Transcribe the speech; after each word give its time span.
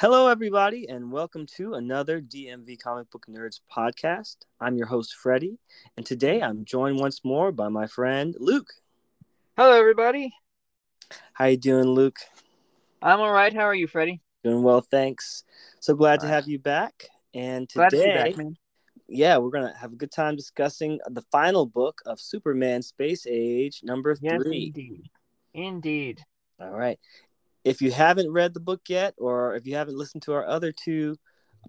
Hello, 0.00 0.28
everybody, 0.28 0.88
and 0.88 1.10
welcome 1.10 1.44
to 1.56 1.74
another 1.74 2.20
DMV 2.20 2.80
Comic 2.80 3.10
Book 3.10 3.26
Nerds 3.28 3.58
podcast. 3.68 4.36
I'm 4.60 4.76
your 4.76 4.86
host, 4.86 5.16
Freddie, 5.16 5.58
and 5.96 6.06
today 6.06 6.40
I'm 6.40 6.64
joined 6.64 7.00
once 7.00 7.24
more 7.24 7.50
by 7.50 7.68
my 7.68 7.88
friend 7.88 8.32
Luke. 8.38 8.70
Hello, 9.56 9.72
everybody. 9.72 10.32
How 11.32 11.46
you 11.46 11.56
doing, 11.56 11.88
Luke? 11.88 12.18
I'm 13.02 13.18
all 13.18 13.32
right. 13.32 13.52
How 13.52 13.62
are 13.62 13.74
you, 13.74 13.88
Freddie? 13.88 14.20
Doing 14.44 14.62
well, 14.62 14.82
thanks. 14.82 15.42
So 15.80 15.96
glad 15.96 16.20
to 16.20 16.26
All 16.26 16.30
right. 16.30 16.36
have 16.36 16.48
you 16.48 16.60
back. 16.60 17.08
And 17.34 17.68
Glad 17.68 17.90
to 17.90 17.96
today, 17.96 18.14
back, 18.14 18.36
man. 18.36 18.56
yeah, 19.08 19.36
we're 19.38 19.50
gonna 19.50 19.74
have 19.76 19.92
a 19.92 19.96
good 19.96 20.12
time 20.12 20.36
discussing 20.36 21.00
the 21.08 21.22
final 21.32 21.66
book 21.66 22.00
of 22.06 22.20
Superman 22.20 22.82
Space 22.82 23.26
Age, 23.28 23.80
number 23.82 24.16
Yes, 24.22 24.44
three. 24.44 24.66
indeed. 24.66 25.10
Indeed. 25.54 26.22
All 26.60 26.70
right. 26.70 27.00
If 27.68 27.82
you 27.82 27.90
haven't 27.90 28.30
read 28.32 28.54
the 28.54 28.60
book 28.60 28.80
yet, 28.88 29.12
or 29.18 29.54
if 29.54 29.66
you 29.66 29.74
haven't 29.74 29.98
listened 29.98 30.22
to 30.22 30.32
our 30.32 30.46
other 30.46 30.72
two 30.72 31.16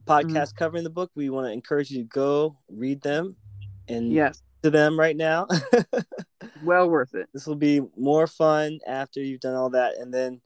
podcasts 0.07 0.55
covering 0.55 0.85
the 0.85 0.90
book, 0.90 1.12
we 1.13 1.30
want 1.30 1.48
to 1.48 1.52
encourage 1.52 1.91
you 1.91 2.03
to 2.03 2.07
go 2.07 2.57
read 2.70 3.02
them 3.02 3.35
and 3.90 4.09
Yes. 4.13 4.41
to 4.63 4.70
them 4.70 4.98
right 4.98 5.17
now. 5.17 5.48
Well 6.62 6.90
worth 6.90 7.16
it. 7.16 7.27
this 7.34 7.45
will 7.45 7.55
be 7.55 7.81
more 7.98 8.27
fun 8.27 8.80
after 8.88 9.21
you've 9.21 9.41
done 9.41 9.55
all 9.55 9.70
that, 9.71 9.95
and 9.98 10.13
then 10.13 10.41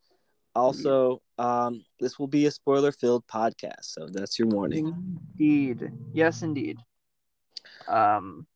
also 0.55 1.21
um, 1.37 1.83
this 1.99 2.17
will 2.17 2.27
be 2.27 2.45
a 2.47 2.51
spoiler-filled 2.51 3.25
podcast, 3.27 3.83
so 3.83 4.07
that's 4.07 4.37
your 4.39 4.47
warning. 4.47 4.95
Indeed. 5.37 5.91
Yes, 6.13 6.41
indeed. 6.41 6.79
Um. 7.87 8.47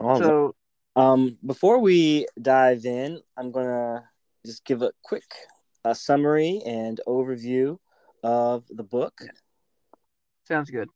So 0.00 0.54
Um, 0.96 1.36
before 1.44 1.78
we 1.78 2.26
dive 2.40 2.84
in, 2.84 3.20
I'm 3.36 3.50
gonna 3.52 4.08
just 4.46 4.64
give 4.64 4.82
a 4.82 4.92
quick 5.02 5.24
uh, 5.84 5.94
summary 5.94 6.62
and 6.64 7.00
overview 7.06 7.78
of 8.22 8.64
the 8.70 8.82
book. 8.82 9.20
sounds 10.44 10.70
good. 10.70 10.88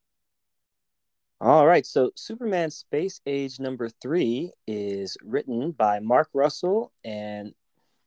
All 1.41 1.67
right, 1.67 1.87
so 1.87 2.11
Superman 2.17 2.71
Space 2.71 3.21
Age 3.27 3.61
number 3.61 3.89
three 3.89 4.53
is 4.67 5.17
written 5.23 5.73
by 5.73 5.99
Mark 5.99 6.29
Russell 6.35 6.93
and 7.05 7.55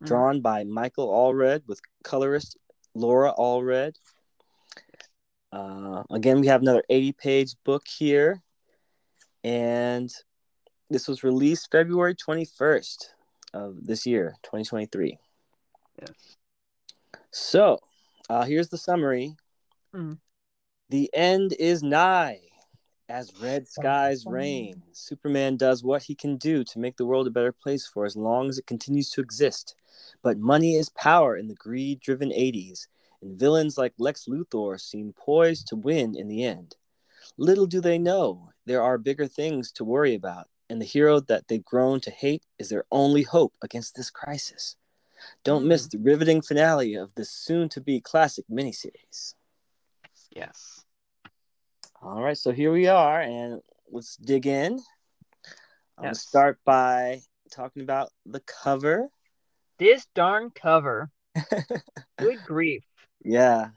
Mhm. 0.02 0.08
drawn 0.08 0.41
by 0.41 0.64
Michael 0.64 1.08
Allred 1.09 1.66
with 1.67 1.81
colorist 2.03 2.58
Laura 2.94 3.33
Allred. 3.38 3.95
Uh, 5.52 6.03
again, 6.11 6.41
we 6.41 6.47
have 6.47 6.61
another 6.61 6.83
80 6.89 7.11
page 7.14 7.55
book 7.64 7.88
here, 7.88 8.44
and 9.44 10.14
this 10.89 11.08
was 11.08 11.23
released 11.23 11.71
February 11.71 12.16
21st 12.16 13.14
of 13.53 13.86
this 13.86 14.05
year, 14.05 14.36
2023. 14.44 15.17
Yes. 16.02 16.38
So, 17.31 17.80
uh, 18.30 18.44
here's 18.44 18.69
the 18.69 18.77
summary 18.77 19.36
Mhm. 19.94 20.19
The 20.89 21.09
end 21.13 21.53
is 21.53 21.83
nigh. 21.83 22.41
As 23.09 23.33
red 23.39 23.67
skies 23.67 24.25
reign, 24.25 24.81
Superman 24.91 25.58
does 25.58 25.83
what 25.83 26.03
he 26.03 26.16
can 26.16 26.38
do 26.38 26.64
to 26.64 26.80
make 26.80 26.97
the 26.97 27.05
world 27.05 27.27
a 27.27 27.31
better 27.31 27.52
place 27.52 27.86
for 27.86 28.05
as 28.05 28.16
long 28.16 28.49
as 28.49 28.58
it 28.58 28.66
continues 28.66 29.09
to 29.11 29.21
exist. 29.21 29.75
But 30.21 30.38
money 30.38 30.75
is 30.75 30.89
power 30.89 31.36
in 31.36 31.47
the 31.47 31.55
greed 31.55 31.99
driven 31.99 32.31
80s, 32.31 32.88
and 33.21 33.38
villains 33.38 33.77
like 33.77 33.94
Lex 33.97 34.25
Luthor 34.25 34.80
seem 34.80 35.14
poised 35.14 35.67
to 35.67 35.75
win 35.75 36.16
in 36.16 36.27
the 36.27 36.44
end. 36.44 36.75
Little 37.38 37.66
do 37.67 37.81
they 37.81 37.97
know 37.97 38.52
there 38.66 38.81
are 38.81 38.97
bigger 38.97 39.27
things 39.27 39.71
to 39.73 39.83
worry 39.83 40.15
about, 40.15 40.49
and 40.70 40.82
the 40.82 40.86
hero 40.86 41.20
that 41.20 41.48
they've 41.48 41.64
grown 41.64 41.99
to 42.02 42.11
hate 42.11 42.45
is 42.58 42.70
their 42.70 42.86
only 42.92 43.23
hope 43.23 43.55
against 43.61 43.95
this 43.95 44.09
crisis. 44.09 44.76
Don't 45.44 45.66
miss 45.66 45.88
the 45.88 45.98
riveting 46.00 46.42
finale 46.42 46.95
of 46.95 47.14
this 47.16 47.30
soon 47.30 47.70
to 47.70 47.82
be 47.82 48.00
classic 48.00 48.45
miniseries. 48.52 49.36
Yes. 50.36 50.84
All 52.02 52.22
right, 52.22 52.38
so 52.38 52.52
here 52.52 52.72
we 52.72 52.88
are, 52.88 53.22
and 53.22 53.62
let's 53.92 54.17
dig 54.17 54.45
in. 54.48 54.80
I'm 55.98 56.04
gonna 56.06 56.16
start 56.16 56.60
by 56.66 57.22
talking 57.52 57.82
about 57.83 58.10
the 58.26 58.42
cover. 58.42 59.10
This 59.80 60.06
darn 60.14 60.50
cover. 60.50 61.10
Good 62.17 62.39
grief. 62.45 62.83
Yeah, 63.23 63.70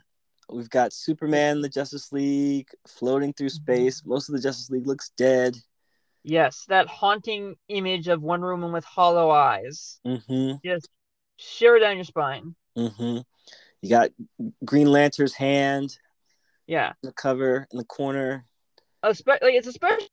we've 0.51 0.71
got 0.71 0.93
Superman, 0.93 1.61
the 1.61 1.69
Justice 1.69 2.13
League, 2.13 2.69
floating 2.87 3.33
through 3.33 3.49
Mm-hmm. 3.49 3.63
space. 3.63 4.03
Most 4.05 4.29
of 4.29 4.35
the 4.35 4.41
Justice 4.43 4.71
League 4.71 4.87
looks 4.87 5.11
dead. 5.11 5.57
Yes, 6.25 6.65
that 6.69 6.89
haunting 6.89 7.55
image 7.69 8.09
of 8.09 8.21
one 8.23 8.41
Woman 8.43 8.73
with 8.73 8.85
hollow 8.85 9.31
eyes. 9.31 10.01
Mm-hmm. 10.05 10.57
Just 10.65 10.89
shiver 11.37 11.79
down 11.79 11.97
your 11.97 12.05
spine. 12.05 12.55
Mm-hmm. 12.77 13.19
You 13.83 13.91
got 13.91 14.11
Green 14.65 14.87
Lantern's 14.89 15.35
hand 15.35 15.99
Yeah. 16.67 16.93
the 17.03 17.13
cover 17.13 17.67
in 17.71 17.79
the 17.79 17.85
corner. 17.85 18.47
Espe- 19.05 19.27
like, 19.29 19.55
it's 19.55 19.67
especially 19.67 20.09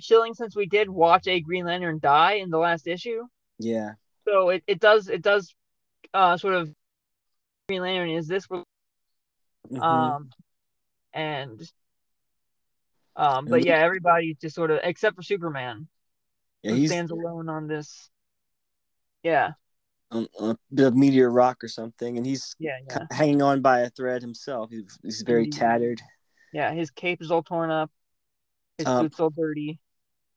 chilling 0.00 0.34
since 0.34 0.54
we 0.54 0.66
did 0.66 0.88
watch 0.90 1.26
a 1.26 1.40
Green 1.40 1.64
Lantern 1.64 1.98
die 2.00 2.34
in 2.34 2.50
the 2.50 2.58
last 2.58 2.86
issue. 2.86 3.22
Yeah. 3.58 3.92
so 4.26 4.50
it, 4.50 4.62
it 4.66 4.80
does 4.80 5.08
it 5.08 5.22
does 5.22 5.54
uh 6.14 6.36
sort 6.36 6.54
of 6.54 6.72
Green 7.68 7.82
Lantern 7.82 8.10
is 8.10 8.26
this 8.28 8.46
Mhm. 8.48 9.80
um 9.80 10.30
and 11.12 11.60
um 13.16 13.46
but 13.46 13.56
And- 13.56 13.64
yeah 13.66 13.78
everybody 13.78 14.34
just 14.40 14.54
sort 14.56 14.70
of 14.70 14.80
except 14.82 15.16
for 15.16 15.22
Superman 15.22 15.86
yeah, 16.62 16.72
he's 16.74 16.90
stands 16.90 17.10
alone 17.12 17.48
on 17.48 17.66
this 17.68 18.10
yeah 19.22 19.52
on, 20.12 20.28
on 20.38 20.50
a 20.50 20.58
bit 20.74 20.86
of 20.86 20.94
meteor 20.96 21.30
rock 21.30 21.64
or 21.64 21.68
something, 21.68 22.16
and 22.16 22.24
he's 22.26 22.54
yeah 22.58 22.78
yeah. 22.88 23.06
hanging 23.10 23.42
on 23.42 23.60
by 23.62 23.80
a 23.80 23.90
thread 23.90 24.22
himself. 24.22 24.70
He's, 24.70 24.98
he's 25.02 25.22
very 25.22 25.48
tattered. 25.48 26.00
yeah 26.52 26.72
his 26.72 26.90
cape 26.90 27.20
is 27.22 27.30
all 27.30 27.42
torn 27.42 27.70
up. 27.70 27.90
His 28.78 28.86
Um, 28.86 29.06
suit's 29.06 29.20
all 29.20 29.30
dirty. 29.30 29.80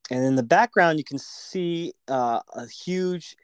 and 0.10 0.24
in 0.26 0.36
the 0.36 0.44
background 0.44 0.98
you 0.98 1.04
can 1.04 1.18
see 1.20 1.94
uh, 2.08 2.40
a 2.54 2.66
huge 2.68 3.36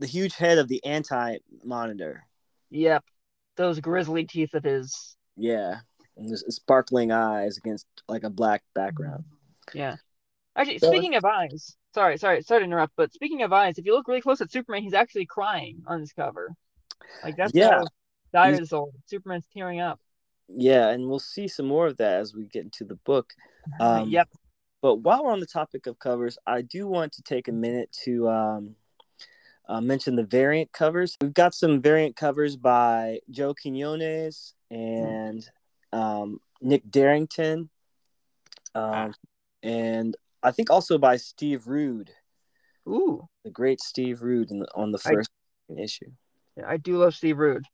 the 0.00 0.06
huge 0.06 0.34
head 0.36 0.58
of 0.58 0.68
the 0.68 0.84
anti-monitor. 0.84 2.24
Yep. 2.70 3.04
Those 3.56 3.80
grizzly 3.80 4.24
teeth 4.24 4.54
of 4.54 4.62
his. 4.62 5.16
Yeah. 5.36 5.80
And 6.16 6.28
there's 6.28 6.44
sparkling 6.54 7.10
eyes 7.12 7.56
against 7.58 7.86
like 8.08 8.22
a 8.24 8.30
black 8.30 8.62
background. 8.74 9.24
Yeah. 9.74 9.96
Actually 10.56 10.78
So- 10.78 10.90
speaking 10.90 11.14
of 11.16 11.24
eyes 11.24 11.76
sorry 11.94 12.18
sorry 12.18 12.42
sorry 12.42 12.60
to 12.60 12.64
interrupt 12.64 12.92
but 12.96 13.12
speaking 13.12 13.42
of 13.42 13.52
eyes 13.52 13.78
if 13.78 13.86
you 13.86 13.94
look 13.94 14.08
really 14.08 14.20
close 14.20 14.40
at 14.40 14.50
Superman 14.52 14.82
he's 14.82 14.94
actually 14.94 15.26
crying 15.26 15.82
on 15.86 16.00
this 16.00 16.12
cover. 16.12 16.54
Like 17.24 17.36
that's 17.36 17.52
Yeah. 17.54 17.70
how 17.80 17.84
dire 18.32 18.54
He's- 18.54 18.72
Superman's 19.06 19.46
tearing 19.52 19.80
up. 19.80 20.00
Yeah 20.48 20.88
and 20.90 21.08
we'll 21.08 21.18
see 21.18 21.48
some 21.48 21.66
more 21.66 21.86
of 21.86 21.96
that 21.98 22.20
as 22.20 22.34
we 22.34 22.44
get 22.44 22.64
into 22.64 22.84
the 22.84 22.96
book. 22.96 23.32
Um, 23.80 24.08
yep 24.08 24.28
but 24.80 24.96
while 24.96 25.24
we're 25.24 25.32
on 25.32 25.40
the 25.40 25.46
topic 25.46 25.86
of 25.86 25.98
covers 25.98 26.38
i 26.46 26.62
do 26.62 26.86
want 26.86 27.12
to 27.12 27.22
take 27.22 27.48
a 27.48 27.52
minute 27.52 27.90
to 28.04 28.26
um, 28.30 28.76
uh, 29.68 29.82
mention 29.82 30.16
the 30.16 30.24
variant 30.24 30.72
covers. 30.72 31.16
We've 31.20 31.34
got 31.34 31.52
some 31.54 31.82
variant 31.82 32.16
covers 32.16 32.56
by 32.56 33.20
joe 33.30 33.52
quinones 33.54 34.54
and 34.70 35.46
um, 35.92 36.40
nick 36.62 36.90
derington. 36.90 37.68
Um, 38.74 39.12
and 39.62 40.16
i 40.42 40.50
think 40.50 40.70
also 40.70 40.98
by 40.98 41.16
steve 41.16 41.66
rude 41.66 42.10
Ooh, 42.88 43.28
the 43.44 43.50
great 43.50 43.82
Steve 43.82 44.22
Rude 44.22 44.50
in 44.50 44.60
the, 44.60 44.66
on 44.74 44.92
the 44.92 45.02
I- 45.04 45.12
first 45.12 45.28
issue. 45.76 46.10
yeah, 46.56 46.64
I 46.66 46.78
do 46.78 46.96
love 46.96 47.14
Steve 47.14 47.36
Rude. 47.36 47.66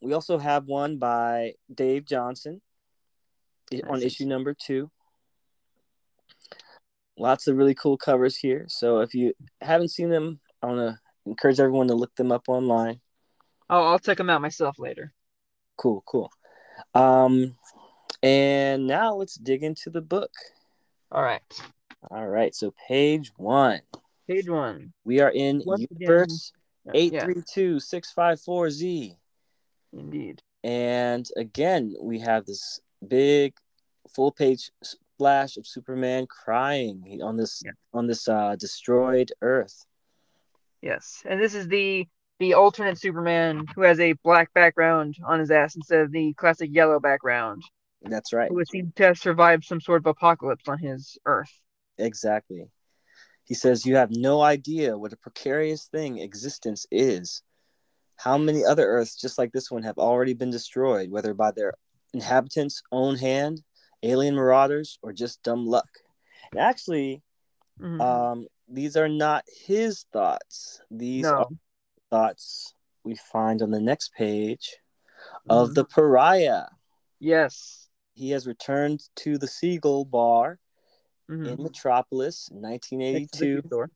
We 0.00 0.14
also 0.14 0.38
have 0.38 0.64
one 0.64 0.96
by 0.96 1.52
Dave 1.74 2.06
Johnson 2.06 2.62
i- 3.70 3.82
on 3.86 4.00
issue 4.00 4.24
number 4.24 4.54
two. 4.54 4.90
Lots 7.18 7.46
of 7.46 7.56
really 7.58 7.74
cool 7.74 7.98
covers 7.98 8.38
here. 8.38 8.64
So 8.68 9.00
if 9.00 9.14
you 9.14 9.34
haven't 9.60 9.90
seen 9.90 10.08
them, 10.08 10.40
I 10.62 10.66
want 10.66 10.78
to 10.78 10.98
encourage 11.26 11.60
everyone 11.60 11.88
to 11.88 11.94
look 11.94 12.14
them 12.16 12.32
up 12.32 12.48
online. 12.48 13.00
Oh, 13.68 13.84
I'll 13.84 13.98
check 13.98 14.16
them 14.16 14.30
out 14.30 14.40
myself 14.40 14.78
later. 14.78 15.12
Cool, 15.76 16.02
cool. 16.06 16.30
Um, 16.94 17.56
and 18.22 18.86
now 18.86 19.14
let's 19.14 19.34
dig 19.34 19.62
into 19.62 19.90
the 19.90 20.00
book. 20.00 20.32
All 21.12 21.22
right, 21.22 21.42
All 22.10 22.26
right, 22.28 22.54
so 22.54 22.72
page 22.88 23.32
one. 23.36 23.80
page 24.28 24.48
one. 24.48 24.92
We 25.04 25.20
are 25.20 25.30
in 25.30 25.62
Once 25.64 25.86
Universe 25.90 26.52
Yeah, 26.92 26.92
832654Z. 27.26 29.16
indeed. 29.92 30.42
And 30.62 31.28
again, 31.36 31.94
we 32.00 32.18
have 32.20 32.46
this 32.46 32.80
big 33.06 33.54
full 34.14 34.32
page 34.32 34.70
splash 34.82 35.56
of 35.56 35.66
Superman 35.66 36.26
crying 36.26 37.20
on 37.22 37.36
this 37.36 37.62
Yeah. 37.64 37.72
on 37.92 38.06
this 38.06 38.28
uh, 38.28 38.56
destroyed 38.56 39.32
Earth. 39.40 39.84
Yes, 40.82 41.22
and 41.26 41.40
this 41.40 41.54
is 41.54 41.68
the 41.68 42.06
the 42.40 42.54
alternate 42.54 42.98
Superman 42.98 43.64
who 43.74 43.82
has 43.82 44.00
a 44.00 44.12
black 44.24 44.52
background 44.52 45.16
on 45.24 45.38
his 45.38 45.50
ass 45.52 45.76
instead 45.76 46.00
of 46.00 46.10
the 46.12 46.34
classic 46.34 46.68
yellow 46.72 46.98
background, 46.98 47.62
That's 48.02 48.32
right. 48.32 48.50
who 48.50 48.62
seems 48.64 48.92
to 48.94 49.04
have 49.04 49.18
survived 49.18 49.64
some 49.64 49.80
sort 49.80 50.02
of 50.02 50.06
apocalypse 50.06 50.66
on 50.68 50.78
his 50.78 51.16
Earth. 51.24 51.52
Exactly. 51.98 52.68
He 53.44 53.54
says, 53.54 53.84
You 53.84 53.96
have 53.96 54.10
no 54.10 54.40
idea 54.40 54.96
what 54.96 55.12
a 55.12 55.16
precarious 55.16 55.86
thing 55.86 56.18
existence 56.18 56.86
is. 56.90 57.42
How 58.16 58.38
many 58.38 58.64
other 58.64 58.86
Earths 58.86 59.20
just 59.20 59.38
like 59.38 59.52
this 59.52 59.70
one 59.70 59.82
have 59.82 59.98
already 59.98 60.34
been 60.34 60.50
destroyed, 60.50 61.10
whether 61.10 61.34
by 61.34 61.50
their 61.50 61.74
inhabitants' 62.12 62.82
own 62.92 63.16
hand, 63.16 63.62
alien 64.02 64.34
marauders, 64.34 64.98
or 65.02 65.12
just 65.12 65.42
dumb 65.42 65.66
luck? 65.66 65.88
And 66.52 66.60
actually, 66.60 67.22
Mhm. 67.80 68.00
um, 68.00 68.48
these 68.68 68.96
are 68.96 69.08
not 69.08 69.44
his 69.48 70.04
thoughts. 70.12 70.80
These 70.90 71.24
no. 71.24 71.34
are 71.34 71.48
thoughts 72.10 72.74
we 73.02 73.16
find 73.16 73.60
on 73.60 73.70
the 73.70 73.80
next 73.80 74.14
page 74.14 74.78
of 75.48 75.70
Mhm. 75.70 75.74
the 75.74 75.84
pariah. 75.84 76.66
Yes. 77.18 77.88
He 78.14 78.30
has 78.30 78.46
returned 78.46 79.02
to 79.16 79.36
the 79.38 79.48
Seagull 79.48 80.04
Bar 80.04 80.60
Mhm. 81.30 81.46
in 81.46 81.62
Metropolis 81.62 82.48
in 82.52 82.60
Next 82.60 82.88
to 82.88 82.96
the 82.96 82.96
1982. 82.98 83.86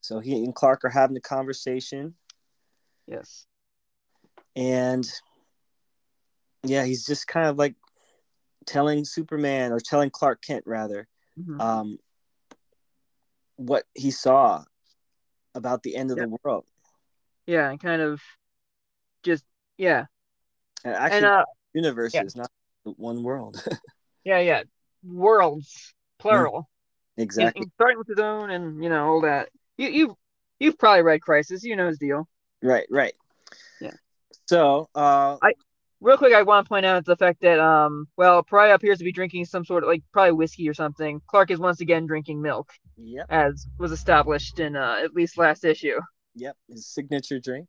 So 0.00 0.20
he 0.20 0.44
and 0.44 0.54
Clark 0.54 0.84
are 0.84 0.90
having 0.90 1.16
a 1.16 1.20
conversation, 1.20 2.14
Yes. 3.06 3.46
and 4.54 5.10
yeah, 6.62 6.84
he's 6.84 7.06
just 7.06 7.26
kind 7.26 7.46
of 7.46 7.56
like 7.58 7.74
telling 8.66 9.04
Superman 9.04 9.72
or 9.72 9.80
telling 9.80 10.10
Clark 10.10 10.42
Kent 10.42 10.64
rather 10.66 11.08
Mhm. 11.38 11.60
um, 11.60 11.98
what 13.56 13.84
he 13.94 14.10
saw 14.10 14.64
about 15.54 15.82
the 15.82 15.96
end 15.96 16.10
of 16.10 16.18
Yeah. 16.18 16.24
the 16.26 16.36
world. 16.42 16.66
yeah, 17.46 17.70
and 17.70 17.80
kind 17.80 18.02
of 18.02 18.20
just 19.22 19.44
yeah, 19.78 20.06
And 20.84 20.94
actually, 20.94 21.16
and 21.18 21.26
uh, 21.26 21.44
universes, 21.72 22.36
not 22.36 22.50
one 22.84 23.22
world. 23.22 23.54
yeah, 24.24 24.38
yeah, 24.40 24.62
worlds 25.02 25.94
plural. 26.30 26.68
exactly. 27.16 27.60
In- 27.60 27.64
in- 27.64 27.72
starting 27.74 27.98
with 27.98 28.08
his 28.08 28.18
own, 28.18 28.50
and 28.50 28.82
you 28.82 28.88
know 28.90 29.06
all 29.06 29.20
that. 29.22 29.48
You 29.76 29.88
you 29.88 30.16
you've 30.58 30.78
probably 30.78 31.02
read 31.02 31.20
Crisis. 31.20 31.62
You 31.64 31.76
know 31.76 31.86
his 31.88 31.98
deal. 31.98 32.28
Right, 32.62 32.86
right. 32.90 33.14
Yeah. 33.80 33.92
So, 34.46 34.88
uh, 34.94 35.36
Real 36.00 36.18
quick, 36.18 36.34
I 36.34 36.42
want 36.42 36.66
to 36.66 36.68
point 36.68 36.84
out 36.84 37.06
the 37.06 37.16
fact 37.16 37.40
that 37.40 37.58
um, 37.58 38.08
well, 38.18 38.42
Pariah 38.42 38.74
appears 38.74 38.98
to 38.98 39.04
be 39.04 39.12
drinking 39.12 39.46
some 39.46 39.64
sort 39.64 39.84
of 39.84 39.88
like 39.88 40.02
probably 40.12 40.32
whiskey 40.32 40.68
or 40.68 40.74
something. 40.74 41.22
Clark 41.26 41.50
is 41.50 41.58
once 41.58 41.80
again 41.80 42.04
drinking 42.06 42.42
milk, 42.42 42.70
yep, 42.98 43.24
as 43.30 43.66
was 43.78 43.90
established 43.90 44.58
in 44.58 44.76
uh, 44.76 44.96
at 45.02 45.14
least 45.14 45.38
last 45.38 45.64
issue. 45.64 45.98
yep, 46.34 46.56
his 46.68 46.86
signature 46.86 47.38
drink. 47.40 47.68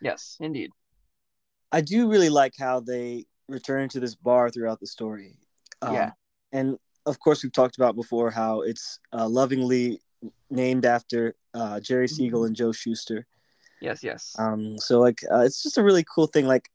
Yes, 0.00 0.36
indeed. 0.38 0.70
I 1.72 1.80
do 1.80 2.08
really 2.08 2.28
like 2.28 2.52
how 2.56 2.78
they 2.78 3.26
return 3.48 3.88
to 3.88 3.98
this 3.98 4.14
bar 4.14 4.50
throughout 4.50 4.78
the 4.78 4.86
story. 4.86 5.36
Um, 5.82 5.94
Yeah. 5.94 6.10
And 6.52 6.78
of 7.06 7.18
course, 7.20 7.42
we've 7.42 7.52
talked 7.52 7.76
about 7.76 7.96
before 7.96 8.30
how 8.30 8.62
it's 8.62 8.98
uh, 9.12 9.28
lovingly 9.28 10.00
named 10.50 10.84
after 10.86 11.34
uh, 11.52 11.80
Jerry 11.80 12.06
Mm-hmm. 12.06 12.14
Siegel 12.14 12.44
and 12.44 12.56
Joe 12.56 12.72
Shuster. 12.72 13.26
Yes, 13.80 14.02
yes. 14.02 14.34
Um, 14.38 14.78
so, 14.78 15.00
like, 15.00 15.20
uh, 15.30 15.40
it's 15.40 15.62
just 15.62 15.76
a 15.78 15.82
really 15.82 16.04
cool 16.04 16.26
thing. 16.26 16.46
Like, 16.46 16.70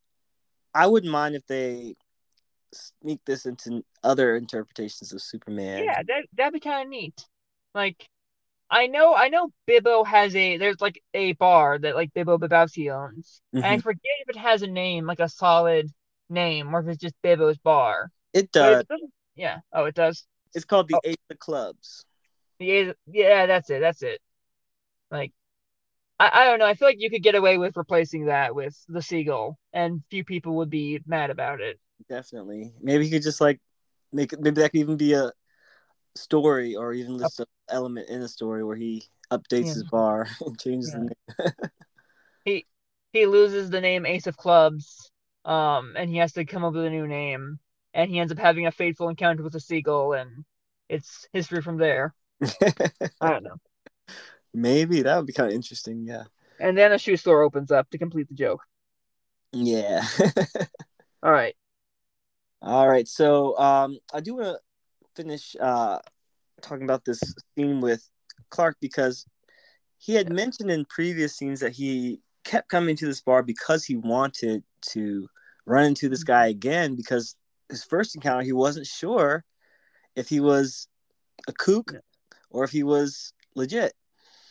I 0.75 0.85
wouldn't 0.87 1.11
mind 1.11 1.35
if 1.35 1.45
they 1.47 1.95
sneak 2.71 3.19
this 3.25 3.45
into 3.47 3.83
other 4.03 4.35
interpretations 4.35 5.11
of 5.11 5.21
Superman. 5.21 5.83
Yeah, 5.85 6.03
that 6.07 6.25
that'd 6.35 6.53
be 6.53 6.59
kind 6.59 6.83
of 6.83 6.89
neat. 6.89 7.25
Like, 7.73 8.07
I 8.69 8.85
know, 8.85 9.15
I 9.15 9.29
know, 9.29 9.49
Bibbo 9.67 10.05
has 10.05 10.35
a 10.35 10.57
there's 10.57 10.79
like 10.79 11.01
a 11.15 11.33
bar 11.33 11.79
that 11.79 11.95
like 11.95 12.13
Bibbo 12.13 12.37
Bibbowski 12.37 12.93
owns, 12.95 13.41
and 13.53 13.65
I 13.65 13.77
Mhm. 13.77 13.81
forget 13.83 14.01
if 14.21 14.29
it 14.29 14.39
has 14.39 14.61
a 14.61 14.67
name, 14.67 15.07
like 15.07 15.19
a 15.19 15.29
solid 15.29 15.89
name, 16.29 16.75
or 16.75 16.81
if 16.81 16.87
it's 16.87 17.01
just 17.01 17.15
Bibbo's 17.23 17.57
bar. 17.57 18.11
It 18.33 18.51
does. 18.51 18.81
it 18.81 18.87
doesn't- 18.87 19.13
yeah. 19.39 19.59
Oh, 19.71 19.86
it 19.86 19.95
does. 19.95 20.25
It's 20.53 20.65
called 20.65 20.89
the 20.89 20.95
Oh. 20.95 21.01
Ace 21.06 21.15
of 21.30 21.39
Clubs. 21.39 22.06
Yeah, 22.59 22.91
yeah, 23.07 23.45
that's 23.45 23.69
it. 23.69 23.80
That's 23.80 24.03
it. 24.03 24.19
Like, 25.09 25.31
I, 26.19 26.30
I 26.33 26.45
don't 26.45 26.59
know. 26.59 26.65
I 26.65 26.74
feel 26.74 26.89
like 26.89 27.00
you 27.00 27.09
could 27.09 27.24
get 27.24 27.36
away 27.36 27.57
with 27.57 27.77
replacing 27.77 28.25
that 28.25 28.53
with 28.53 28.77
the 28.89 29.01
seagull, 29.01 29.57
and 29.71 30.03
few 30.12 30.25
people 30.25 30.57
would 30.57 30.69
be 30.69 31.00
mad 31.07 31.30
about 31.30 31.62
it. 31.62 31.80
Definitely. 32.09 32.74
Maybe 32.81 33.06
he 33.06 33.12
could 33.12 33.24
just 33.24 33.39
like 33.39 33.62
make. 34.12 34.38
Maybe 34.38 34.62
that 34.62 34.71
could 34.71 34.81
even 34.81 34.97
be 34.97 35.13
a 35.13 35.31
story, 36.15 36.75
or 36.75 36.91
even 36.94 37.18
just 37.18 37.39
an 37.39 37.45
element 37.69 38.09
in 38.09 38.21
a 38.21 38.27
story 38.27 38.63
where 38.63 38.75
he 38.75 39.06
updates 39.31 39.68
Yeah. 39.68 39.74
his 39.75 39.83
bar 39.86 40.27
and 40.45 40.59
changes 40.59 40.94
Yeah. 40.94 41.00
the 41.00 41.06
name. 41.06 41.53
He 42.45 42.65
he 43.13 43.25
loses 43.25 43.69
the 43.69 43.81
name 43.81 44.06
Ace 44.06 44.27
of 44.27 44.36
Clubs, 44.38 45.12
um, 45.45 45.94
and 45.97 46.09
he 46.09 46.18
has 46.18 46.33
to 46.33 46.45
come 46.45 46.63
up 46.63 46.74
with 46.74 46.86
a 46.86 46.89
new 46.89 47.07
name, 47.07 47.59
and 48.00 48.10
he 48.10 48.19
ends 48.19 48.31
up 48.31 48.40
having 48.40 48.66
a 48.68 48.72
fateful 48.72 49.10
encounter 49.10 49.44
with 49.44 49.56
a 49.56 49.60
seagull, 49.60 50.13
and 50.13 50.46
it's 50.88 51.28
history 51.34 51.62
from 51.62 51.78
there. 51.78 52.13
I 53.22 53.30
don't 53.30 53.44
know. 53.44 53.57
Maybe 54.54 55.01
that 55.01 55.18
would 55.18 55.28
be 55.28 55.34
kind 55.34 55.50
of 55.50 55.56
interesting. 55.56 56.06
Yeah. 56.06 56.24
And 56.60 56.78
then 56.78 56.92
a 56.92 56.98
shoe 56.98 57.18
store 57.18 57.44
opens 57.44 57.72
up 57.72 57.90
to 57.92 57.98
complete 57.98 58.28
the 58.28 58.36
joke. 58.36 58.62
Yeah. 59.51 60.04
All 61.24 61.31
right. 61.31 61.56
All 62.62 62.88
right. 62.88 63.07
So 63.07 63.57
um, 63.57 64.00
I 64.13 64.19
do 64.19 64.36
want 64.36 64.48
to 64.48 64.60
finish 65.16 65.56
uh, 65.60 66.00
talking 66.62 66.84
about 66.84 67.06
this 67.06 67.22
scene 67.56 67.80
with 67.80 68.10
Clark 68.50 68.78
because 68.81 69.25
he 69.98 70.13
had 70.13 70.31
mentioned 70.31 70.72
in 70.72 70.86
previous 70.86 71.36
scenes 71.36 71.60
that 71.60 71.74
he 71.74 72.22
kept 72.44 72.69
coming 72.69 72.96
to 72.96 73.06
this 73.06 73.22
bar 73.22 73.44
because 73.44 73.86
he 73.86 73.96
wanted 73.96 74.63
to 74.81 75.28
run 75.66 75.86
into 75.86 76.10
this 76.10 76.24
guy 76.24 76.48
again 76.48 76.96
because 76.96 77.36
his 77.69 77.83
first 77.83 78.16
encounter 78.16 78.44
he 78.44 78.54
wasn't 78.54 78.86
sure 78.88 79.44
if 80.16 80.27
he 80.30 80.39
was 80.39 80.88
a 81.48 81.54
kook 81.54 81.92
Yeah. 81.94 82.00
or 82.50 82.63
if 82.63 82.71
he 82.71 82.83
was 82.83 83.33
legit. 83.56 83.94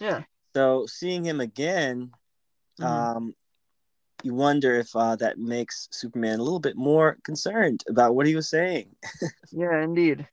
Yeah. 0.01 0.23
So 0.55 0.87
seeing 0.87 1.25
him 1.25 1.41
again, 1.41 2.13
Mhm. 2.81 2.85
um, 2.87 3.35
you 4.23 4.35
wonder 4.35 4.75
if 4.75 4.95
uh, 4.97 5.17
that 5.17 5.39
makes 5.39 5.89
Superman 5.93 6.41
a 6.41 6.43
little 6.43 6.61
bit 6.61 6.77
more 6.77 7.19
concerned 7.23 7.85
about 7.89 8.15
what 8.15 8.27
he 8.27 8.35
was 8.35 8.49
saying. 8.49 8.95
yeah, 9.53 9.83
indeed. 9.83 10.27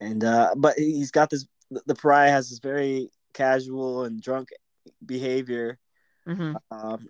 And 0.00 0.24
uh, 0.24 0.54
but 0.56 0.76
he's 0.78 1.10
got 1.10 1.30
this. 1.30 1.46
The 1.86 1.94
pariah 1.94 2.30
has 2.32 2.50
this 2.50 2.58
very 2.58 3.10
casual 3.34 4.04
and 4.04 4.20
drunk 4.20 4.48
behavior. 5.04 5.78
hmm 6.26 6.54
Um, 6.70 7.08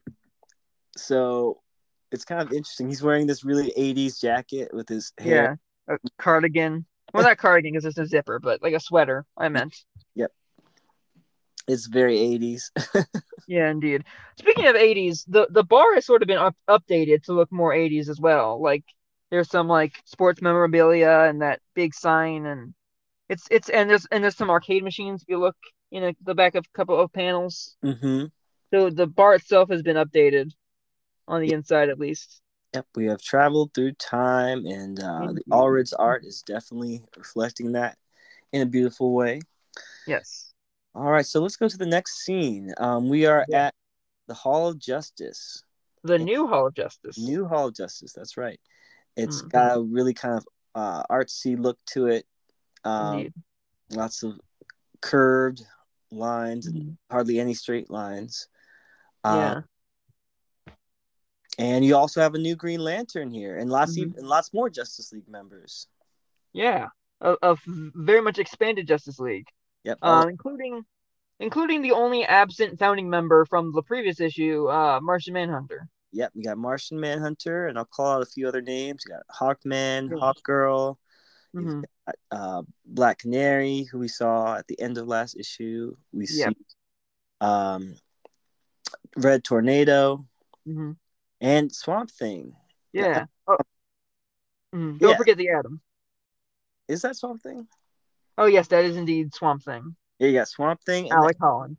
so 0.97 1.63
it's 2.12 2.25
kind 2.25 2.43
of 2.43 2.53
interesting. 2.53 2.88
He's 2.88 3.02
wearing 3.02 3.26
this 3.26 3.45
really 3.45 3.73
'80s 3.76 4.21
jacket 4.21 4.73
with 4.73 4.88
his 4.88 5.12
hair. 5.19 5.59
Yeah. 5.88 5.95
A 5.95 5.99
cardigan. 6.19 6.87
Well, 7.12 7.25
not 7.25 7.38
cardigan 7.38 7.73
because 7.73 7.85
it's 7.85 7.99
a 7.99 8.07
zipper, 8.07 8.38
but 8.38 8.62
like 8.62 8.75
a 8.75 8.81
sweater. 8.81 9.26
I 9.37 9.49
meant. 9.49 9.76
Yep. 10.14 10.33
It's 11.67 11.87
very 11.87 12.19
'80s. 12.19 12.71
Yeah, 13.50 13.69
indeed. 13.69 14.05
Speaking 14.38 14.67
of 14.69 14.76
80s, 14.76 15.25
the 15.26 15.49
the 15.50 15.64
bar 15.64 15.95
has 15.95 16.07
sort 16.07 16.23
of 16.23 16.29
been 16.29 16.38
up, 16.38 16.55
updated 16.69 17.25
to 17.25 17.33
look 17.33 17.50
more 17.50 17.73
80s 17.73 18.09
as 18.09 18.21
well. 18.21 18.62
Like 18.62 18.85
there's 19.33 19.50
some 19.50 19.67
like 19.67 19.93
sports 20.05 20.40
memorabilia 20.40 21.26
and 21.29 21.43
that 21.43 21.59
big 21.75 21.93
sign 21.93 22.47
and 22.47 22.75
it's 23.29 23.49
it's 23.50 23.69
and 23.69 23.90
there's 23.90 24.07
and 24.12 24.23
there's 24.23 24.37
some 24.37 24.50
arcade 24.50 24.85
machines 24.85 25.23
if 25.23 25.29
you 25.29 25.38
look 25.38 25.57
in 25.90 26.05
a, 26.05 26.17
the 26.23 26.35
back 26.37 26.55
of 26.55 26.64
a 26.64 26.79
couple 26.79 27.00
of 27.00 27.12
panels. 27.12 27.76
hmm 27.83 28.26
So 28.73 28.88
the 28.88 29.09
bar 29.09 29.35
itself 29.35 29.71
has 29.71 29.83
been 29.83 29.97
updated 29.97 30.52
on 31.31 31.41
the 31.41 31.53
inside 31.53 31.89
at 31.89 31.99
least. 31.99 32.43
Yep, 32.75 32.87
we 32.95 33.07
have 33.07 33.21
traveled 33.23 33.73
through 33.75 33.93
time, 33.93 34.67
and 34.67 35.01
uh, 35.01 35.19
the 35.21 35.29
Indeed. 35.29 35.45
Allred's 35.51 35.93
art 35.93 36.25
is 36.25 36.43
definitely 36.43 37.03
reflecting 37.17 37.73
that 37.73 37.97
in 38.53 38.63
a 38.63 38.67
beautiful 38.67 39.13
way. 39.13 39.41
Yes. 40.07 40.53
All 40.95 41.11
right, 41.11 41.27
so 41.27 41.41
let's 41.41 41.57
go 41.57 41.69
to 41.69 41.77
the 41.77 41.87
next 41.87 42.25
scene. 42.25 42.73
Um, 42.79 43.09
we 43.09 43.27
are 43.27 43.45
Yeah. 43.49 43.67
at 43.67 43.75
the 44.27 44.35
Hall 44.35 44.69
of 44.69 44.79
Justice. 44.79 45.63
The 46.03 46.19
new 46.19 46.47
Hall 46.47 46.67
of 46.67 46.75
Justice. 46.75 47.19
New 47.19 47.47
Hall 47.47 47.69
of 47.69 47.75
Justice. 47.75 48.13
That's 48.13 48.37
right. 48.37 48.61
It's 49.17 49.43
Mhm. 49.43 49.49
got 49.51 49.77
a 49.77 49.81
really 49.81 50.15
kind 50.15 50.35
of 50.39 50.47
uh, 50.75 51.03
artsy 51.11 51.59
look 51.59 51.79
to 51.87 52.07
it. 52.07 52.27
Um, 52.85 53.15
Indeed. 53.15 53.35
lots 53.91 54.23
of 54.23 54.41
curved 55.01 55.65
lines 56.13 56.67
and 56.67 56.77
Mhm. 56.77 56.97
hardly 57.11 57.41
any 57.41 57.55
straight 57.55 57.91
lines. 57.91 58.49
Um, 59.25 59.37
Yeah. 59.37 59.61
And 61.59 61.85
you 61.85 61.97
also 61.97 62.21
have 62.21 62.35
a 62.35 62.38
new 62.38 62.57
Green 62.57 62.80
Lantern 62.80 63.30
here, 63.30 63.59
and 63.59 63.71
lots 63.71 63.99
Mhm. 63.99 64.12
of, 64.12 64.16
and 64.16 64.26
lots 64.26 64.54
more 64.54 64.71
Justice 64.71 65.12
League 65.12 65.28
members. 65.28 65.87
Yeah. 66.52 66.88
A, 67.21 67.37
a 67.42 67.57
very 67.66 68.23
much 68.23 68.38
expanded 68.38 68.87
Justice 68.87 69.19
League. 69.19 69.49
Yep. 69.85 69.99
um, 70.02 70.28
including 70.28 70.85
including 71.38 71.80
the 71.80 71.92
only 71.92 72.25
absent 72.25 72.78
founding 72.78 73.09
member 73.09 73.47
from 73.47 73.73
the 73.73 73.83
previous 73.83 74.21
issue, 74.21 74.69
uh, 74.69 75.00
Martian 75.02 75.33
Manhunter. 75.33 75.88
Yep. 76.12 76.33
We 76.35 76.45
got 76.45 76.59
Martian 76.59 77.00
Manhunter, 77.00 77.66
and 77.66 77.78
I'll 77.78 77.87
call 77.87 78.16
out 78.16 78.23
a 78.23 78.26
few 78.26 78.47
other 78.47 78.61
names. 78.61 79.04
You 79.07 79.14
got 79.14 79.23
Hawkman. 79.35 80.11
Hawkgirl, 80.11 80.97
you've 81.54 81.73
hmm 81.73 81.80
got, 82.07 82.16
uh, 82.30 82.62
Black 82.85 83.19
Canary, 83.19 83.85
who 83.90 83.99
we 83.99 84.09
saw 84.09 84.57
at 84.57 84.66
the 84.66 84.78
end 84.80 84.99
of 84.99 85.07
last 85.07 85.37
issue. 85.37 85.97
We 86.12 86.26
Yep. 86.28 86.54
see 86.54 86.64
um, 87.40 87.97
Red 89.16 89.45
Tornado 89.45 90.25
hmm 90.66 90.92
and 91.40 91.73
Swamp 91.75 92.11
Thing. 92.11 92.54
Yeah. 92.92 93.26
Oh. 93.47 93.56
Mhm. 94.75 94.99
Don't 94.99 95.11
Yeah. 95.11 95.16
forget 95.16 95.37
the 95.37 95.49
Atom. 95.50 95.80
Is 96.88 97.02
that 97.02 97.16
Swamp 97.16 97.42
Thing? 97.42 97.66
Oh 98.38 98.47
yes, 98.47 98.68
that 98.68 98.85
is 98.85 98.97
indeed 98.97 99.35
Swamp 99.35 99.62
Thing. 99.62 99.97
Yeah, 100.18 100.28
you 100.28 100.38
got 100.38 100.49
Swamp 100.49 100.80
Thing, 100.85 101.04
and, 101.04 101.12
Alec 101.12 101.37
Holland. 101.40 101.76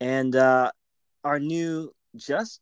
and 0.00 0.34
uh, 0.36 0.70
our 1.24 1.38
new 1.40 1.94
just 2.16 2.60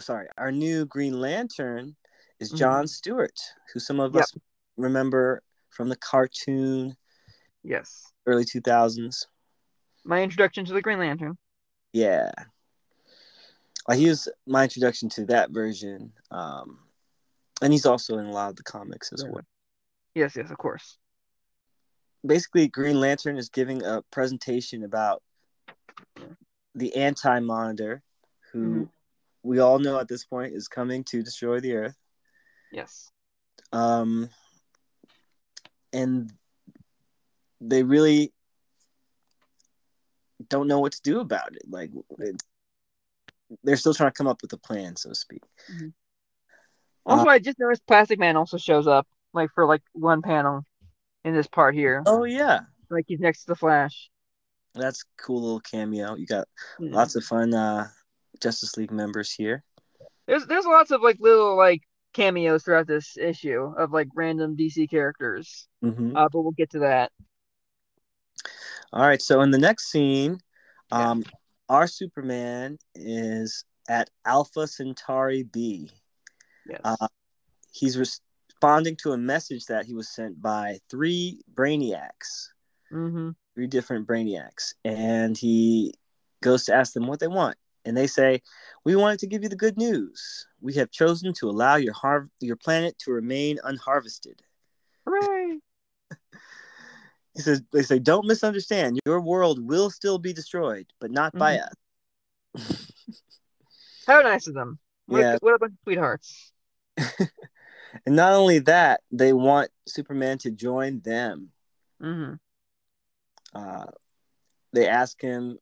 sorry, 0.00 0.28
our 0.36 0.52
new 0.52 0.84
Green 0.86 1.20
Lantern 1.20 1.96
is 2.38 2.52
Mhm. 2.52 2.56
John 2.58 2.86
Stewart, 2.86 3.38
who 3.72 3.80
some 3.80 3.98
of 4.00 4.14
Yep. 4.14 4.22
us 4.24 4.34
remember 4.76 5.42
from 5.70 5.88
the 5.88 5.96
cartoon 5.96 6.96
Yes. 7.62 8.12
early 8.26 8.44
2000s. 8.44 9.26
My 10.04 10.22
introduction 10.22 10.64
to 10.66 10.72
the 10.72 10.82
Green 10.82 10.98
Lantern. 10.98 11.36
Yeah. 11.92 12.30
Like 13.88 13.98
he 13.98 14.08
was 14.08 14.28
my 14.46 14.64
introduction 14.64 15.08
to 15.10 15.26
that 15.26 15.50
version. 15.50 16.12
Um, 16.30 16.80
and 17.62 17.72
he's 17.72 17.86
also 17.86 18.18
in 18.18 18.26
a 18.26 18.32
lot 18.32 18.50
of 18.50 18.56
the 18.56 18.62
comics 18.62 19.12
as 19.12 19.24
well. 19.24 19.44
Yes, 20.14 20.36
yes, 20.36 20.50
of 20.50 20.58
course. 20.58 20.98
Basically, 22.24 22.68
Green 22.68 22.98
Lantern 23.00 23.36
is 23.36 23.48
giving 23.48 23.84
a 23.84 24.02
presentation 24.10 24.82
about 24.82 25.22
the 26.74 26.94
anti 26.96 27.38
monitor, 27.40 28.02
who 28.52 28.86
Mhm. 28.86 28.90
we 29.42 29.60
all 29.60 29.78
know 29.78 29.98
at 30.00 30.08
this 30.08 30.24
point 30.24 30.54
is 30.54 30.68
coming 30.68 31.04
to 31.04 31.22
destroy 31.22 31.60
the 31.60 31.74
Earth. 31.74 31.96
Yes. 32.72 33.10
Um, 33.72 34.30
and 35.92 36.32
they 37.60 37.82
really 37.82 38.32
don't 40.48 40.66
know 40.68 40.80
what 40.80 40.92
to 40.92 41.02
do 41.02 41.20
about 41.20 41.54
it. 41.56 41.62
Like, 41.68 41.90
it, 42.18 42.42
they're 43.62 43.76
still 43.76 43.94
trying 43.94 44.10
to 44.10 44.14
come 44.16 44.26
up 44.26 44.42
with 44.42 44.52
a 44.52 44.58
plan, 44.58 44.96
so 44.96 45.08
to 45.10 45.14
speak. 45.14 45.42
Also, 47.04 47.28
I 47.28 47.38
just 47.38 47.58
noticed 47.58 47.86
Plastic 47.86 48.18
Man 48.18 48.36
also 48.36 48.58
shows 48.58 48.86
up, 48.86 49.06
like 49.32 49.50
for 49.54 49.66
like 49.66 49.82
one 49.92 50.22
panel 50.22 50.64
in 51.24 51.34
this 51.34 51.46
part 51.46 51.74
here. 51.74 52.02
Oh 52.06 52.24
yeah, 52.24 52.60
Like 52.90 53.04
he's 53.06 53.20
next 53.20 53.42
to 53.42 53.46
the 53.48 53.54
Flash. 53.56 54.10
that's 54.74 55.04
cool 55.16 55.40
little 55.42 55.60
cameo. 55.60 56.16
You 56.16 56.26
got 56.26 56.48
Yeah. 56.78 56.94
lots 56.94 57.14
of 57.16 57.24
fun 57.24 57.54
uh, 57.54 57.88
Justice 58.40 58.76
League 58.76 58.90
members 58.90 59.32
here. 59.32 59.62
There's 60.26 60.46
there's 60.46 60.66
lots 60.66 60.90
of 60.90 61.00
like 61.02 61.18
little 61.20 61.56
like 61.56 61.82
cameos 62.12 62.64
throughout 62.64 62.86
this 62.88 63.16
issue 63.16 63.72
of 63.78 63.92
like 63.92 64.08
random 64.14 64.56
DC 64.56 64.90
characters. 64.90 65.68
hmm 65.82 66.16
Uh, 66.16 66.28
but 66.32 66.40
we'll 66.42 66.52
get 66.52 66.70
to 66.70 66.80
that. 66.80 67.12
All 68.92 69.02
right, 69.06 69.20
so 69.22 69.40
in 69.42 69.50
the 69.50 69.58
next 69.58 69.90
scene, 69.90 70.40
Yeah. 70.90 71.14
Our 71.68 71.86
Superman 71.86 72.78
is 72.94 73.64
at 73.88 74.10
Alpha 74.24 74.66
Centauri 74.66 75.42
B. 75.44 75.90
Yes. 76.68 76.80
Uh, 76.84 77.08
he's 77.72 77.96
responding 77.98 78.96
to 78.96 79.12
a 79.12 79.18
message 79.18 79.66
that 79.66 79.86
he 79.86 79.94
was 79.94 80.08
sent 80.08 80.40
by 80.40 80.78
three 80.90 81.42
brainiacs, 81.54 82.48
mm-hmm. 82.92 83.30
three 83.54 83.66
different 83.66 84.06
brainiacs, 84.06 84.74
and 84.84 85.36
he 85.36 85.94
goes 86.42 86.64
to 86.64 86.74
ask 86.74 86.92
them 86.92 87.06
what 87.06 87.20
they 87.20 87.28
want, 87.28 87.56
and 87.84 87.96
they 87.96 88.06
say, 88.06 88.42
"We 88.84 88.96
wanted 88.96 89.20
to 89.20 89.26
give 89.26 89.42
you 89.42 89.48
the 89.48 89.56
good 89.56 89.76
news. 89.76 90.46
We 90.60 90.74
have 90.74 90.90
chosen 90.90 91.32
to 91.34 91.48
allow 91.48 91.76
your 91.76 91.94
har- 91.94 92.28
your 92.40 92.56
planet 92.56 92.98
to 93.00 93.12
remain 93.12 93.58
unharvested." 93.62 94.42
Hooray! 95.06 95.35
He 97.36 97.42
says, 97.42 97.62
"They 97.72 97.82
say, 97.82 97.98
don't 97.98 98.26
misunderstand. 98.26 98.98
Your 99.06 99.20
world 99.20 99.64
will 99.64 99.90
still 99.90 100.18
be 100.18 100.32
destroyed, 100.32 100.86
but 101.00 101.10
not 101.10 101.32
by 101.34 101.58
us." 101.58 101.74
How 104.06 104.20
nice 104.22 104.46
of 104.46 104.54
them. 104.54 104.78
What, 105.06 105.20
Yeah. 105.20 105.34
a, 105.34 105.38
what 105.40 105.54
a 105.54 105.58
bunch 105.58 105.72
of 105.72 105.78
sweethearts. 105.84 106.52
And 108.04 108.16
not 108.16 108.32
only 108.32 108.58
that, 108.60 109.00
they 109.10 109.32
want 109.32 109.70
Superman 109.86 110.38
to 110.38 110.50
join 110.50 111.00
them. 111.00 111.50
Mm-hmm. 112.02 112.34
Uh, 113.54 113.86
they 114.72 114.86
ask 114.86 115.20
him 115.20 115.58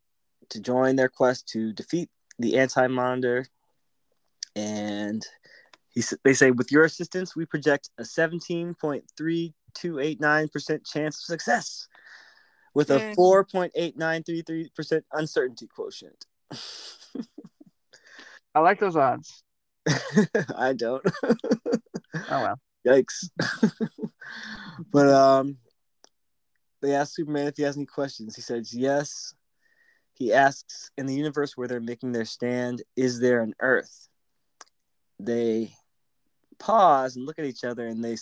to 0.48 0.60
join 0.60 0.96
their 0.96 1.08
quest 1.08 1.48
to 1.50 1.72
defeat 1.72 2.10
the 2.38 2.58
Anti 2.58 2.88
Monitor, 2.88 3.46
and 4.56 5.24
he 5.90 6.02
they 6.24 6.34
say, 6.34 6.50
with 6.50 6.72
your 6.72 6.84
assistance, 6.84 7.36
we 7.36 7.46
project 7.46 7.90
a 7.98 8.04
seventeen 8.04 8.74
point 9.74 9.80
three 9.80 9.90
two 9.90 9.98
eight 9.98 10.20
nine 10.20 10.48
percent 10.48 10.84
chance 10.84 11.18
of 11.18 11.24
success, 11.24 11.88
with 12.74 12.90
a 12.90 12.98
Yay. 12.98 13.14
four 13.14 13.44
point 13.44 13.72
eight 13.74 13.96
nine 13.96 14.22
three 14.22 14.42
three 14.42 14.70
percent 14.74 15.04
uncertainty 15.12 15.66
quotient. 15.66 16.24
I 18.54 18.60
like 18.60 18.78
those 18.80 18.96
odds. 18.96 19.42
I 20.56 20.74
don't. 20.74 21.04
Oh 22.30 22.42
well. 22.42 22.60
Yikes. 22.86 23.28
but 24.92 25.08
um 25.08 25.56
they 26.80 26.94
asked 26.94 27.14
Superman 27.14 27.48
if 27.48 27.56
he 27.56 27.64
has 27.64 27.76
any 27.76 27.86
questions. 27.86 28.36
He 28.36 28.42
says 28.42 28.72
yes. 28.72 29.34
He 30.12 30.32
asks 30.32 30.92
in 30.96 31.06
the 31.06 31.14
universe 31.14 31.56
where 31.56 31.66
they're 31.66 31.80
making 31.80 32.12
their 32.12 32.24
stand, 32.24 32.82
is 32.94 33.18
there 33.18 33.42
an 33.42 33.54
Earth? 33.58 34.08
They 35.18 35.74
pause 36.58 37.16
and 37.16 37.26
look 37.26 37.38
at 37.38 37.44
each 37.44 37.64
other 37.64 37.86
and 37.86 38.04
they 38.04 38.16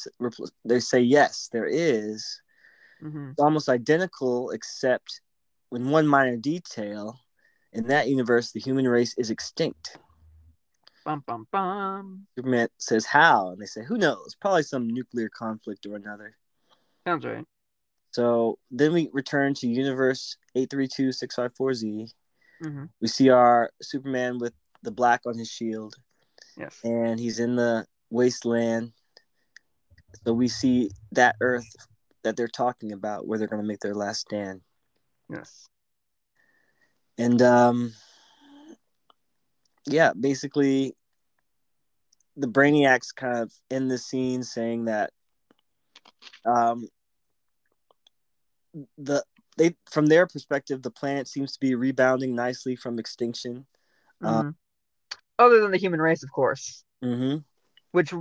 they 0.65 0.81
say 0.81 1.01
yes, 1.01 1.49
there 1.53 1.67
is. 1.67 2.41
Mm-hmm. 3.03 3.31
It's 3.31 3.41
almost 3.41 3.69
identical 3.69 4.51
except 4.51 5.21
in 5.73 5.91
one 5.91 6.07
minor 6.07 6.37
detail. 6.37 7.19
In 7.73 7.87
that 7.89 8.09
universe, 8.09 8.53
the 8.53 8.61
human 8.61 8.87
race 8.87 9.15
is 9.17 9.31
extinct. 9.31 9.97
Bum 11.05 11.25
bum 11.27 11.49
bum. 11.51 12.27
Superman 12.37 12.69
says 12.79 13.07
how, 13.07 13.51
and 13.51 13.61
they 13.61 13.67
say 13.67 13.83
who 13.83 13.97
knows? 13.99 14.37
Probably 14.41 14.63
some 14.63 14.87
nuclear 14.89 15.29
conflict 15.29 15.87
or 15.87 15.97
another. 15.97 16.37
Sounds 17.07 17.25
right. 17.25 17.45
So 18.13 18.59
then 18.71 18.93
we 18.93 19.09
return 19.13 19.55
to 19.55 19.67
Universe 19.67 20.37
832-654Z. 20.55 22.13
Mm-hmm. 22.63 22.85
We 23.01 23.09
see 23.09 23.31
our 23.31 23.71
Superman 23.81 24.39
with 24.39 24.53
the 24.83 24.91
black 24.91 25.23
on 25.27 25.37
his 25.37 25.51
shield, 25.51 25.95
Yes. 26.57 26.79
and 26.85 27.19
he's 27.19 27.41
in 27.41 27.57
the 27.57 27.87
wasteland. 28.13 28.93
So 30.25 30.33
we 30.33 30.49
see 30.49 30.91
that 31.13 31.37
Earth 31.41 31.67
that 32.23 32.37
they're 32.37 32.47
talking 32.47 32.93
about, 32.93 33.27
where 33.27 33.39
they're 33.39 33.49
going 33.49 33.63
to 33.63 33.67
make 33.67 33.81
their 33.81 33.95
last 33.95 34.21
stand. 34.21 34.61
Yes. 35.29 35.67
And 37.19 37.43
um, 37.43 37.93
yeah, 39.87 40.13
basically, 40.19 40.95
the 42.37 42.47
Brainiacs 42.47 43.15
kind 43.15 43.39
of 43.39 43.53
in 43.71 43.89
the 43.89 43.99
scene 43.99 44.43
saying 44.43 44.85
that 44.85 45.11
um, 46.45 46.89
the 48.97 49.25
they 49.59 49.77
from 49.91 50.07
their 50.07 50.27
perspective, 50.27 50.83
the 50.83 50.91
planet 50.91 51.29
seems 51.29 51.53
to 51.53 51.61
be 51.61 51.75
rebounding 51.75 52.35
nicely 52.35 52.77
from 52.77 52.99
extinction. 52.99 53.67
Uh, 54.23 54.45
Mhm. 54.45 54.55
Other 55.39 55.61
than 55.61 55.73
the 55.73 55.79
human 55.79 56.01
race, 56.01 56.23
of 56.23 56.31
course, 56.31 56.85
hmm 57.03 57.39
which 57.93 58.13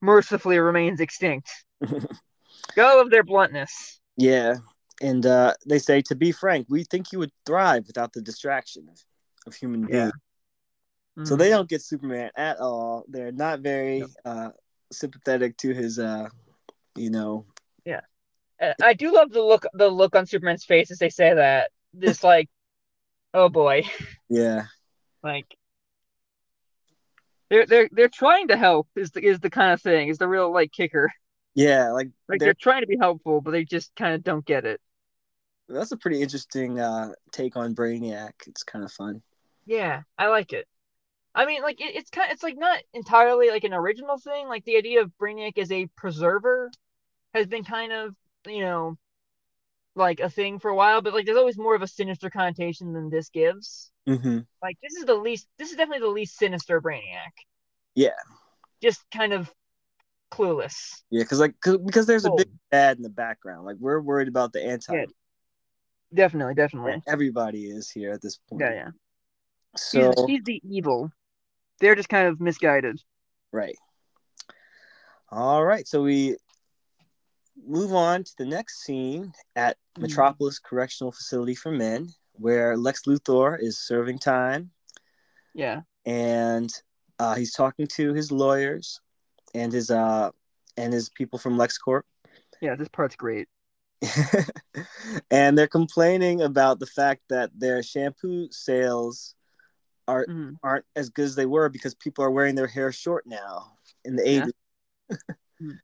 mercifully 0.00 0.58
remains 0.58 1.00
extinct. 1.00 1.50
Go 2.76 3.00
of 3.00 3.10
their 3.10 3.22
bluntness. 3.22 4.00
Yeah, 4.16 4.56
and 5.00 5.24
uh, 5.24 5.54
they 5.66 5.78
say 5.78 6.02
to 6.02 6.14
be 6.14 6.32
frank, 6.32 6.66
we 6.68 6.84
think 6.84 7.12
you 7.12 7.18
would 7.18 7.32
thrive 7.46 7.86
without 7.86 8.12
the 8.12 8.20
distraction 8.22 8.88
of, 8.88 8.98
of 9.46 9.54
human 9.54 9.86
Yeah. 9.88 10.10
beings. 11.16 11.28
So 11.28 11.36
they 11.36 11.50
don't 11.50 11.68
get 11.68 11.82
Superman 11.82 12.30
at 12.36 12.58
all. 12.58 13.04
They're 13.06 13.32
not 13.32 13.60
very 13.60 14.04
uh, 14.24 14.50
sympathetic 14.90 15.56
to 15.58 15.74
his, 15.74 15.98
uh, 15.98 16.28
you 16.96 17.10
know, 17.10 17.44
Yeah, 17.84 18.00
I 18.82 18.94
do 18.94 19.12
love 19.12 19.30
the 19.30 19.42
look 19.42 19.66
the 19.72 19.88
look 19.88 20.14
on 20.14 20.26
Superman's 20.26 20.64
face 20.64 20.90
as 20.90 20.98
they 20.98 21.10
say 21.10 21.34
that. 21.34 21.70
This 21.92 22.22
like, 22.22 22.48
oh 23.34 23.48
boy, 23.48 23.82
yeah, 24.28 24.66
like 25.22 25.46
they're 27.52 27.66
they're 27.66 27.90
they're 27.92 28.08
trying 28.10 28.48
to 28.48 28.58
help 28.58 28.88
is 28.96 29.12
the 29.12 29.24
is 29.24 29.40
the 29.40 29.50
kind 29.50 29.72
of 29.74 29.82
thing 29.82 30.08
is 30.10 30.18
the 30.18 30.28
real 30.28 30.52
like 30.52 30.72
kicker. 30.72 31.12
yeah. 31.54 31.90
Like, 31.92 32.08
Like 32.28 32.42
they're- 32.42 32.54
they're 32.54 32.54
trying 32.54 32.82
to 32.82 32.86
be 32.86 32.96
helpful, 32.98 33.40
but 33.40 33.50
they 33.52 33.64
just 33.64 33.94
kind 33.96 34.14
of 34.14 34.22
don't 34.22 34.44
get 34.44 34.64
it. 34.64 34.80
that's 35.68 35.92
a 35.92 35.96
pretty 35.96 36.20
interesting 36.22 36.78
uh, 36.78 37.12
take 37.32 37.56
on 37.56 37.74
Brainiac. 37.74 38.32
It's 38.46 38.62
kind 38.62 38.84
of 38.84 38.92
fun. 38.92 39.22
Yeah, 39.66 40.02
I 40.18 40.28
like 40.28 40.52
it. 40.52 40.68
I 41.34 41.46
mean, 41.46 41.62
like 41.62 41.80
it, 41.80 41.96
it's 41.96 42.10
kind 42.10 42.30
of, 42.30 42.34
it's 42.34 42.44
like 42.44 42.58
not 42.58 42.82
entirely 42.94 43.50
like 43.50 43.64
an 43.64 43.74
original 43.74 44.18
thing. 44.18 44.48
Like 44.48 44.64
the 44.66 44.78
idea 44.78 45.02
of 45.02 45.12
Brainiac 45.18 45.58
as 45.58 45.72
a 45.72 45.88
preserver 45.96 46.72
has 47.34 47.48
been 47.48 47.64
kind 47.64 47.92
of 47.92 48.16
you 48.46 48.62
know 48.62 48.98
like 49.96 50.20
a 50.20 50.30
thing 50.30 50.60
for 50.60 50.70
a 50.70 50.76
while, 50.76 51.02
but 51.02 51.14
like 51.14 51.26
there's 51.26 51.38
always 51.38 51.58
more 51.58 51.76
of 51.76 51.82
a 51.82 51.88
sinister 51.88 52.30
connotation 52.30 52.94
than 52.94 53.10
this 53.10 53.30
gives. 53.30 53.91
Hmm 54.06 54.38
Like 54.62 54.76
this 54.82 54.94
is 54.94 55.04
the 55.04 55.14
least 55.14 55.46
this 55.58 55.70
is 55.70 55.76
definitely 55.76 56.00
the 56.06 56.12
least 56.12 56.36
sinister 56.38 56.80
Brainiac. 56.80 57.32
Yeah, 57.94 58.10
Just 58.82 59.02
kind 59.14 59.32
of 59.32 59.52
clueless. 60.32 61.02
yeah. 61.10 61.22
Because 61.22 61.40
like, 61.40 61.54
cause, 61.60 61.76
because 61.78 62.06
there's 62.06 62.24
a 62.24 62.30
big 62.30 62.48
bad 62.70 62.96
in 62.96 63.02
the 63.02 63.10
background. 63.10 63.66
Like 63.66 63.76
we're 63.78 64.00
worried 64.00 64.28
about 64.28 64.52
the 64.52 64.64
anti. 64.64 64.94
Yeah. 64.94 65.04
Definitely, 66.14 66.54
definitely. 66.54 67.02
Everybody 67.06 67.64
is 67.66 67.90
here 67.90 68.12
at 68.12 68.20
this 68.20 68.38
point. 68.48 68.60
Yeah, 68.60 68.72
yeah. 68.72 68.88
So 69.76 70.14
he's, 70.26 70.26
he's 70.26 70.42
the 70.44 70.60
evil. 70.68 71.10
They're 71.80 71.94
just 71.94 72.08
kind 72.10 72.28
of 72.28 72.40
misguided. 72.40 73.00
Right. 73.52 73.76
All 75.30 75.64
right. 75.64 75.86
So 75.88 76.02
we 76.02 76.36
move 77.66 77.92
on 77.94 78.24
to 78.24 78.32
the 78.38 78.44
next 78.44 78.82
scene 78.82 79.32
at 79.56 79.76
Mhm. 79.96 80.02
Metropolis 80.02 80.58
Correctional 80.58 81.12
Facility 81.12 81.54
for 81.54 81.70
Men, 81.72 82.08
where 82.42 82.76
Lex 82.76 83.02
Luthor 83.06 83.56
is 83.60 83.78
serving 83.78 84.18
time. 84.18 84.70
Yeah. 85.54 85.82
and 86.04 86.70
uh, 87.18 87.34
he's 87.36 87.52
talking 87.52 87.86
to 87.86 88.12
his 88.14 88.32
lawyers 88.32 89.00
and 89.54 89.72
his 89.72 89.90
uh 89.90 90.30
and 90.76 90.92
his 90.92 91.08
people 91.10 91.38
from 91.38 91.56
LexCorp, 91.58 92.02
Yeah, 92.60 92.74
this 92.74 92.88
part's 92.88 93.14
great. 93.16 93.48
and 95.30 95.56
they're 95.56 95.66
complaining 95.68 96.40
about 96.42 96.80
the 96.80 96.86
fact 96.86 97.20
that 97.28 97.50
their 97.54 97.82
shampoo 97.82 98.48
sales 98.50 99.34
are 100.08 100.26
Mhm. 100.26 100.56
aren't 100.62 100.86
as 100.96 101.10
good 101.10 101.26
as 101.26 101.34
they 101.36 101.46
were 101.46 101.68
because 101.68 101.94
people 101.94 102.24
are 102.24 102.30
wearing 102.30 102.54
their 102.56 102.66
hair 102.66 102.90
short 102.90 103.24
now 103.26 103.76
in 104.04 104.16
the 104.16 104.28
Yeah. 104.28 104.46
80s. 105.60 105.78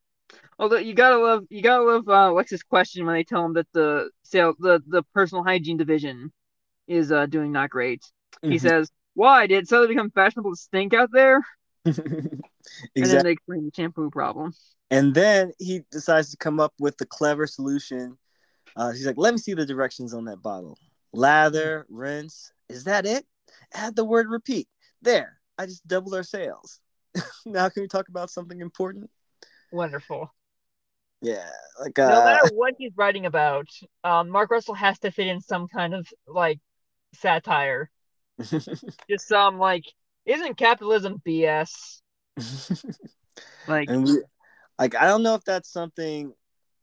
Although 0.58 0.78
you 0.78 0.94
gotta 0.94 1.18
love 1.18 1.44
you 1.50 1.62
gotta 1.62 1.84
love 1.84 2.08
uh, 2.08 2.32
Lex's 2.32 2.62
question 2.64 3.06
when 3.06 3.14
they 3.14 3.22
tell 3.24 3.44
him 3.44 3.52
that 3.52 3.68
the 3.72 4.10
sale 4.24 4.54
the 4.58 4.82
the 4.88 5.02
personal 5.14 5.44
hygiene 5.44 5.76
division 5.76 6.32
is 6.88 7.12
uh 7.12 7.26
doing 7.26 7.52
not 7.52 7.71
great. 7.71 8.02
He 8.42 8.57
Mhm. 8.57 8.61
says, 8.61 8.90
"Why 9.14 9.47
did 9.47 9.59
it 9.59 9.68
suddenly 9.68 9.95
become 9.95 10.11
fashionable 10.11 10.52
to 10.52 10.57
stink 10.61 10.95
out 10.95 11.11
there?" 11.12 11.40
And 12.95 13.07
then 13.07 13.25
they 13.25 13.33
explain 13.33 13.64
the 13.64 13.71
shampoo 13.75 14.11
problem. 14.11 14.52
And 14.90 15.14
then 15.14 15.52
he 15.59 15.83
decides 15.90 16.30
to 16.30 16.37
come 16.37 16.61
up 16.61 16.75
with 16.78 16.97
the 16.99 17.07
clever 17.07 17.47
solution. 17.47 18.18
Uh, 18.76 18.90
he's 18.92 19.07
like, 19.07 19.16
"Let 19.16 19.35
me 19.35 19.38
see 19.38 19.54
the 19.54 19.66
directions 19.66 20.12
on 20.14 20.25
that 20.25 20.42
bottle. 20.42 20.78
Lather, 21.12 21.87
rinse. 21.88 22.52
Is 22.68 22.85
that 22.85 23.07
it? 23.07 23.26
Add 23.73 23.97
the 23.97 24.04
word 24.04 24.28
repeat. 24.28 24.68
There. 25.02 25.40
I 25.57 25.66
just 25.66 25.87
doubled 25.87 26.14
our 26.14 26.23
sales. 26.23 26.80
now 27.47 27.68
can 27.68 27.83
we 27.83 27.88
talk 27.88 28.09
about 28.09 28.30
something 28.30 28.61
important? 28.61 29.11
Wonderful. 29.73 30.33
Yeah, 31.21 31.49
like 31.80 31.99
no 31.99 32.21
uh, 32.21 32.25
matter 32.25 32.47
what 32.54 32.75
he's 32.78 32.92
writing 32.97 33.26
about, 33.26 33.66
um, 34.04 34.28
Mark 34.28 34.50
Russell 34.50 34.75
has 34.75 34.99
to 35.00 35.11
fit 35.11 35.26
in 35.26 35.40
some 35.40 35.66
kind 35.66 35.95
of 35.95 36.07
like 36.26 36.61
satire. 37.14 37.90
Just 38.38 39.26
some 39.26 39.58
like, 39.58 39.84
isn't 40.26 40.56
capitalism 40.56 41.20
BS? 41.24 42.00
Like, 43.66 43.88
and 43.90 44.04
we 44.04 44.22
like 44.78 44.94
I 44.94 45.06
don't 45.06 45.22
know 45.22 45.34
if 45.34 45.44
that's 45.44 45.70
something 45.70 46.32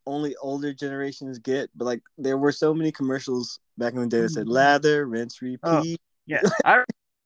only 0.06 0.36
older 0.38 0.74
generations 0.74 1.40
get, 1.40 1.70
but 1.76 1.86
like 1.86 2.02
there 2.18 2.38
were 2.38 2.52
so 2.52 2.74
many 2.74 2.92
commercials 2.92 3.60
back 3.78 3.94
in 3.94 4.02
the 4.02 4.08
day 4.08 4.22
that 4.22 4.30
said 4.30 4.48
Mhm. 4.48 4.52
lather, 4.52 5.06
rinse, 5.08 5.42
repeat. 5.42 5.62
Oh. 5.64 5.96
yeah, 6.26 6.42
I 6.64 6.84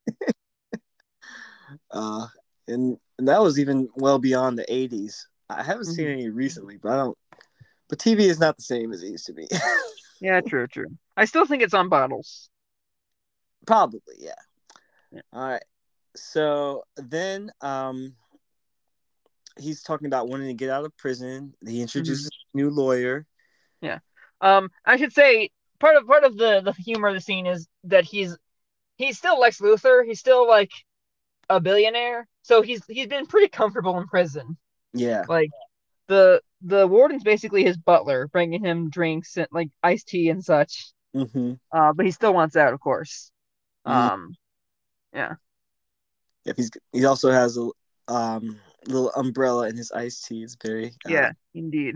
Uh, 1.91 2.27
and, 2.67 2.97
and 3.17 3.27
that 3.27 3.41
was 3.41 3.59
even 3.59 3.89
well 3.95 4.19
beyond 4.19 4.57
the 4.57 4.65
80s. 4.73 5.27
I 5.49 5.63
haven't 5.63 5.85
seen 5.85 6.05
Mhm. 6.07 6.13
any 6.13 6.29
recently, 6.29 6.77
but 6.77 6.91
I 6.93 6.97
don't. 6.97 7.17
But 7.89 7.99
TV 7.99 8.21
is 8.21 8.39
not 8.39 8.55
the 8.55 8.63
same 8.63 8.93
as 8.93 9.01
it 9.03 9.09
used 9.09 9.25
to 9.25 9.33
be. 9.33 9.47
yeah, 10.21 10.41
true, 10.41 10.67
true. 10.67 10.97
I 11.17 11.25
still 11.25 11.45
think 11.45 11.63
it's 11.63 11.73
on 11.73 11.89
bottles. 11.89 12.49
Probably, 13.69 14.15
yeah. 14.17 14.31
Yeah. 15.11 15.21
All 15.31 15.47
right. 15.47 15.63
So 16.15 16.85
then, 16.97 17.51
um, 17.61 18.15
he's 19.59 19.83
talking 19.83 20.07
about 20.07 20.27
wanting 20.27 20.47
to 20.47 20.55
get 20.55 20.71
out 20.71 20.85
of 20.85 20.97
prison. 20.97 21.53
He 21.63 21.79
introduces 21.79 22.25
a 22.25 22.57
new 22.57 22.71
lawyer. 22.71 23.27
Yeah. 23.79 23.99
Um, 24.41 24.71
I 24.83 24.97
should 24.97 25.13
say 25.13 25.51
part 25.79 25.97
of 25.97 26.07
part 26.07 26.23
of 26.23 26.35
the 26.35 26.61
the 26.61 26.73
humor 26.73 27.09
of 27.09 27.13
the 27.13 27.21
scene 27.21 27.45
is 27.45 27.67
that 27.83 28.05
he's 28.05 28.35
he's 28.97 29.19
still 29.19 29.39
Lex 29.39 29.59
Luthor. 29.59 30.03
He's 30.03 30.19
still 30.19 30.47
like 30.47 30.71
a 31.47 31.59
billionaire, 31.59 32.27
so 32.41 32.63
he's 32.63 32.81
he's 32.87 33.05
been 33.05 33.27
pretty 33.27 33.49
comfortable 33.49 33.99
in 33.99 34.07
prison. 34.07 34.57
Yeah. 34.95 35.25
Like 35.29 35.51
the 36.07 36.41
the 36.63 36.87
warden's 36.87 37.23
basically 37.23 37.63
his 37.63 37.77
butler, 37.77 38.29
bringing 38.29 38.65
him 38.65 38.89
drinks 38.89 39.37
and 39.37 39.45
like 39.51 39.69
iced 39.83 40.07
tea 40.07 40.29
and 40.29 40.43
such. 40.43 40.91
Mm-hmm. 41.15 41.53
Uh, 41.71 41.93
but 41.93 42.07
he 42.07 42.11
still 42.11 42.33
wants 42.33 42.55
out, 42.55 42.73
of 42.73 42.79
course. 42.79 43.31
Mhm. 43.89 44.11
Um, 45.13 45.37
If 46.45 46.57
he's 46.57 46.71
he 46.91 47.05
also 47.05 47.31
has 47.31 47.57
a 47.57 47.69
um 48.11 48.59
little 48.87 49.11
umbrella 49.11 49.67
in 49.67 49.75
his 49.75 49.91
iced 49.91 50.25
tea. 50.25 50.43
It's 50.43 50.55
very 50.61 50.87
uh, 50.87 51.09
yeah, 51.09 51.31
indeed. 51.53 51.95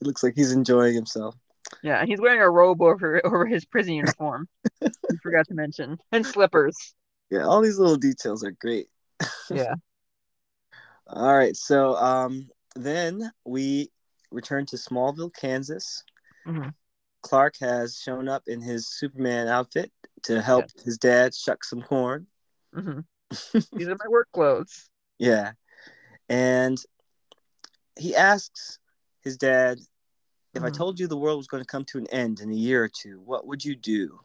It 0.00 0.06
looks 0.06 0.22
like 0.22 0.34
he's 0.36 0.52
enjoying 0.52 0.94
himself. 0.94 1.34
Yeah, 1.82 2.04
he's 2.04 2.20
wearing 2.20 2.40
a 2.40 2.50
robe 2.50 2.80
over 2.80 3.20
over 3.26 3.46
his 3.46 3.64
prison 3.64 3.94
uniform. 3.94 4.48
you 4.80 5.18
forgot 5.22 5.46
to 5.48 5.54
mention, 5.54 5.98
and 6.12 6.24
slippers. 6.24 6.94
Yeah, 7.30 7.44
all 7.44 7.60
these 7.60 7.78
little 7.78 7.96
details 7.96 8.44
are 8.44 8.52
great. 8.52 8.88
Yeah. 9.50 9.74
All 11.06 11.34
right, 11.34 11.56
so 11.56 11.96
um, 11.96 12.50
then 12.76 13.32
we 13.46 13.90
return 14.30 14.66
to 14.66 14.76
Smallville, 14.76 15.34
Kansas. 15.34 16.04
Mhm. 16.46 16.74
Clark 17.22 17.56
has 17.60 17.98
shown 17.98 18.28
up 18.28 18.42
in 18.46 18.60
his 18.60 18.86
Superman 18.86 19.48
outfit 19.48 19.90
to 20.24 20.40
help 20.42 20.66
his 20.84 20.98
dad 20.98 21.34
shuck 21.34 21.64
some 21.64 21.82
corn. 21.82 22.26
hmm 22.74 23.00
These 23.52 23.88
are 23.88 23.96
my 23.98 24.08
work 24.08 24.28
clothes. 24.32 24.88
Yeah, 25.18 25.52
and 26.28 26.78
he 27.98 28.14
asks 28.14 28.78
his 29.22 29.36
dad, 29.36 29.78
"If 30.54 30.62
I 30.62 30.70
Mhm. 30.70 30.76
told 30.76 31.00
you 31.00 31.06
the 31.06 31.16
world 31.16 31.38
was 31.38 31.46
going 31.48 31.62
to 31.62 31.66
come 31.66 31.84
to 31.86 31.98
an 31.98 32.06
end 32.08 32.40
in 32.40 32.50
a 32.50 32.54
year 32.54 32.84
or 32.84 32.88
two, 32.88 33.20
what 33.20 33.46
would 33.46 33.64
you 33.64 33.74
do?" 33.74 34.20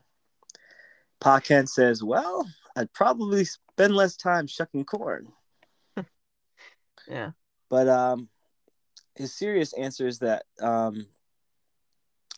Pa 1.19 1.39
Kent 1.39 1.69
says, 1.69 2.03
"Well, 2.03 2.47
I'd 2.75 2.93
probably 2.93 3.45
spend 3.45 3.95
less 3.95 4.15
time 4.15 4.47
shucking 4.47 4.86
corn." 4.86 5.34
Yeah. 7.08 7.32
But 7.69 7.89
um, 7.89 8.29
his 9.15 9.34
serious 9.34 9.73
answer 9.73 10.08
is 10.08 10.19
that 10.19 10.45
um, 10.62 11.08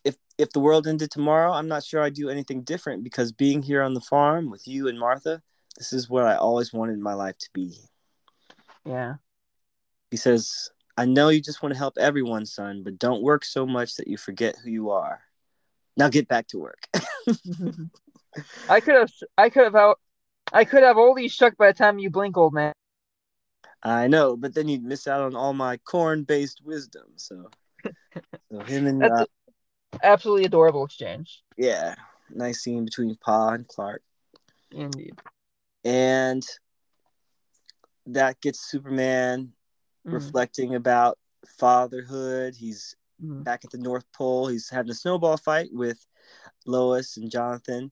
if 0.05 0.15
if 0.37 0.51
the 0.51 0.59
world 0.59 0.87
ended 0.87 1.11
tomorrow, 1.11 1.51
I'm 1.51 1.67
not 1.67 1.83
sure 1.83 2.01
I'd 2.01 2.13
do 2.13 2.29
anything 2.29 2.61
different 2.61 3.03
because 3.03 3.31
being 3.31 3.61
here 3.61 3.81
on 3.81 3.93
the 3.93 4.01
farm 4.01 4.49
with 4.49 4.67
you 4.67 4.87
and 4.87 4.99
Martha, 4.99 5.41
this 5.77 5.91
is 5.91 6.09
what 6.09 6.25
I 6.25 6.35
always 6.35 6.71
wanted 6.71 6.99
my 6.99 7.13
life 7.13 7.37
to 7.39 7.49
be. 7.53 7.77
Yeah. 8.85 9.15
He 10.11 10.17
says, 10.17 10.69
"I 10.95 11.05
know 11.05 11.29
you 11.29 11.41
just 11.41 11.61
want 11.63 11.73
to 11.73 11.77
help 11.77 11.97
everyone, 11.97 12.45
son, 12.45 12.83
but 12.83 12.99
don't 12.99 13.23
work 13.23 13.43
so 13.43 13.65
much 13.65 13.95
that 13.95 14.07
you 14.07 14.17
forget 14.17 14.55
who 14.63 14.69
you 14.69 14.91
are. 14.91 15.21
Now 15.97 16.07
get 16.09 16.27
back 16.27 16.47
to 16.49 16.59
work." 16.59 16.87
I 18.69 18.79
could 18.79 18.95
have, 18.95 19.11
I 19.37 19.49
could 19.49 19.63
have, 19.63 19.75
out, 19.75 19.99
I 20.53 20.65
could 20.65 20.83
have 20.83 20.97
all 20.97 21.15
these 21.15 21.33
shucked 21.33 21.57
by 21.57 21.71
the 21.71 21.77
time 21.77 21.99
you 21.99 22.09
blink, 22.09 22.37
old 22.37 22.53
man. 22.53 22.73
I 23.81 24.07
know, 24.07 24.35
but 24.35 24.53
then 24.53 24.67
you'd 24.67 24.83
miss 24.83 25.07
out 25.07 25.21
on 25.21 25.35
all 25.35 25.53
my 25.53 25.77
corn-based 25.77 26.61
wisdom. 26.63 27.05
So, 27.15 27.49
so 28.51 28.59
him 28.61 28.87
and 28.87 29.03
uh, 29.03 29.25
absolutely 30.03 30.45
adorable 30.45 30.85
exchange. 30.85 31.43
yeah, 31.57 31.95
nice 32.29 32.61
scene 32.61 32.85
between 32.85 33.15
Pa 33.17 33.49
and 33.49 33.67
Clark. 33.67 34.01
Indeed. 34.71 35.19
and 35.83 36.43
that 38.07 38.39
gets 38.41 38.69
Superman 38.69 39.53
Mhm. 40.05 40.13
reflecting 40.13 40.75
about 40.75 41.17
fatherhood. 41.59 42.55
He's 42.55 42.95
Mhm. 43.21 43.43
back 43.43 43.63
at 43.65 43.71
the 43.71 43.77
North 43.77 44.05
Pole. 44.11 44.47
He's 44.47 44.69
having 44.69 44.91
a 44.91 44.95
snowball 44.95 45.37
fight 45.37 45.69
with 45.71 46.05
Lois 46.65 47.17
and 47.17 47.29
Jonathan, 47.31 47.91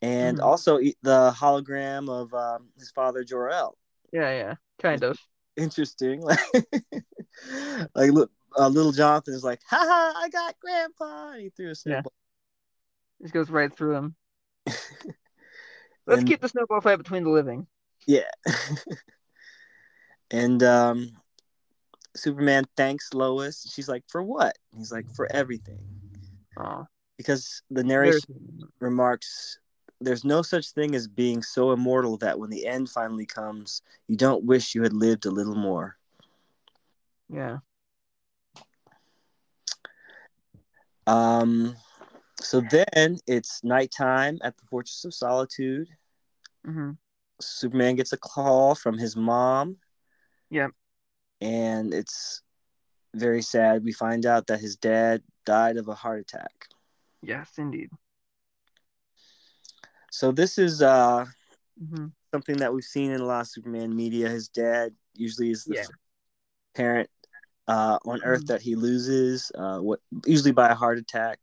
and 0.00 0.38
Mhm. 0.38 0.42
also 0.44 0.78
the 0.78 1.32
hologram 1.36 2.08
of 2.08 2.32
um, 2.34 2.70
his 2.78 2.90
father 2.90 3.24
Jor-El. 3.24 3.76
Yeah, 4.12 4.30
yeah, 4.30 4.54
kind 4.78 5.02
of. 5.04 5.18
Interesting, 5.56 6.22
like 7.94 8.10
look, 8.10 8.32
uh, 8.58 8.68
little 8.68 8.92
Jonathan 8.92 9.34
is 9.34 9.44
like, 9.44 9.60
"Ha 9.68 9.76
ha! 9.76 10.12
I 10.16 10.28
got 10.28 10.58
Grandpa!" 10.60 11.30
And 11.32 11.42
he 11.42 11.48
threw 11.50 11.70
a 11.70 11.74
snowball. 11.74 12.12
This 13.20 13.30
goes 13.30 13.50
right 13.50 13.74
through 13.74 13.94
him. 13.96 14.14
Let's 14.66 16.20
And- 16.20 16.26
keep 16.26 16.40
the 16.40 16.48
snowball 16.48 16.80
fight 16.80 16.96
between 16.96 17.24
the 17.24 17.30
living. 17.30 17.66
Yeah. 18.06 18.30
and 20.30 20.62
um 20.62 21.10
Superman 22.16 22.64
thanks 22.76 23.14
Lois. 23.14 23.66
She's 23.72 23.88
like, 23.88 24.04
"For 24.08 24.22
what?" 24.22 24.58
He's 24.76 24.92
like, 24.92 25.08
"For 25.14 25.30
everything." 25.32 25.78
Oh, 26.58 26.86
Because 27.16 27.62
the 27.70 27.82
narration 27.84 28.60
remarks, 28.80 29.58
"There's 30.00 30.24
no 30.24 30.42
such 30.42 30.70
thing 30.72 30.94
as 30.94 31.08
being 31.08 31.42
so 31.42 31.72
immortal 31.72 32.18
that 32.18 32.38
when 32.38 32.50
the 32.50 32.66
end 32.66 32.90
finally 32.90 33.24
comes, 33.24 33.80
you 34.08 34.16
don't 34.16 34.44
wish 34.44 34.74
you 34.74 34.82
had 34.82 34.92
lived 34.92 35.24
a 35.26 35.30
little 35.30 35.54
more." 35.54 35.96
yeah. 37.30 37.58
Um 41.06 41.76
so 42.40 42.60
then 42.60 43.18
it's 43.26 43.62
nighttime 43.62 44.38
at 44.42 44.56
the 44.56 44.64
Fortress 44.64 45.04
of 45.04 45.14
Solitude. 45.14 45.88
hmm 46.64 46.92
Superman 47.40 47.96
gets 47.96 48.12
a 48.12 48.16
call 48.16 48.74
from 48.74 48.98
his 48.98 49.16
mom. 49.16 49.76
Yep. 50.50 50.72
And 51.40 51.92
it's 51.92 52.42
very 53.14 53.42
sad. 53.42 53.84
We 53.84 53.92
find 53.92 54.26
out 54.26 54.46
that 54.46 54.60
his 54.60 54.76
dad 54.76 55.22
died 55.44 55.76
of 55.76 55.88
a 55.88 55.94
heart 55.94 56.20
attack. 56.20 56.68
Yes, 57.22 57.58
indeed. 57.58 57.90
So 60.10 60.30
this 60.30 60.58
is 60.58 60.82
uh, 60.82 61.26
hmm 61.78 62.06
something 62.30 62.58
that 62.58 62.72
we've 62.72 62.84
seen 62.84 63.10
in 63.10 63.20
a 63.20 63.24
lot 63.24 63.40
of 63.42 63.48
Superman 63.48 63.94
media. 63.94 64.28
His 64.28 64.48
dad 64.48 64.94
usually 65.14 65.50
is 65.50 65.64
the 65.64 65.74
Yeah. 65.74 65.86
parent 66.74 67.10
uh, 67.68 67.98
on 68.04 68.22
Earth 68.24 68.44
Mhm. 68.44 68.46
that 68.48 68.62
he 68.62 68.74
loses, 68.74 69.50
uh, 69.54 69.78
what 69.78 70.00
usually 70.26 70.52
by 70.52 70.68
a 70.70 70.74
heart 70.74 70.98
attack, 70.98 71.38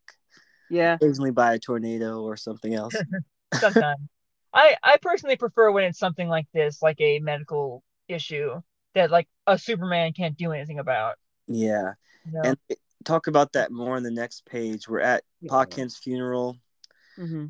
Yeah, 0.69 0.95
occasionally 0.95 1.31
by 1.31 1.53
a 1.55 1.59
tornado 1.59 2.21
or 2.21 2.35
something 2.37 2.73
else. 2.73 2.93
sometimes. 3.53 4.01
I 4.53 4.75
I 4.83 4.97
personally 5.01 5.35
prefer 5.37 5.71
when 5.71 5.83
it's 5.85 5.99
something 5.99 6.27
like 6.27 6.47
this, 6.53 6.81
like 6.81 6.99
a 7.01 7.19
medical 7.19 7.83
issue 8.07 8.61
that 8.95 9.11
like 9.11 9.27
a 9.47 9.57
Superman 9.57 10.13
can't 10.13 10.35
do 10.37 10.51
anything 10.51 10.79
about. 10.79 11.15
Yeah, 11.47 11.93
You 12.25 12.31
know? 12.33 12.41
and 12.43 12.57
talk 13.05 13.27
about 13.27 13.53
that 13.53 13.71
more 13.71 13.95
on 13.95 14.03
the 14.03 14.11
next 14.11 14.45
page. 14.45 14.87
We're 14.87 14.99
at 15.01 15.23
Pa 15.47 15.65
Kent's 15.65 15.97
funeral. 15.97 16.57
hmm 17.15 17.47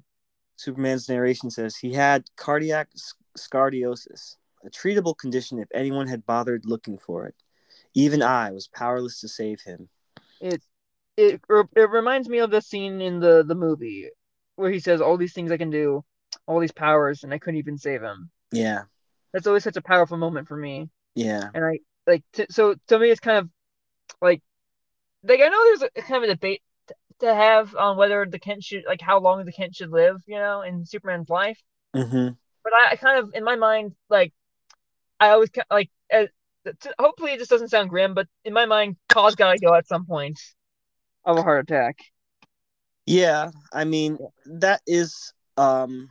Superman's 0.57 1.07
narration 1.07 1.49
says 1.49 1.77
he 1.77 1.93
had 1.93 2.25
cardiac 2.35 2.89
s- 2.93 3.13
scardiosis, 3.37 4.35
a 4.65 4.69
treatable 4.69 5.17
condition 5.17 5.57
if 5.59 5.69
anyone 5.73 6.07
had 6.07 6.25
bothered 6.25 6.65
looking 6.65 6.97
for 6.97 7.25
it. 7.27 7.35
Even 7.93 8.21
I 8.21 8.51
was 8.51 8.67
powerless 8.67 9.19
to 9.21 9.27
save 9.27 9.61
him. 9.61 9.89
It 10.41 10.61
it 11.17 11.41
it 11.75 11.89
reminds 11.89 12.29
me 12.29 12.39
of 12.39 12.51
the 12.51 12.61
scene 12.61 13.01
in 13.01 13.19
the 13.19 13.43
the 13.43 13.55
movie 13.55 14.09
where 14.55 14.71
he 14.71 14.79
says 14.79 15.01
all 15.01 15.17
these 15.17 15.33
things 15.33 15.51
I 15.51 15.57
can 15.57 15.69
do, 15.69 16.03
all 16.47 16.59
these 16.59 16.71
powers, 16.73 17.23
and 17.23 17.33
I 17.33 17.39
couldn't 17.39 17.59
even 17.59 17.77
save 17.77 18.01
him. 18.01 18.31
Yeah, 18.51 18.83
That's 19.33 19.47
always 19.47 19.63
such 19.63 19.77
a 19.77 19.81
powerful 19.81 20.17
moment 20.17 20.47
for 20.47 20.57
me. 20.57 20.89
yeah, 21.15 21.51
and 21.53 21.65
I 21.65 21.79
like 22.07 22.23
t- 22.33 22.47
so 22.51 22.75
to 22.89 22.99
me 22.99 23.09
it's 23.11 23.19
kind 23.21 23.39
of 23.39 23.49
like 24.21 24.41
like 25.23 25.41
I 25.41 25.49
know 25.49 25.63
there's 25.65 25.83
a 25.97 26.01
kind 26.03 26.23
of 26.23 26.29
a 26.29 26.33
debate 26.35 26.63
t- 26.87 26.95
to 27.21 27.33
have 27.35 27.75
on 27.75 27.97
whether 27.97 28.25
the 28.25 28.39
Kent 28.39 28.63
should 28.63 28.85
like 28.87 29.01
how 29.01 29.19
long 29.19 29.45
the 29.45 29.53
Kent 29.53 29.75
should 29.75 29.91
live, 29.91 30.17
you 30.27 30.37
know, 30.39 30.61
in 30.63 30.85
Superman's 30.85 31.29
life. 31.29 31.59
hmm 31.93 32.29
But 32.63 32.73
I, 32.73 32.91
I 32.91 32.95
kind 32.95 33.19
of 33.19 33.31
in 33.33 33.43
my 33.43 33.55
mind 33.55 33.95
like 34.09 34.33
I 35.19 35.31
always 35.31 35.49
like 35.71 35.91
t- 36.11 36.27
hopefully 36.99 37.31
it 37.33 37.39
just 37.39 37.49
doesn't 37.49 37.69
sound 37.69 37.89
grim, 37.89 38.13
but 38.13 38.27
in 38.45 38.53
my 38.53 38.65
mind, 38.65 38.97
Pa's 39.09 39.35
gotta 39.35 39.59
go 39.59 39.73
at 39.73 39.87
some 39.87 40.05
point 40.05 40.39
of 41.25 41.37
a 41.37 41.43
heart 41.43 41.63
attack. 41.69 41.97
yeah. 43.05 43.49
I 43.73 43.85
mean, 43.85 44.17
that 44.45 44.81
is 44.87 45.33
um 45.57 46.09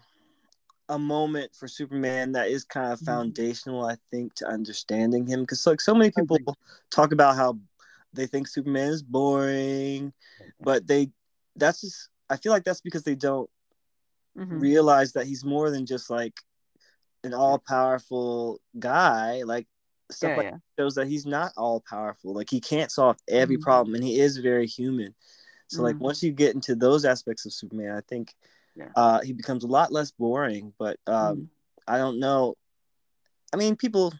a 0.88 0.99
moment 0.99 1.55
for 1.55 1.68
Superman 1.68 2.33
that 2.33 2.49
is 2.49 2.64
kind 2.64 2.92
of 2.92 2.99
Mhm. 3.01 3.05
foundational, 3.05 3.85
I 3.85 3.97
think, 4.11 4.35
to 4.37 4.47
understanding 4.47 5.27
him. 5.27 5.40
Because 5.42 5.66
like 5.66 5.81
so 5.81 5.94
many 5.94 6.11
people 6.11 6.38
talk 6.90 7.12
about 7.12 7.37
how 7.37 7.59
they 8.12 8.27
think 8.27 8.49
Superman 8.49 8.88
is 8.90 9.03
boring, 9.03 10.12
but 10.61 10.87
they 10.87 11.11
that's 11.57 11.81
just 11.83 12.09
I 12.31 12.37
feel 12.37 12.53
like 12.53 12.64
that's 12.64 12.81
because 12.81 13.03
they 13.05 13.14
don't 13.14 13.51
Mhm. 14.37 14.61
realize 14.61 15.12
that 15.12 15.27
he's 15.27 15.44
more 15.44 15.71
than 15.71 15.87
just 15.87 16.11
like 16.11 16.40
an 17.25 17.35
all 17.35 17.59
powerful 17.59 18.61
guy. 18.79 19.42
Like 19.42 19.66
stuff 20.11 20.31
Yeah, 20.31 20.37
like 20.37 20.47
yeah. 20.47 20.57
shows 20.79 20.94
that 20.94 21.09
he's 21.09 21.27
not 21.27 21.53
all 21.57 21.81
powerful. 21.81 22.33
Like 22.35 22.51
he 22.51 22.61
can't 22.61 22.90
solve 22.90 23.16
every 23.29 23.57
Mhm. 23.57 23.62
problem, 23.62 23.94
and 23.94 24.05
he 24.05 24.21
is 24.21 24.38
very 24.38 24.66
human. 24.66 25.14
So 25.68 25.83
like 25.83 25.97
Mhm. 25.97 26.01
once 26.01 26.23
you 26.23 26.33
get 26.33 26.55
into 26.55 26.75
those 26.75 27.05
aspects 27.05 27.44
of 27.44 27.53
Superman, 27.53 27.94
I 27.97 28.01
think 28.01 28.35
Yeah. 28.75 28.88
uh, 28.97 29.21
he 29.21 29.33
becomes 29.33 29.64
a 29.64 29.68
lot 29.68 29.92
less 29.92 30.11
boring. 30.11 30.73
But 30.79 30.99
um, 31.07 31.37
Mhm. 31.38 31.49
I 31.87 31.99
don't 31.99 32.18
know. 32.18 32.57
I 33.53 33.57
mean, 33.57 33.77
people 33.77 34.12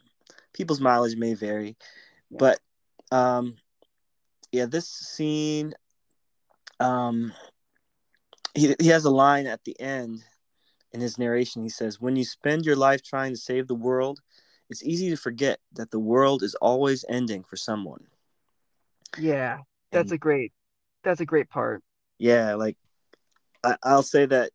people's 0.53 0.81
mileage 0.81 1.17
may 1.17 1.35
vary, 1.35 1.77
but 2.39 2.61
um, 3.11 3.57
yeah, 4.53 4.67
this 4.67 4.89
scene, 4.89 5.75
um, 6.81 7.33
he 8.55 8.75
he 8.81 8.89
has 8.89 9.05
a 9.05 9.11
line 9.11 9.47
at 9.47 9.65
the 9.65 9.79
end 9.81 10.25
in 10.93 11.01
his 11.01 11.19
narration. 11.19 11.63
He 11.63 11.69
says, 11.69 12.01
"When 12.01 12.17
you 12.17 12.25
spend 12.25 12.65
your 12.65 12.77
life 12.77 13.03
trying 13.03 13.33
to 13.33 13.39
save 13.41 13.69
the 13.69 13.75
world, 13.75 14.21
it's 14.71 14.83
easy 14.83 15.11
to 15.11 15.17
forget 15.17 15.61
that 15.73 15.91
the 15.91 15.99
world 15.99 16.43
is 16.43 16.55
always 16.57 17.05
ending 17.09 17.43
for 17.45 17.57
someone." 17.57 18.07
Yeah, 19.19 19.59
that's 19.91 20.11
And- 20.11 20.17
a 20.17 20.19
great 20.19 20.53
that's 21.05 21.21
a 21.21 21.27
great 21.27 21.49
part. 21.49 21.83
yeah 22.19 22.55
like 22.55 22.77
I, 23.63 23.77
i'll 23.85 24.03
say 24.03 24.27
that 24.27 24.51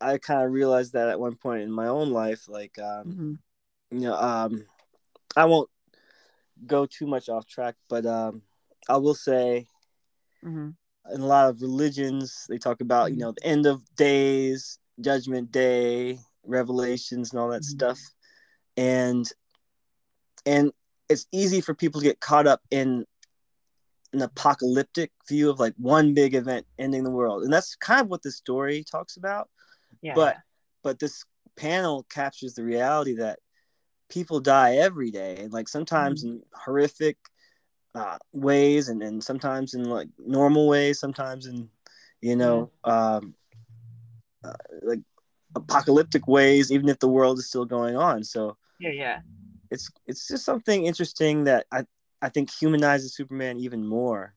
i 0.00 0.18
kind 0.18 0.42
of 0.44 0.52
realized 0.52 0.92
that 0.92 1.08
at 1.08 1.18
one 1.18 1.36
point 1.36 1.62
in 1.62 1.72
my 1.72 1.88
own 1.88 2.10
life 2.12 2.48
like 2.48 2.78
um 2.78 3.06
Mhm. 3.08 3.38
you 3.90 4.00
know 4.06 4.14
um 4.14 4.66
i 5.34 5.46
won't 5.46 5.70
go 6.66 6.84
too 6.86 7.06
much 7.06 7.28
off 7.30 7.46
track 7.46 7.74
but 7.88 8.04
um 8.04 8.42
i 8.88 8.96
will 8.98 9.14
say 9.14 9.66
Mhm. 10.44 10.76
in 11.14 11.20
a 11.20 11.26
lot 11.26 11.48
of 11.48 11.62
religions 11.62 12.44
they 12.50 12.58
talk 12.58 12.82
about 12.82 13.10
you 13.10 13.16
Mhm. 13.16 13.20
know 13.20 13.32
the 13.32 13.46
end 13.46 13.64
of 13.66 13.82
days 13.96 14.78
judgment 15.00 15.50
day 15.50 16.18
revelations 16.44 17.32
and 17.32 17.40
all 17.40 17.48
that 17.48 17.62
Mhm. 17.62 17.74
stuff 17.76 17.98
and 18.76 19.28
and 20.46 20.72
it's 21.08 21.26
easy 21.32 21.60
for 21.60 21.74
people 21.74 22.00
to 22.00 22.06
get 22.06 22.20
caught 22.20 22.46
up 22.46 22.60
in 22.70 23.04
an 24.12 24.22
apocalyptic 24.22 25.10
view 25.28 25.50
of 25.50 25.58
like 25.58 25.74
one 25.78 26.14
big 26.14 26.34
event 26.34 26.66
ending 26.78 27.04
the 27.04 27.10
world. 27.10 27.44
And 27.44 27.52
that's 27.52 27.76
kind 27.76 28.00
of 28.00 28.10
what 28.10 28.22
this 28.22 28.36
story 28.36 28.84
talks 28.90 29.16
about. 29.16 29.48
Yeah. 30.00 30.14
but 30.14 30.36
but 30.82 30.98
this 30.98 31.24
panel 31.56 32.04
captures 32.10 32.54
the 32.54 32.64
reality 32.64 33.14
that 33.16 33.38
people 34.08 34.40
die 34.40 34.76
every 34.76 35.10
day 35.10 35.36
and 35.38 35.52
like 35.52 35.68
sometimes 35.68 36.24
in 36.24 36.42
horrific 36.52 37.16
uh, 37.94 38.18
ways 38.32 38.88
and, 38.88 39.02
and 39.02 39.22
sometimes 39.22 39.74
in 39.74 39.84
like 39.84 40.08
normal 40.18 40.66
ways 40.66 40.98
sometimes 40.98 41.46
in 41.46 41.68
you 42.20 42.36
know 42.36 42.70
um, 42.84 43.34
uh, 44.44 44.52
like 44.82 45.00
apocalyptic 45.54 46.26
ways 46.26 46.72
even 46.72 46.88
if 46.88 46.98
the 46.98 47.08
world 47.08 47.38
is 47.38 47.46
still 47.46 47.64
going 47.64 47.96
on. 47.96 48.24
So 48.24 48.56
yeah, 48.82 48.90
yeah. 48.90 49.20
it's 49.70 49.90
it's 50.06 50.26
just 50.26 50.44
something 50.44 50.84
interesting 50.86 51.44
that 51.44 51.66
i 51.70 51.84
i 52.20 52.28
think 52.28 52.50
humanizes 52.50 53.14
superman 53.14 53.58
even 53.58 53.86
more 53.86 54.34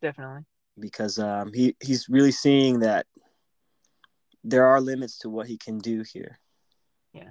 Definitely. 0.00 0.42
because 0.78 1.18
um, 1.18 1.52
he 1.52 1.74
he's 1.80 2.08
really 2.08 2.30
seeing 2.30 2.78
that 2.80 3.06
there 4.44 4.64
are 4.66 4.80
limits 4.80 5.18
to 5.18 5.28
what 5.28 5.48
he 5.48 5.58
can 5.58 5.78
do 5.78 6.04
here 6.12 6.38
Yeah. 7.12 7.30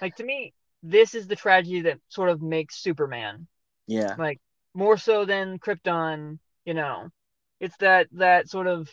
Like 0.00 0.16
to 0.16 0.24
me, 0.24 0.54
this 0.82 1.14
is 1.14 1.26
the 1.26 1.36
tragedy 1.36 1.82
that 1.82 1.98
sort 2.08 2.30
of 2.30 2.40
makes 2.40 2.82
Superman. 2.82 3.46
yeah 3.86 4.14
Like 4.16 4.40
more 4.72 4.96
so 4.96 5.26
than 5.26 5.58
Krypton, 5.58 6.38
you 6.64 6.72
know. 6.74 7.10
It's 7.60 7.76
that 7.78 8.08
that 8.12 8.48
sort 8.48 8.66
of 8.66 8.88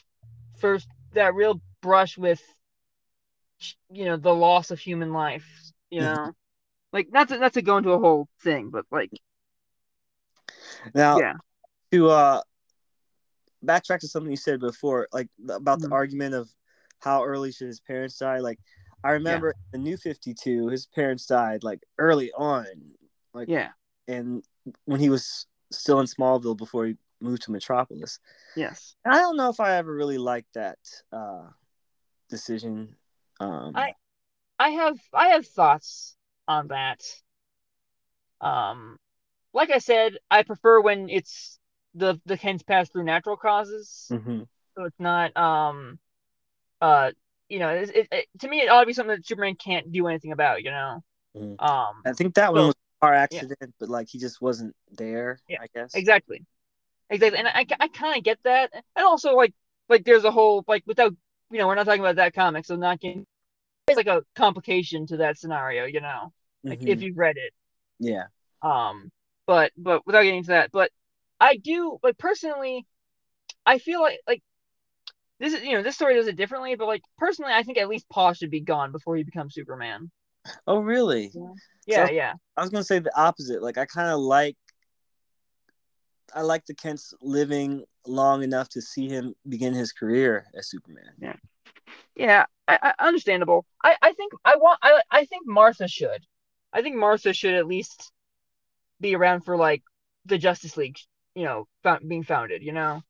first 0.60 0.88
that 1.14 1.34
real 1.34 1.62
brush 1.82 2.18
with 2.18 2.42
you 3.90 4.06
know, 4.06 4.18
the 4.18 4.34
loss 4.34 4.72
of 4.72 4.80
human 4.80 5.14
life, 5.14 5.48
you 5.90 6.02
know. 6.02 6.32
Like 6.94 7.12
not 7.12 7.28
to 7.30 7.38
not 7.38 7.54
to 7.54 7.62
go 7.62 7.78
into 7.78 7.92
a 7.92 8.00
whole 8.00 8.28
thing, 8.42 8.70
but 8.70 8.86
like 8.92 9.12
now 10.94 11.20
yeah. 11.20 11.34
to 11.92 12.10
uh 12.10 12.42
backtrack 13.64 14.00
to 14.00 14.08
something 14.08 14.32
you 14.32 14.38
said 14.38 14.60
before 14.60 15.08
like 15.12 15.28
about 15.50 15.80
the 15.80 15.88
Mhm. 15.88 15.94
argument 15.94 16.36
of 16.36 16.50
how 17.00 17.24
early 17.24 17.52
should 17.52 17.68
his 17.68 17.80
parents 17.80 18.18
die 18.18 18.40
like 18.40 18.60
i 19.04 19.12
remember 19.12 19.54
the 19.72 19.78
new 19.78 19.98
52 19.98 20.68
his 20.68 20.86
parents 20.86 21.26
died 21.26 21.64
like 21.64 21.84
early 21.98 22.32
on 22.34 22.66
like 23.34 23.50
Yeah. 23.50 23.72
and 24.08 24.44
when 24.86 25.00
he 25.00 25.10
was 25.10 25.48
still 25.72 26.00
in 26.00 26.06
smallville 26.06 26.56
before 26.58 26.86
he 26.86 26.98
moved 27.20 27.42
to 27.44 27.52
metropolis 27.52 28.20
Yes. 28.56 28.96
i 29.06 29.18
don't 29.18 29.38
know 29.38 29.50
if 29.50 29.60
i 29.60 29.76
ever 29.76 29.94
really 29.94 30.18
liked 30.20 30.54
that 30.54 30.78
uh 31.12 31.48
decision 32.30 32.96
um 33.40 33.76
I- 33.76 33.96
I 34.60 34.70
have 34.72 35.00
I 35.14 35.28
have 35.30 35.46
thoughts 35.48 36.17
on 36.48 36.68
that. 36.70 37.02
Um, 38.42 38.98
like 39.54 39.72
I 39.72 39.80
said, 39.80 40.18
I 40.32 40.44
prefer 40.44 40.82
when 40.82 41.10
it's 41.10 41.60
the 41.96 42.20
the 42.26 42.38
Kents 42.38 42.64
pass 42.64 42.90
through 42.90 43.06
natural 43.06 43.38
causes, 43.38 44.08
mhm. 44.10 44.46
so 44.78 44.86
it's 44.86 45.00
not 45.00 45.36
um, 45.38 46.00
uh, 46.82 47.12
you 47.50 47.60
know, 47.60 47.70
it, 47.70 47.92
it, 47.96 48.08
it- 48.12 48.28
to 48.40 48.50
me 48.50 48.62
it 48.62 48.70
ought 48.70 48.82
to 48.82 48.88
be 48.88 48.94
something 48.94 49.16
that 49.16 49.28
Superman 49.28 49.56
can't 49.56 49.92
do 49.92 50.08
anything 50.08 50.32
about, 50.34 50.64
you 50.64 50.72
know. 50.72 51.04
Mhm. 51.36 51.60
Um, 51.60 52.04
i 52.06 52.14
think 52.14 52.36
that 52.36 52.54
one 52.54 52.68
was 52.68 52.76
a 52.76 53.06
car 53.06 53.14
accident 53.14 53.74
but 53.80 53.90
like 53.90 54.08
he 54.10 54.20
just 54.20 54.42
wasn't 54.42 54.76
there 54.92 55.40
Yeah, 55.48 55.60
i 55.62 55.68
guess 55.74 55.94
exactly, 55.96 56.46
exactly, 57.10 57.40
and 57.40 57.48
I 57.48 57.66
I 57.80 57.88
kind 57.90 58.18
of 58.18 58.24
get 58.24 58.40
that, 58.44 58.72
and 58.74 59.06
also 59.06 59.36
like 59.36 59.54
like 59.90 60.06
there's 60.06 60.24
a 60.26 60.32
whole 60.32 60.64
like 60.68 60.84
without 60.88 61.14
you 61.52 61.60
know 61.60 61.68
we're 61.68 61.76
not 61.76 61.86
talking 61.86 62.02
about 62.02 62.18
that 62.18 62.34
comic, 62.36 62.66
so 62.66 62.76
not 62.76 63.00
getting 63.00 63.26
it's 63.88 63.98
like 63.98 64.08
a 64.08 64.24
complication 64.36 65.08
to 65.08 65.18
that 65.18 65.38
scenario, 65.40 65.86
you 65.86 66.02
know, 66.02 66.34
like 66.64 66.82
if 66.84 67.00
Mhm. 67.00 67.02
you've 67.02 67.18
read 67.18 67.38
it. 67.38 67.54
yeah 68.00 68.28
Um, 68.62 69.12
but 69.46 69.72
but 69.78 70.06
without 70.06 70.24
getting 70.24 70.40
into 70.40 70.50
that, 70.52 70.72
but 70.72 70.92
I 71.40 71.58
do 71.58 72.00
like 72.04 72.18
personally, 72.18 72.86
I 73.66 73.78
feel 73.80 74.02
like 74.02 74.20
like 74.28 74.44
this 75.40 75.54
is 75.54 75.64
you 75.64 75.74
know 75.74 75.84
this 75.84 75.96
story 75.96 76.16
does 76.16 76.28
it 76.28 76.36
differently, 76.36 76.76
but 76.76 76.88
like 76.88 77.04
personally, 77.18 77.54
I 77.54 77.64
think 77.64 77.78
at 77.78 77.88
least 77.90 78.10
Paul 78.10 78.34
should 78.34 78.50
be 78.52 78.62
gone 78.62 78.92
before 78.92 79.16
he 79.16 79.24
becomes 79.24 79.54
Superman. 79.54 80.12
oh 80.66 80.80
really 80.80 81.32
Yeah, 81.86 82.06
So- 82.08 82.12
yeah, 82.12 82.34
I 82.56 82.62
was 82.62 82.70
gonna 82.70 82.84
say 82.84 83.00
the 83.00 83.16
opposite. 83.20 83.62
Like 83.62 83.78
I 83.78 83.86
kind 83.86 84.10
of 84.10 84.20
like, 84.20 84.58
I 86.34 86.42
like 86.42 86.66
the 86.66 86.74
Kents 86.74 87.14
living 87.22 87.86
long 88.06 88.44
enough 88.44 88.70
to 88.70 88.82
see 88.82 89.08
him 89.08 89.34
begin 89.48 89.74
his 89.74 89.92
career 89.94 90.48
as 90.56 90.70
Superman. 90.70 91.36
yeah. 92.16 92.46
I, 92.68 92.80
I 93.00 93.08
understandable. 93.08 93.66
I 93.84 93.96
I 94.02 94.12
think 94.14 94.34
I 94.44 94.56
want 94.58 94.80
I 94.82 95.02
I 95.12 95.26
think 95.26 95.46
Martha 95.48 95.88
should. 95.88 96.26
I 96.78 96.84
think 96.84 96.96
Martha 96.96 97.34
should 97.34 97.56
at 97.56 97.66
least 97.66 98.12
be 99.02 99.16
around 99.16 99.42
for 99.42 99.58
like 99.58 99.82
the 100.26 100.38
Justice 100.38 100.78
League, 100.78 100.98
you 101.34 101.44
know, 101.44 101.68
found, 101.82 102.08
being 102.08 102.24
founded. 102.24 102.62
You 102.62 102.74
know, 102.74 103.02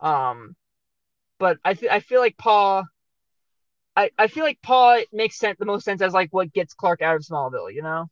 um, 0.00 0.54
but 1.38 1.58
I 1.64 1.72
th- 1.72 1.90
I 1.90 2.00
feel 2.00 2.20
like 2.20 2.36
Paul. 2.36 2.84
I, 3.96 4.10
I 4.18 4.28
feel 4.28 4.44
like 4.44 4.60
Pa 4.62 5.00
makes 5.12 5.38
sense 5.38 5.58
the 5.58 5.64
most 5.64 5.84
sense 5.84 6.02
as 6.02 6.12
like 6.12 6.28
what 6.32 6.52
gets 6.52 6.74
Clark 6.74 7.02
out 7.02 7.16
of 7.16 7.22
Smallville, 7.22 7.72
you 7.74 7.82
know? 7.82 8.08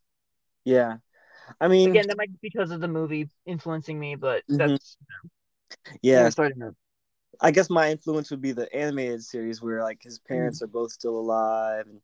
Yeah. 0.64 0.96
I 1.60 1.68
mean 1.68 1.90
Again, 1.90 2.06
that 2.08 2.16
might 2.16 2.32
be 2.32 2.38
because 2.50 2.70
of 2.72 2.80
the 2.80 2.88
movie 2.88 3.28
influencing 3.46 4.00
me, 4.00 4.16
but 4.16 4.42
Mhm. 4.50 4.58
that's 4.58 4.96
yeah, 6.02 6.22
yeah. 6.22 6.28
Sorry 6.30 6.54
to. 6.54 6.74
I 7.40 7.50
guess 7.50 7.68
my 7.70 7.90
influence 7.90 8.30
would 8.30 8.40
be 8.40 8.52
the 8.52 8.74
animated 8.74 9.22
series 9.22 9.62
where 9.62 9.82
like 9.82 10.02
his 10.02 10.18
parents 10.18 10.62
are 10.62 10.66
both 10.66 10.90
still 10.90 11.18
alive 11.18 11.86
and 11.86 12.00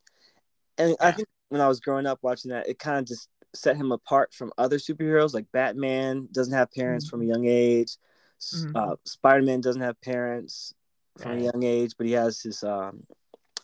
and 0.78 0.96
I 1.00 1.12
think 1.12 1.28
when 1.53 1.61
I 1.61 1.69
was 1.69 1.81
growing 1.81 2.07
up 2.07 2.19
watching 2.23 2.51
that 2.51 2.67
it 2.67 2.79
kind 2.79 2.99
of 2.99 3.05
just 3.05 3.29
set 3.55 3.77
him 3.77 3.93
apart 3.93 4.33
from 4.33 4.51
other 4.57 4.79
superheroes 4.79 5.35
like 5.35 5.53
Batman 5.53 6.27
doesn't 6.33 6.55
have 6.55 6.73
parents 6.73 7.07
Mhm. 7.07 7.11
from 7.11 7.21
a 7.21 7.27
young 7.27 7.45
age. 7.47 7.99
S- 8.41 8.65
Mhm. 8.65 8.75
Uh, 8.75 8.97
Spider-Man 9.05 9.61
doesn't 9.61 9.83
have 9.83 10.01
parents 10.01 10.73
from 11.19 11.33
a 11.33 11.41
young 11.43 11.62
age, 11.62 11.93
but 11.99 12.07
he 12.07 12.12
has 12.12 12.41
his 12.41 12.62
um, 12.65 13.05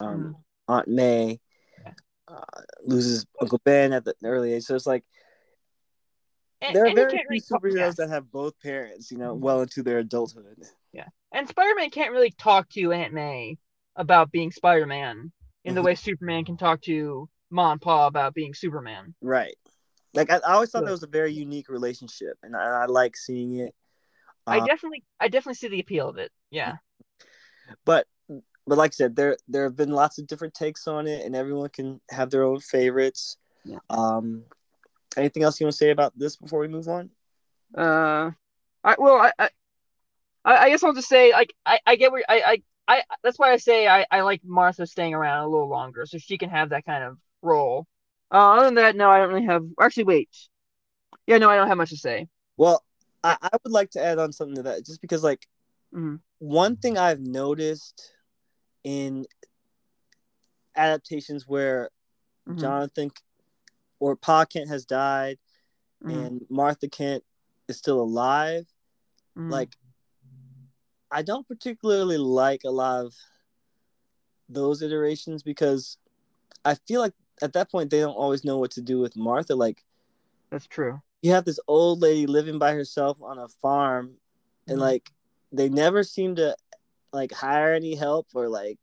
um, 0.00 0.34
Mhm. 0.68 0.74
Aunt 0.74 0.88
May. 0.88 1.40
Yeah. 1.82 1.94
Uh, 2.28 2.60
loses 2.82 3.24
Uncle 3.40 3.60
Ben 3.64 3.94
at 3.94 4.04
the 4.04 4.14
early 4.22 4.52
age, 4.52 4.64
so 4.64 4.74
it's 4.74 4.86
like 4.86 5.04
And, 6.60 6.76
there 6.76 6.86
are 6.86 6.94
very 6.94 7.10
few 7.12 7.24
really 7.30 7.40
talk- 7.40 7.62
superheroes 7.62 7.76
yeah. 7.78 7.90
that 7.96 8.10
have 8.10 8.30
both 8.30 8.60
parents, 8.60 9.10
you 9.10 9.16
know, 9.16 9.34
Mhm. 9.34 9.40
well 9.40 9.62
into 9.62 9.82
their 9.82 9.98
adulthood. 10.00 10.60
Yeah, 10.92 11.08
and 11.32 11.48
Spider-Man 11.48 11.88
can't 11.90 12.12
really 12.12 12.32
talk 12.32 12.68
to 12.70 12.92
Aunt 12.92 13.14
May 13.14 13.56
about 13.96 14.30
being 14.30 14.50
Spider-Man 14.52 15.32
in 15.64 15.74
the 15.74 15.80
Mhm. 15.80 15.84
way 15.84 15.94
Superman 15.94 16.44
can 16.44 16.58
talk 16.58 16.82
to 16.82 17.30
Ma 17.50 17.72
and 17.72 17.80
Pa 17.80 18.06
about 18.06 18.34
being 18.34 18.54
Superman. 18.54 19.14
Right. 19.20 19.56
Like 20.14 20.30
I, 20.30 20.36
I 20.36 20.54
always 20.54 20.70
thought 20.70 20.80
Good. 20.80 20.88
that 20.88 20.92
was 20.92 21.02
a 21.02 21.08
very 21.08 21.32
unique 21.32 21.68
relationship, 21.68 22.36
and 22.42 22.56
I, 22.56 22.82
I 22.82 22.86
like 22.86 23.16
seeing 23.16 23.56
it. 23.56 23.74
I 24.46 24.58
Uh, 24.58 24.66
definitely, 24.66 25.04
I 25.20 25.28
definitely 25.28 25.54
see 25.54 25.68
the 25.68 25.80
appeal 25.80 26.08
of 26.08 26.16
it. 26.16 26.32
Yeah. 26.50 26.76
but 27.84 28.06
but 28.66 28.78
like 28.78 28.92
I 28.92 28.96
said, 28.96 29.16
there 29.16 29.36
there 29.48 29.64
have 29.64 29.76
been 29.76 29.90
lots 29.92 30.18
of 30.18 30.26
different 30.26 30.54
takes 30.54 30.86
on 30.88 31.06
it, 31.06 31.24
and 31.24 31.36
everyone 31.36 31.68
can 31.68 32.00
have 32.10 32.30
their 32.30 32.44
own 32.44 32.60
favorites. 32.60 33.36
Yeah. 33.64 33.78
Um, 33.90 34.44
anything 35.16 35.42
else 35.42 35.60
you 35.60 35.66
want 35.66 35.72
to 35.72 35.78
say 35.78 35.90
about 35.90 36.18
this 36.18 36.36
before 36.36 36.60
we 36.60 36.68
move 36.68 36.88
on? 36.88 37.10
Uh, 37.76 38.30
I 38.82 38.96
well, 38.98 39.16
I, 39.16 39.32
I, 39.38 39.48
I 40.44 40.70
guess 40.70 40.82
I'll 40.82 40.94
just 40.94 41.08
say 41.08 41.32
like 41.32 41.54
I, 41.66 41.80
I 41.86 41.96
get 41.96 42.12
where 42.12 42.24
I, 42.28 42.62
I, 42.86 42.96
I. 42.96 43.02
That's 43.22 43.38
why 43.38 43.52
I 43.52 43.58
say 43.58 43.86
I, 43.86 44.06
I 44.10 44.22
like 44.22 44.40
Martha 44.44 44.86
staying 44.86 45.14
around 45.14 45.44
a 45.44 45.48
little 45.48 45.68
longer 45.68 46.06
so 46.06 46.16
she 46.18 46.38
can 46.38 46.48
have 46.48 46.70
that 46.70 46.86
kind 46.86 47.04
of 47.04 47.18
role. 47.42 47.86
Uh, 48.32 48.52
other 48.52 48.66
than 48.66 48.74
that, 48.74 48.96
no, 48.96 49.10
I 49.10 49.18
don't 49.18 49.32
really 49.32 49.46
have. 49.46 49.64
Actually, 49.80 50.04
wait. 50.04 50.28
Yeah, 51.26 51.38
no, 51.38 51.48
I 51.48 51.56
don't 51.56 51.68
have 51.68 51.78
much 51.78 51.90
to 51.90 51.96
say. 51.96 52.28
Well, 52.56 52.84
I, 53.24 53.36
I 53.40 53.50
would 53.62 53.72
like 53.72 53.90
to 53.90 54.02
add 54.02 54.18
on 54.18 54.32
something 54.32 54.56
to 54.56 54.62
that, 54.64 54.84
just 54.84 55.00
because 55.00 55.22
like 55.22 55.46
Mhm. 55.94 56.20
one 56.38 56.76
thing 56.76 56.98
I've 56.98 57.20
noticed 57.20 58.12
in 58.84 59.26
adaptations 60.76 61.46
where 61.46 61.90
Mhm. 62.46 62.60
Jonathan 62.60 63.10
or 63.98 64.16
Pa 64.16 64.44
Kent 64.44 64.68
has 64.68 64.84
died 64.84 65.38
Mhm. 66.02 66.26
and 66.26 66.46
Martha 66.48 66.88
Kent 66.88 67.24
is 67.68 67.76
still 67.76 68.00
alive, 68.00 68.66
Mhm. 69.36 69.50
like 69.50 69.76
I 71.10 71.22
don't 71.22 71.48
particularly 71.48 72.18
like 72.18 72.64
a 72.64 72.70
lot 72.70 73.06
of 73.06 73.14
those 74.48 74.82
iterations 74.82 75.42
because 75.42 75.98
I 76.64 76.74
feel 76.74 77.00
like 77.00 77.14
at 77.42 77.52
that 77.54 77.70
point 77.70 77.90
they 77.90 78.00
don't 78.00 78.14
always 78.14 78.44
know 78.44 78.58
what 78.58 78.72
to 78.72 78.82
do 78.82 78.98
with 78.98 79.16
Martha. 79.16 79.54
Like 79.54 79.84
that's 80.50 80.66
true. 80.66 81.00
you 81.22 81.32
have 81.32 81.44
this 81.44 81.60
old 81.68 82.00
lady 82.00 82.26
living 82.26 82.58
by 82.58 82.72
herself 82.72 83.20
on 83.22 83.38
a 83.38 83.48
farm 83.48 84.16
and 84.66 84.78
Mhm. 84.78 84.82
like 84.82 85.10
they 85.52 85.68
never 85.68 86.02
seem 86.04 86.36
to 86.36 86.56
like 87.12 87.32
hire 87.32 87.72
any 87.74 87.94
help 87.94 88.28
or 88.34 88.48
like 88.48 88.78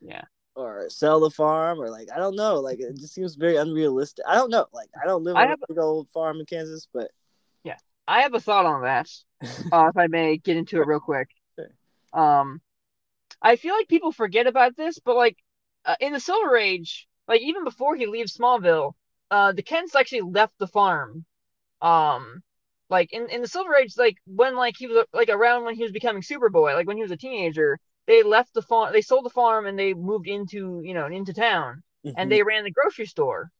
Yeah. 0.00 0.24
or 0.54 0.88
sell 0.90 1.20
the 1.20 1.30
farm 1.30 1.80
or 1.80 1.90
like 1.90 2.08
I 2.14 2.18
don't 2.18 2.36
know. 2.36 2.60
Like 2.60 2.78
it 2.80 2.96
just 2.96 3.14
seems 3.14 3.34
very 3.36 3.56
unrealistic. 3.56 4.24
I 4.26 4.34
don't 4.34 4.50
know. 4.50 4.66
Like 4.72 4.90
I 5.02 5.06
don't 5.06 5.24
live 5.24 5.36
I 5.36 5.46
on 5.46 5.52
a 5.52 5.66
big 5.68 5.78
old 5.78 6.08
farm 6.10 6.40
in 6.40 6.46
Kansas, 6.46 6.86
but 6.92 7.10
yeah, 7.64 7.78
I 8.06 8.22
have 8.22 8.34
a 8.34 8.40
thought 8.40 8.66
on 8.66 8.82
that. 8.82 9.08
uh, 9.72 9.86
if 9.88 9.96
I 9.96 10.06
may 10.06 10.36
get 10.36 10.56
into 10.56 10.80
it 10.80 10.86
real 10.86 11.00
quick. 11.00 11.30
Sure. 11.56 11.70
Um, 12.12 12.60
I 13.42 13.56
feel 13.56 13.74
like 13.74 13.88
people 13.88 14.12
forget 14.12 14.46
about 14.46 14.76
this, 14.76 14.98
but 14.98 15.16
like 15.16 15.38
uh, 15.86 15.96
in 16.00 16.12
the 16.12 16.20
Silver 16.20 16.56
Age, 16.58 17.08
like 17.28 17.40
even 17.42 17.64
before 17.64 17.96
he 17.96 18.06
leaves 18.06 18.36
Smallville, 18.36 18.94
uh, 19.30 19.52
the 19.52 19.62
Kents 19.62 19.94
actually 19.94 20.22
left 20.22 20.58
the 20.58 20.66
farm. 20.66 21.24
Um, 21.82 22.42
like 22.90 23.12
in, 23.12 23.28
in 23.30 23.42
the 23.42 23.48
Silver 23.48 23.76
Age, 23.76 23.94
like 23.98 24.16
when 24.26 24.56
like 24.56 24.76
he 24.78 24.86
was 24.88 25.06
like 25.12 25.28
around 25.30 25.64
when 25.64 25.74
he 25.76 25.82
was 25.82 25.92
becoming 25.92 26.22
Superboy, 26.22 26.74
like 26.74 26.86
when 26.86 26.96
he 26.96 27.02
was 27.02 27.12
a 27.12 27.16
teenager, 27.16 27.78
they 28.06 28.22
left 28.22 28.54
the 28.54 28.62
farm, 28.62 28.92
they 28.92 29.02
sold 29.02 29.24
the 29.24 29.30
farm, 29.30 29.66
and 29.66 29.78
they 29.78 29.94
moved 29.94 30.28
into 30.28 30.82
you 30.84 30.94
know 30.94 31.06
into 31.06 31.32
town, 31.34 31.82
Mhm. 32.04 32.14
and 32.16 32.30
they 32.30 32.42
ran 32.42 32.64
the 32.64 32.70
grocery 32.72 33.06
store. 33.06 33.50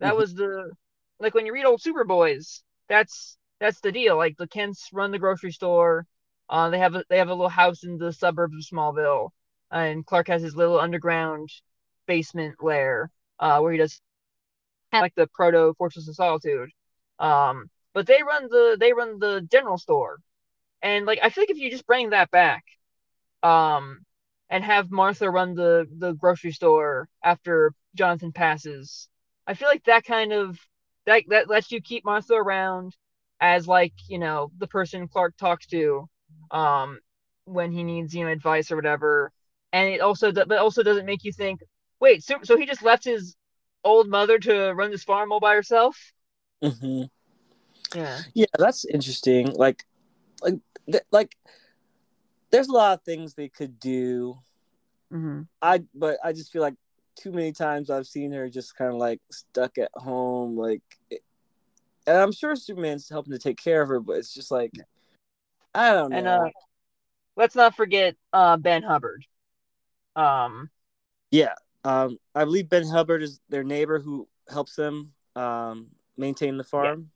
That 0.00 0.16
Mhm. 0.16 0.16
was 0.16 0.34
the 0.34 0.72
like 1.20 1.34
when 1.34 1.46
you 1.46 1.52
read 1.54 1.64
old 1.66 1.80
Superboys, 1.80 2.62
that's 2.88 3.38
that's 3.60 3.80
the 3.80 3.92
deal. 3.92 4.16
Like 4.16 4.36
the 4.36 4.48
Kents 4.48 4.90
run 4.92 5.10
the 5.12 5.18
grocery 5.18 5.52
store. 5.52 6.06
Uh, 6.50 6.70
they 6.70 6.78
have 6.78 6.94
a 6.94 7.04
they 7.08 7.18
have 7.18 7.28
a 7.28 7.34
little 7.34 7.48
house 7.48 7.84
in 7.84 7.96
the 7.98 8.12
suburbs 8.12 8.56
of 8.56 8.64
Smallville, 8.78 9.30
and 9.70 10.04
Clark 10.06 10.28
has 10.28 10.42
his 10.42 10.56
little 10.56 10.78
underground 10.80 11.48
basement 12.06 12.56
lair 12.62 13.10
uh, 13.38 13.60
where 13.60 13.72
he 13.72 13.78
does 13.78 14.00
like 14.92 15.14
the 15.14 15.26
proto 15.28 15.74
Fortress 15.78 16.08
of 16.08 16.14
Solitude. 16.14 16.70
Um, 17.18 17.70
but 17.94 18.06
they 18.06 18.22
run 18.22 18.48
the 18.48 18.76
they 18.78 18.92
run 18.92 19.18
the 19.18 19.46
general 19.50 19.78
store, 19.78 20.18
and 20.82 21.06
like 21.06 21.20
I 21.22 21.30
feel 21.30 21.42
like 21.42 21.50
if 21.50 21.58
you 21.58 21.70
just 21.70 21.86
bring 21.86 22.10
that 22.10 22.30
back, 22.30 22.64
um, 23.42 24.00
and 24.50 24.64
have 24.64 24.90
Martha 24.90 25.30
run 25.30 25.54
the 25.54 25.86
the 25.98 26.12
grocery 26.14 26.52
store 26.52 27.08
after 27.24 27.74
Jonathan 27.94 28.32
passes, 28.32 29.08
I 29.46 29.54
feel 29.54 29.68
like 29.68 29.84
that 29.84 30.04
kind 30.04 30.32
of 30.32 30.58
that 31.06 31.24
that 31.28 31.48
lets 31.50 31.70
you 31.72 31.80
keep 31.80 32.04
Martha 32.04 32.34
around 32.34 32.96
as 33.40 33.66
like 33.68 33.92
you 34.08 34.18
know 34.18 34.50
the 34.58 34.66
person 34.66 35.08
Clark 35.08 35.36
talks 35.36 35.66
to, 35.68 36.08
um, 36.50 36.98
when 37.44 37.72
he 37.72 37.84
needs 37.84 38.14
you 38.14 38.24
know 38.24 38.30
advice 38.30 38.70
or 38.70 38.76
whatever, 38.76 39.32
and 39.72 39.88
it 39.88 40.00
also 40.00 40.32
but 40.32 40.52
also 40.58 40.82
doesn't 40.82 41.06
make 41.06 41.24
you 41.24 41.32
think, 41.32 41.60
wait, 42.02 42.24
so 42.24 42.40
so 42.42 42.58
he 42.58 42.66
just 42.66 42.82
left 42.82 43.04
his 43.04 43.36
old 43.84 44.08
mother 44.08 44.38
to 44.38 44.72
run 44.72 44.90
this 44.90 45.04
farm 45.04 45.32
all 45.32 45.40
by 45.40 45.54
herself? 45.54 45.96
Mhm. 46.62 47.08
Yeah. 47.94 48.18
Yeah, 48.34 48.46
that's 48.58 48.84
interesting. 48.84 49.52
Like, 49.52 49.84
like, 50.42 50.54
th- 50.90 51.04
like, 51.12 51.36
there's 52.50 52.68
a 52.68 52.72
lot 52.72 52.98
of 52.98 53.04
things 53.04 53.34
they 53.34 53.48
could 53.48 53.78
do. 53.78 54.36
Mm-hmm. 55.12 55.42
I, 55.62 55.84
but 55.94 56.18
I 56.24 56.32
just 56.32 56.52
feel 56.52 56.62
like 56.62 56.74
too 57.14 57.30
many 57.30 57.52
times 57.52 57.88
I've 57.88 58.06
seen 58.06 58.32
her 58.32 58.48
just 58.48 58.76
kind 58.76 58.90
of 58.90 58.96
like 58.96 59.20
stuck 59.30 59.78
at 59.78 59.90
home, 59.94 60.56
like, 60.56 60.82
and 62.06 62.16
I'm 62.16 62.32
sure 62.32 62.56
Superman's 62.56 63.08
helping 63.08 63.32
to 63.32 63.38
take 63.38 63.62
care 63.62 63.80
of 63.80 63.88
her, 63.88 64.00
but 64.00 64.16
it's 64.16 64.34
just 64.34 64.50
like, 64.50 64.72
I 65.74 65.92
don't 65.92 66.10
know. 66.10 66.16
And 66.18 66.26
uh, 66.26 66.50
let's 67.36 67.54
not 67.54 67.76
forget 67.76 68.16
uh 68.32 68.56
Ben 68.56 68.82
Hubbard. 68.82 69.24
Um, 70.16 70.68
yeah, 71.30 71.54
um, 71.84 72.18
I 72.34 72.44
believe 72.44 72.68
Ben 72.68 72.86
Hubbard 72.86 73.22
is 73.22 73.40
their 73.48 73.64
neighbor 73.64 74.00
who 74.00 74.28
helps 74.50 74.76
them 74.76 75.12
um 75.36 75.88
maintain 76.16 76.56
the 76.58 76.64
farm. 76.64 77.10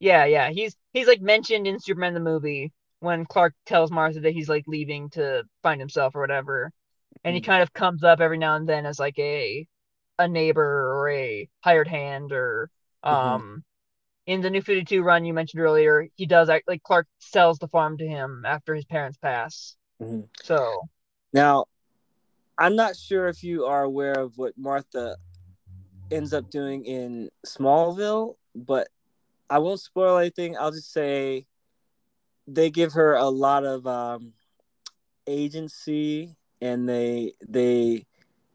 yeah, 0.00 0.24
yeah, 0.24 0.50
he's 0.50 0.76
he's 0.92 1.06
like 1.06 1.20
mentioned 1.20 1.66
in 1.66 1.78
Superman 1.80 2.14
the 2.14 2.20
movie 2.20 2.72
when 3.00 3.24
Clark 3.26 3.54
tells 3.66 3.90
Martha 3.90 4.20
that 4.20 4.32
he's 4.32 4.48
like 4.48 4.64
leaving 4.66 5.10
to 5.10 5.44
find 5.62 5.80
himself 5.80 6.14
or 6.16 6.20
whatever, 6.20 6.72
and 7.24 7.34
he 7.34 7.40
Mhm. 7.40 7.46
kind 7.46 7.62
of 7.62 7.72
comes 7.72 8.02
up 8.04 8.20
every 8.20 8.38
now 8.38 8.56
and 8.56 8.68
then 8.68 8.86
as 8.86 8.98
like 8.98 9.18
a 9.18 9.66
a 10.18 10.28
neighbor 10.28 10.62
or 10.92 11.10
a 11.10 11.48
hired 11.62 11.88
hand 11.88 12.32
or 12.32 12.70
um. 13.02 13.62
In 14.26 14.42
the 14.42 14.50
New 14.50 14.62
Fifty 14.62 14.84
Two 14.84 15.02
run 15.04 15.24
you 15.24 15.34
mentioned 15.34 15.62
earlier, 15.62 16.08
he 16.16 16.26
does 16.26 16.50
act 16.50 16.68
like 16.68 16.82
Clark 16.84 17.08
sells 17.20 17.58
the 17.58 17.68
farm 17.68 17.98
to 17.98 18.06
him 18.08 18.44
after 18.46 18.74
his 18.74 18.84
parents 18.86 19.18
pass. 19.18 19.76
Mhm. 20.00 20.28
So 20.42 20.88
Now, 21.32 21.66
I'm 22.62 22.76
not 22.76 22.94
sure 22.94 23.26
if 23.26 23.42
you 23.42 23.64
are 23.64 23.82
aware 23.82 24.12
of 24.12 24.38
what 24.38 24.56
Martha 24.56 25.16
ends 26.12 26.32
up 26.32 26.48
doing 26.48 26.84
in 26.84 27.28
Smallville, 27.44 28.36
but 28.54 28.86
I 29.50 29.58
won't 29.58 29.80
spoil 29.80 30.16
anything. 30.18 30.56
I'll 30.56 30.70
just 30.70 30.92
say 30.92 31.46
they 32.46 32.70
give 32.70 32.92
her 32.92 33.14
a 33.14 33.28
lot 33.28 33.64
of 33.64 33.84
um, 33.88 34.34
agency, 35.26 36.36
and 36.60 36.88
they 36.88 37.32
they 37.48 38.06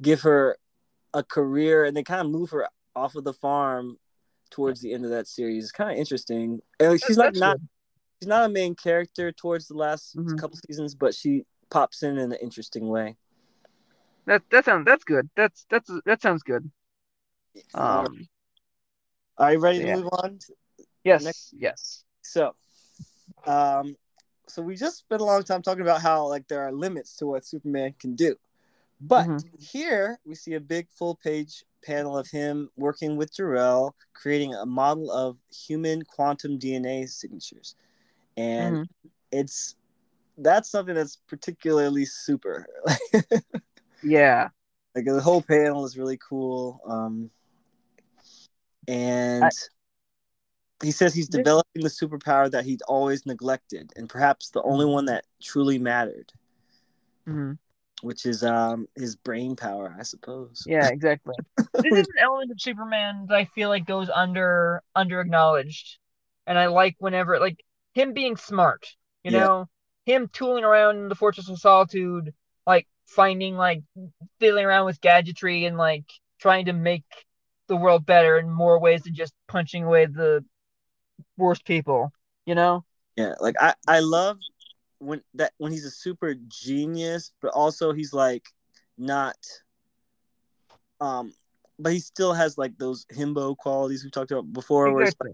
give 0.01 0.21
her 0.21 0.55
a 1.13 1.21
career, 1.21 1.83
and 1.83 1.97
they 1.97 2.03
kind 2.03 2.21
of 2.21 2.31
move 2.31 2.51
her 2.51 2.69
off 2.95 3.15
of 3.15 3.25
the 3.25 3.33
farm 3.33 3.97
towards 4.49 4.79
the 4.79 4.93
end 4.93 5.03
of 5.03 5.11
that 5.11 5.27
series. 5.27 5.65
It's 5.65 5.71
kind 5.73 5.91
of 5.91 5.97
interesting. 5.97 6.61
And 6.79 6.97
she's 7.01 7.17
like 7.17 7.35
not 7.35 7.57
she's 8.21 8.29
not 8.29 8.45
a 8.45 8.49
main 8.49 8.73
character 8.73 9.33
towards 9.33 9.67
the 9.67 9.75
last 9.75 10.15
Mhm. 10.15 10.39
couple 10.39 10.57
seasons, 10.65 10.95
but 10.95 11.13
she 11.13 11.45
pops 11.69 12.03
in 12.03 12.17
in 12.17 12.31
an 12.31 12.37
interesting 12.41 12.87
way. 12.87 13.17
That 14.27 14.43
that 14.51 14.65
sounds 14.65 14.85
that's 14.85 15.03
good. 15.05 15.29
That's 15.35 15.65
that's 15.69 15.89
that 16.05 16.21
sounds 16.21 16.43
good. 16.43 16.69
Um, 17.73 18.27
Are 19.37 19.53
you 19.53 19.59
ready 19.59 19.79
to 19.79 19.87
yeah. 19.87 19.95
move 19.95 20.09
on? 20.11 20.39
yes, 21.03 21.23
Next- 21.23 21.53
yes. 21.57 22.03
So, 22.21 22.53
um, 23.45 23.95
so 24.47 24.61
we 24.61 24.75
just 24.75 24.97
spent 24.97 25.21
a 25.21 25.25
long 25.25 25.43
time 25.43 25.61
talking 25.61 25.81
about 25.81 26.01
how 26.01 26.27
like 26.27 26.47
there 26.49 26.61
are 26.61 26.71
limits 26.73 27.15
to 27.17 27.25
what 27.27 27.45
Superman 27.45 27.95
can 27.99 28.15
do, 28.15 28.35
But 28.99 29.27
Mhm. 29.27 29.59
here 29.59 30.19
we 30.25 30.35
see 30.35 30.55
a 30.55 30.59
big 30.59 30.89
full 30.91 31.15
page 31.15 31.63
panel 31.83 32.17
of 32.17 32.27
him 32.27 32.69
working 32.75 33.15
with 33.15 33.33
Jor-El, 33.33 33.95
creating 34.13 34.53
a 34.55 34.65
model 34.65 35.09
of 35.11 35.37
human 35.49 36.03
quantum 36.03 36.59
DNA 36.59 37.07
signatures. 37.07 37.75
And 38.35 38.77
Mhm. 38.77 38.89
it's 39.31 39.75
that's 40.37 40.69
something 40.69 40.95
that's 40.95 41.15
particularly 41.27 42.05
super. 42.05 42.67
Yeah. 44.03 44.49
like 44.95 45.05
the 45.05 45.21
whole 45.21 45.41
panel 45.41 45.85
is 45.85 45.97
really 45.97 46.17
cool. 46.17 46.81
Um, 46.85 47.29
and 48.87 49.43
I- 49.43 49.49
he 50.83 50.91
says 50.91 51.13
he's 51.13 51.27
developing 51.27 51.83
the 51.83 51.89
superpower 51.89 52.49
that 52.51 52.65
he'd 52.65 52.83
always 52.83 53.25
neglected, 53.25 53.91
and 53.95 54.07
perhaps 54.07 54.49
the 54.49 54.61
only 54.61 54.85
one 54.85 55.05
that 55.05 55.25
truly 55.41 55.79
mattered, 55.79 56.31
hmm 57.25 57.53
which 58.03 58.25
is 58.27 58.43
um 58.43 58.87
his 58.95 59.15
brain 59.15 59.55
power, 59.55 59.95
I 59.99 60.03
suppose. 60.03 60.63
Yeah, 60.67 60.87
exactly. 60.89 61.33
this 61.57 61.93
is 61.93 62.07
an 62.07 62.19
element 62.21 62.51
of 62.51 62.61
Superman 62.61 63.25
that 63.29 63.35
I 63.35 63.45
feel 63.45 63.69
like 63.69 63.85
goes 63.85 64.09
under 64.09 64.83
under 64.95 65.19
acknowledged, 65.19 65.97
and 66.45 66.59
I 66.59 66.67
like 66.67 66.95
whenever 66.99 67.39
like 67.39 67.57
him 67.93 68.13
being 68.13 68.37
smart. 68.37 68.85
You 69.23 69.31
Yeah. 69.31 69.39
know, 69.39 69.65
him 70.05 70.29
tooling 70.31 70.63
around 70.63 70.97
in 70.97 71.09
the 71.09 71.15
Fortress 71.15 71.49
of 71.49 71.59
Solitude, 71.59 72.33
like 72.67 72.87
finding 73.07 73.55
like 73.55 73.81
fiddling 74.39 74.65
around 74.65 74.85
with 74.85 75.01
gadgetry 75.01 75.65
and 75.65 75.77
like 75.77 76.05
trying 76.39 76.65
to 76.65 76.73
make 76.73 77.03
the 77.67 77.75
world 77.75 78.05
better 78.05 78.37
in 78.37 78.49
more 78.49 78.79
ways 78.79 79.01
than 79.03 79.15
just 79.15 79.33
punching 79.47 79.83
away 79.83 80.05
the 80.05 80.45
worst 81.37 81.65
people. 81.65 82.11
You 82.45 82.55
know. 82.55 82.85
Yeah, 83.15 83.33
like 83.39 83.55
I 83.59 83.73
I 83.87 83.99
love 83.99 84.37
when 84.99 85.21
that 85.33 85.53
when 85.57 85.71
he's 85.71 85.85
a 85.85 85.91
super 85.91 86.35
genius, 86.47 87.31
but 87.41 87.51
also 87.53 87.93
he's 87.93 88.13
like 88.13 88.45
not 88.97 89.35
um 90.99 91.31
but 91.77 91.93
he 91.93 91.99
still 91.99 92.33
has 92.33 92.57
like 92.57 92.75
those 92.77 93.05
himbo 93.13 93.55
qualities 93.55 94.03
we 94.03 94.09
talked 94.09 94.31
about 94.31 94.51
before 94.51 94.91
where, 94.91 95.03
it's 95.03 95.15
like, 95.23 95.33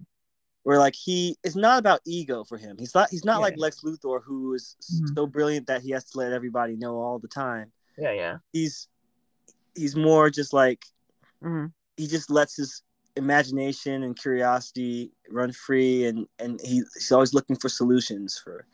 where 0.63 0.79
like 0.79 0.95
he 0.95 1.37
it's 1.43 1.55
not 1.55 1.79
about 1.79 2.01
ego 2.05 2.43
for 2.43 2.57
him. 2.57 2.77
He's 2.77 2.95
not 2.95 3.09
he's 3.09 3.25
not 3.25 3.35
Yeah. 3.37 3.43
like 3.43 3.55
Lex 3.57 3.81
Luthor 3.81 4.21
who 4.23 4.53
is 4.53 4.75
Mhm. 4.91 5.15
so 5.15 5.27
brilliant 5.27 5.67
that 5.67 5.81
he 5.81 5.91
has 5.91 6.05
to 6.11 6.17
let 6.17 6.33
everybody 6.33 6.75
know 6.77 6.97
all 6.97 7.19
the 7.19 7.27
time. 7.27 7.71
Yeah, 7.97 8.11
yeah. 8.13 8.37
He's 8.51 8.87
he's 9.75 9.95
more 9.95 10.29
just 10.29 10.53
like 10.53 10.85
hmm 11.41 11.67
he 11.97 12.07
just 12.07 12.29
lets 12.31 12.55
his 12.57 12.81
imagination 13.15 14.01
and 14.03 14.17
curiosity 14.17 15.11
run 15.29 15.51
free 15.51 16.05
and 16.05 16.27
and 16.39 16.59
he, 16.61 16.81
he's 16.95 17.11
always 17.11 17.33
looking 17.33 17.55
for 17.55 17.69
solutions 17.69 18.37
for 18.43 18.65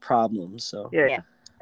problems 0.00 0.64
so 0.64 0.90
Yeah, 0.92 1.06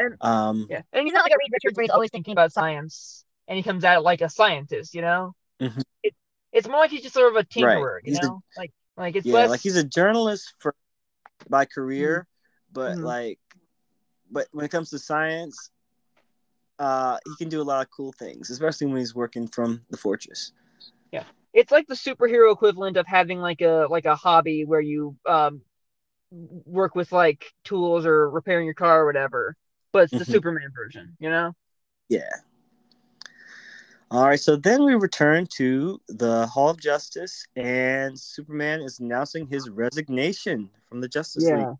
yeah. 0.00 0.08
um 0.20 0.66
Yeah, 0.68 0.82
and 0.92 1.04
he's 1.04 1.12
not 1.14 1.22
like 1.22 1.32
a 1.32 1.36
Reed 1.38 1.52
Richards 1.52 1.76
where 1.76 1.82
he's 1.84 1.90
always 1.90 2.10
thinking 2.10 2.32
about 2.32 2.52
science, 2.52 3.24
and 3.46 3.56
he 3.56 3.62
comes 3.62 3.84
out 3.84 4.02
like 4.02 4.20
a 4.20 4.28
scientist, 4.28 4.94
you 4.94 5.02
know. 5.02 5.34
Mhm. 5.60 5.82
It, 6.02 6.14
it's 6.52 6.68
more 6.68 6.78
like 6.80 6.90
he's 6.90 7.02
just 7.02 7.14
sort 7.14 7.30
of 7.30 7.36
a 7.36 7.44
tinkerer, 7.44 7.94
Right. 7.94 8.04
you 8.04 8.10
He's 8.12 8.18
a- 8.18 8.26
know. 8.26 8.42
like, 8.56 8.72
like 8.96 9.16
it's 9.16 9.26
yeah 9.26 9.34
less. 9.34 9.50
like 9.50 9.60
he's 9.60 9.76
a 9.76 9.84
journalist 9.84 10.54
for 10.58 10.74
by 11.48 11.64
career 11.64 12.26
but 12.72 12.96
Mhm. 12.96 13.04
like 13.04 13.38
but 14.30 14.46
when 14.52 14.64
it 14.64 14.70
comes 14.70 14.90
to 14.90 14.98
science 14.98 15.70
uh 16.78 17.16
he 17.24 17.34
can 17.36 17.48
do 17.48 17.60
a 17.60 17.64
lot 17.64 17.82
of 17.84 17.90
cool 17.90 18.12
things 18.12 18.50
especially 18.50 18.86
when 18.86 18.96
he's 18.98 19.14
working 19.14 19.46
from 19.48 19.82
the 19.90 19.96
fortress 19.96 20.52
Yeah, 21.12 21.24
It's 21.54 21.72
like 21.72 21.86
the 21.86 21.94
superhero 21.94 22.52
equivalent 22.52 22.96
of 22.96 23.06
having 23.06 23.38
like 23.40 23.60
a 23.62 23.86
like 23.90 24.04
a 24.04 24.16
hobby 24.16 24.64
where 24.64 24.80
you 24.80 25.16
um 25.26 25.62
work 26.30 26.94
with 26.94 27.12
like 27.12 27.44
tools 27.64 28.04
or 28.04 28.28
repairing 28.28 28.66
your 28.66 28.74
car 28.74 29.02
or 29.02 29.06
whatever, 29.06 29.56
but 29.92 30.04
it's 30.04 30.12
the 30.12 30.24
Mhm. 30.24 30.32
Superman 30.32 30.70
version, 30.74 31.16
you 31.18 31.30
know. 31.30 31.54
yeah 32.08 32.28
all 34.10 34.24
right 34.24 34.40
so 34.40 34.56
then 34.56 34.84
we 34.84 34.94
return 34.94 35.46
to 35.46 36.00
the 36.08 36.46
hall 36.46 36.70
of 36.70 36.80
justice 36.80 37.46
and 37.56 38.18
superman 38.18 38.80
is 38.80 39.00
announcing 39.00 39.46
his 39.46 39.68
resignation 39.68 40.70
from 40.88 41.00
the 41.00 41.08
justice 41.08 41.44
league 41.44 41.76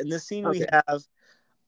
in 0.00 0.08
this 0.08 0.24
scene 0.26 0.48
we 0.48 0.64
have 0.72 1.02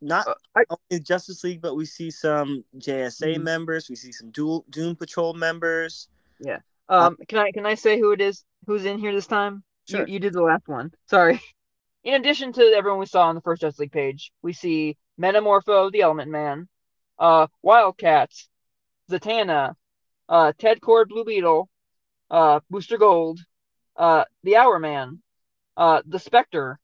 not 0.00 0.26
Uh, 0.26 0.35
I, 0.57 0.64
only 0.68 1.00
Justice 1.00 1.44
League, 1.44 1.61
but 1.61 1.76
we 1.76 1.87
see 1.87 2.11
some 2.11 2.64
JSA 2.76 3.37
Mhm. 3.37 3.42
members, 3.42 3.88
we 3.88 3.94
see 3.94 4.11
some 4.11 4.31
Dual 4.33 4.64
Doom 4.68 4.96
Patrol 4.96 5.33
members. 5.33 6.09
Yeah. 6.40 6.59
Um, 6.88 7.16
can 7.28 7.38
I 7.38 7.52
can 7.52 7.64
I 7.66 7.76
say 7.76 8.00
who 8.00 8.11
it 8.11 8.20
is 8.20 8.44
who's 8.66 8.85
in 8.85 8.98
here 8.98 9.12
this 9.12 9.28
time? 9.28 9.62
Sure. 9.88 10.00
You 10.00 10.14
you 10.14 10.18
did 10.18 10.33
the 10.33 10.42
last 10.42 10.66
one. 10.66 10.92
Sorry. 11.07 11.40
In 12.05 12.14
addition 12.14 12.52
to 12.55 12.62
everyone 12.62 12.98
we 12.98 13.07
saw 13.07 13.28
on 13.28 13.37
the 13.37 13.40
first 13.42 13.61
Justice 13.61 13.78
League 13.78 13.92
page, 13.92 14.33
we 14.42 14.52
see 14.52 14.96
Metamorpho, 15.20 15.92
the 15.92 16.02
Element 16.02 16.33
Man, 16.33 16.68
uh, 17.20 17.46
Wildcat, 17.62 18.33
Zatanna, 19.09 19.76
uh, 20.33 20.53
Ted 20.59 20.81
Kord, 20.81 21.09
Blue 21.11 21.25
Beetle, 21.25 21.68
uh, 22.31 22.61
Booster 22.71 22.97
Gold, 22.97 23.38
uh, 23.97 24.25
the 24.42 24.57
Hour 24.57 24.79
Man, 24.79 25.21
uh, 25.77 26.01
the 26.07 26.18
Spectre, 26.18 26.81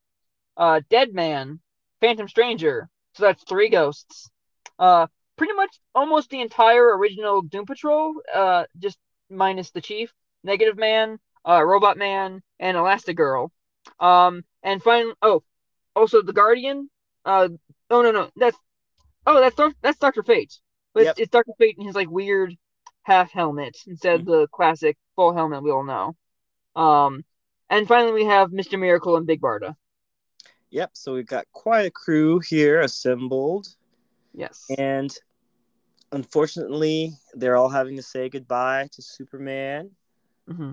uh, 0.58 0.82
Dead 0.90 1.14
Man, 1.14 1.58
Phantom 2.02 2.28
Stranger. 2.28 2.90
So 3.14 3.22
that's 3.24 3.42
three 3.44 3.70
ghosts. 3.70 4.30
Uh, 4.78 5.06
pretty 5.36 5.54
much 5.54 5.80
almost 5.94 6.28
the 6.28 6.42
entire 6.42 6.96
original 6.98 7.40
Doom 7.40 7.64
Patrol. 7.64 8.14
Uh, 8.32 8.64
just 8.78 8.98
minus 9.30 9.70
the 9.70 9.80
Chief, 9.80 10.12
Negative 10.44 10.76
Man, 10.76 11.18
uh, 11.48 11.64
Robot 11.64 11.96
Man, 11.96 12.42
and 12.60 12.76
Elastigirl. 12.76 13.48
Um, 13.98 14.44
and 14.62 14.82
finally, 14.82 15.14
oh, 15.22 15.42
also 15.96 16.20
the 16.20 16.34
Guardian. 16.34 16.90
Uh, 17.24 17.48
oh 17.88 18.02
no 18.02 18.10
no, 18.10 18.28
that's 18.36 18.58
oh 19.26 19.40
that's 19.40 19.74
that's 19.80 19.98
Doctor 19.98 20.22
Fate, 20.22 20.52
but 20.92 21.04
Yep. 21.04 21.10
it's, 21.12 21.20
it's 21.20 21.30
Doctor 21.30 21.52
Fate 21.58 21.76
in 21.78 21.86
his 21.86 21.94
like 21.94 22.10
weird 22.10 22.54
half 23.08 23.32
helmet 23.32 23.76
instead 23.86 24.20
of 24.20 24.26
the 24.26 24.46
classic 24.52 24.96
full 25.16 25.34
helmet 25.34 25.62
we 25.62 25.72
all 25.72 25.82
know. 25.82 26.14
Um, 26.80 27.24
and 27.70 27.88
finally 27.88 28.12
we 28.12 28.24
have 28.26 28.52
Mister 28.52 28.78
Miracle 28.78 29.16
and 29.16 29.26
Big 29.26 29.40
Barda. 29.40 29.74
Yep. 30.70 30.90
So 30.92 31.14
we've 31.14 31.26
got 31.26 31.46
quite 31.52 31.86
a 31.86 31.90
crew 31.90 32.38
here 32.40 32.80
assembled, 32.80 33.66
Yes. 34.34 34.66
and 34.78 35.10
unfortunately, 36.12 37.12
they're 37.34 37.56
all 37.56 37.70
having 37.70 37.96
to 37.96 38.02
say 38.02 38.28
goodbye 38.28 38.88
to 38.92 39.02
Superman. 39.02 39.90
hmm 40.46 40.72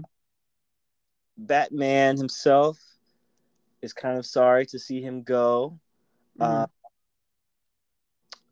Batman 1.38 2.18
himself 2.18 2.78
is 3.82 3.94
kind 3.94 4.18
of 4.18 4.26
sorry 4.26 4.66
to 4.68 4.80
see 4.80 5.02
him 5.02 5.24
go. 5.24 5.80
Uh, 6.40 6.68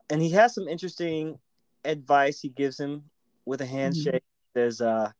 and 0.09 0.21
he 0.21 0.29
has 0.31 0.53
some 0.53 0.67
interesting 0.67 1.39
advice 1.85 2.39
he 2.39 2.49
gives 2.49 2.79
him 2.79 3.03
with 3.45 3.61
a 3.61 3.65
handshake. 3.65 4.23
Says, 4.55 4.81
uh, 4.81 5.11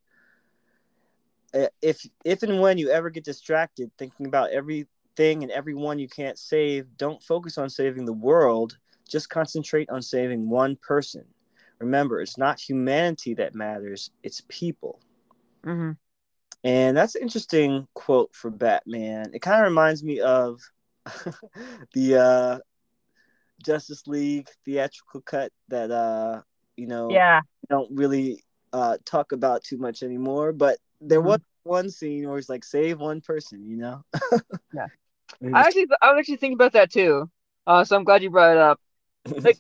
uh, 1.53 1.67
if 1.81 2.05
if 2.25 2.43
and 2.43 2.59
when 2.62 2.77
you 2.77 2.89
ever 2.89 3.09
get 3.09 3.23
distracted 3.23 3.91
thinking 3.97 4.25
about 4.27 4.51
everything 4.51 5.43
and 5.43 5.51
everyone 5.51 5.99
you 5.99 6.07
can't 6.07 6.38
save, 6.38 6.97
don't 6.97 7.21
focus 7.21 7.57
on 7.57 7.69
saving 7.69 8.05
the 8.05 8.13
world. 8.13 8.77
Just 9.07 9.29
concentrate 9.29 9.89
on 9.89 10.01
saving 10.01 10.49
one 10.49 10.75
person. 10.77 11.25
Remember, 11.79 12.21
it's 12.21 12.38
not 12.38 12.59
humanity 12.59 13.33
that 13.36 13.55
matters; 13.55 14.12
it's 14.23 14.41
people. 14.47 14.99
hmm 15.63 15.91
And 16.63 16.95
that's 16.95 17.15
an 17.15 17.21
interesting 17.23 17.88
quote 17.93 18.33
for 18.36 18.49
Batman. 18.49 19.31
It 19.33 19.41
kind 19.41 19.62
of 19.62 19.67
reminds 19.67 20.03
me 20.03 20.19
of 20.21 20.62
the 21.93 22.15
uh, 22.15 22.59
Justice 23.63 24.07
League 24.07 24.49
theatrical 24.65 25.21
cut 25.21 25.51
that 25.69 25.91
uh, 25.91 26.41
you 26.78 26.88
know 26.88 27.24
Yeah. 27.24 27.41
don't 27.69 27.91
really 27.91 28.43
uh, 28.74 28.97
talk 29.05 29.32
about 29.32 29.63
too 29.63 29.78
much 29.78 30.03
anymore. 30.03 30.53
But 30.53 30.78
there 31.01 31.21
Mhm. 31.21 31.21
was 31.21 31.39
one 31.63 31.89
scene 31.89 32.28
where 32.28 32.38
it's 32.38 32.49
like, 32.49 32.63
"Save 32.63 32.99
one 32.99 33.21
person," 33.21 33.65
you 33.69 33.78
know. 33.78 34.03
Yeah. 34.74 34.88
I 35.53 35.67
actually 35.67 35.88
I 36.01 36.11
was 36.13 36.19
actually 36.21 36.38
thinking 36.38 36.55
about 36.57 36.74
that 36.74 36.91
too. 36.91 37.30
Uh, 37.67 37.84
so 37.84 37.95
I'm 37.95 38.03
glad 38.03 38.24
you 38.24 38.30
brought 38.32 38.53
it 38.53 38.57
up. 38.57 38.82
like- 39.43 39.59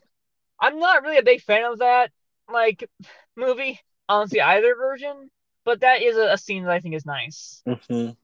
I'm 0.61 0.79
not 0.79 1.03
really 1.03 1.17
a 1.19 1.23
big 1.23 1.41
fan 1.41 1.65
of 1.65 1.79
that 1.79 2.11
like 2.51 2.89
movie, 3.35 3.79
honestly, 4.09 4.41
either 4.41 4.75
version. 4.75 5.29
But 5.65 5.81
that 5.81 6.01
is 6.03 6.17
a, 6.17 6.33
a 6.33 6.37
scene 6.37 6.63
that 6.65 6.71
I 6.73 6.79
think 6.81 6.95
is 6.95 7.05
nice. 7.05 7.63
Mhm. 7.65 8.15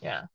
Yeah, 0.00 0.26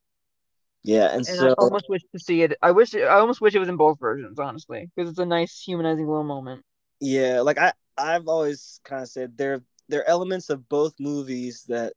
Yeah, 0.84 1.14
and, 1.14 1.26
and 1.26 1.40
so 1.40 1.50
I 1.50 1.54
almost 1.54 1.88
wish 1.90 2.02
to 2.12 2.20
see 2.20 2.42
it. 2.44 2.58
I 2.62 2.72
wish 2.72 2.94
I 2.96 3.04
almost 3.04 3.42
wish 3.42 3.56
it 3.56 3.60
was 3.60 3.70
in 3.70 3.78
both 3.78 4.00
versions, 4.00 4.40
honestly, 4.40 4.90
because 4.96 5.10
it's 5.10 5.20
a 5.20 5.26
nice 5.26 5.62
humanizing 5.62 6.08
little 6.08 6.24
moment. 6.24 6.64
yeah, 7.00 7.42
like 7.42 7.58
I 7.58 7.74
I've 7.98 8.28
always 8.28 8.80
kind 8.84 9.04
of 9.04 9.10
said 9.10 9.38
there 9.38 9.62
there 9.90 10.02
are 10.02 10.10
elements 10.10 10.50
of 10.50 10.68
both 10.70 10.94
movies 11.00 11.66
that 11.68 11.94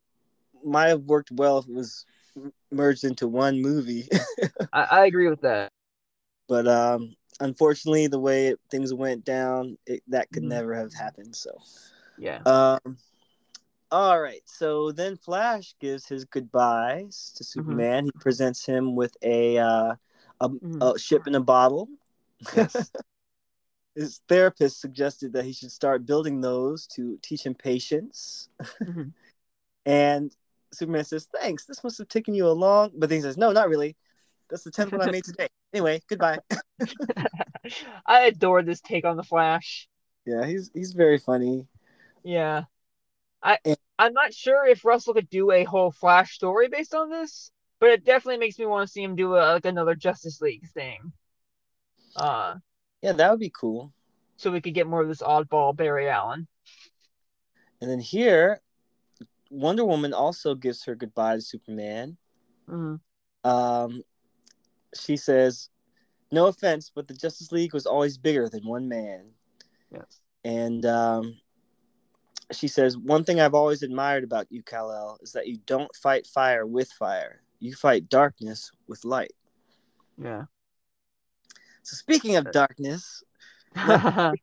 might 0.63 0.87
have 0.89 1.03
worked 1.03 1.31
well 1.31 1.59
if 1.59 1.67
it 1.67 1.73
was 1.73 2.05
merged 2.71 3.03
into 3.03 3.27
one 3.27 3.61
movie. 3.61 4.07
I, 4.73 4.81
I 4.91 5.05
agree 5.05 5.29
with 5.29 5.41
that. 5.41 5.71
but 6.47 6.67
um 6.67 7.15
unfortunately 7.39 8.07
the 8.07 8.19
way 8.19 8.47
it, 8.47 8.59
things 8.71 8.93
went 8.93 9.23
down 9.23 9.77
it, 9.85 10.01
that 10.07 10.29
could 10.31 10.43
Mhm. 10.43 10.47
never 10.49 10.73
have 10.73 10.93
happened 10.93 11.35
so 11.35 11.51
Yeah. 12.17 12.39
um 12.45 12.97
all 13.91 14.19
right 14.19 14.41
so 14.45 14.91
then 14.91 15.15
flash 15.15 15.75
gives 15.79 16.07
his 16.07 16.25
goodbyes 16.25 17.31
to 17.35 17.43
Mm-hmm. 17.43 17.59
superman 17.61 18.05
he 18.05 18.11
presents 18.19 18.65
him 18.65 18.95
with 18.95 19.15
a 19.21 19.57
uh 19.59 19.93
a, 20.41 20.49
Mhm. 20.49 20.95
a 20.95 20.99
ship 20.99 21.27
in 21.27 21.35
a 21.35 21.39
bottle 21.41 21.87
Yes. 22.55 22.91
his 23.97 24.21
therapist 24.29 24.79
suggested 24.79 25.33
that 25.33 25.45
he 25.45 25.53
should 25.53 25.71
start 25.71 26.05
building 26.05 26.39
those 26.41 26.85
to 26.95 27.17
teach 27.21 27.43
him 27.45 27.55
patience. 27.55 28.47
Mhm. 28.81 29.11
and 29.85 30.31
Superman 30.71 31.03
says, 31.05 31.25
"Thanks. 31.33 31.65
This 31.65 31.83
must 31.83 31.97
have 31.97 32.07
taken 32.07 32.33
you 32.33 32.47
a 32.47 32.51
long." 32.51 32.91
But 32.95 33.09
then 33.09 33.17
he 33.17 33.21
says, 33.23 33.37
"No, 33.37 33.51
not 33.51 33.69
really. 33.69 33.95
That's 34.49 34.63
the 34.63 34.71
tenth 34.71 34.91
one 34.91 35.01
I 35.01 35.11
made 35.11 35.23
today. 35.31 35.47
Anyway, 35.73 36.01
goodbye." 36.07 36.39
I 38.05 38.21
adore 38.27 38.63
this 38.63 38.81
take 38.81 39.05
on 39.05 39.17
the 39.17 39.23
Flash. 39.23 39.87
yeah, 40.25 40.45
he's 40.45 40.69
he's 40.73 40.93
very 40.93 41.17
funny. 41.17 41.67
Yeah. 42.23 42.63
I 43.41 43.57
And- 43.65 43.77
I'm 43.99 44.13
not 44.13 44.33
sure 44.33 44.65
if 44.67 44.85
Russell 44.85 45.13
could 45.15 45.29
do 45.29 45.51
a 45.51 45.63
whole 45.63 45.91
Flash 45.91 46.35
story 46.35 46.67
based 46.67 46.93
on 46.93 47.09
this, 47.09 47.51
but 47.79 47.89
it 47.89 48.05
definitely 48.05 48.37
makes 48.37 48.59
me 48.59 48.65
want 48.67 48.85
to 48.87 48.91
see 48.91 49.01
him 49.01 49.15
do 49.15 49.35
a, 49.35 49.53
like 49.53 49.65
another 49.65 49.95
Justice 49.95 50.39
League 50.41 50.67
thing. 50.73 51.11
Uh 52.15 52.55
Yeah, 53.07 53.13
that 53.13 53.31
would 53.31 53.39
be 53.39 53.49
cool. 53.49 53.93
so 54.35 54.51
we 54.51 54.59
could 54.61 54.73
get 54.73 54.85
more 54.85 55.01
of 55.01 55.07
this 55.07 55.21
oddball 55.21 55.75
Barry 55.75 56.09
Allen. 56.09 56.45
And 57.81 57.89
then 57.89 57.99
here, 57.99 58.61
Wonder 59.49 59.85
Woman 59.85 60.13
also 60.13 60.53
gives 60.55 60.83
her 60.83 60.93
goodbye 60.93 61.35
to 61.35 61.41
Superman. 61.41 62.17
Mhm. 62.67 62.99
Um, 63.45 64.03
she 64.93 65.15
says, 65.15 65.69
"No 66.33 66.47
offense, 66.47 66.91
but 66.93 67.07
the 67.07 67.13
Justice 67.13 67.51
League 67.53 67.73
was 67.73 67.85
always 67.85 68.17
bigger 68.17 68.49
than 68.49 68.67
one 68.67 68.89
man." 68.89 69.33
Yes. 69.89 70.19
And 70.43 70.85
um, 70.85 71.39
she 72.51 72.67
says, 72.67 72.97
"One 72.97 73.23
thing 73.23 73.39
I've 73.39 73.55
always 73.55 73.83
admired 73.83 74.25
about 74.25 74.51
you, 74.51 74.61
Kal 74.63 74.91
El, 74.91 75.17
is 75.21 75.31
that 75.31 75.47
you 75.47 75.57
don't 75.65 75.95
fight 75.95 76.27
fire 76.27 76.65
with 76.65 76.91
fire. 76.91 77.41
You 77.59 77.73
fight 77.73 78.09
darkness 78.09 78.69
with 78.87 79.05
light." 79.05 79.33
Yeah. 80.17 80.45
So 81.87 81.95
speaking 81.95 82.35
of 82.35 82.51
darkness, 82.51 83.23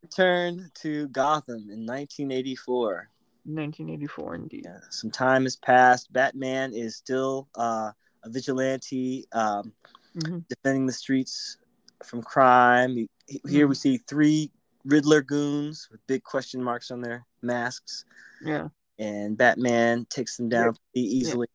return 0.03 0.71
to 0.77 1.09
Gotham 1.09 1.69
in 1.71 1.85
1984. 1.85 3.11
1984 3.45 4.35
indeed. 4.37 4.63
Yeah, 4.65 4.79
some 4.89 5.11
time 5.11 5.43
has 5.43 5.55
passed. 5.55 6.11
Batman 6.11 6.73
is 6.73 6.97
still 6.97 7.47
uh, 7.55 7.91
a 8.25 8.31
vigilante, 8.31 9.27
um, 9.33 9.75
Mhm. 10.17 10.45
defending 10.49 10.87
the 10.87 10.93
streets 10.95 11.59
from 12.03 12.23
crime. 12.23 12.97
He- 12.97 13.11
he- 13.29 13.41
Here 13.47 13.67
we 13.69 13.75
see 13.75 13.99
three 13.99 14.51
Riddler 14.87 15.21
goons 15.21 15.89
with 15.91 16.01
big 16.07 16.23
question 16.25 16.63
marks 16.63 16.91
on 16.91 17.03
their 17.03 17.27
masks, 17.43 18.07
Yeah. 18.43 18.69
and 18.99 19.37
Batman 19.37 20.07
takes 20.07 20.39
them 20.39 20.49
down 20.49 20.77
pretty 20.95 21.07
easily. 21.15 21.49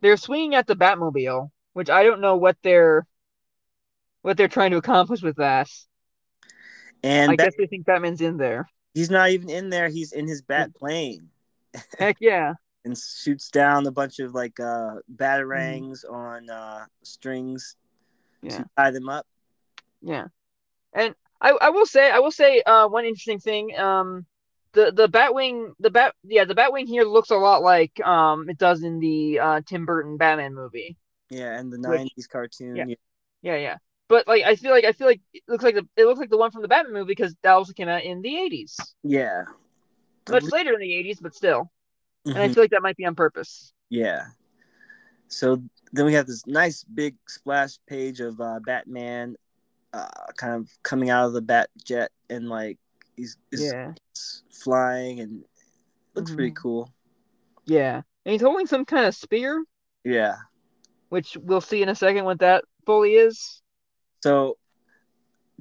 They're 0.00 0.16
swinging 0.16 0.56
at 0.56 0.66
the 0.66 0.74
Batmobile, 0.74 1.52
which 1.74 1.88
I 1.88 2.02
don't 2.02 2.20
know 2.20 2.34
what 2.36 2.56
they're 2.62 3.06
what 4.24 4.38
they're 4.38 4.48
trying 4.48 4.70
to 4.70 4.78
accomplish 4.78 5.20
with 5.22 5.36
that. 5.36 5.68
And 7.02 7.32
I 7.32 7.36
Bat- 7.36 7.46
guess 7.46 7.54
they 7.58 7.66
think 7.66 7.84
Batman's 7.84 8.22
in 8.22 8.38
there. 8.38 8.66
he's 8.94 9.10
not 9.10 9.28
even 9.30 9.50
in 9.50 9.68
there. 9.68 9.88
He's 9.88 10.12
in 10.12 10.26
his 10.26 10.40
bat 10.40 10.74
plane 10.74 11.28
Heck 11.98 12.16
yeah. 12.20 12.54
and 12.86 12.96
shoots 12.96 13.50
down 13.50 13.86
a 13.86 13.90
bunch 13.90 14.20
of 14.20 14.32
like 14.34 14.58
uh, 14.58 14.96
batarangs 15.14 16.04
on 16.10 16.48
uh, 16.48 16.86
strings 17.02 17.76
Yeah. 18.42 18.58
to 18.58 18.66
tie 18.78 18.90
them 18.92 19.08
up. 19.10 19.26
Yeah, 20.00 20.26
and 20.94 21.14
I, 21.40 21.50
I 21.60 21.70
will 21.70 21.86
say 21.86 22.10
I 22.10 22.20
will 22.20 22.30
say 22.30 22.62
uh 22.62 22.88
one 22.88 23.04
interesting 23.04 23.40
thing 23.40 23.76
um 23.78 24.24
the 24.72 24.90
the 24.92 25.08
Batwing 25.08 25.72
the 25.80 25.90
bat 25.90 26.14
yeah 26.24 26.44
the 26.44 26.54
Batwing 26.54 26.86
here 26.86 27.04
looks 27.04 27.30
a 27.30 27.36
lot 27.36 27.62
like 27.62 28.00
um 28.06 28.48
it 28.48 28.58
does 28.58 28.82
in 28.82 28.98
the 29.00 29.38
uh 29.40 29.60
Tim 29.66 29.84
Burton 29.86 30.16
Batman 30.16 30.54
movie 30.54 30.96
Yeah, 31.30 31.58
and 31.58 31.72
the 31.72 31.78
'90s 31.78 32.28
cartoon. 32.30 32.76
yeah. 32.76 32.84
yeah. 32.86 32.94
yeah 33.42 33.56
yeah 33.56 33.76
but 34.08 34.26
like 34.28 34.44
I 34.44 34.56
feel 34.56 34.70
like 34.70 34.84
I 34.84 34.92
feel 34.92 35.06
like 35.06 35.20
it 35.32 35.42
looks 35.48 35.64
like 35.64 35.74
the 35.74 35.86
it 35.96 36.04
looks 36.04 36.20
like 36.20 36.30
the 36.30 36.38
one 36.38 36.50
from 36.50 36.62
the 36.62 36.68
Batman 36.68 36.92
movie 36.94 37.06
because 37.08 37.34
that 37.42 37.52
also 37.52 37.72
came 37.72 37.88
out 37.88 38.02
in 38.04 38.22
the 38.22 38.34
80s 38.36 38.94
Yeah. 39.02 39.44
much 40.30 40.44
later 40.50 40.72
in 40.74 40.80
the 40.80 40.94
80s 40.94 41.20
but 41.20 41.34
still 41.34 41.70
and 42.26 42.38
I 42.38 42.48
Mhm. 42.48 42.54
feel 42.54 42.62
like 42.62 42.70
that 42.70 42.82
might 42.82 42.96
be 42.96 43.04
on 43.06 43.14
purpose 43.14 43.72
Yeah. 43.90 44.26
So 45.28 45.62
then 45.92 46.06
we 46.06 46.14
have 46.14 46.26
this 46.26 46.46
nice 46.46 46.84
big 46.84 47.16
splash 47.28 47.78
page 47.86 48.20
of 48.20 48.40
uh, 48.40 48.60
Batman 48.60 49.36
uh, 49.92 50.08
kind 50.36 50.54
of 50.54 50.70
coming 50.82 51.10
out 51.10 51.26
of 51.26 51.32
the 51.34 51.42
bat 51.42 51.70
jet 51.84 52.10
and 52.30 52.48
like 52.48 52.78
he's, 53.16 53.36
he's 53.50 53.70
yeah 53.72 53.92
flying 54.50 55.20
and 55.20 55.44
looks 56.14 56.34
pretty 56.34 56.50
Mhm. 56.50 56.56
cool. 56.56 56.92
yeah 57.66 58.02
and 58.24 58.32
he's 58.32 58.42
holding 58.42 58.66
some 58.66 58.84
kind 58.84 59.06
of 59.06 59.14
spear 59.14 59.64
Yeah. 60.04 60.36
which 61.10 61.36
we'll 61.42 61.60
see 61.60 61.82
in 61.82 61.88
a 61.88 61.94
second 61.94 62.24
what 62.24 62.40
that 62.40 62.64
fully 62.86 63.14
is 63.14 63.62
So 64.24 64.56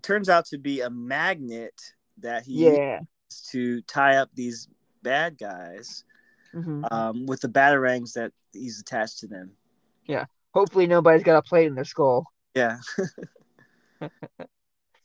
turns 0.03 0.29
out 0.29 0.45
to 0.45 0.57
be 0.57 0.79
a 0.79 0.89
magnet 0.89 1.73
that 2.19 2.45
he 2.45 2.63
yeah 2.63 3.01
used 3.29 3.51
to 3.51 3.81
tie 3.81 4.15
up 4.15 4.29
these 4.35 4.69
bad 5.01 5.37
guys 5.37 6.05
hmm 6.53 6.85
um, 6.89 7.25
with 7.25 7.41
the 7.41 7.49
batarangs 7.49 8.13
that 8.13 8.31
he's 8.53 8.79
attached 8.79 9.19
to 9.19 9.27
them. 9.27 9.51
Yeah. 10.05 10.25
Hopefully 10.53 10.87
nobody's 10.87 11.23
got 11.23 11.35
a 11.35 11.41
plate 11.41 11.67
in 11.67 11.75
their 11.75 11.83
skull 11.83 12.25
Yeah. 12.55 12.77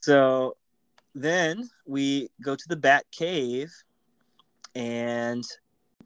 so 0.00 0.56
then 1.16 1.68
we 1.84 2.28
go 2.40 2.54
to 2.54 2.64
the 2.68 2.76
Bat 2.76 3.06
Cave, 3.10 3.72
and 4.76 5.42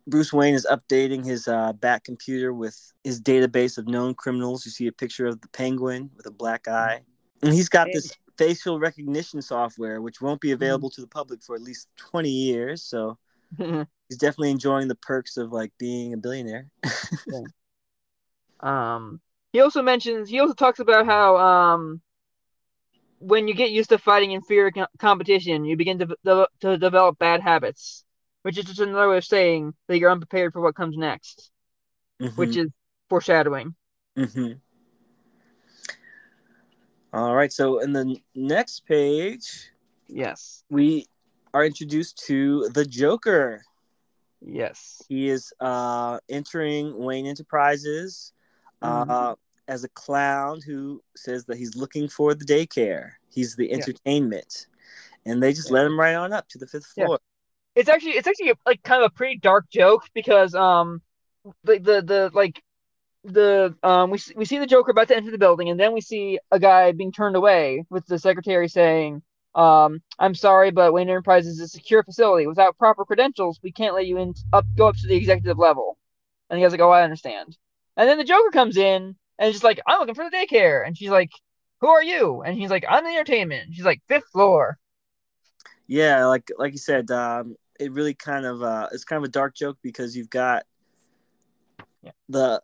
Bruce 0.06 0.32
Wayne 0.32 0.54
is 0.54 0.66
updating 0.70 1.22
his 1.22 1.48
uh, 1.48 1.74
Bat 1.74 2.04
computer 2.04 2.54
with 2.54 2.94
his 3.04 3.20
database 3.20 3.76
of 3.76 3.88
known 3.88 4.14
criminals. 4.14 4.64
You 4.64 4.70
see 4.70 4.86
a 4.86 4.92
picture 4.92 5.26
of 5.26 5.42
the 5.42 5.48
Penguin 5.48 6.08
with 6.16 6.24
a 6.24 6.30
black 6.30 6.66
eye, 6.66 7.02
and 7.42 7.52
he's 7.52 7.68
got 7.68 7.92
this 7.92 8.16
facial 8.38 8.78
recognition 8.78 9.42
software 9.42 10.00
which 10.00 10.20
won't 10.20 10.40
be 10.40 10.52
available 10.52 10.90
to 10.90 11.00
the 11.00 11.06
public 11.06 11.42
for 11.42 11.54
at 11.54 11.62
least 11.62 11.88
20 11.96 12.30
years. 12.30 12.82
So 12.82 13.18
he's 14.08 14.18
definitely 14.18 14.50
enjoying 14.50 14.88
the 14.88 14.94
perks 14.94 15.36
of 15.36 15.52
like 15.52 15.72
being 15.78 16.12
a 16.14 16.16
billionaire. 16.16 16.68
Um, 18.60 19.20
he 19.52 19.60
also 19.60 19.82
mentions 19.82 20.28
he 20.28 20.40
also 20.40 20.54
talks 20.54 20.78
about 20.78 21.06
how 21.06 21.36
um, 21.36 22.00
when 23.18 23.48
you 23.48 23.54
get 23.54 23.70
used 23.70 23.90
to 23.90 23.98
fighting 23.98 24.32
inferior 24.32 24.70
co- 24.70 24.86
competition, 24.98 25.64
you 25.64 25.76
begin 25.76 25.98
to 25.98 26.16
de- 26.24 26.48
to 26.60 26.78
develop 26.78 27.18
bad 27.18 27.40
habits, 27.40 28.04
which 28.42 28.58
is 28.58 28.64
just 28.64 28.80
another 28.80 29.08
way 29.10 29.18
of 29.18 29.24
saying 29.24 29.74
that 29.88 29.98
you're 29.98 30.10
unprepared 30.10 30.52
for 30.52 30.60
what 30.60 30.74
comes 30.74 30.96
next, 30.96 31.50
which 32.36 32.56
is 32.56 32.68
foreshadowing. 33.08 33.74
hmm 34.16 34.52
All 37.12 37.34
right. 37.34 37.52
So 37.52 37.80
in 37.80 37.92
the 37.92 38.16
next 38.34 38.86
page, 38.86 39.70
Yes, 40.08 40.64
we 40.70 41.06
are 41.54 41.64
introduced 41.64 42.18
to 42.26 42.68
the 42.70 42.84
Joker. 42.84 43.62
yes, 44.40 45.02
He 45.08 45.28
is 45.28 45.52
uh, 45.60 46.18
entering 46.28 46.96
Wayne 46.98 47.26
Enterprises 47.26 48.32
uh, 48.82 49.04
Mhm. 49.04 49.36
as 49.68 49.84
a 49.84 49.88
clown 49.90 50.60
who 50.60 51.02
says 51.16 51.44
that 51.46 51.56
he's 51.56 51.76
looking 51.76 52.08
for 52.08 52.34
the 52.34 52.44
daycare. 52.44 53.12
He's 53.30 53.54
the 53.56 53.68
Yeah. 53.68 53.74
entertainment, 53.76 54.66
and 55.24 55.42
they 55.42 55.52
just 55.52 55.68
Yeah. 55.68 55.74
let 55.74 55.86
him 55.86 55.98
right 55.98 56.14
on 56.14 56.32
up 56.32 56.48
to 56.48 56.58
the 56.58 56.66
fifth 56.66 56.92
Yeah. 56.96 57.06
floor. 57.06 57.20
it's 57.74 57.88
actually 57.88 58.12
it's 58.12 58.26
actually 58.26 58.52
like 58.66 58.82
kind 58.82 59.02
of 59.02 59.10
a 59.10 59.14
pretty 59.14 59.36
dark 59.38 59.66
joke 59.70 60.06
because 60.12 60.54
um, 60.54 61.00
the 61.64 61.78
the, 61.78 62.02
the 62.02 62.30
like 62.34 62.62
the 63.24 63.74
um 63.82 64.10
we 64.10 64.18
we 64.36 64.44
see 64.44 64.58
the 64.58 64.66
Joker 64.66 64.90
about 64.90 65.08
to 65.08 65.16
enter 65.16 65.30
the 65.30 65.38
building, 65.38 65.70
and 65.70 65.78
then 65.78 65.92
we 65.92 66.00
see 66.00 66.38
a 66.50 66.58
guy 66.58 66.92
being 66.92 67.12
turned 67.12 67.36
away 67.36 67.84
with 67.90 68.06
the 68.06 68.18
secretary 68.18 68.68
saying, 68.68 69.22
um, 69.54 70.02
"I'm 70.18 70.34
sorry, 70.34 70.70
but 70.70 70.92
Wayne 70.92 71.08
Enterprises 71.08 71.54
is 71.58 71.60
a 71.60 71.68
secure 71.68 72.02
facility. 72.02 72.46
Without 72.46 72.78
proper 72.78 73.04
credentials, 73.04 73.60
we 73.62 73.72
can't 73.72 73.94
let 73.94 74.06
you 74.06 74.18
in 74.18 74.34
up 74.52 74.66
go 74.76 74.88
up 74.88 74.96
to 74.96 75.06
the 75.06 75.16
executive 75.16 75.58
level." 75.58 75.98
And 76.50 76.58
the 76.58 76.64
guy's 76.64 76.72
like, 76.72 76.80
"Oh, 76.80 76.90
I 76.90 77.02
understand." 77.04 77.56
And 77.96 78.08
then 78.08 78.18
the 78.18 78.24
Joker 78.24 78.50
comes 78.50 78.76
in 78.76 79.16
and 79.38 79.52
just 79.52 79.64
like, 79.64 79.80
"I'm 79.86 80.00
looking 80.00 80.14
for 80.14 80.28
the 80.28 80.36
daycare," 80.36 80.86
and 80.86 80.96
she's 80.96 81.10
like, 81.10 81.30
"Who 81.80 81.88
are 81.88 82.02
you?" 82.02 82.42
And 82.42 82.56
he's 82.56 82.70
like, 82.70 82.84
"I'm 82.88 83.04
the 83.04 83.10
entertainment." 83.10 83.66
And 83.66 83.74
she's 83.74 83.84
like, 83.84 84.02
fifth 84.08 84.28
floor." 84.32 84.78
Yeah, 85.86 86.26
like 86.26 86.50
like 86.58 86.72
you 86.72 86.78
said, 86.78 87.10
um, 87.10 87.56
it 87.78 87.92
really 87.92 88.14
kind 88.14 88.46
of 88.46 88.62
uh, 88.62 88.88
it's 88.92 89.04
kind 89.04 89.18
of 89.18 89.24
a 89.24 89.32
dark 89.32 89.54
joke 89.54 89.78
because 89.82 90.16
you've 90.16 90.30
got 90.30 90.64
Yeah. 92.02 92.12
the 92.28 92.62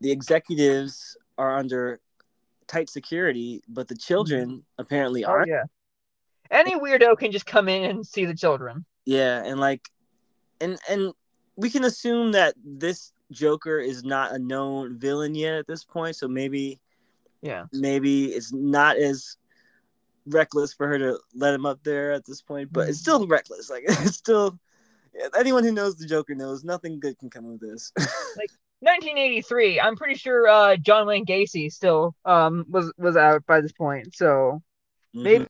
the 0.00 0.10
executives 0.10 1.16
are 1.38 1.56
under 1.56 2.00
tight 2.66 2.88
security, 2.88 3.62
but 3.68 3.88
the 3.88 3.96
children 3.96 4.48
mm-hmm. 4.48 4.60
apparently 4.78 5.24
Oh 5.24 5.30
aren't. 5.30 5.48
yeah. 5.48 5.64
Any 6.50 6.74
weirdo 6.78 7.16
can 7.18 7.30
just 7.30 7.46
come 7.46 7.68
in 7.68 7.84
and 7.88 8.06
see 8.06 8.24
the 8.24 8.34
children. 8.34 8.84
Yeah, 9.04 9.42
and 9.44 9.60
like, 9.60 9.88
and 10.60 10.78
and 10.88 11.12
we 11.56 11.70
can 11.70 11.84
assume 11.84 12.32
that 12.32 12.54
this 12.64 13.12
Joker 13.30 13.78
is 13.78 14.04
not 14.04 14.32
a 14.32 14.38
known 14.38 14.98
villain 14.98 15.34
yet 15.34 15.54
at 15.54 15.66
this 15.66 15.84
point, 15.84 16.16
so 16.16 16.26
maybe 16.26 16.80
Yeah. 17.42 17.66
maybe 17.72 18.26
it's 18.26 18.52
not 18.52 18.96
as 18.96 19.36
reckless 20.26 20.72
for 20.72 20.86
her 20.86 20.98
to 20.98 21.18
let 21.34 21.54
him 21.54 21.66
up 21.66 21.82
there 21.82 22.12
at 22.12 22.24
this 22.24 22.42
point, 22.42 22.72
but 22.72 22.88
it's 22.88 22.98
mm-hmm. 22.98 23.02
still 23.02 23.26
reckless. 23.26 23.70
Like 23.70 23.84
it's 23.88 24.16
still 24.16 24.58
anyone 25.38 25.64
who 25.64 25.72
knows 25.72 25.96
the 25.96 26.06
Joker 26.06 26.34
knows 26.34 26.64
nothing 26.64 27.00
good 27.00 27.18
can 27.18 27.30
come 27.30 27.46
of 27.46 27.60
this. 27.60 27.92
1983. 28.80 29.80
I'm 29.80 29.96
pretty 29.96 30.14
sure 30.14 30.48
uh, 30.48 30.76
John 30.76 31.06
Wayne 31.06 31.26
Gacy 31.26 31.70
still 31.72 32.14
um 32.24 32.64
was 32.68 32.92
was 32.98 33.16
out 33.16 33.44
by 33.46 33.60
this 33.60 33.72
point. 33.72 34.14
So 34.14 34.62
Maybe- 35.14 35.46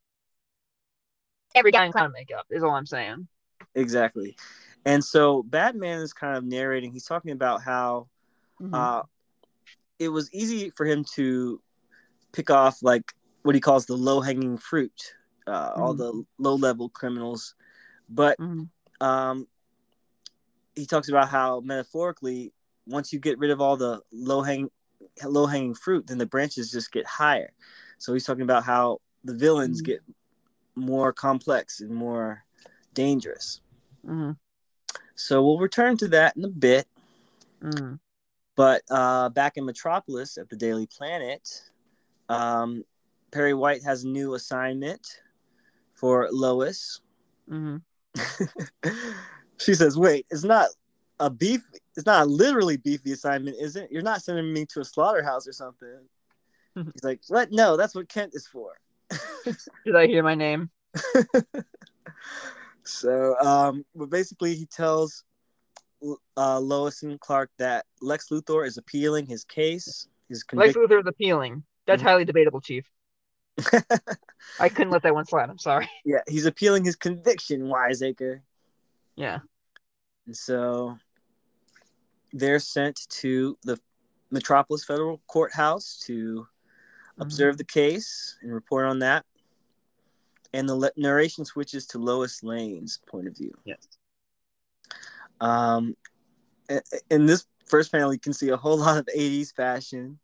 every 1.55 1.71
guy 1.73 1.85
in 1.87 1.93
clown 1.93 2.13
makeup. 2.13 2.47
Is 2.51 2.63
all 2.63 2.71
I'm 2.71 2.87
saying. 2.87 3.29
Exactly. 3.75 4.37
And 4.85 5.05
so 5.05 5.43
Batman 5.43 6.01
is 6.01 6.13
kind 6.13 6.37
of 6.37 6.45
narrating. 6.45 6.91
He's 6.93 7.05
talking 7.05 7.33
about 7.33 7.63
how 7.63 8.09
Mhm. 8.61 8.75
uh, 8.75 9.03
it 9.99 10.09
was 10.09 10.33
easy 10.33 10.71
for 10.71 10.87
him 10.87 11.05
to 11.17 11.61
pick 12.33 12.51
off 12.51 12.83
like 12.83 13.13
what 13.43 13.55
he 13.55 13.61
calls 13.61 13.87
the 13.87 13.97
low 13.97 14.21
hanging 14.21 14.57
fruit, 14.57 15.15
uh, 15.47 15.73
all 15.77 15.95
Mhm. 15.95 15.99
the 15.99 16.27
low 16.39 16.55
level 16.55 16.89
criminals. 16.89 17.55
But 18.09 18.39
Mhm. 18.39 18.69
um, 19.01 19.47
he 20.75 20.87
talks 20.87 21.09
about 21.09 21.29
how 21.29 21.61
metaphorically, 21.61 22.53
once 22.91 23.13
you 23.13 23.19
get 23.19 23.39
rid 23.39 23.51
of 23.51 23.61
all 23.61 23.77
the 23.77 24.03
low 24.13 24.43
hanging 24.43 24.71
low 25.25 25.47
hanging 25.47 25.75
fruit, 25.75 26.07
then 26.07 26.19
the 26.19 26.27
branches 26.27 26.71
just 26.71 26.93
get 26.93 27.07
higher. 27.07 27.53
So 27.99 28.13
he's 28.13 28.25
talking 28.25 28.43
about 28.43 28.65
how 28.65 29.01
the 29.25 29.35
villains 29.35 29.81
Mhm. 29.81 29.87
get 29.87 30.03
more 30.75 31.13
complex 31.13 31.81
and 31.81 31.95
more 31.95 32.45
dangerous. 32.95 33.61
Mhm. 34.05 34.39
So 35.15 35.45
we'll 35.45 35.59
return 35.59 35.97
to 35.99 36.09
that 36.09 36.37
in 36.37 36.45
a 36.45 36.49
bit. 36.49 36.89
Mhm. 37.61 37.99
But 38.57 38.83
uh, 38.91 39.29
back 39.31 39.57
in 39.57 39.65
Metropolis 39.65 40.39
at 40.39 40.49
the 40.49 40.57
Daily 40.57 40.87
Planet, 40.87 41.71
um, 42.29 42.85
Perry 43.31 43.55
White 43.55 43.83
has 43.85 44.05
a 44.05 44.09
new 44.09 44.35
assignment 44.35 45.23
for 45.93 46.29
Lois. 46.31 47.01
Mhm. 47.49 47.83
she 49.59 49.75
says, 49.75 49.97
"Wait, 49.99 50.27
it's 50.31 50.45
not 50.45 50.69
a 51.21 51.31
beef. 51.31 51.61
It's 51.97 52.07
not 52.07 52.23
a 52.27 52.29
literally 52.29 52.77
beefy 52.77 53.13
assignment, 53.13 53.57
is 53.61 53.77
it? 53.77 53.91
You're 53.93 54.03
not 54.03 54.23
sending 54.23 54.53
me 54.53 54.67
to 54.67 54.81
a 54.81 54.85
slaughterhouse 54.85 55.47
or 55.47 55.53
something." 55.53 56.01
He's 56.75 57.05
like, 57.05 57.21
"What? 57.29 57.53
No, 57.53 57.77
that's 57.77 57.95
what 57.95 58.09
Kent 58.09 58.33
is 58.35 58.47
for." 58.49 58.73
Did 59.85 59.97
I 59.97 60.07
hear 60.07 60.23
my 60.23 60.35
name? 60.35 60.71
so, 62.85 63.37
um, 63.41 63.85
but 63.95 64.11
basically, 64.11 64.55
he 64.55 64.67
tells 64.67 65.25
uh, 66.37 66.59
Lois 66.59 67.03
and 67.03 67.21
Clark 67.21 67.51
that 67.59 67.87
Lex 68.01 68.29
Luthor 68.31 68.67
is 68.67 68.79
appealing 68.79 69.27
his 69.27 69.45
case. 69.45 70.09
His 70.29 70.45
Lex. 70.53 70.75
Luthor 70.77 71.01
is 71.01 71.07
appealing. 71.07 71.65
That's 71.87 72.03
Mhm. 72.03 72.07
highly 72.07 72.25
debatable, 72.25 72.61
Chief. 72.61 72.89
I 74.59 74.69
couldn't 74.69 74.91
let 74.91 75.03
that 75.03 75.15
one 75.15 75.27
slide. 75.27 75.51
I'm 75.51 75.59
sorry. 75.59 75.91
yeah, 76.05 76.21
he's 76.29 76.47
appealing 76.47 76.85
his 76.85 76.97
conviction, 76.97 77.69
Wiseacre. 77.69 78.43
Yeah. 79.17 79.41
And 80.27 80.37
so 80.37 80.97
they're 82.33 82.59
sent 82.61 83.09
to 83.09 83.57
the 83.65 83.79
Metropolis 84.31 84.85
Federal 84.85 85.21
Courthouse 85.27 85.99
to 86.07 86.47
Mm-hmm. 87.15 87.23
observe 87.23 87.59
the 87.59 87.65
case 87.65 88.39
and 88.41 88.55
report 88.55 88.87
on 88.87 89.01
that. 89.01 89.27
And 90.55 90.67
the 90.69 90.75
le- 90.75 90.93
narration 90.97 91.45
switches 91.45 91.87
to 91.89 91.99
Lois 91.99 92.43
Lane's 92.43 92.99
point 93.07 93.27
of 93.27 93.37
view. 93.37 93.53
Yes. 93.65 93.87
Um, 95.41 95.97
in 97.11 97.27
this 97.27 97.47
first 97.67 97.93
panel, 97.93 98.13
you 98.13 98.19
can 98.21 98.33
see 98.33 98.49
a 98.51 98.57
whole 98.57 98.79
lot 98.79 98.97
of 98.97 99.07
80s 99.15 99.55
fashion. 99.55 100.19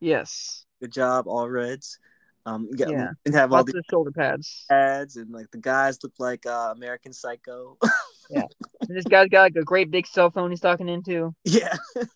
Yes. 0.00 0.64
Good 0.80 0.92
job, 0.92 1.26
Allreds. 1.26 1.98
Um, 2.46 2.68
you 2.70 2.76
got, 2.76 2.90
Yeah. 2.90 3.10
and 3.26 3.34
have 3.34 3.52
all 3.52 3.64
the 3.64 3.82
shoulder 3.90 4.12
pads. 4.12 4.64
ads 4.70 5.16
and 5.16 5.30
like 5.32 5.50
the 5.50 5.58
guys 5.58 5.98
look 6.04 6.12
like 6.18 6.46
uh, 6.46 6.72
American 6.76 7.12
Psycho. 7.12 7.76
And 8.30 8.96
this 8.96 9.04
guy's 9.04 9.28
got 9.28 9.42
like 9.42 9.56
a 9.56 9.64
great 9.64 9.90
big 9.90 10.06
cell 10.06 10.30
phone 10.30 10.50
he's 10.50 10.60
talking 10.60 10.88
into. 10.88 11.34
Yeah. 11.44 11.76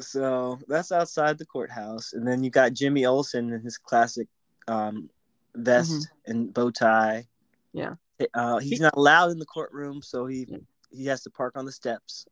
so 0.00 0.58
that's 0.68 0.92
outside 0.92 1.38
the 1.38 1.46
courthouse, 1.46 2.12
and 2.12 2.26
then 2.26 2.42
you 2.42 2.50
got 2.50 2.72
Jimmy 2.72 3.04
Olsen 3.04 3.52
in 3.52 3.60
his 3.62 3.78
classic 3.78 4.28
um, 4.68 5.08
vest 5.54 6.08
and 6.26 6.52
bow 6.52 6.70
tie. 6.70 7.26
Yeah. 7.72 7.94
Uh, 8.34 8.58
he's 8.58 8.80
not 8.80 8.94
allowed 8.96 9.30
in 9.30 9.38
the 9.38 9.46
courtroom, 9.46 10.00
so 10.02 10.26
he 10.26 10.46
Yeah. 10.48 10.58
he 10.90 11.06
has 11.06 11.22
to 11.22 11.30
park 11.30 11.56
on 11.56 11.64
the 11.64 11.72
steps. 11.72 12.26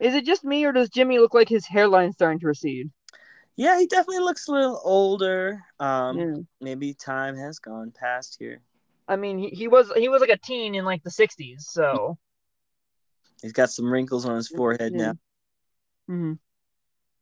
Is 0.00 0.14
it 0.14 0.24
just 0.24 0.44
me 0.44 0.64
or 0.64 0.72
does 0.72 0.88
Jimmy 0.88 1.18
look 1.18 1.34
like 1.34 1.48
his 1.48 1.66
hairline's 1.66 2.14
starting 2.14 2.40
to 2.40 2.46
recede? 2.46 2.90
Yeah, 3.56 3.78
he 3.78 3.86
definitely 3.86 4.18
looks 4.24 4.48
a 4.48 4.52
little 4.52 4.80
older. 4.82 5.62
Um, 5.78 6.18
yeah. 6.18 6.34
maybe 6.60 6.94
time 6.94 7.36
has 7.36 7.58
gone 7.58 7.92
past 7.92 8.36
here. 8.38 8.60
I 9.08 9.16
mean, 9.16 9.38
he, 9.38 9.48
he 9.50 9.68
was 9.68 9.92
he 9.96 10.08
was 10.08 10.20
like 10.20 10.30
a 10.30 10.38
teen 10.38 10.74
in 10.74 10.84
like 10.84 11.02
the 11.02 11.10
'60s, 11.10 11.60
so. 11.60 12.18
He's 13.42 13.52
got 13.52 13.70
some 13.70 13.90
wrinkles 13.92 14.24
on 14.24 14.36
his 14.36 14.48
forehead 14.48 14.92
Yeah. 14.92 15.12
now. 15.12 15.14
hmm 16.08 16.32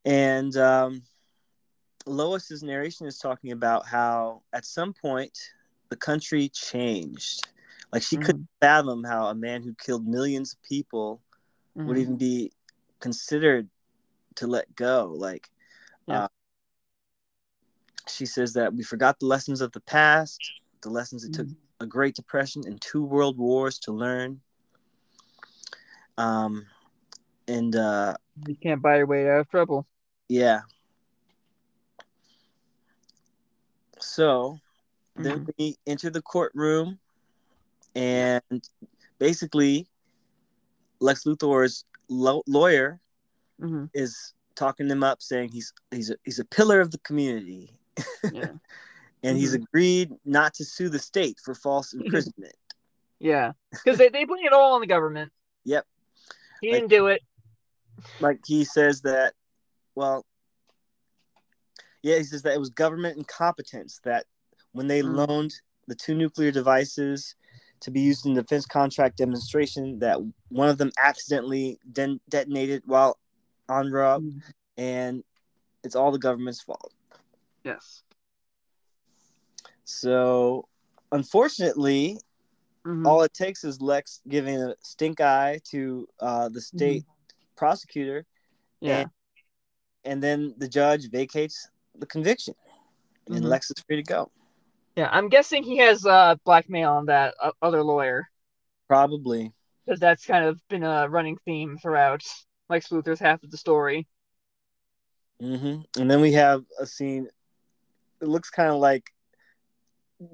And 0.05 0.57
um, 0.57 1.03
Lois's 2.07 2.63
narration 2.63 3.07
is 3.07 3.19
talking 3.19 3.53
about 3.53 3.87
how 3.87 4.43
at 4.53 4.65
some 4.65 4.93
point 4.93 5.37
the 5.89 5.97
country 5.97 6.49
changed. 6.49 7.49
Like 7.93 8.03
she 8.03 8.17
couldn't 8.17 8.49
fathom 8.61 9.05
how 9.05 9.27
a 9.27 9.35
man 9.35 9.63
who 9.63 9.75
killed 9.75 10.07
millions 10.07 10.53
of 10.55 10.63
people 10.63 11.21
Mm-hmm. 11.77 11.89
would 11.89 11.99
even 11.99 12.17
be 12.17 12.53
considered 13.01 13.69
to 14.37 14.47
let 14.47 14.75
go. 14.77 15.13
Like, 15.17 15.51
Yeah. 16.07 16.25
uh, 16.25 16.29
she 18.09 18.27
says 18.27 18.53
that 18.55 18.75
we 18.75 18.83
forgot 18.83 19.19
the 19.21 19.27
lessons 19.27 19.61
of 19.61 19.73
the 19.73 19.81
past, 19.81 20.41
the 20.83 20.91
lessons 20.91 21.25
it 21.25 21.33
took 21.33 21.47
Mm-hmm. 21.47 21.62
A 21.83 21.87
Great 21.87 22.15
Depression 22.15 22.63
and 22.67 22.81
two 22.81 23.05
world 23.05 23.37
wars 23.37 23.79
to 23.81 23.93
learn. 23.93 24.41
Um, 26.17 26.67
and 27.49 27.75
uh, 27.77 28.15
You 28.47 28.55
can't 28.57 28.81
buy 28.81 28.99
your 28.99 29.07
way 29.07 29.29
out 29.29 29.41
of 29.41 29.49
trouble. 29.51 29.87
yeah. 30.29 30.61
So 34.01 34.59
then 35.17 35.45
Mhm. 35.47 35.55
we 35.59 35.77
enter 35.87 36.11
the 36.11 36.23
courtroom, 36.23 36.99
and 37.95 38.43
basically, 39.19 39.89
Lex 41.01 41.25
Luthor's 41.25 41.85
lo- 42.09 42.43
lawyer 42.47 43.01
Mhm. 43.61 43.91
is 43.95 44.35
talking 44.55 44.89
them 44.89 45.03
up, 45.05 45.23
saying 45.23 45.51
he's 45.51 45.73
he's 45.91 46.11
a, 46.11 46.17
he's 46.25 46.39
a 46.39 46.45
pillar 46.45 46.81
of 46.81 46.91
the 46.91 46.99
community, 46.99 47.77
Yeah. 48.33 48.53
and 49.23 49.37
he's 49.39 49.55
agreed 49.55 50.11
not 50.25 50.55
to 50.55 50.65
sue 50.65 50.89
the 50.89 50.99
state 50.99 51.39
for 51.45 51.55
false 51.55 51.93
imprisonment. 51.95 52.55
Yeah. 53.21 53.53
Because 53.71 53.99
they, 53.99 54.09
they 54.09 54.25
blame 54.25 54.45
it 54.47 54.53
all 54.53 54.75
on 54.75 54.81
the 54.81 54.87
government. 54.87 55.31
Yep. 55.65 55.87
He 56.61 56.71
Like- 56.71 56.81
didn't 56.81 56.91
do 56.91 57.07
it. 57.09 57.21
like 58.21 58.41
he 58.47 58.65
says 58.65 59.03
that, 59.03 59.35
well, 59.95 60.25
yeah, 62.03 62.17
he 62.19 62.25
says 62.25 62.43
that 62.43 62.55
it 62.55 62.59
was 62.61 62.71
government 62.71 63.17
incompetence 63.19 64.01
that 64.05 64.27
when 64.73 64.89
they 64.89 65.03
Mm. 65.03 65.15
loaned 65.27 65.53
the 65.87 65.95
two 65.95 66.15
nuclear 66.15 66.51
devices 66.51 67.37
to 67.81 67.91
be 67.91 68.01
used 68.01 68.27
in 68.27 68.35
defense 68.35 68.65
contract 68.67 69.17
demonstration, 69.19 69.99
that 70.01 70.19
one 70.49 70.69
of 70.69 70.79
them 70.79 70.91
accidentally 70.99 71.79
den- 71.93 72.21
detonated 72.29 72.83
while 72.87 73.19
en 73.69 73.91
route, 73.93 74.23
Mhm. 74.23 74.43
and 74.77 75.25
it's 75.85 75.95
all 75.97 76.11
the 76.13 76.19
government's 76.19 76.63
fault. 76.63 76.93
Yes. 77.65 78.03
So, 79.93 80.69
unfortunately, 81.13 82.19
Mhm. 82.85 83.07
all 83.07 83.23
it 83.23 83.35
takes 83.35 83.63
is 83.63 83.81
Lex 83.81 84.23
giving 84.27 84.61
a 84.61 84.75
stink 84.81 85.21
eye 85.21 85.61
to 85.71 86.09
uh, 86.21 86.49
the 86.49 86.61
state 86.61 87.05
prosecutor, 87.57 88.27
yeah. 88.81 89.05
and 90.05 90.23
then 90.23 90.55
the 90.57 90.67
judge 90.67 91.11
vacates 91.11 91.69
the 91.95 92.07
conviction, 92.07 92.55
and 93.27 93.45
Mhm. 93.45 93.49
Lex 93.49 93.71
is 93.71 93.85
free 93.87 93.97
to 93.97 94.03
go. 94.03 94.33
Yeah. 94.97 95.09
I'm 95.13 95.29
guessing 95.29 95.63
he 95.63 95.79
has 95.79 96.05
uh, 96.05 96.37
blackmail 96.45 96.91
on 96.91 97.07
that 97.07 97.35
uh, 97.41 97.53
other 97.63 97.83
lawyer 97.83 98.29
Probably. 98.89 99.53
because 99.85 100.01
that's 100.01 100.27
kind 100.27 100.45
of 100.45 100.61
been 100.69 100.83
a 100.83 101.09
running 101.09 101.39
theme 101.45 101.79
throughout 101.79 102.23
Lex 102.69 102.89
Luthor's 102.89 103.21
half 103.21 103.43
of 103.43 103.51
the 103.51 103.57
story. 103.57 104.09
hmm 105.39 105.81
And 105.99 106.11
then 106.11 106.21
we 106.21 106.33
have 106.33 106.65
a 106.81 106.87
scene. 106.87 107.29
It 108.21 108.29
looks 108.29 108.51
kind 108.51 108.71
of 108.71 108.77
like 108.77 109.13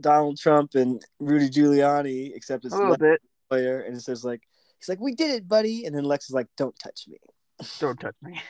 Donald 0.01 0.39
Trump 0.39 0.75
and 0.75 1.03
Rudy 1.21 1.49
Giuliani, 1.49 2.35
except 2.35 2.65
it's 2.65 2.75
A 2.75 2.79
little 2.79 2.97
bit. 2.97 3.21
lawyer, 3.51 3.81
and 3.81 3.97
it 3.97 4.01
says 4.01 4.25
like 4.25 4.43
he's 4.79 4.89
like, 4.89 5.01
"We 5.01 5.15
did 5.15 5.31
it, 5.31 5.49
buddy," 5.49 5.85
and 5.85 5.95
then 5.95 6.05
Lex 6.05 6.27
is 6.27 6.35
like, 6.35 6.47
"Don't 6.57 6.79
touch 6.79 7.07
me." 7.09 7.19
Don't 7.81 7.99
touch 7.99 8.15
me. 8.23 8.41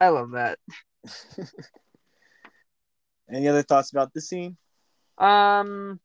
I 0.00 0.08
love 0.08 0.32
that. 0.32 0.58
Any 3.30 3.48
other 3.48 3.62
thoughts 3.62 3.90
about 3.92 4.12
this 4.12 4.28
scene? 4.28 4.56
Um. 5.18 6.00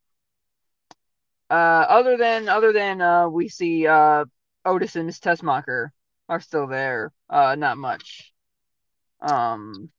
Uh, 1.50 1.54
other 1.90 2.16
than 2.16 2.48
other 2.48 2.72
than 2.72 3.02
uh, 3.02 3.28
we 3.28 3.50
see 3.50 3.88
uh 3.88 4.24
Otis 4.66 4.96
and 4.96 5.08
Miss 5.08 5.20
Tessmacher 5.20 5.90
are 6.28 6.40
still 6.40 6.68
there. 6.68 7.12
Uh, 7.30 7.56
not 7.56 7.78
much. 7.78 8.32
Um, 9.20 9.90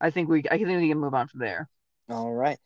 I 0.00 0.10
think 0.10 0.28
we 0.28 0.42
I 0.50 0.56
think 0.58 0.68
we 0.68 0.88
can 0.88 0.98
move 0.98 1.14
on 1.14 1.28
from 1.28 1.40
there. 1.40 1.68
All 2.08 2.32
right, 2.32 2.58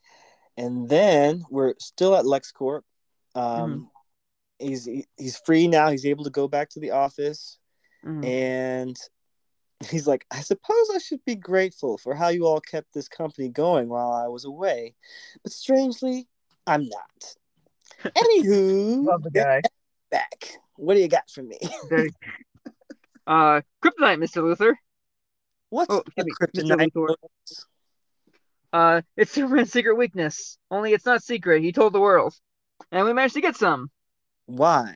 and 0.57 0.89
then 0.89 1.43
we're 1.49 1.73
still 1.79 2.15
at 2.15 2.25
LexCorp. 2.25 2.81
Um, 3.35 3.89
He's 4.59 4.89
he's 5.17 5.37
free 5.45 5.67
now. 5.67 5.91
He's 5.91 6.05
able 6.07 6.23
to 6.23 6.31
go 6.31 6.47
back 6.47 6.69
to 6.71 6.79
the 6.79 6.89
office, 6.89 7.59
Mhm. 8.03 8.25
and 8.25 8.97
he's 9.91 10.07
like, 10.07 10.25
"I 10.31 10.41
suppose 10.41 10.89
I 10.95 10.97
should 10.97 11.23
be 11.25 11.35
grateful 11.35 11.99
for 11.99 12.15
how 12.15 12.29
you 12.29 12.47
all 12.47 12.59
kept 12.59 12.91
this 12.91 13.07
company 13.07 13.49
going 13.49 13.87
while 13.87 14.11
I 14.11 14.27
was 14.29 14.45
away, 14.45 14.95
but 15.43 15.51
strangely, 15.51 16.27
I'm 16.65 16.89
not. 16.89 17.35
Anywho, 18.17 19.05
Love 19.05 19.21
the 19.21 19.29
guy. 19.29 19.61
back. 20.09 20.57
What 20.75 20.95
do 20.95 21.01
you 21.01 21.07
got 21.07 21.29
for 21.29 21.43
me? 21.43 21.59
Uh, 23.27 23.59
Kryptonite, 23.83 24.19
Mr. 24.19 24.41
Luthor. 24.41 24.73
What's 25.69 25.93
Oh, 25.93 25.97
a 25.97 26.21
excuse 26.21 26.25
me, 26.25 26.31
Mr. 26.31 26.89
kryptonite? 26.93 27.51
Uh, 28.73 29.01
it's 29.15 29.31
Superman's 29.31 29.71
secret 29.71 29.95
weakness. 29.95 30.57
Only 30.69 30.93
it's 30.93 31.05
not 31.05 31.23
secret. 31.23 31.61
He 31.61 31.71
told 31.71 31.93
the 31.93 31.99
world, 31.99 32.33
and 32.91 33.05
we 33.05 33.13
managed 33.13 33.35
to 33.35 33.41
get 33.41 33.55
some. 33.55 33.89
Why? 34.45 34.95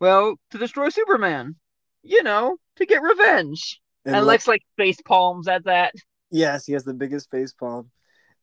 Well, 0.00 0.36
to 0.50 0.58
destroy 0.58 0.88
Superman. 0.90 1.56
You 2.02 2.22
know, 2.22 2.58
to 2.76 2.86
get 2.86 3.00
revenge. 3.02 3.80
And, 4.04 4.14
like, 4.16 4.24
Lex 4.24 4.48
like 4.48 4.62
face 4.76 4.98
palms 5.02 5.48
at 5.48 5.64
that. 5.64 5.94
yes, 6.30 6.66
he 6.66 6.74
has 6.74 6.84
the 6.84 6.92
biggest 6.92 7.30
face 7.30 7.54
palm. 7.54 7.90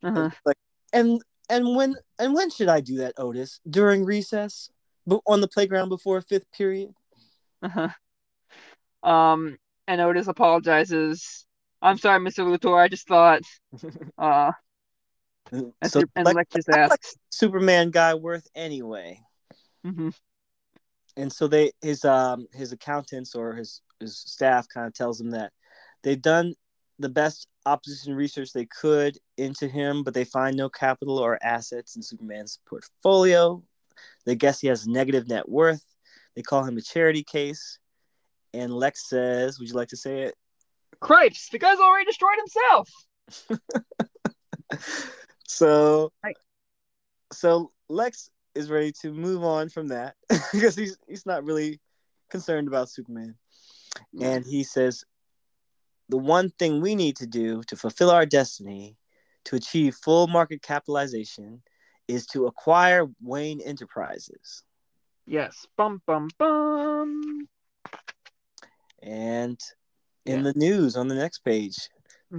Uh-huh. 0.04 0.32
Like, 0.44 0.58
and 0.92 1.22
and 1.50 1.76
when 1.76 1.96
and 2.18 2.34
when 2.34 2.50
should 2.50 2.70
I 2.70 2.80
do 2.82 2.98
that, 2.98 3.14
Otis? 3.18 3.60
During 3.70 4.04
recess, 4.04 4.72
but 5.06 5.22
on 5.28 5.42
the 5.42 5.48
playground 5.48 5.90
before 5.90 6.20
fifth 6.22 6.52
period. 6.52 6.90
Uh-huh. 7.62 7.90
Um, 9.08 9.58
and 9.88 10.02
Otis 10.02 10.28
apologizes. 10.28 11.46
I'm 11.82 11.98
sorry, 11.98 12.20
Mr. 12.20 12.46
Luthor. 12.46 12.78
I 12.80 12.88
just 12.88 13.08
thought. 13.08 13.42
Uh, 14.18 14.52
and, 15.52 15.74
so 15.86 16.04
and 16.16 16.26
like, 16.26 16.36
Lex 16.36 16.54
just 16.54 16.70
I'm 16.72 16.82
like 16.82 16.92
asks. 16.92 17.16
Superman 17.32 17.90
guy 17.90 18.14
worth 18.14 18.48
anyway. 18.56 19.20
hmm 19.84 20.10
and 21.18 21.32
so 21.32 21.48
they 21.48 21.72
his 21.82 22.06
um 22.06 22.48
his 22.54 22.72
accountants 22.72 23.36
or 23.36 23.54
his 23.54 23.82
his 24.00 24.18
staff 24.18 24.68
kind 24.70 24.88
of 24.88 24.94
tells 24.94 25.20
him 25.20 25.32
that 25.32 25.52
they've 26.04 26.22
done 26.22 26.54
the 27.00 27.10
best 27.10 27.48
opposition 27.66 28.14
research 28.14 28.54
they 28.54 28.66
could 28.66 29.18
into 29.38 29.68
him, 29.68 30.04
but 30.04 30.14
they 30.14 30.24
find 30.24 30.56
no 30.56 30.70
capital 30.70 31.18
or 31.18 31.40
assets 31.44 31.96
in 31.96 32.02
Superman's 32.02 32.60
portfolio. 32.68 33.62
They 34.26 34.36
guess 34.36 34.62
he 34.62 34.68
has 34.68 34.88
negative 34.88 35.28
net 35.28 35.50
worth. 35.50 35.84
They 36.36 36.42
call 36.42 36.64
him 36.64 36.78
a 36.78 36.82
charity 36.82 37.24
case. 37.24 37.80
And 38.54 38.74
Lex 38.74 39.10
says, 39.10 39.60
Would 39.60 39.70
you 39.70 39.76
like 39.76 39.90
to 39.90 39.98
say 39.98 40.22
it? 40.24 40.36
Cripes, 41.00 41.50
the 41.50 41.60
guy's 41.60 41.80
already 41.80 42.06
destroyed 42.06 42.38
himself. 42.38 42.90
so 45.48 46.12
Right. 46.24 46.36
so 47.32 47.72
Lex 47.90 48.30
is 48.56 48.70
ready 48.70 48.92
to 49.02 49.14
move 49.14 49.44
on 49.44 49.70
from 49.70 49.88
that 49.90 50.16
because 50.52 50.76
he's 50.76 50.98
he's 51.08 51.26
not 51.26 51.44
really 51.44 51.80
concerned 52.30 52.68
about 52.68 52.90
Superman. 52.90 53.36
Mm. 54.16 54.24
And 54.24 54.46
he 54.46 54.64
says 54.64 55.04
the 56.10 56.18
one 56.18 56.50
thing 56.50 56.82
we 56.82 56.96
need 56.96 57.16
to 57.18 57.28
do 57.28 57.64
to 57.64 57.76
fulfill 57.76 58.12
our 58.12 58.26
destiny 58.26 58.98
to 59.46 59.56
achieve 59.56 59.96
full 59.96 60.28
market 60.28 60.62
capitalization 60.62 61.62
is 62.08 62.26
to 62.28 62.46
acquire 62.48 63.08
Wayne 63.22 63.62
Enterprises. 63.62 64.64
Yes. 65.26 65.66
Bum 65.78 66.02
bum 66.06 66.30
bum. 66.38 67.48
And 69.02 69.60
in 70.26 70.38
Yeah. 70.44 70.52
the 70.52 70.60
news 70.60 70.96
on 70.96 71.08
the 71.08 71.16
next 71.16 71.40
page, 71.40 71.90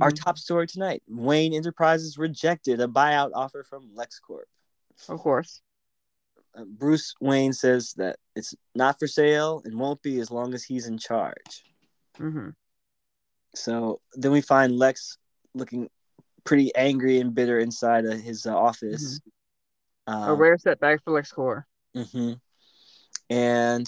our 0.01 0.11
Mhm. 0.11 0.25
top 0.25 0.39
story 0.39 0.67
tonight 0.67 1.03
Wayne 1.07 1.53
Enterprises 1.53 2.17
rejected 2.19 2.81
a 2.81 2.87
buyout 2.87 3.31
offer 3.35 3.63
from 3.63 3.91
LexCorp. 3.95 4.45
Of 5.09 5.19
course. 5.21 5.61
Uh, 6.55 6.65
Bruce 6.65 7.15
Wayne 7.21 7.53
says 7.53 7.95
that 7.95 8.19
it's 8.37 8.55
not 8.75 8.99
for 8.99 9.07
sale 9.07 9.63
and 9.65 9.79
won't 9.79 10.03
be 10.03 10.21
as 10.21 10.31
long 10.31 10.55
as 10.55 10.65
he's 10.65 10.87
in 10.87 10.99
charge. 10.99 11.65
hmm 12.17 12.51
So 13.55 14.01
then 14.15 14.33
we 14.33 14.41
find 14.41 14.79
Lex 14.79 15.19
looking 15.55 15.91
pretty 16.45 16.75
angry 16.75 17.21
and 17.21 17.35
bitter 17.35 17.59
inside 17.59 18.05
of 18.07 18.21
his 18.21 18.47
uh, 18.47 18.57
office. 18.57 19.21
A 20.07 20.13
Um, 20.13 20.39
rare 20.39 20.59
setback 20.59 21.03
for 21.05 21.13
LexCorp. 21.13 21.65
mhm. 21.95 22.41
And 23.31 23.87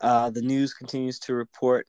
uh, 0.00 0.30
the 0.30 0.42
news 0.42 0.74
continues 0.74 1.18
to 1.20 1.34
report 1.34 1.88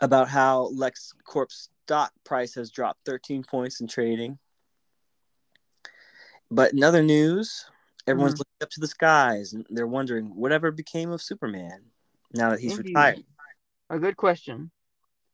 about 0.00 0.28
how 0.28 0.70
LexCorp's 0.74 1.68
stock 1.84 2.12
price 2.24 2.54
has 2.54 2.70
dropped 2.70 3.04
13 3.06 3.44
points 3.44 3.80
in 3.80 3.86
trading. 3.86 4.38
But 6.50 6.72
in 6.72 6.82
other 6.82 7.02
news, 7.02 7.66
everyone's 8.06 8.34
Mhm. 8.34 8.38
looking 8.38 8.62
up 8.62 8.70
to 8.70 8.80
the 8.80 8.86
skies 8.86 9.52
and 9.52 9.66
they're 9.70 9.86
wondering 9.86 10.34
whatever 10.36 10.70
became 10.70 11.10
of 11.10 11.22
Superman 11.22 11.90
now 12.32 12.50
that 12.50 12.60
he's 12.60 12.76
Indeed. 12.76 12.90
retired. 12.90 13.24
A 13.90 13.98
good 13.98 14.16
question. 14.16 14.70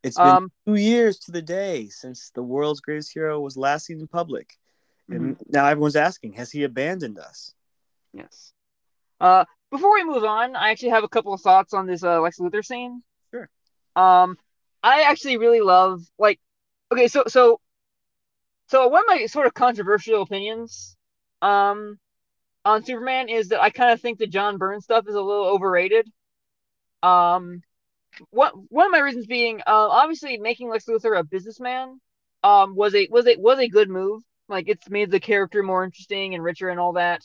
It's 0.03 0.17
been 0.17 0.27
Um. 0.27 0.53
two 0.67 0.75
years 0.75 1.19
to 1.21 1.33
the 1.33 1.43
day 1.43 1.89
since 1.89 2.31
the 2.31 2.43
world's 2.43 2.81
greatest 2.81 3.13
hero 3.13 3.41
was 3.41 3.57
last 3.57 3.87
seen 3.87 4.01
in 4.01 4.09
public. 4.09 4.59
And 5.09 5.37
now 5.49 5.67
everyone's 5.67 5.97
asking, 5.97 6.35
has 6.35 6.51
he 6.51 6.65
abandoned 6.65 7.19
us? 7.19 7.55
Yes. 8.13 8.53
Uh, 9.21 9.45
before 9.71 9.93
we 9.93 10.05
move 10.05 10.25
on, 10.25 10.57
I 10.57 10.71
actually 10.71 10.91
have 10.91 11.05
a 11.05 11.09
couple 11.09 11.33
of 11.33 11.41
thoughts 11.41 11.75
on 11.75 11.87
this 11.87 12.03
uh, 12.03 12.21
Lex 12.21 12.39
Luthor 12.39 12.65
scene. 12.65 13.03
Sure. 13.31 13.49
Um, 13.95 14.39
I 14.83 15.03
actually 15.03 15.37
really 15.39 15.61
love 15.61 16.03
like, 16.19 16.41
okay, 16.93 17.09
so 17.09 17.25
so, 17.29 17.61
so 18.69 18.89
one 18.89 19.03
of 19.03 19.07
my 19.09 19.27
sort 19.27 19.47
of 19.47 19.55
controversial 19.55 20.23
opinions, 20.23 20.97
um, 21.43 21.99
on 22.65 22.85
Superman 22.85 23.29
is 23.29 23.49
that 23.49 23.63
I 23.63 23.71
kind 23.71 23.91
of 23.91 24.01
think 24.01 24.19
the 24.19 24.27
John 24.27 24.59
Byrne 24.59 24.81
stuff 24.81 25.07
is 25.09 25.15
a 25.15 25.21
little 25.21 25.47
overrated. 25.47 26.09
Um, 27.03 27.63
what 28.31 28.53
one 28.71 28.87
of 28.87 28.93
my 28.93 29.01
reasons 29.01 29.27
being, 29.27 29.61
uh, 29.61 29.65
obviously 29.67 30.39
making 30.39 30.69
Lex 30.69 30.87
Luthor 30.87 31.19
a 31.19 31.25
businessman, 31.25 32.01
um, 32.45 32.75
was 32.77 32.95
a 32.95 33.09
was 33.11 33.27
a 33.27 33.37
was 33.37 33.59
a 33.59 33.69
good 33.69 33.89
move. 33.89 34.23
Like 34.49 34.69
it's 34.69 34.91
made 34.91 35.11
the 35.11 35.21
character 35.21 35.63
more 35.63 35.85
interesting 35.85 36.35
and 36.35 36.45
richer 36.45 36.69
and 36.69 36.79
all 36.81 36.95
that. 36.95 37.23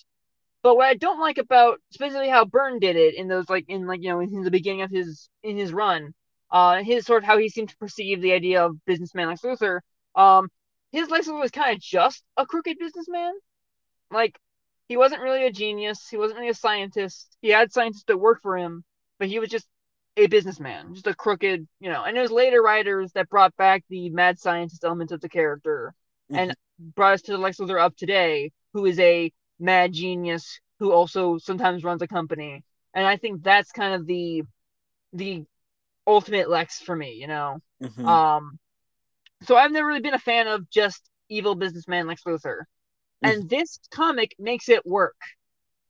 But 0.64 0.76
what 0.76 0.88
I 0.88 0.96
don't 0.96 1.20
like 1.20 1.38
about 1.38 1.80
specifically 1.92 2.30
how 2.30 2.46
Byrne 2.46 2.80
did 2.80 2.96
it 2.96 3.16
in 3.16 3.28
those 3.28 3.50
like 3.50 3.66
in 3.68 3.88
like 3.88 4.02
you 4.02 4.10
know 4.10 4.20
in 4.22 4.44
the 4.44 4.52
beginning 4.52 4.82
of 4.82 4.92
his 4.92 5.30
in 5.44 5.58
his 5.58 5.74
run, 5.74 6.14
uh, 6.52 6.84
his 6.84 7.06
sort 7.06 7.24
of 7.24 7.28
how 7.28 7.38
he 7.38 7.50
seemed 7.50 7.70
to 7.70 7.78
perceive 7.78 8.22
the 8.22 8.34
idea 8.34 8.66
of 8.66 8.84
businessman 8.86 9.28
Lex 9.28 9.42
Luthor. 9.42 9.80
Um, 10.16 10.50
his 10.92 11.10
Lex 11.10 11.28
Luthor 11.28 11.40
was 11.40 11.52
kind 11.52 11.76
of 11.76 11.82
just 11.82 12.24
a 12.38 12.46
crooked 12.46 12.78
businessman. 12.80 13.34
Like 14.12 14.38
he 14.88 14.98
wasn't 14.98 15.22
really 15.22 15.46
a 15.46 15.52
genius. 15.52 16.08
He 16.10 16.18
wasn't 16.18 16.40
really 16.40 16.52
a 16.52 16.56
scientist. 16.56 17.36
He 17.42 17.50
had 17.50 17.74
scientists 17.74 18.06
that 18.08 18.18
worked 18.18 18.42
for 18.42 18.58
him, 18.58 18.84
but 19.20 19.28
he 19.28 19.40
was 19.40 19.50
just 19.50 19.68
a 20.16 20.28
businessman, 20.28 20.94
just 20.94 21.08
a 21.08 21.14
crooked, 21.14 21.68
you 21.80 21.90
know. 21.90 22.04
And 22.04 22.18
it 22.18 22.22
was 22.22 22.32
later 22.32 22.62
writers 22.62 23.12
that 23.14 23.30
brought 23.30 23.56
back 23.58 23.84
the 23.90 24.10
mad 24.10 24.40
scientist 24.40 24.84
element 24.84 25.12
of 25.12 25.22
the 25.22 25.30
character 25.30 25.94
and 26.30 26.56
brought 26.80 27.14
us 27.14 27.22
to 27.24 27.32
the 27.32 27.38
Lex 27.38 27.58
Luthor 27.58 27.80
of 27.84 27.96
today, 27.96 28.52
who 28.74 28.86
is 28.86 29.00
a 29.00 29.32
mad 29.60 29.94
genius 29.94 30.60
who 30.80 30.92
also 30.92 31.38
sometimes 31.38 31.84
runs 31.84 32.02
a 32.02 32.08
company. 32.08 32.64
And 32.94 33.06
I 33.06 33.18
think 33.18 33.44
that's 33.44 33.72
kind 33.72 33.94
of 33.94 34.08
the 34.08 34.44
the 35.14 35.46
ultimate 36.08 36.50
Lex 36.50 36.80
for 36.80 36.96
me, 36.96 37.14
you 37.14 37.28
know. 37.28 37.60
Mhm. 37.84 38.06
Um 38.08 38.60
so 39.44 39.56
I've 39.56 39.72
never 39.72 39.88
really 39.88 40.02
been 40.02 40.16
a 40.16 40.20
fan 40.20 40.48
of 40.48 40.70
just 40.70 41.08
evil 41.30 41.54
businessman 41.54 42.08
Lex 42.08 42.24
Luthor. 42.24 42.64
And 43.22 43.50
this 43.50 43.80
comic 43.92 44.36
makes 44.40 44.70
it 44.70 44.86
work. 44.86 45.18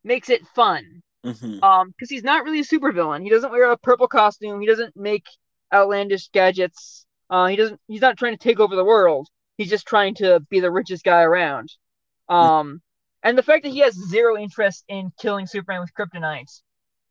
Makes 0.04 0.30
it 0.30 0.46
fun. 0.56 1.04
Mhm. 1.26 1.62
Um, 1.62 1.90
because 1.90 2.10
he's 2.10 2.24
not 2.24 2.46
really 2.46 2.60
a 2.60 2.64
supervillain. 2.64 3.24
He 3.24 3.30
doesn't 3.30 3.52
wear 3.52 3.70
a 3.72 3.78
purple 3.78 4.08
costume. 4.08 4.62
He 4.62 4.68
doesn't 4.68 4.96
make 4.96 5.26
outlandish 5.74 6.30
gadgets. 6.30 7.06
Uh, 7.30 7.48
he 7.48 7.56
doesn't. 7.56 7.82
He's 7.88 8.02
not 8.02 8.18
trying 8.18 8.34
to 8.34 8.44
take 8.44 8.60
over 8.60 8.76
the 8.76 8.86
world. 8.86 9.28
He's 9.58 9.70
just 9.70 9.88
trying 9.88 10.16
to 10.16 10.40
be 10.50 10.60
the 10.60 10.72
richest 10.72 11.04
guy 11.04 11.24
around. 11.24 11.74
Um, 12.30 12.82
and 13.24 13.38
the 13.38 13.44
fact 13.44 13.64
that 13.64 13.70
he 13.74 13.80
has 13.80 13.94
zero 13.94 14.38
interest 14.38 14.86
in 14.88 15.12
killing 15.20 15.48
Superman 15.48 15.82
with 15.82 15.94
kryptonite 15.94 16.62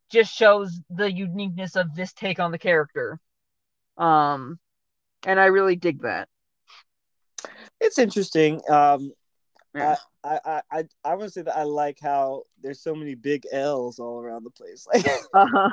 just 0.09 0.33
shows 0.33 0.79
the 0.89 1.11
uniqueness 1.11 1.75
of 1.75 1.95
this 1.95 2.13
take 2.13 2.39
on 2.39 2.51
the 2.51 2.57
character. 2.57 3.19
Um, 3.97 4.59
and 5.25 5.39
I 5.39 5.45
really 5.45 5.75
dig 5.75 6.01
that. 6.01 6.29
It's 7.79 7.99
interesting. 7.99 8.61
Um, 8.69 9.13
Yeah. 9.73 9.95
I, 10.23 10.39
I, 10.45 10.61
I, 10.71 10.83
I 11.03 11.15
want 11.15 11.27
to 11.27 11.31
say 11.31 11.41
that 11.43 11.55
I 11.57 11.63
like 11.63 11.99
how 12.01 12.43
there's 12.61 12.81
so 12.81 12.95
many 12.95 13.15
big 13.15 13.45
L's 13.51 13.99
all 13.99 14.19
around 14.19 14.43
the 14.43 14.49
place. 14.49 14.87
Like 14.93 15.05
Uh-huh. 15.33 15.69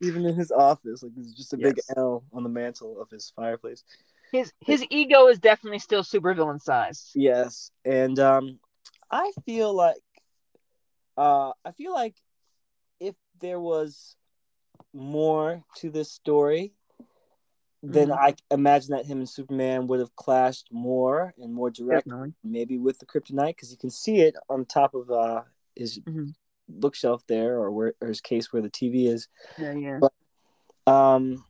even 0.00 0.24
in 0.24 0.34
his 0.34 0.50
office, 0.50 1.02
like 1.02 1.12
there's 1.14 1.32
just 1.34 1.52
a 1.52 1.58
big 1.58 1.80
L 1.96 2.24
on 2.32 2.42
the 2.42 2.48
mantle 2.48 3.00
of 3.00 3.10
his 3.10 3.32
fireplace. 3.36 3.84
His 4.32 4.52
his 4.60 4.84
ego 4.90 5.26
is 5.26 5.38
definitely 5.38 5.80
still 5.80 6.02
supervillain 6.02 6.60
size. 6.62 7.10
Yes, 7.14 7.70
and 7.84 8.18
um, 8.18 8.60
I 9.10 9.32
feel 9.44 9.74
like, 9.74 9.96
uh, 11.18 11.52
I 11.64 11.72
feel 11.72 11.92
like 11.92 12.14
there 13.40 13.60
was 13.60 14.16
more 14.92 15.64
to 15.76 15.90
this 15.90 16.10
story, 16.12 16.72
then 17.82 18.08
Mhm. 18.08 18.18
I 18.18 18.34
imagine 18.50 18.90
that 18.92 19.06
him 19.06 19.18
and 19.18 19.28
Superman 19.28 19.86
would 19.86 20.00
have 20.00 20.14
clashed 20.16 20.70
more 20.70 21.34
and 21.38 21.52
more 21.52 21.70
direct, 21.70 22.06
Definitely. 22.08 22.34
maybe 22.44 22.78
with 22.78 22.98
the 22.98 23.06
kryptonite, 23.06 23.56
because 23.56 23.70
you 23.70 23.78
can 23.78 23.90
see 23.90 24.20
it 24.20 24.36
on 24.48 24.64
top 24.66 24.94
of 24.94 25.10
uh 25.10 25.44
his 25.74 25.98
Mhm. 26.00 26.34
bookshelf 26.68 27.26
there, 27.26 27.58
or 27.58 27.70
where 27.70 27.94
or 28.00 28.08
his 28.08 28.20
case 28.20 28.52
where 28.52 28.62
the 28.62 28.70
TV 28.70 29.06
is. 29.06 29.28
Yeah, 29.58 29.72
yeah. 29.72 29.98
But- 30.00 30.12
Um, 30.86 31.44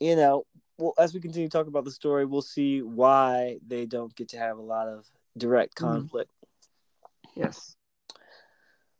you 0.00 0.16
know, 0.16 0.46
well, 0.78 0.94
as 0.98 1.14
we 1.14 1.20
continue 1.20 1.48
to 1.48 1.52
talk 1.58 1.68
about 1.68 1.84
the 1.84 1.90
story, 1.90 2.24
we'll 2.26 2.42
see 2.42 2.82
why 2.82 3.58
they 3.66 3.86
don't 3.86 4.14
get 4.14 4.28
to 4.30 4.38
have 4.38 4.58
a 4.58 4.62
lot 4.62 4.88
of 4.88 5.10
direct 5.38 5.76
Mhm. 5.76 5.80
conflict. 5.80 6.32
Yes. 7.34 7.76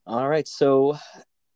All 0.07 0.29
right, 0.29 0.47
so 0.49 0.97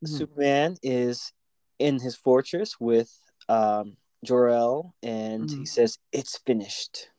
Mhm. 0.04 0.08
Superman 0.08 0.76
is 0.82 1.32
in 1.78 2.00
his 2.00 2.16
fortress 2.16 2.78
with 2.80 3.12
um, 3.48 3.96
Jor-El, 4.24 4.94
and 5.02 5.50
he 5.50 5.62
Mhm. 5.62 5.68
says 5.68 5.98
it's 6.12 6.38
finished. 6.38 7.10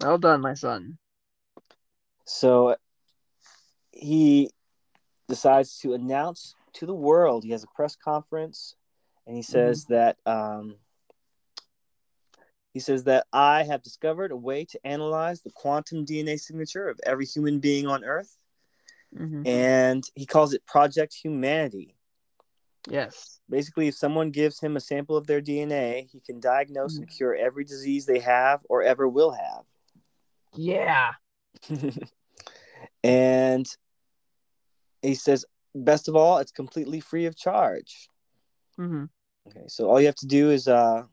Well 0.00 0.18
done, 0.18 0.40
my 0.40 0.54
son. 0.54 0.98
So 2.24 2.76
he 3.92 4.50
decides 5.28 5.78
to 5.80 5.94
announce 5.94 6.54
to 6.74 6.86
the 6.86 6.94
world. 6.94 7.44
He 7.44 7.50
has 7.50 7.64
a 7.64 7.68
press 7.74 7.96
conference, 7.96 8.76
and 9.26 9.34
he 9.36 9.42
says 9.42 9.86
that 9.86 10.18
um, 10.26 10.76
he 12.72 12.78
says 12.80 13.04
that 13.04 13.26
I 13.32 13.64
have 13.64 13.82
discovered 13.82 14.30
a 14.30 14.36
way 14.36 14.64
to 14.66 14.86
analyze 14.86 15.42
the 15.42 15.50
quantum 15.50 16.04
DNA 16.04 16.38
signature 16.38 16.88
of 16.88 17.00
every 17.04 17.26
human 17.26 17.58
being 17.58 17.86
on 17.88 18.04
Earth, 18.04 18.38
hmm 19.16 19.42
and 19.46 20.04
he 20.14 20.26
calls 20.26 20.52
it 20.54 20.64
Project 20.66 21.14
Humanity. 21.14 21.96
Yes. 22.88 23.40
Basically, 23.48 23.88
if 23.88 23.94
someone 23.94 24.30
gives 24.30 24.60
him 24.60 24.76
a 24.76 24.80
sample 24.80 25.16
of 25.16 25.26
their 25.26 25.40
DNA, 25.40 26.08
he 26.10 26.20
can 26.20 26.40
diagnose 26.40 26.96
and 26.96 27.08
cure 27.08 27.34
every 27.34 27.64
disease 27.64 28.06
they 28.06 28.20
have 28.20 28.60
or 28.68 28.82
ever 28.82 29.08
will 29.08 29.32
have. 29.32 29.64
Yeah. 30.54 31.12
and 33.04 33.66
he 35.02 35.14
says, 35.14 35.44
best 35.74 36.08
of 36.08 36.16
all, 36.16 36.38
it's 36.38 36.52
completely 36.52 37.00
free 37.00 37.26
of 37.26 37.36
charge. 37.36 38.08
Mm-hmm. 38.78 39.04
Okay, 39.48 39.64
so 39.68 39.90
all 39.90 40.00
you 40.00 40.06
have 40.06 40.14
to 40.16 40.26
do 40.26 40.50
is 40.50 40.68
uh, 40.68 41.04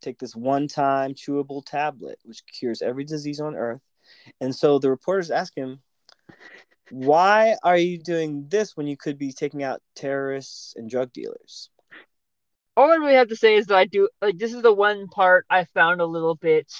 take 0.00 0.18
this 0.18 0.36
one-time 0.36 1.14
chewable 1.14 1.64
tablet, 1.64 2.18
which 2.24 2.42
cures 2.46 2.82
every 2.82 3.04
disease 3.04 3.40
on 3.40 3.54
Earth. 3.54 3.80
And 4.40 4.54
so 4.54 4.78
the 4.78 4.90
reporters 4.90 5.30
ask 5.30 5.56
him, 5.56 5.80
"Why 6.90 7.56
are 7.62 7.76
you 7.76 7.98
doing 7.98 8.48
this 8.48 8.76
when 8.76 8.86
you 8.86 8.96
could 8.96 9.16
be 9.16 9.32
taking 9.32 9.62
out 9.62 9.82
terrorists 9.94 10.74
and 10.76 10.90
drug 10.90 11.12
dealers?" 11.12 11.70
All 12.76 12.90
I 12.90 12.96
really 12.96 13.14
have 13.14 13.28
to 13.28 13.36
say 13.36 13.54
is 13.54 13.66
that 13.66 13.78
I 13.78 13.86
do 13.86 14.08
like 14.20 14.38
this 14.38 14.52
is 14.52 14.62
the 14.62 14.74
one 14.74 15.08
part 15.08 15.46
I 15.48 15.64
found 15.64 16.00
a 16.00 16.06
little 16.06 16.34
bit. 16.34 16.70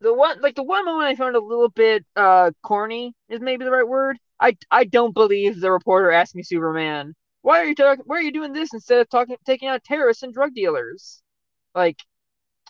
The 0.00 0.12
one 0.12 0.40
like 0.40 0.54
the 0.54 0.62
one 0.62 0.84
moment 0.84 1.08
I 1.08 1.14
found 1.14 1.36
a 1.36 1.40
little 1.40 1.68
bit 1.68 2.04
uh 2.16 2.50
corny 2.62 3.14
is 3.28 3.40
maybe 3.40 3.64
the 3.64 3.70
right 3.70 3.88
word. 3.88 4.18
I 4.38 4.56
I 4.70 4.84
don't 4.84 5.14
believe 5.14 5.60
the 5.60 5.72
reporter 5.72 6.10
asking 6.10 6.44
Superman, 6.44 7.14
"Why 7.42 7.60
are 7.60 7.64
you 7.66 7.74
talking? 7.74 8.04
Why 8.06 8.16
are 8.18 8.22
you 8.22 8.32
doing 8.32 8.52
this 8.52 8.74
instead 8.74 9.00
of 9.00 9.08
talking 9.08 9.36
taking 9.46 9.68
out 9.68 9.84
terrorists 9.84 10.22
and 10.22 10.34
drug 10.34 10.54
dealers?" 10.54 11.22
Like 11.74 11.98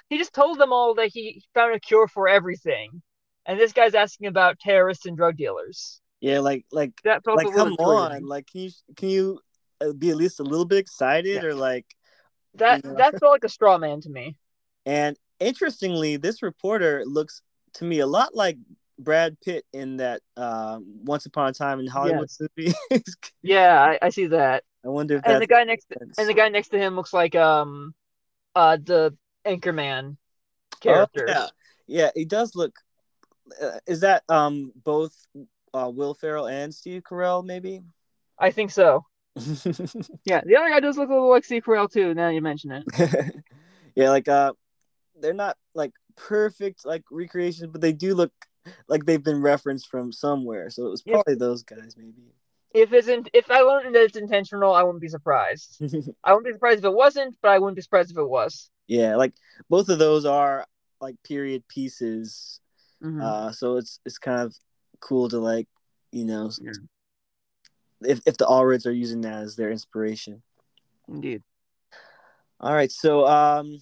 he 0.09 0.19
just 0.19 0.35
told 0.35 0.59
them 0.59 0.73
all 0.73 0.95
that 0.95 1.09
he 1.13 1.43
found 1.55 1.75
a 1.75 1.81
cure 1.81 2.09
for 2.09 2.29
everything, 2.29 3.03
and 3.47 3.59
this 3.59 3.73
guy's 3.73 3.95
asking 3.95 4.27
about 4.29 4.59
terrorists 4.61 5.07
and 5.07 5.17
drug 5.17 5.37
dealers. 5.37 6.01
Yeah, 6.21 6.41
like 6.41 6.67
like 6.71 6.93
That 7.05 7.25
felt 7.25 7.37
like 7.37 7.55
come 7.55 7.75
on, 7.79 8.27
like 8.27 8.47
can 8.47 8.61
you 8.63 8.71
can 8.97 9.09
you 9.09 9.41
uh, 9.81 9.93
be 9.93 10.11
at 10.11 10.17
least 10.17 10.41
a 10.41 10.45
little 10.45 10.67
bit 10.67 10.79
excited 10.79 11.43
Yeah. 11.43 11.49
or 11.49 11.55
like 11.55 11.87
That 12.57 12.85
you 12.85 12.91
know. 12.91 12.97
that 12.99 13.19
felt 13.19 13.33
like 13.33 13.45
a 13.45 13.49
straw 13.49 13.79
man 13.79 14.01
to 14.03 14.11
me. 14.11 14.37
And 14.85 15.17
interestingly, 15.39 16.17
this 16.17 16.43
reporter 16.43 17.05
looks 17.07 17.43
to 17.75 17.85
me 17.85 18.01
a 18.01 18.07
lot 18.07 18.35
like 18.35 18.59
Brad 18.99 19.41
Pitt 19.41 19.65
in 19.73 19.99
that 19.99 20.21
uh, 20.37 20.79
Once 21.05 21.27
Upon 21.27 21.49
a 21.49 21.53
Time 21.53 21.81
in 21.81 21.87
Hollywood 21.87 22.29
Yes. 22.31 22.41
movie. 22.57 22.75
Yeah, 23.43 23.83
I, 23.83 23.99
I 24.03 24.09
see 24.11 24.27
that. 24.27 24.65
I 24.85 24.89
wonder 24.89 25.17
if 25.17 25.23
And 25.25 25.33
that's 25.33 25.41
the 25.41 25.47
guy 25.47 25.65
next 25.65 25.87
to, 25.87 25.97
and 26.19 26.29
the 26.29 26.35
guy 26.35 26.49
next 26.51 26.69
to 26.69 26.79
him 26.79 26.95
looks 26.95 27.13
like 27.15 27.35
um 27.35 27.95
uh 28.55 28.77
the 28.77 29.17
Anchorman 29.47 30.17
Oh, 30.73 30.81
character. 30.81 31.25
yeah, 31.29 31.47
yeah, 31.87 32.11
he 32.15 32.25
does 32.25 32.55
look. 32.55 32.79
Uh, 33.61 33.79
is 33.87 34.01
that 34.01 34.23
um 34.29 34.73
both 34.85 35.15
uh, 35.75 35.91
Will 35.93 36.15
Ferrell 36.15 36.47
and 36.49 36.75
Steve 36.75 37.03
Carell 37.03 37.45
maybe? 37.45 37.83
I 38.39 38.51
think 38.51 38.71
so. 38.71 39.05
Yeah, 40.25 40.43
the 40.45 40.57
other 40.57 40.69
guy 40.71 40.81
does 40.81 40.99
look 40.99 41.09
a 41.09 41.13
little 41.13 41.31
like 41.31 41.45
Steve 41.45 41.65
Carell 41.65 41.91
too. 41.91 42.15
Now 42.15 42.29
you 42.29 42.43
mention 42.43 42.73
it. 42.73 43.35
yeah, 43.95 44.11
like 44.11 44.29
uh, 44.29 44.53
they're 45.21 45.33
not 45.33 45.57
like 45.75 45.93
perfect 46.17 46.85
like 46.85 47.05
recreations, 47.11 47.69
but 47.73 47.81
they 47.81 47.93
do 47.93 48.15
look 48.15 48.33
like 48.89 49.07
they've 49.07 49.23
been 49.23 49.41
referenced 49.41 49.89
from 49.89 50.13
somewhere. 50.13 50.69
So 50.71 50.87
it 50.87 50.91
was 50.91 51.03
probably 51.03 51.37
those 51.37 51.63
guys 51.63 51.95
maybe. 51.97 52.35
If 52.75 52.93
in, 52.93 53.27
if 53.33 53.51
I 53.51 53.61
learned 53.61 53.95
that 53.95 54.03
it's 54.03 54.17
intentional, 54.17 54.73
I 54.73 54.83
wouldn't 54.83 55.01
be 55.01 55.09
surprised. 55.09 55.79
I 56.25 56.33
wouldn't 56.33 56.47
be 56.47 56.53
surprised 56.53 56.81
if 56.81 56.85
it 56.85 56.95
wasn't, 56.95 57.37
but 57.43 57.51
I 57.51 57.59
wouldn't 57.59 57.77
be 57.77 57.83
surprised 57.83 58.11
if 58.11 58.19
it 58.19 58.29
was. 58.29 58.71
yeah, 58.87 59.17
like 59.17 59.33
both 59.69 59.89
of 59.89 59.99
those 59.99 60.25
are 60.25 60.67
like 61.01 61.17
period 61.25 61.67
pieces. 61.69 62.61
Mhm. 63.03 63.23
Uh, 63.23 63.53
so 63.53 63.77
it's 63.77 64.01
it's 64.05 64.19
kind 64.19 64.41
of 64.43 64.55
cool 65.01 65.29
to 65.29 65.39
like 65.39 65.69
you 66.13 66.25
know 66.25 66.51
Yeah. 66.61 66.73
if 68.03 68.21
if 68.27 68.37
the 68.37 68.47
Allreds 68.47 68.87
are 68.87 68.93
using 68.93 69.23
that 69.23 69.43
as 69.43 69.57
their 69.57 69.71
inspiration. 69.71 70.43
Indeed. 71.09 71.43
All 72.61 72.75
right, 72.75 72.93
so 72.93 73.27
um, 73.27 73.81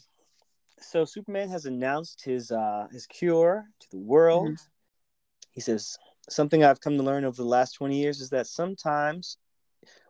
so 0.81 1.05
Superman 1.05 1.49
has 1.49 1.67
announced 1.67 2.25
his 2.25 2.51
uh 2.51 2.87
his 2.93 3.07
cure 3.07 3.67
to 3.81 3.91
the 3.91 3.99
world. 3.99 4.51
Mm-hmm. 4.51 5.51
He 5.53 5.61
says 5.61 5.99
something 6.31 6.63
I've 6.63 6.81
come 6.81 6.97
to 6.97 7.03
learn 7.03 7.25
over 7.25 7.37
the 7.37 7.49
last 7.49 7.73
twenty 7.73 8.01
years 8.01 8.21
is 8.21 8.31
that 8.31 8.47
sometimes, 8.47 9.39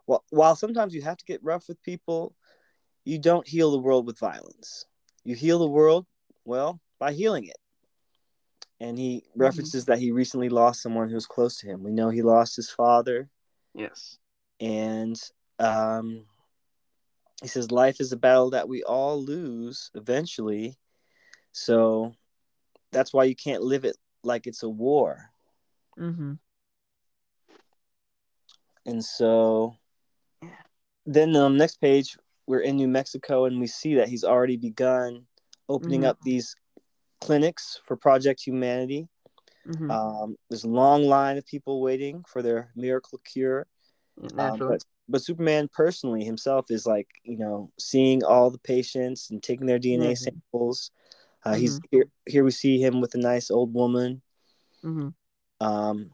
well, 0.06 0.24
while 0.30 0.54
sometimes 0.54 0.94
you 0.94 1.02
have 1.02 1.16
to 1.16 1.24
get 1.24 1.42
rough 1.42 1.68
with 1.68 1.82
people, 1.82 2.34
you 3.04 3.18
don't 3.18 3.48
heal 3.48 3.70
the 3.70 3.78
world 3.78 4.06
with 4.06 4.18
violence. 4.18 4.84
You 5.24 5.34
heal 5.34 5.58
the 5.58 5.68
world 5.68 6.06
well 6.44 6.80
by 6.98 7.12
healing 7.12 7.46
it. 7.46 7.56
And 8.80 8.96
he 8.98 9.24
references 9.34 9.84
that 9.86 9.98
he 9.98 10.12
recently 10.12 10.48
lost 10.48 10.82
someone 10.82 11.08
who 11.08 11.14
was 11.16 11.26
close 11.26 11.56
to 11.58 11.66
him. 11.66 11.82
We 11.82 11.90
know 11.90 12.10
he 12.10 12.22
lost 12.22 12.54
his 12.56 12.70
father, 12.70 13.28
Yes. 13.74 14.18
and 14.60 15.20
um, 15.58 16.24
he 17.42 17.48
says 17.48 17.70
life 17.72 18.00
is 18.00 18.12
a 18.12 18.16
battle 18.16 18.50
that 18.50 18.68
we 18.68 18.82
all 18.84 19.20
lose 19.22 19.90
eventually 19.94 20.76
so 21.52 22.14
that's 22.92 23.12
why 23.12 23.24
you 23.24 23.34
can't 23.34 23.62
live 23.62 23.84
it 23.84 23.96
like 24.22 24.46
it's 24.46 24.62
a 24.62 24.68
war 24.68 25.30
Mm-hmm. 25.98 26.34
and 28.86 29.04
so 29.04 29.76
then 31.06 31.34
on 31.36 31.52
the 31.52 31.58
next 31.58 31.80
page 31.80 32.16
we're 32.46 32.60
in 32.60 32.76
new 32.76 32.88
mexico 32.88 33.44
and 33.46 33.58
we 33.60 33.66
see 33.66 33.94
that 33.94 34.08
he's 34.08 34.24
already 34.24 34.56
begun 34.56 35.26
opening 35.68 36.02
Mhm. 36.02 36.06
up 36.08 36.18
these 36.22 36.54
clinics 37.20 37.80
for 37.84 37.96
project 37.96 38.40
humanity 38.44 39.08
Mm-hmm. 39.66 39.90
um, 39.90 40.36
there's 40.48 40.64
a 40.64 40.68
long 40.68 41.04
line 41.04 41.36
of 41.36 41.44
people 41.44 41.82
waiting 41.82 42.24
for 42.26 42.40
their 42.42 42.70
miracle 42.74 43.20
cure 43.24 43.66
Um, 44.52 44.58
but, 44.68 44.84
but 45.08 45.22
Superman 45.22 45.68
personally 45.72 46.24
himself 46.24 46.70
is 46.70 46.86
like, 46.86 47.08
you 47.22 47.36
know, 47.36 47.70
seeing 47.78 48.24
all 48.24 48.50
the 48.50 48.58
patients 48.58 49.30
and 49.30 49.42
taking 49.42 49.66
their 49.66 49.78
DNA 49.78 50.12
Mhm. 50.12 50.18
samples. 50.18 50.90
Uh, 51.44 51.54
He's 51.54 51.80
here. 51.90 52.04
Here 52.26 52.44
we 52.44 52.50
see 52.50 52.80
him 52.80 53.00
with 53.00 53.14
a 53.14 53.18
nice 53.18 53.50
old 53.50 53.72
woman. 53.74 54.22
mm-hmm. 54.82 55.08
Um, 55.60 56.10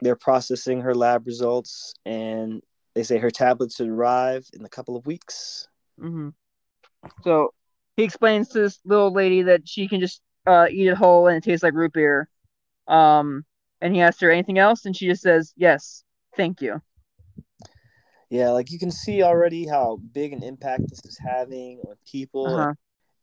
they're 0.00 0.16
processing 0.16 0.80
her 0.80 0.94
lab 0.94 1.26
results, 1.26 1.94
and 2.06 2.62
they 2.94 3.02
say 3.02 3.18
her 3.18 3.30
tablets 3.30 3.76
should 3.76 3.88
arrive 3.88 4.48
in 4.52 4.64
a 4.64 4.68
couple 4.68 4.96
of 4.96 5.06
weeks. 5.06 5.68
Mm-hmm. 6.00 6.30
So 7.22 7.52
he 7.96 8.02
explains 8.04 8.48
to 8.50 8.60
this 8.60 8.80
little 8.84 9.12
lady 9.12 9.42
that 9.42 9.68
she 9.68 9.88
can 9.88 10.00
just 10.00 10.22
uh, 10.48 10.66
eat 10.70 10.88
it 10.88 10.96
whole 10.96 11.28
and 11.28 11.36
it 11.36 11.44
tastes 11.44 11.62
like 11.62 11.74
root 11.74 11.92
beer. 11.92 12.28
Um, 12.86 13.44
and 13.80 13.94
he 13.94 14.00
asks 14.00 14.20
her 14.22 14.30
anything 14.30 14.58
else, 14.58 14.86
and 14.86 14.96
she 14.96 15.06
just 15.06 15.22
says, 15.22 15.52
"Yes, 15.56 16.02
thank 16.36 16.60
you." 16.62 16.80
Yeah, 18.30 18.50
like 18.50 18.70
you 18.70 18.78
can 18.78 18.90
see 18.90 19.22
already 19.22 19.66
how 19.66 20.00
big 20.12 20.32
an 20.32 20.42
impact 20.42 20.88
this 20.88 21.04
is 21.04 21.18
having 21.18 21.80
on 21.86 21.96
people, 22.10 22.46
Uh-huh. 22.46 22.74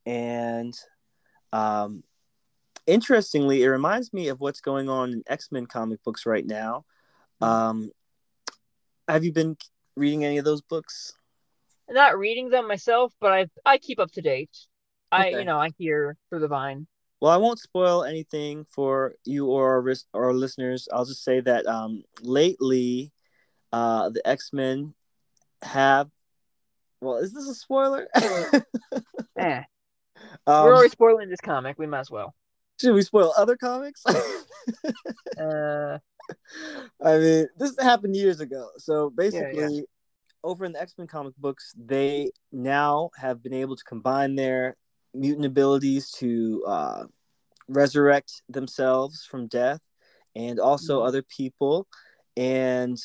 and 0.06 0.74
um, 1.52 2.04
interestingly, 2.88 3.64
it 3.64 3.68
reminds 3.68 4.14
me 4.14 4.30
of 4.30 4.40
what's 4.40 4.62
going 4.62 4.90
on 4.90 5.12
in 5.14 5.24
X 5.28 5.52
Men 5.52 5.66
comic 5.66 6.04
books 6.04 6.26
right 6.26 6.46
now. 6.46 6.86
Um, 7.42 7.92
have 9.08 9.24
you 9.24 9.32
been 9.34 9.58
reading 9.96 10.24
any 10.26 10.38
of 10.38 10.46
those 10.46 10.62
books? 10.62 11.14
Not 11.90 12.18
reading 12.18 12.50
them 12.50 12.68
myself, 12.68 13.14
but 13.20 13.32
I 13.34 13.48
I 13.66 13.78
keep 13.78 14.00
up 14.00 14.12
to 14.12 14.22
date. 14.22 14.56
I 15.12 15.30
you 15.30 15.46
know 15.46 15.60
I 15.60 15.70
hear 15.78 16.18
through 16.30 16.40
the 16.40 16.48
vine. 16.48 16.88
Well, 17.22 17.32
I 17.32 17.38
won't 17.38 17.60
spoil 17.60 18.04
anything 18.04 18.66
for 18.66 19.16
you 19.24 19.48
or 19.48 19.78
our, 19.78 19.96
our 20.14 20.34
listeners. 20.34 20.88
I'll 20.92 21.06
just 21.06 21.24
say 21.24 21.40
that 21.42 21.66
um, 21.66 22.04
lately, 22.22 23.14
uh, 23.72 24.10
the 24.10 24.28
X 24.28 24.52
Men 24.54 24.94
have. 25.62 26.10
Well, 27.02 27.18
is 27.18 27.34
this 27.34 27.48
a 27.48 27.56
spoiler? 27.56 28.08
Eh, 29.38 29.62
um, 30.48 30.64
we're 30.64 30.74
already 30.74 30.90
spoiling 30.90 31.28
this 31.28 31.42
comic. 31.42 31.78
We 31.78 31.88
might 31.88 32.00
as 32.00 32.10
well. 32.10 32.34
should 32.80 32.94
we 32.94 33.02
spoil 33.02 33.34
other 33.38 33.58
comics? 33.58 34.02
Uh, 34.06 35.98
I 37.04 37.18
mean, 37.18 37.48
this 37.58 37.76
happened 37.80 38.16
years 38.16 38.40
ago. 38.40 38.70
So 38.78 39.10
basically, 39.10 39.84
over 40.44 40.64
in 40.64 40.72
the 40.72 40.82
X 40.82 40.94
Men 40.98 41.08
comic 41.08 41.36
books, 41.38 41.74
they 41.78 42.32
now 42.52 43.10
have 43.18 43.44
been 43.44 43.54
able 43.54 43.76
to 43.76 43.84
combine 43.84 44.36
their 44.36 44.78
mutant 45.16 45.46
abilities 45.46 46.12
to 46.12 46.64
uh, 46.68 47.04
resurrect 47.68 48.42
themselves 48.50 49.26
from 49.26 49.48
death 49.48 49.82
and 50.36 50.60
also 50.60 51.02
Mhm. 51.02 51.08
other 51.08 51.24
people. 51.24 51.88
and 52.38 52.98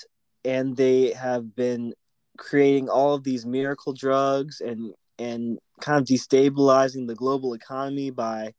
and 0.44 0.76
they 0.76 1.12
have 1.12 1.54
been 1.54 1.94
creating 2.38 2.88
all 2.88 3.14
of 3.14 3.22
these 3.24 3.46
miracle 3.46 3.92
drugs 3.92 4.60
and 4.60 4.94
and 5.18 5.58
kind 5.80 6.00
of 6.00 6.06
destabilizing 6.06 7.06
the 7.06 7.14
global 7.14 7.54
economy 7.54 8.10
by 8.10 8.52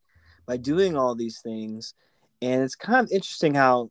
by 0.46 0.56
doing 0.56 0.96
all 0.96 1.14
these 1.14 1.40
things 1.42 1.94
and 2.40 2.62
it's 2.62 2.74
kind 2.76 3.04
of 3.04 3.12
interesting 3.12 3.54
how 3.54 3.90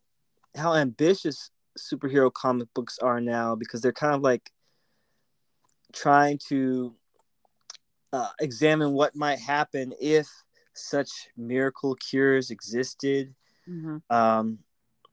how 0.56 0.74
ambitious 0.74 1.52
superhero 1.78 2.34
comic 2.34 2.68
books 2.74 2.98
are 3.00 3.22
now 3.22 3.56
because 3.56 3.82
they're 3.82 3.94
kind 3.94 4.16
of 4.16 4.22
like 4.22 4.52
trying 5.94 6.40
to 6.50 6.96
uh, 8.14 8.30
examine 8.40 8.94
what 8.94 9.16
might 9.16 9.40
happen 9.40 9.94
if 10.00 10.28
such 10.74 11.30
miracle 11.38 11.96
cures 11.96 12.52
existed. 12.52 13.34
Mm-hmm. 13.68 13.98
Um, 14.16 14.60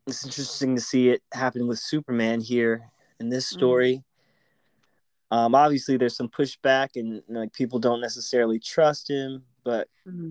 it's 0.07 0.25
interesting 0.25 0.75
to 0.75 0.81
see 0.81 1.11
it 1.11 1.23
happen 1.33 1.67
with 1.67 1.79
Superman 1.79 2.41
here 2.41 2.91
in 3.21 3.29
this 3.29 3.47
mm-hmm. 3.47 3.59
story. 3.59 3.93
Mm-hmm. 3.95 5.39
Um, 5.39 5.55
obviously, 5.55 5.97
there's 5.97 6.17
some 6.17 6.31
pushback, 6.31 6.91
and 6.97 7.23
like 7.29 7.53
people 7.53 7.79
don't 7.79 8.01
necessarily 8.01 8.59
trust 8.59 9.11
him, 9.11 9.43
but 9.63 9.89
mm-hmm. 10.07 10.31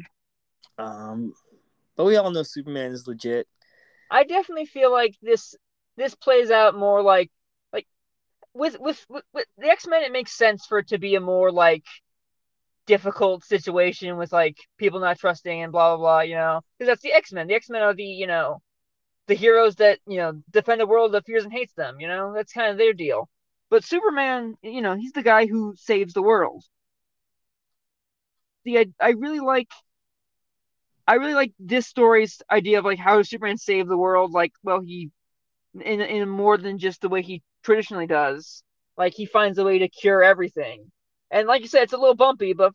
um, 0.83 1.33
but 1.95 2.05
we 2.05 2.15
all 2.15 2.31
know 2.31 2.43
Superman 2.43 2.91
is 2.91 3.07
legit. 3.07 3.47
I 4.09 4.23
definitely 4.23 4.65
feel 4.65 4.91
like 4.91 5.15
this 5.21 5.53
this 5.97 6.15
plays 6.15 6.49
out 6.49 6.75
more 6.75 7.03
like 7.03 7.29
like 7.71 7.85
with 8.55 8.79
with, 8.79 9.05
with, 9.07 9.23
with 9.33 9.45
the 9.59 9.67
X 9.67 9.85
Men. 9.85 10.01
It 10.01 10.11
makes 10.11 10.35
sense 10.35 10.65
for 10.65 10.79
it 10.79 10.87
to 10.87 10.97
be 10.97 11.13
a 11.13 11.21
more 11.21 11.51
like 11.51 11.83
difficult 12.87 13.45
situation 13.45 14.17
with 14.17 14.31
like 14.33 14.57
people 14.77 14.99
not 14.99 15.19
trusting 15.19 15.63
and 15.63 15.71
blah 15.71 15.95
blah 15.95 15.97
blah. 15.97 16.21
You 16.21 16.35
know, 16.35 16.61
because 16.77 16.89
that's 16.91 17.03
the 17.03 17.13
X 17.13 17.31
Men. 17.33 17.47
The 17.47 17.55
X 17.55 17.69
Men 17.69 17.83
are 17.83 17.93
the 17.93 18.03
you 18.03 18.27
know 18.27 18.61
the 19.27 19.35
heroes 19.35 19.75
that 19.77 19.99
you 20.07 20.17
know 20.17 20.41
defend 20.51 20.81
a 20.81 20.87
world 20.87 21.13
that 21.13 21.25
fears 21.25 21.43
and 21.43 21.53
hates 21.53 21.73
them. 21.73 21.99
You 21.99 22.07
know, 22.07 22.33
that's 22.33 22.53
kind 22.53 22.71
of 22.71 22.77
their 22.77 22.93
deal. 22.93 23.29
But 23.69 23.83
Superman, 23.83 24.55
you 24.63 24.81
know, 24.81 24.95
he's 24.95 25.11
the 25.13 25.23
guy 25.23 25.45
who 25.47 25.75
saves 25.77 26.13
the 26.13 26.21
world. 26.23 26.63
The 28.65 28.79
I, 28.79 28.85
I 29.01 29.09
really 29.11 29.39
like 29.39 29.69
I 31.07 31.15
really 31.15 31.33
like 31.33 31.53
this 31.59 31.87
story's 31.87 32.41
idea 32.51 32.79
of 32.79 32.85
like 32.85 32.99
how 32.99 33.17
does 33.17 33.29
Superman 33.29 33.57
save 33.57 33.87
the 33.87 33.97
world? 33.97 34.31
Like, 34.31 34.53
well, 34.63 34.81
he 34.81 35.11
in 35.73 36.01
in 36.01 36.29
more 36.29 36.57
than 36.57 36.79
just 36.79 37.01
the 37.01 37.09
way 37.09 37.21
he 37.21 37.43
traditionally 37.63 38.07
does. 38.07 38.63
Like 38.97 39.13
he 39.13 39.25
finds 39.25 39.57
a 39.57 39.63
way 39.65 39.79
to 39.79 39.89
cure 39.89 40.23
everything. 40.23 40.91
And 41.31 41.47
like 41.47 41.61
you 41.61 41.67
said, 41.67 41.83
it's 41.83 41.93
a 41.93 41.97
little 41.97 42.15
bumpy, 42.15 42.53
but 42.53 42.73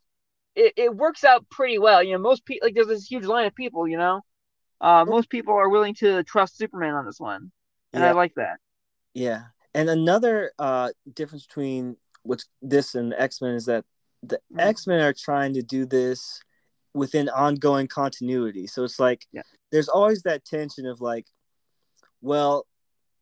it, 0.54 0.74
it 0.76 0.96
works 0.96 1.24
out 1.24 1.48
pretty 1.50 1.78
well. 1.78 2.02
You 2.02 2.12
know, 2.12 2.18
most 2.18 2.44
people 2.44 2.66
like 2.66 2.74
there's 2.74 2.88
this 2.88 3.10
huge 3.10 3.24
line 3.24 3.46
of 3.46 3.54
people, 3.54 3.88
you 3.88 3.96
know. 3.96 4.20
Uh, 4.80 5.04
most 5.06 5.30
people 5.30 5.54
are 5.54 5.68
willing 5.68 5.94
to 5.94 6.24
trust 6.24 6.58
Superman 6.58 6.94
on 6.94 7.06
this 7.06 7.20
one. 7.20 7.52
And 7.92 8.02
yeah. 8.02 8.10
I 8.10 8.12
like 8.12 8.34
that. 8.34 8.58
Yeah. 9.14 9.42
And 9.74 9.88
another 9.88 10.52
uh 10.58 10.90
difference 11.12 11.46
between 11.46 11.96
what's 12.22 12.46
this 12.60 12.94
and 12.94 13.14
X-Men 13.16 13.54
is 13.54 13.66
that 13.66 13.84
the 14.22 14.36
mm-hmm. 14.36 14.60
X-Men 14.60 15.00
are 15.00 15.14
trying 15.14 15.54
to 15.54 15.62
do 15.62 15.86
this 15.86 16.40
within 16.94 17.28
ongoing 17.28 17.86
continuity. 17.86 18.66
So 18.66 18.84
it's 18.84 19.00
like 19.00 19.26
yeah. 19.32 19.42
there's 19.70 19.88
always 19.88 20.22
that 20.22 20.44
tension 20.44 20.86
of 20.86 21.00
like, 21.00 21.26
well, 22.20 22.66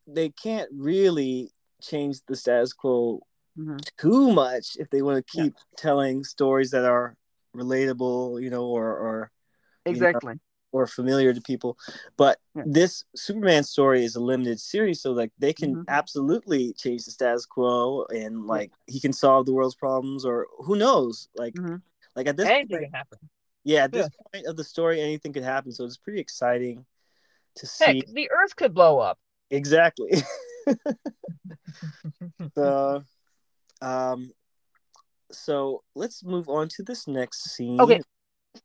they 0.07 0.31
can't 0.31 0.69
really 0.73 1.53
change 1.81 2.19
the 2.27 2.37
status 2.37 2.73
quo 2.73 3.21
mm-hmm. 3.61 3.77
too 3.99 4.33
much 4.33 4.77
if 4.79 4.91
they 4.91 5.03
want 5.03 5.25
to 5.25 5.33
keep 5.33 5.55
yeah. 5.57 5.77
telling 5.77 6.25
stories 6.25 6.71
that 6.71 6.85
are 6.85 7.17
relatable, 7.57 8.43
you 8.43 8.51
know, 8.51 8.65
or 8.65 8.87
or 8.87 9.31
exactly. 9.85 10.33
You 10.33 10.35
know, 10.35 10.41
or 10.73 10.87
familiar 10.87 11.35
to 11.35 11.41
people, 11.41 11.77
but 12.17 12.39
yeah. 12.55 12.63
this 12.65 13.05
Superman 13.17 13.65
story 13.65 14.05
is 14.05 14.15
a 14.15 14.21
limited 14.21 14.61
series, 14.61 15.03
so 15.03 15.11
like 15.11 15.33
they 15.37 15.53
can 15.53 15.75
mm-hmm. 15.75 15.83
absolutely 15.89 16.73
change 16.75 17.05
the 17.05 17.11
status 17.11 17.45
quo, 17.45 18.07
and 18.11 18.47
like 18.47 18.71
he 18.87 19.01
can 19.01 19.13
solve 19.13 19.47
the 19.47 19.53
world's 19.53 19.75
problems, 19.75 20.25
or 20.25 20.47
who 20.59 20.77
knows, 20.77 21.29
like 21.35 21.55
mm-hmm. 21.55 21.77
like 22.15 22.29
at 22.29 22.37
this 22.37 22.47
anything 22.47 22.69
point, 22.69 22.85
can 22.85 22.93
happen. 22.93 23.19
Yeah, 23.65 23.85
at 23.85 23.93
this 23.93 24.09
yeah. 24.13 24.31
point 24.33 24.47
of 24.47 24.57
the 24.57 24.63
story, 24.63 25.01
anything 25.01 25.33
could 25.33 25.43
happen, 25.43 25.73
so 25.73 25.85
it's 25.85 25.97
pretty 25.97 26.21
exciting 26.21 26.87
to 27.57 27.67
see. 27.67 27.85
Heck, 27.85 28.07
the 28.07 28.31
Earth 28.31 28.55
could 28.55 28.73
blow 28.73 29.01
up. 29.01 29.19
Exactly. 29.51 30.23
so, 32.55 33.03
um, 33.81 34.33
so 35.31 35.83
let's 35.95 36.25
move 36.25 36.49
on 36.49 36.69
to 36.77 36.83
this 36.83 37.07
next 37.07 37.51
scene. 37.51 37.81
Okay, 37.81 38.01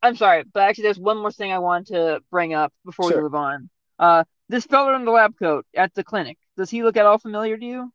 I'm 0.02 0.16
sorry, 0.16 0.44
but 0.52 0.62
actually, 0.62 0.84
there's 0.84 0.98
one 0.98 1.18
more 1.18 1.32
thing 1.32 1.52
I 1.52 1.58
want 1.58 1.88
to 1.88 2.20
bring 2.30 2.54
up 2.54 2.72
before 2.84 3.10
sure. 3.10 3.18
we 3.18 3.22
move 3.22 3.34
on. 3.34 3.70
Uh, 3.98 4.24
this 4.48 4.66
fella 4.66 4.94
in 4.94 5.04
the 5.04 5.10
lab 5.10 5.38
coat 5.38 5.66
at 5.74 5.94
the 5.94 6.04
clinic. 6.04 6.38
Does 6.56 6.70
he 6.70 6.82
look 6.82 6.96
at 6.96 7.06
all 7.06 7.18
familiar 7.18 7.56
to 7.56 7.64
you? 7.64 7.92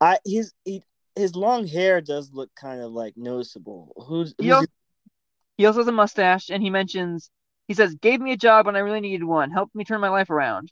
I 0.00 0.18
his 0.24 0.52
he, 0.64 0.82
his 1.16 1.36
long 1.36 1.66
hair 1.66 2.00
does 2.00 2.32
look 2.32 2.50
kind 2.54 2.80
of 2.80 2.92
like 2.92 3.16
noticeable. 3.16 3.92
Who's, 3.96 4.34
who's 4.38 4.44
he, 4.44 4.52
also, 4.52 4.66
he 5.56 5.66
also 5.66 5.80
has 5.80 5.88
a 5.88 5.92
mustache, 5.92 6.50
and 6.50 6.62
he 6.62 6.70
mentions 6.70 7.30
he 7.68 7.74
says, 7.74 7.94
"Gave 7.94 8.20
me 8.20 8.32
a 8.32 8.36
job 8.36 8.66
when 8.66 8.76
I 8.76 8.80
really 8.80 9.00
needed 9.00 9.24
one. 9.24 9.50
Helped 9.50 9.74
me 9.74 9.84
turn 9.84 10.00
my 10.00 10.08
life 10.08 10.30
around." 10.30 10.70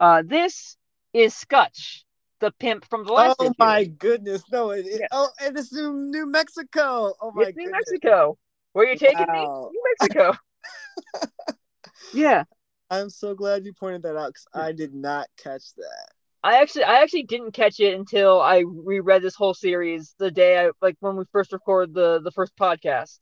Uh, 0.00 0.22
this 0.24 0.76
is 1.12 1.34
Scutch, 1.34 2.04
the 2.40 2.52
pimp 2.58 2.84
from 2.88 3.04
the 3.04 3.12
last. 3.12 3.36
Oh 3.38 3.46
issue. 3.46 3.54
my 3.58 3.84
goodness! 3.84 4.42
No, 4.50 4.70
it, 4.70 4.86
it, 4.86 5.02
oh, 5.12 5.28
and 5.42 5.56
it's 5.56 5.72
New, 5.72 5.92
New 5.92 6.26
Mexico. 6.26 7.14
Oh 7.20 7.32
my 7.34 7.44
it's 7.44 7.56
New 7.56 7.70
Mexico. 7.70 8.38
Where 8.72 8.86
you 8.86 8.98
taking 8.98 9.26
wow. 9.28 9.70
me? 9.72 9.78
New 9.78 9.82
Mexico. 10.00 10.32
yeah. 12.14 12.44
I'm 12.90 13.10
so 13.10 13.34
glad 13.34 13.66
you 13.66 13.72
pointed 13.74 14.02
that 14.02 14.16
out 14.16 14.28
because 14.28 14.46
I 14.54 14.72
did 14.72 14.94
not 14.94 15.26
catch 15.36 15.74
that. 15.76 16.08
I 16.42 16.60
actually, 16.60 16.84
I 16.84 17.02
actually 17.02 17.24
didn't 17.24 17.52
catch 17.52 17.80
it 17.80 17.94
until 17.94 18.40
I 18.40 18.64
reread 18.66 19.22
this 19.22 19.34
whole 19.34 19.54
series 19.54 20.14
the 20.18 20.30
day 20.30 20.58
I 20.58 20.70
like 20.80 20.96
when 21.00 21.16
we 21.16 21.24
first 21.32 21.52
recorded 21.52 21.94
the 21.94 22.20
the 22.22 22.30
first 22.30 22.56
podcast. 22.56 23.18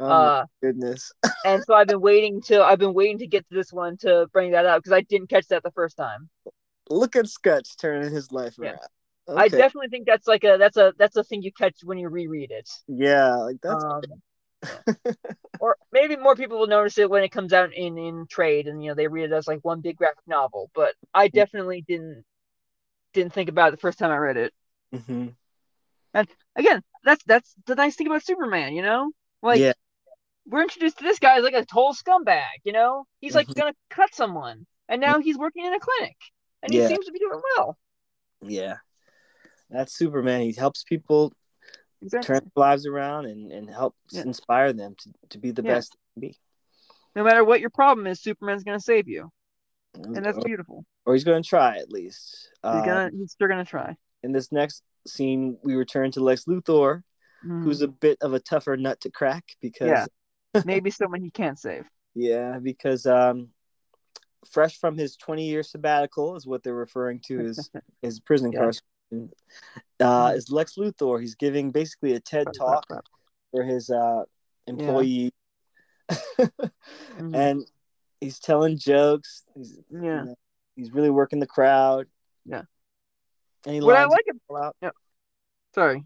Oh 0.00 0.06
uh, 0.06 0.44
goodness! 0.62 1.10
and 1.44 1.62
so 1.64 1.74
I've 1.74 1.88
been 1.88 2.00
waiting 2.00 2.40
to 2.42 2.62
I've 2.62 2.78
been 2.78 2.94
waiting 2.94 3.18
to 3.18 3.26
get 3.26 3.48
to 3.48 3.54
this 3.54 3.72
one 3.72 3.96
to 3.98 4.28
bring 4.32 4.52
that 4.52 4.66
up 4.66 4.82
because 4.82 4.92
I 4.92 5.00
didn't 5.00 5.30
catch 5.30 5.46
that 5.48 5.62
the 5.62 5.72
first 5.72 5.96
time. 5.96 6.28
Look 6.90 7.16
at 7.16 7.28
Scutch 7.28 7.76
turning 7.76 8.12
his 8.12 8.32
life 8.32 8.54
yeah. 8.60 8.70
around. 8.70 8.80
Okay. 9.28 9.40
I 9.42 9.48
definitely 9.48 9.88
think 9.88 10.06
that's 10.06 10.26
like 10.26 10.44
a 10.44 10.56
that's 10.58 10.76
a 10.76 10.94
that's 10.98 11.16
a 11.16 11.24
thing 11.24 11.42
you 11.42 11.52
catch 11.52 11.76
when 11.84 11.98
you 11.98 12.08
reread 12.08 12.50
it. 12.50 12.68
Yeah, 12.86 13.34
like 13.36 13.58
that's. 13.62 13.84
Um, 13.84 14.02
or 15.60 15.76
maybe 15.92 16.16
more 16.16 16.34
people 16.34 16.58
will 16.58 16.66
notice 16.66 16.98
it 16.98 17.10
when 17.10 17.22
it 17.22 17.28
comes 17.28 17.52
out 17.52 17.72
in 17.74 17.98
in 17.98 18.26
trade 18.28 18.66
and 18.66 18.82
you 18.82 18.88
know 18.88 18.94
they 18.94 19.06
read 19.06 19.30
it 19.30 19.32
as 19.32 19.46
like 19.46 19.60
one 19.62 19.82
big 19.82 19.96
graphic 19.96 20.26
novel. 20.26 20.70
But 20.74 20.94
I 21.12 21.28
definitely 21.28 21.84
didn't 21.86 22.24
didn't 23.12 23.34
think 23.34 23.50
about 23.50 23.68
it 23.68 23.70
the 23.72 23.80
first 23.80 23.98
time 23.98 24.10
I 24.10 24.16
read 24.16 24.38
it. 24.38 24.54
Mm-hmm. 24.94 25.28
And 26.14 26.28
again, 26.56 26.82
that's 27.04 27.22
that's 27.24 27.54
the 27.66 27.74
nice 27.74 27.96
thing 27.96 28.06
about 28.06 28.24
Superman, 28.24 28.74
you 28.74 28.82
know, 28.82 29.12
like. 29.42 29.60
Yeah 29.60 29.74
we're 30.50 30.62
introduced 30.62 30.98
to 30.98 31.04
this 31.04 31.18
guy 31.18 31.36
as 31.36 31.44
like 31.44 31.54
a 31.54 31.64
total 31.64 31.92
scumbag, 31.92 32.42
you 32.64 32.72
know? 32.72 33.04
He's 33.20 33.34
like 33.34 33.46
mm-hmm. 33.48 33.60
gonna 33.60 33.74
cut 33.90 34.14
someone. 34.14 34.66
And 34.88 35.00
now 35.00 35.20
he's 35.20 35.36
working 35.36 35.66
in 35.66 35.74
a 35.74 35.78
clinic. 35.78 36.16
And 36.62 36.72
he 36.72 36.86
seems 36.86 37.06
to 37.06 37.12
be 37.12 37.18
doing 37.18 37.40
well. 37.56 37.78
Yeah. 38.42 38.76
That's 39.70 39.94
Superman. 39.94 40.42
He 40.42 40.52
helps 40.52 40.82
people 40.82 41.32
exactly. 42.02 42.26
turn 42.26 42.50
lives 42.56 42.86
around 42.86 43.26
and, 43.26 43.52
and 43.52 43.68
help 43.68 43.94
yeah. 44.10 44.22
inspire 44.22 44.72
them 44.72 44.96
to, 44.98 45.12
to 45.30 45.38
be 45.38 45.50
the 45.50 45.62
yeah. 45.62 45.74
best 45.74 45.96
be. 46.18 46.36
No 47.14 47.24
matter 47.24 47.44
what 47.44 47.60
your 47.60 47.70
problem 47.70 48.06
is, 48.06 48.20
Superman's 48.20 48.64
gonna 48.64 48.80
save 48.80 49.08
you. 49.08 49.30
And 49.94 50.24
that's 50.24 50.42
beautiful. 50.44 50.84
Or 51.04 51.14
he's 51.14 51.24
gonna 51.24 51.42
try 51.42 51.78
at 51.78 51.90
least. 51.90 52.50
He's 52.62 52.72
gonna 52.72 53.06
um, 53.06 53.10
he's 53.12 53.32
still 53.32 53.48
gonna 53.48 53.64
try. 53.64 53.96
In 54.22 54.32
this 54.32 54.52
next 54.52 54.82
scene, 55.06 55.58
we 55.62 55.74
return 55.74 56.10
to 56.12 56.20
Lex 56.20 56.44
Luthor, 56.44 57.02
mm. 57.44 57.62
who's 57.62 57.82
a 57.82 57.88
bit 57.88 58.18
of 58.20 58.34
a 58.34 58.40
tougher 58.40 58.76
nut 58.76 59.00
to 59.02 59.10
crack 59.10 59.44
because 59.60 60.08
maybe 60.64 60.90
someone 60.90 61.22
he 61.22 61.30
can't 61.30 61.58
save. 61.58 61.86
Yeah, 62.14 62.58
because 62.58 63.06
um, 63.06 63.48
fresh 64.50 64.78
from 64.78 64.96
his 64.96 65.16
20 65.16 65.44
year 65.44 65.62
sabbatical 65.62 66.36
is 66.36 66.46
what 66.46 66.62
they're 66.62 66.74
referring 66.74 67.20
to 67.20 67.40
as 67.40 67.70
his 68.02 68.20
prison 68.20 68.52
yeah. 68.52 68.70
Uh, 70.00 70.32
is 70.36 70.50
Lex 70.50 70.76
Luthor. 70.76 71.20
He's 71.20 71.34
giving 71.34 71.70
basically 71.70 72.12
a 72.12 72.20
TED 72.20 72.48
talk 72.56 72.86
for 73.50 73.62
his 73.62 73.88
uh, 73.90 74.24
employee, 74.66 75.32
yeah. 76.10 76.16
mm-hmm. 76.38 77.34
and 77.34 77.66
he's 78.20 78.38
telling 78.38 78.78
jokes. 78.78 79.44
He's, 79.54 79.78
yeah, 79.88 79.98
you 79.98 80.02
know, 80.02 80.34
he's 80.76 80.92
really 80.92 81.10
working 81.10 81.40
the 81.40 81.46
crowd. 81.46 82.06
Yeah. 82.44 82.62
Any 83.66 83.80
what 83.80 83.96
I 83.96 84.04
like 84.04 84.24
it. 84.26 84.36
Yeah. 84.82 84.90
Sorry. 85.74 86.04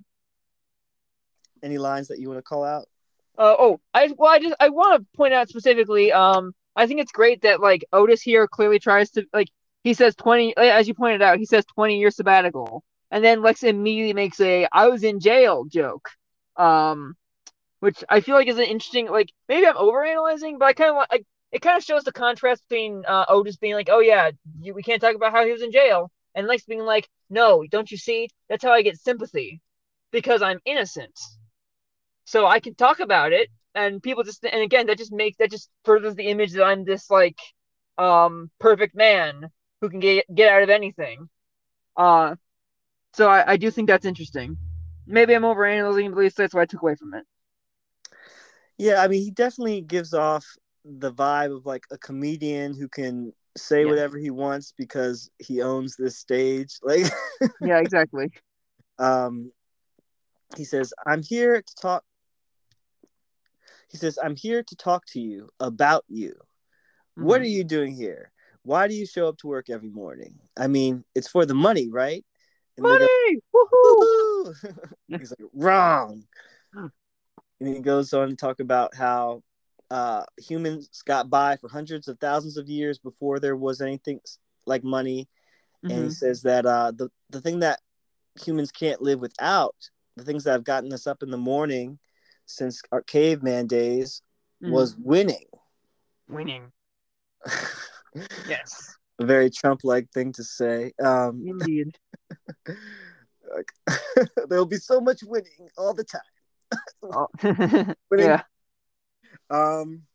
Any 1.63 1.79
lines 1.79 2.09
that 2.09 2.19
you 2.19 2.29
want 2.29 2.39
to 2.39 2.43
call 2.43 2.65
out? 2.65 2.89
Uh, 3.37 3.55
oh, 3.59 3.81
I 3.95 4.13
well, 4.17 4.31
I 4.31 4.39
just 4.39 4.55
I 4.61 4.69
want 4.69 5.01
to 5.01 5.17
point 5.17 5.35
out 5.35 5.49
specifically. 5.49 6.13
Um, 6.13 6.55
I 6.77 6.87
think 6.87 7.01
it's 7.01 7.13
great 7.13 7.43
that 7.43 7.61
like 7.61 7.85
Otis 7.93 8.23
here 8.23 8.47
clearly 8.49 8.79
tries 8.79 9.11
to 9.13 9.25
like 9.33 9.49
he 9.85 9.95
says 9.95 10.15
twenty 10.15 10.57
as 10.57 10.89
you 10.89 10.95
pointed 10.95 11.23
out 11.23 11.39
he 11.39 11.47
says 11.47 11.65
twenty 11.67 11.99
year 11.99 12.11
sabbatical, 12.11 12.83
and 13.11 13.25
then 13.25 13.43
Lex 13.43 13.63
immediately 13.63 14.15
makes 14.15 14.41
a 14.41 14.67
I 14.73 14.89
was 14.89 15.03
in 15.05 15.21
jail 15.21 15.65
joke, 15.65 16.09
um, 16.57 17.15
which 17.81 18.03
I 18.09 18.21
feel 18.21 18.35
like 18.37 18.49
is 18.49 18.59
an 18.59 18.65
interesting 18.65 19.09
like 19.09 19.33
maybe 19.49 19.67
I'm 19.67 19.77
overanalyzing, 19.77 20.59
but 20.59 20.67
I 20.67 20.73
kind 20.73 20.91
of 20.91 20.97
like 21.11 21.27
it 21.53 21.61
kind 21.63 21.77
of 21.77 21.85
shows 21.85 22.05
the 22.05 22.13
contrast 22.13 22.63
between 22.69 23.05
uh, 23.07 23.27
Otis 23.29 23.57
being 23.57 23.75
like 23.75 23.89
oh 23.91 24.01
yeah 24.01 24.31
you, 24.61 24.75
we 24.75 24.83
can't 24.83 25.01
talk 25.01 25.15
about 25.15 25.33
how 25.33 25.45
he 25.45 25.53
was 25.53 25.63
in 25.63 25.73
jail, 25.73 26.11
and 26.35 26.47
Lex 26.47 26.65
being 26.65 26.81
like, 26.81 27.09
"No, 27.31 27.65
don't 27.71 27.91
you 27.91 27.99
see? 27.99 28.29
That's 28.49 28.65
how 28.65 28.73
I 28.73 28.83
get 28.83 28.99
sympathy, 28.99 29.61
because 30.11 30.43
I'm 30.43 30.61
innocent. 30.65 31.19
So 32.25 32.47
I 32.47 32.61
can 32.61 32.75
talk 32.75 33.01
about 33.01 33.33
it, 33.33 33.49
and 33.75 34.03
people 34.03 34.23
just 34.23 34.45
and 34.45 34.63
again 34.63 34.87
that 34.87 34.99
just 34.99 35.13
makes 35.13 35.39
that 35.39 35.51
just 35.51 35.71
furthers 35.85 36.15
the 36.15 36.29
image 36.29 36.53
that 36.53 36.65
I'm 36.65 36.85
this 36.85 37.11
like 37.11 37.39
um 37.99 38.51
perfect 38.59 38.95
man 38.95 39.49
who 39.81 39.91
can 39.91 40.01
get 40.01 40.25
get 40.35 40.53
out 40.53 40.63
of 40.63 40.71
anything. 40.71 41.29
Uh, 41.97 42.37
so 43.15 43.29
I, 43.29 43.53
I 43.53 43.57
do 43.57 43.71
think 43.71 43.89
that's 43.89 44.07
interesting. 44.07 44.57
Maybe 45.07 45.35
I'm 45.35 45.43
overanalyzing, 45.43 46.11
but 46.11 46.19
at 46.19 46.25
least 46.25 46.37
that's 46.37 46.55
what 46.55 46.63
I 46.63 46.67
took 46.67 46.83
away 46.83 46.95
from 46.95 47.15
it. 47.15 47.25
Yeah, 48.79 49.03
I 49.03 49.09
mean, 49.09 49.23
he 49.23 49.31
definitely 49.31 49.81
gives 49.83 50.15
off 50.15 50.45
the 50.85 51.13
vibe 51.13 51.55
of 51.57 51.67
like 51.67 51.85
a 51.91 51.99
comedian 51.99 52.75
who 52.75 52.89
can 52.89 53.33
say 53.57 53.85
Yeah. 53.85 53.91
whatever 53.91 54.19
he 54.19 54.31
wants 54.31 54.73
because 54.77 55.31
he 55.39 55.63
owns 55.63 55.97
this 55.97 56.17
stage. 56.19 56.79
Like, 56.83 57.07
Yeah, 57.61 57.79
exactly. 57.79 58.31
um, 58.99 59.53
he 60.57 60.65
says, 60.65 60.93
"I'm 61.07 61.23
here 61.23 61.63
to 61.63 61.75
talk." 61.75 62.05
He 63.93 63.99
says, 63.99 64.19
"I'm 64.23 64.35
here 64.35 64.63
to 64.63 64.77
talk 64.77 65.07
to 65.09 65.21
you 65.21 65.51
about 65.61 66.05
you. 66.09 66.35
What 67.15 67.41
Mhm. 67.41 67.45
are 67.45 67.49
you 67.49 67.65
doing 67.65 67.95
here? 67.95 68.33
Why 68.63 68.89
do 68.89 68.95
you 68.95 69.07
show 69.07 69.29
up 69.29 69.37
to 69.39 69.47
work 69.49 69.69
every 69.69 69.91
morning? 69.91 70.41
I 70.57 70.67
mean, 70.67 71.05
it's 71.15 71.29
for 71.29 71.47
the 71.47 71.55
money, 71.55 71.89
right?" 71.89 72.25
And 72.77 72.87
they 72.87 72.89
go, 72.89 72.95
money? 72.95 73.41
Woohoo! 73.55 74.55
He's 75.09 75.31
like, 75.31 75.51
wrong. 75.53 76.25
And 76.73 76.91
he 77.61 77.81
goes 77.81 78.13
on 78.13 78.31
to 78.31 78.37
talk 78.37 78.61
about 78.61 78.95
how 78.95 79.43
uh, 79.91 80.25
humans 80.39 80.89
got 81.05 81.29
by 81.29 81.57
for 81.57 81.69
hundreds 81.69 82.09
of 82.09 82.19
thousands 82.19 82.57
of 82.57 82.69
years 82.69 82.99
before 82.99 83.39
there 83.39 83.57
was 83.57 83.81
anything 83.81 84.21
like 84.67 84.83
money. 84.83 85.29
And 85.83 85.93
he 85.93 86.09
Mhm. 86.09 86.13
says 86.13 86.43
that 86.43 86.65
uh, 86.65 86.93
the, 86.93 87.11
the 87.31 87.41
thing 87.41 87.61
that 87.61 87.81
humans 88.41 88.73
can't 88.73 89.03
live 89.03 89.21
without, 89.21 89.77
the 90.17 90.25
things 90.25 90.45
that 90.45 90.53
have 90.53 90.65
gotten 90.65 90.93
us 90.93 91.07
up 91.07 91.23
in 91.23 91.31
the 91.31 91.37
morning 91.37 91.99
since 92.47 92.83
our 92.93 93.03
caveman 93.03 93.67
days, 93.67 94.23
Mhm. 94.63 94.71
was 94.73 94.97
winning. 94.97 95.47
winning. 96.29 96.73
Yes, 98.47 98.95
A 99.19 99.25
very 99.27 99.49
Trump 99.51 99.81
like 99.85 100.11
thing 100.13 100.33
to 100.33 100.45
say. 100.45 100.93
Um, 101.03 101.43
indeed. 101.47 101.97
like, 103.55 103.73
there'll 104.49 104.67
be 104.67 104.77
so 104.77 105.01
much 105.01 105.23
winning 105.23 105.69
all 105.79 105.95
the 105.95 106.05
time. 106.05 106.21
Oh. 107.03 107.29
Winning. 108.11 108.27
yeah. 108.27 108.43
Um, 109.51 110.07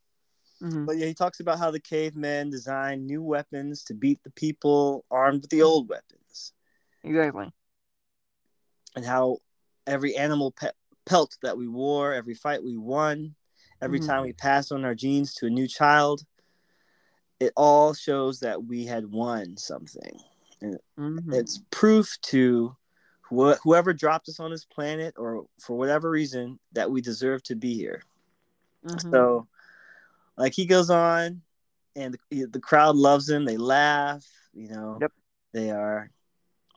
Mhm. 0.61 0.85
But 0.87 0.97
yeah, 0.97 1.05
he 1.05 1.13
talks 1.13 1.39
about 1.39 1.59
how 1.59 1.69
the 1.69 1.79
cavemen 1.79 2.49
designed 2.49 3.05
new 3.05 3.21
weapons 3.21 3.83
to 3.85 3.93
beat 3.93 4.23
the 4.23 4.31
people 4.31 5.05
armed 5.11 5.41
with 5.41 5.51
the 5.51 5.61
old 5.61 5.87
weapons, 5.87 6.51
Exactly. 7.03 7.51
and 8.95 9.05
how 9.05 9.37
every 9.85 10.15
animal 10.15 10.51
pe- 10.51 10.71
pelt 11.07 11.37
that 11.41 11.57
we 11.57 11.67
wore, 11.67 12.13
every 12.13 12.35
fight 12.35 12.63
we 12.63 12.77
won, 12.77 13.33
every 13.81 13.99
Mhm. 13.99 14.05
time 14.07 14.23
we 14.23 14.33
passed 14.33 14.71
on 14.71 14.85
our 14.85 14.93
genes 14.95 15.33
to 15.35 15.47
a 15.47 15.49
new 15.49 15.67
child, 15.67 16.25
it 17.39 17.53
all 17.55 17.93
shows 17.93 18.39
that 18.41 18.65
we 18.65 18.85
had 18.85 19.11
won 19.11 19.57
something. 19.57 20.19
Mhm. 20.61 21.33
It's 21.33 21.61
proof 21.71 22.17
to 22.23 22.75
wh- 23.29 23.59
whoever 23.63 23.93
dropped 23.93 24.29
us 24.29 24.39
on 24.39 24.51
this 24.51 24.65
planet, 24.65 25.13
or 25.17 25.47
for 25.59 25.77
whatever 25.77 26.09
reason, 26.09 26.59
that 26.73 26.89
we 26.89 27.01
deserve 27.01 27.43
to 27.43 27.55
be 27.55 27.73
here. 27.75 28.01
Mhm. 28.85 29.11
So, 29.11 29.47
like 30.37 30.53
he 30.53 30.65
goes 30.65 30.89
on, 30.89 31.41
and 31.95 32.17
the, 32.29 32.45
the 32.45 32.59
crowd 32.59 32.95
loves 32.95 33.29
him. 33.29 33.45
They 33.45 33.57
laugh. 33.57 34.25
You 34.53 34.69
know, 34.69 34.97
Yep. 35.01 35.11
they 35.51 35.71
are 35.71 36.09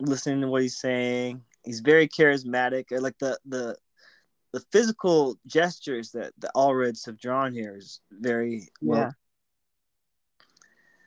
listening 0.01 0.41
to 0.43 0.49
what 0.49 0.63
he's 0.63 0.79
saying. 0.79 1.45
He's 1.65 1.81
very 1.81 2.09
charismatic. 2.09 2.87
Like 3.01 3.19
the 3.19 3.39
the 3.47 3.77
the 4.53 4.61
physical 4.73 5.39
gestures 5.47 6.11
that 6.13 6.33
the 6.39 6.51
Allreds 6.57 7.07
have 7.07 7.19
drawn 7.19 7.53
here 7.53 7.77
is 7.77 8.01
very 8.11 8.69
well. 8.83 9.01
Yeah. 9.01 9.11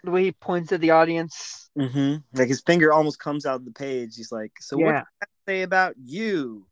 The 0.04 0.12
way 0.12 0.24
he 0.26 0.32
points 0.32 0.72
at 0.72 0.82
the 0.82 0.92
audience. 0.92 1.70
hmm 1.78 2.16
Like 2.34 2.50
his 2.50 2.62
finger 2.62 2.92
almost 2.92 3.20
comes 3.20 3.46
out 3.46 3.56
of 3.56 3.66
the 3.66 3.72
page. 3.72 4.16
He's 4.16 4.32
like, 4.32 4.52
"So 4.60 4.78
what 4.78 4.90
yeah. 4.90 5.04
have 5.20 5.30
say 5.48 5.62
about 5.62 5.96
you?" 5.98 6.68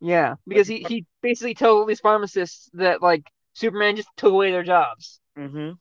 Yeah. 0.00 0.36
Because 0.46 0.66
he, 0.66 0.84
he 0.88 1.06
basically 1.22 1.54
told 1.54 1.88
these 1.88 2.00
pharmacists 2.00 2.70
that 2.74 3.02
like 3.02 3.30
Superman 3.52 3.96
just 3.96 4.08
took 4.16 4.32
away 4.32 4.50
their 4.50 4.62
jobs. 4.62 5.20
Mm-hmm. 5.38 5.72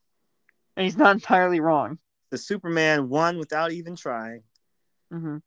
And 0.76 0.84
he's 0.84 0.98
not 0.98 1.16
entirely 1.16 1.60
wrong. 1.60 2.00
The 2.32 2.38
Superman 2.38 3.10
won 3.10 3.38
without 3.38 3.72
even 3.72 3.96
trying. 3.96 4.44
hmm 5.12 5.38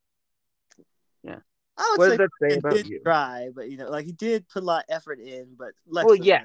I 1.78 1.88
would 1.92 1.98
What 2.00 2.08
say 2.10 2.16
does 2.16 2.18
that 2.18 2.30
say 2.40 2.54
Superman 2.54 2.58
about 2.58 2.76
did 2.84 2.86
you? 2.88 3.00
try, 3.02 3.48
but 3.54 3.70
you 3.70 3.76
know, 3.76 3.90
like 3.90 4.06
he 4.06 4.12
did 4.12 4.48
put 4.48 4.62
a 4.62 4.66
lot 4.66 4.84
of 4.88 4.94
effort 4.94 5.20
in. 5.20 5.54
But 5.58 5.72
Lex 5.86 6.06
Well, 6.06 6.14
yeah. 6.16 6.44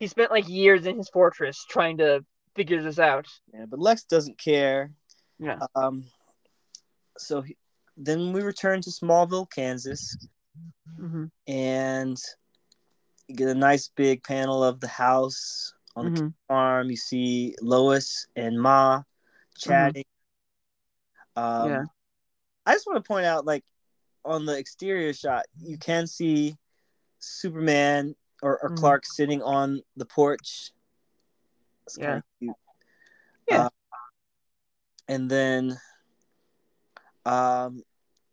He 0.00 0.08
spent 0.08 0.30
like 0.30 0.48
years 0.48 0.86
in 0.86 0.96
his 0.96 1.08
fortress 1.10 1.64
trying 1.68 1.98
to 1.98 2.24
figure 2.56 2.82
this 2.82 2.98
out. 2.98 3.26
Yeah, 3.54 3.66
but 3.66 3.78
Lex 3.78 4.04
doesn't 4.04 4.38
care. 4.38 4.90
Yeah. 5.38 5.60
Um, 5.74 6.04
so 7.18 7.42
he, 7.42 7.56
then 7.96 8.32
we 8.32 8.42
return 8.42 8.80
to 8.82 8.90
Smallville, 8.90 9.50
Kansas, 9.50 10.16
hmm 10.98 11.26
and 11.46 12.20
you 13.28 13.36
get 13.36 13.48
a 13.48 13.54
nice 13.54 13.90
big 13.94 14.22
panel 14.22 14.64
of 14.64 14.80
the 14.80 14.88
house 14.88 15.72
on 15.94 16.06
the 16.06 16.20
hmm 16.20 16.28
farm. 16.48 16.90
You 16.90 16.96
see 16.96 17.54
Lois 17.60 18.26
and 18.34 18.60
Ma 18.60 19.02
chatting. 19.58 20.04
Um, 21.36 21.68
Yeah. 21.68 21.82
I 22.66 22.74
just 22.74 22.86
want 22.86 23.02
to 23.02 23.08
point 23.08 23.26
out, 23.26 23.44
like, 23.44 23.64
on 24.24 24.46
the 24.46 24.56
exterior 24.56 25.12
shot, 25.12 25.46
you 25.60 25.78
can 25.78 26.06
see 26.06 26.56
Superman 27.18 28.14
or, 28.42 28.58
or 28.62 28.70
Mhm. 28.70 28.76
Clark 28.76 29.06
sitting 29.06 29.42
on 29.42 29.82
the 29.96 30.06
porch. 30.06 30.72
Yeah. 31.96 32.06
kind 32.06 32.18
of 32.18 32.24
cute. 32.38 32.56
Yeah. 33.48 33.64
Uh, 33.66 33.70
and 35.08 35.30
then, 35.30 35.80
um, 37.26 37.82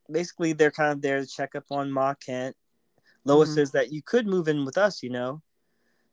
basically, 0.10 0.54
they're 0.54 0.72
kind 0.72 0.92
of 0.92 1.02
there 1.02 1.20
to 1.20 1.28
check 1.28 1.56
up 1.56 1.66
on 1.72 1.92
Ma 1.92 2.14
Kent. 2.14 2.56
Lois 3.26 3.50
Mhm. 3.50 3.56
says 3.56 3.72
that 3.72 3.92
you 3.92 4.02
could 4.02 4.28
move 4.28 4.48
in 4.48 4.66
with 4.66 4.78
us, 4.78 5.04
you 5.04 5.10
know. 5.10 5.42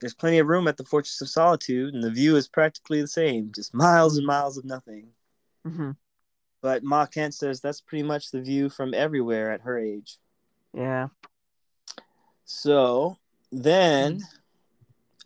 There's 0.01 0.15
plenty 0.15 0.39
of 0.39 0.47
room 0.47 0.67
at 0.67 0.77
the 0.77 0.85
Fortress 0.85 1.21
of 1.21 1.29
Solitude, 1.29 1.95
and 1.95 2.03
the 2.03 2.11
view 2.11 2.37
is 2.37 2.49
practically 2.49 3.01
the 3.01 3.07
same, 3.09 3.53
just 3.53 3.73
miles 3.73 4.17
and 4.17 4.27
miles 4.27 4.57
of 4.57 4.65
nothing. 4.65 5.15
hmm 5.65 5.93
But 6.67 6.83
Ma 6.83 7.07
Kent 7.07 7.33
says 7.33 7.61
that's 7.61 7.81
pretty 7.81 8.03
much 8.03 8.33
the 8.33 8.41
view 8.41 8.69
from 8.69 8.93
everywhere 8.93 9.53
at 9.53 9.61
her 9.61 9.79
age. 9.79 10.19
Yeah. 10.75 11.11
So 12.45 13.19
then, 13.53 14.23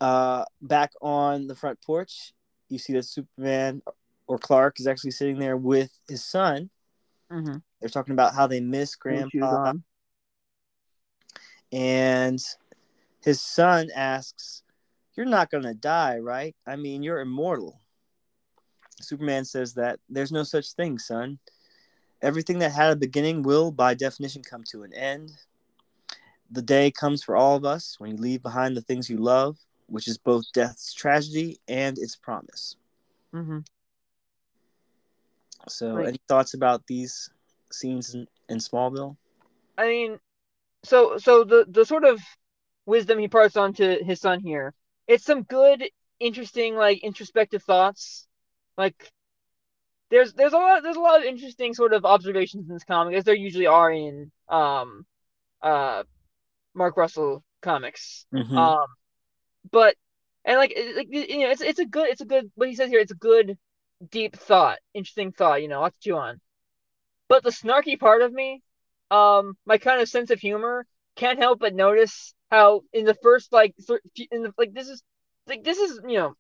uh, 0.03 0.45
back 0.61 0.93
on 1.01 1.47
the 1.47 1.55
front 1.55 1.81
porch, 1.81 2.35
you 2.69 2.79
see 2.79 2.93
that 2.93 3.07
Superman 3.07 3.81
or 4.27 4.37
Clark 4.37 4.81
is 4.81 4.87
actually 4.87 5.13
sitting 5.13 5.39
there 5.39 5.57
with 5.57 5.99
his 6.11 6.23
son. 6.23 6.69
hmm 7.31 7.55
They're 7.81 7.89
talking 7.89 8.13
about 8.13 8.35
how 8.35 8.47
they 8.47 8.61
miss 8.61 8.95
Grandpa, 8.95 9.73
and 11.73 12.39
his 13.25 13.41
son 13.41 13.89
asks, 13.95 14.63
"You're 15.15 15.25
not 15.25 15.51
gonna 15.51 15.73
die, 15.73 16.19
right? 16.19 16.55
I 16.67 16.77
mean, 16.77 17.03
you're 17.03 17.21
immortal." 17.21 17.80
Superman 19.03 19.45
says 19.45 19.75
that 19.75 19.99
there's 20.09 20.33
no 20.33 20.43
such 20.43 20.73
thing, 20.73 20.99
son. 20.99 21.39
Everything 22.23 22.59
that 22.59 22.73
had 22.73 22.93
a 22.93 22.97
beginning 22.97 23.43
will, 23.43 23.71
by 23.71 23.95
definition, 23.95 24.43
come 24.43 24.63
to 24.71 24.83
an 24.83 24.93
end. 24.93 25.33
The 26.51 26.63
day 26.63 26.91
comes 26.91 27.23
for 27.23 27.37
all 27.37 27.57
of 27.57 27.65
us 27.65 27.97
when 27.99 28.11
you 28.11 28.17
leave 28.17 28.43
behind 28.43 28.77
the 28.77 28.83
things 28.83 29.09
you 29.09 29.17
love, 29.17 29.57
which 29.87 30.09
is 30.09 30.19
both 30.19 30.45
death's 30.53 30.93
tragedy 30.93 31.59
and 31.69 31.97
its 31.99 32.17
promise. 32.17 32.77
Mm-hmm. 33.35 33.61
So, 35.69 35.95
Right. 35.95 36.09
any 36.09 36.21
thoughts 36.29 36.55
about 36.55 36.87
these 36.87 37.31
scenes 37.73 38.15
in, 38.15 38.27
in 38.49 38.59
Smallville? 38.59 39.17
I 39.79 39.87
mean, 39.87 40.19
so 40.83 41.19
so 41.19 41.45
the 41.45 41.67
the 41.69 41.85
sort 41.85 42.05
of 42.05 42.21
wisdom 42.87 43.19
he 43.19 43.29
parts 43.29 43.57
on 43.57 43.73
to 43.75 44.03
his 44.03 44.21
son 44.21 44.41
here, 44.41 44.75
it's 45.07 45.25
some 45.25 45.43
good, 45.43 45.89
interesting, 46.19 46.75
like 46.75 47.03
introspective 47.03 47.63
thoughts. 47.63 48.27
Like 48.81 49.13
there's 50.11 50.33
there's 50.35 50.53
a 50.53 50.57
lot 50.57 50.83
there's 50.83 50.97
a 50.97 51.01
lot 51.01 51.21
of 51.21 51.25
interesting 51.27 51.75
sort 51.75 51.93
of 51.93 52.05
observations 52.05 52.69
in 52.69 52.75
this 52.75 52.85
comic, 52.85 53.15
as 53.15 53.25
there 53.25 53.35
usually 53.37 53.67
are 53.67 53.93
in 53.93 54.33
um 54.49 55.07
uh 55.63 56.03
Mark 56.75 56.97
Russell 56.97 57.45
comics. 57.63 58.27
Mhm. 58.35 58.57
Um, 58.57 58.87
but 59.73 59.97
and 60.45 60.59
like 60.59 60.77
like 60.97 61.09
you 61.11 61.41
know, 61.41 61.51
it's 61.51 61.63
it's 61.63 61.81
a 61.81 61.87
good 61.87 62.09
it's 62.09 62.23
a 62.23 62.27
good 62.27 62.51
what 62.57 62.69
he 62.69 62.75
says 62.75 62.91
here. 62.91 63.01
It's 63.01 63.13
a 63.13 63.17
good 63.17 63.59
deep 64.11 64.37
thought, 64.37 64.79
interesting 64.95 65.33
thought. 65.33 65.63
You 65.63 65.69
know, 65.69 65.81
lots 65.81 65.97
to 65.99 66.11
chew 66.11 66.17
on. 66.17 66.41
But 67.29 67.45
the 67.45 67.51
snarky 67.51 67.99
part 67.99 68.23
of 68.23 68.33
me, 68.33 68.63
um, 69.11 69.57
my 69.67 69.79
kind 69.79 70.01
of 70.01 70.09
sense 70.09 70.31
of 70.31 70.41
humor 70.41 70.87
can't 71.17 71.39
help 71.39 71.61
but 71.61 71.75
notice 71.75 72.35
how 72.51 72.83
in 72.93 73.05
the 73.05 73.15
first 73.23 73.53
like 73.53 73.75
th- 73.87 74.29
in 74.31 74.43
the 74.43 74.53
like 74.59 74.73
this 74.75 74.89
is 74.89 75.03
like 75.47 75.65
this 75.65 75.79
is 75.79 76.01
you 76.07 76.19
know 76.19 76.35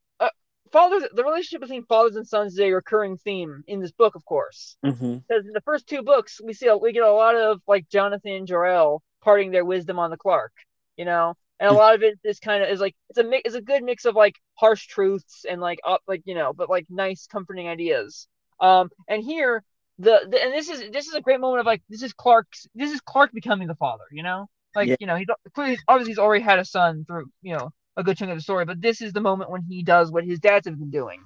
fathers 0.73 1.05
the 1.15 1.25
relationship 1.25 1.61
between 1.63 1.85
fathers 1.87 2.17
and 2.17 2.27
sons 2.27 2.55
is 2.55 2.61
a 2.61 2.71
recurring 2.73 3.17
theme 3.19 3.63
in 3.67 3.81
this 3.81 3.93
book, 3.93 4.15
of 4.15 4.25
course. 4.25 4.77
Mm-hmm. 4.85 5.19
Because 5.29 5.47
in 5.47 5.53
the 5.53 5.61
first 5.63 5.87
two 5.87 6.03
books, 6.03 6.41
we 6.43 6.53
see 6.53 6.67
a, 6.67 6.77
we 6.77 6.93
get 6.93 7.03
a 7.03 7.13
lot 7.13 7.37
of 7.37 7.61
like 7.67 7.89
Jonathan 7.89 8.33
and 8.33 8.47
Jor-El 8.47 9.03
parting 9.23 9.51
their 9.51 9.65
wisdom 9.65 9.99
on 9.99 10.11
the 10.11 10.17
Clark, 10.17 10.53
you 10.97 11.05
know, 11.05 11.35
and 11.59 11.71
a 11.71 11.75
lot 11.75 11.95
of 11.95 12.03
it 12.03 12.19
is 12.25 12.39
kind 12.41 12.63
of 12.63 12.71
is 12.71 12.81
like 12.81 12.97
it's 13.11 13.19
a 13.19 13.25
mix, 13.25 13.43
it's 13.47 13.55
a 13.57 13.61
good 13.61 13.83
mix 13.83 14.05
of 14.05 14.15
like 14.15 14.37
harsh 14.55 14.87
truths 14.87 15.45
and 15.49 15.61
like 15.61 15.79
up 15.87 16.03
like 16.09 16.23
you 16.25 16.35
know, 16.35 16.53
but 16.53 16.71
like 16.71 16.87
nice 16.91 17.27
comforting 17.27 17.69
ideas. 17.69 18.29
Um, 18.61 18.91
and 19.09 19.23
here 19.23 19.63
the, 19.99 20.27
the 20.31 20.43
and 20.43 20.53
this 20.55 20.69
is 20.69 20.91
this 20.93 21.07
is 21.09 21.15
a 21.15 21.21
great 21.21 21.41
moment 21.41 21.61
of 21.61 21.67
like 21.67 21.83
this 21.89 22.03
is 22.03 22.13
Clark's 22.13 22.67
this 22.75 22.93
is 22.93 23.01
Clark 23.01 23.33
becoming 23.33 23.69
the 23.69 23.75
father, 23.75 24.05
you 24.13 24.23
know, 24.23 24.49
like 24.75 24.89
Yeah. 24.89 24.97
you 25.01 25.07
know 25.07 25.17
he's 25.17 25.27
clearly 25.55 25.79
obviously 25.89 26.13
he's 26.13 26.19
already 26.19 26.43
had 26.45 26.59
a 26.59 26.65
son 26.65 27.05
through 27.07 27.27
you 27.43 27.57
know 27.57 27.71
a 27.97 28.03
good 28.03 28.17
chunk 28.17 28.31
of 28.31 28.37
the 28.37 28.43
story, 28.43 28.65
but 28.65 28.81
this 28.81 29.01
is 29.03 29.13
the 29.13 29.21
moment 29.21 29.51
when 29.51 29.63
he 29.63 29.83
does 29.83 30.11
what 30.11 30.25
his 30.25 30.39
dads 30.39 30.67
have 30.67 30.79
been 30.79 30.91
doing. 30.91 31.23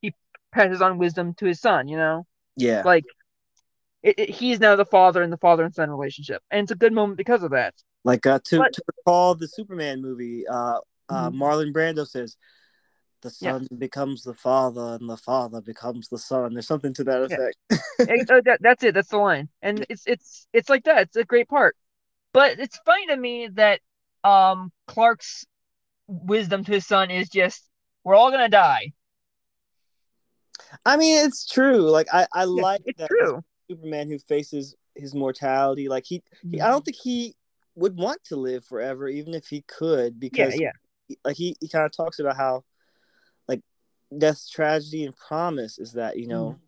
He 0.00 0.14
passes 0.52 0.82
on 0.82 0.98
wisdom 0.98 1.34
to 1.34 1.46
his 1.46 1.60
son, 1.60 1.88
you 1.88 1.96
know, 1.96 2.26
Yeah. 2.56 2.82
like 2.84 3.04
it, 4.02 4.18
it, 4.18 4.30
he's 4.30 4.60
now 4.60 4.76
the 4.76 4.84
father 4.84 5.22
in 5.22 5.30
the 5.30 5.36
father 5.38 5.64
and 5.64 5.74
son 5.74 5.90
relationship, 5.90 6.42
and 6.50 6.62
it's 6.64 6.72
a 6.72 6.76
good 6.76 6.92
moment 6.92 7.16
because 7.18 7.42
of 7.42 7.50
that. 7.52 7.74
Like 8.04 8.26
uh, 8.26 8.38
to 8.44 8.58
But- 8.58 8.72
to 8.74 8.82
recall 8.96 9.34
the 9.34 9.48
Superman 9.48 10.00
movie, 10.02 10.46
uh, 10.46 10.78
uh, 11.08 11.30
Mhm. 11.30 11.34
Marlon 11.36 11.72
Brando 11.72 12.06
says, 12.06 12.36
"The 13.22 13.34
Yeah. 13.40 13.52
son 13.52 13.66
becomes 13.76 14.22
the 14.22 14.34
father, 14.34 14.96
and 15.00 15.08
the 15.10 15.16
father 15.16 15.60
becomes 15.60 16.08
the 16.08 16.18
son." 16.18 16.52
There's 16.54 16.66
something 16.66 16.94
to 16.94 17.04
that 17.04 17.28
Yeah. 17.30 17.36
effect. 17.36 17.56
It- 18.10 18.30
uh, 18.30 18.40
that, 18.44 18.62
that's 18.62 18.84
it. 18.84 18.94
That's 18.94 19.08
the 19.08 19.18
line, 19.18 19.48
and 19.62 19.84
it's 19.88 20.04
it's 20.06 20.46
it's 20.52 20.68
like 20.68 20.84
that. 20.84 21.02
It's 21.02 21.16
a 21.16 21.24
great 21.24 21.48
part, 21.48 21.76
but 22.32 22.58
it's 22.60 22.78
funny 22.86 23.06
to 23.08 23.16
me 23.16 23.48
that 23.54 23.80
um 24.22 24.70
Clark's 24.86 25.44
wisdom 26.08 26.64
to 26.64 26.72
his 26.72 26.86
son 26.86 27.10
is 27.10 27.28
just 27.28 27.62
we're 28.04 28.16
all 28.16 28.30
gonna 28.30 28.48
die. 28.48 28.92
I 30.84 30.96
mean, 30.96 31.24
it's 31.24 31.46
true. 31.46 31.90
Like 31.90 32.08
I, 32.12 32.26
I 32.34 32.44
Yeah, 32.44 32.62
like 32.62 32.82
it's 32.84 32.98
that 32.98 33.08
true. 33.08 33.42
Superman 33.70 34.08
who 34.08 34.18
faces 34.18 34.74
his 34.94 35.14
mortality. 35.14 35.88
Like 35.88 36.04
he, 36.06 36.22
he, 36.50 36.60
I 36.60 36.68
don't 36.68 36.78
mm-hmm. 36.78 36.84
think 36.84 36.96
he 36.96 37.36
would 37.74 37.96
want 37.96 38.24
to 38.24 38.36
live 38.36 38.64
forever, 38.64 39.08
even 39.08 39.34
if 39.34 39.46
he 39.46 39.62
could, 39.62 40.14
Yeah, 40.14 40.18
because 40.18 40.60
yeah, 40.60 40.72
like 41.24 41.36
he, 41.36 41.56
he 41.60 41.68
kind 41.68 41.84
of 41.84 41.92
talks 41.92 42.18
about 42.18 42.36
how 42.36 42.64
like 43.46 43.60
death's 44.16 44.48
tragedy 44.50 45.04
and 45.04 45.16
promise 45.16 45.78
is 45.78 45.92
that 45.92 46.18
you 46.18 46.26
know 46.26 46.58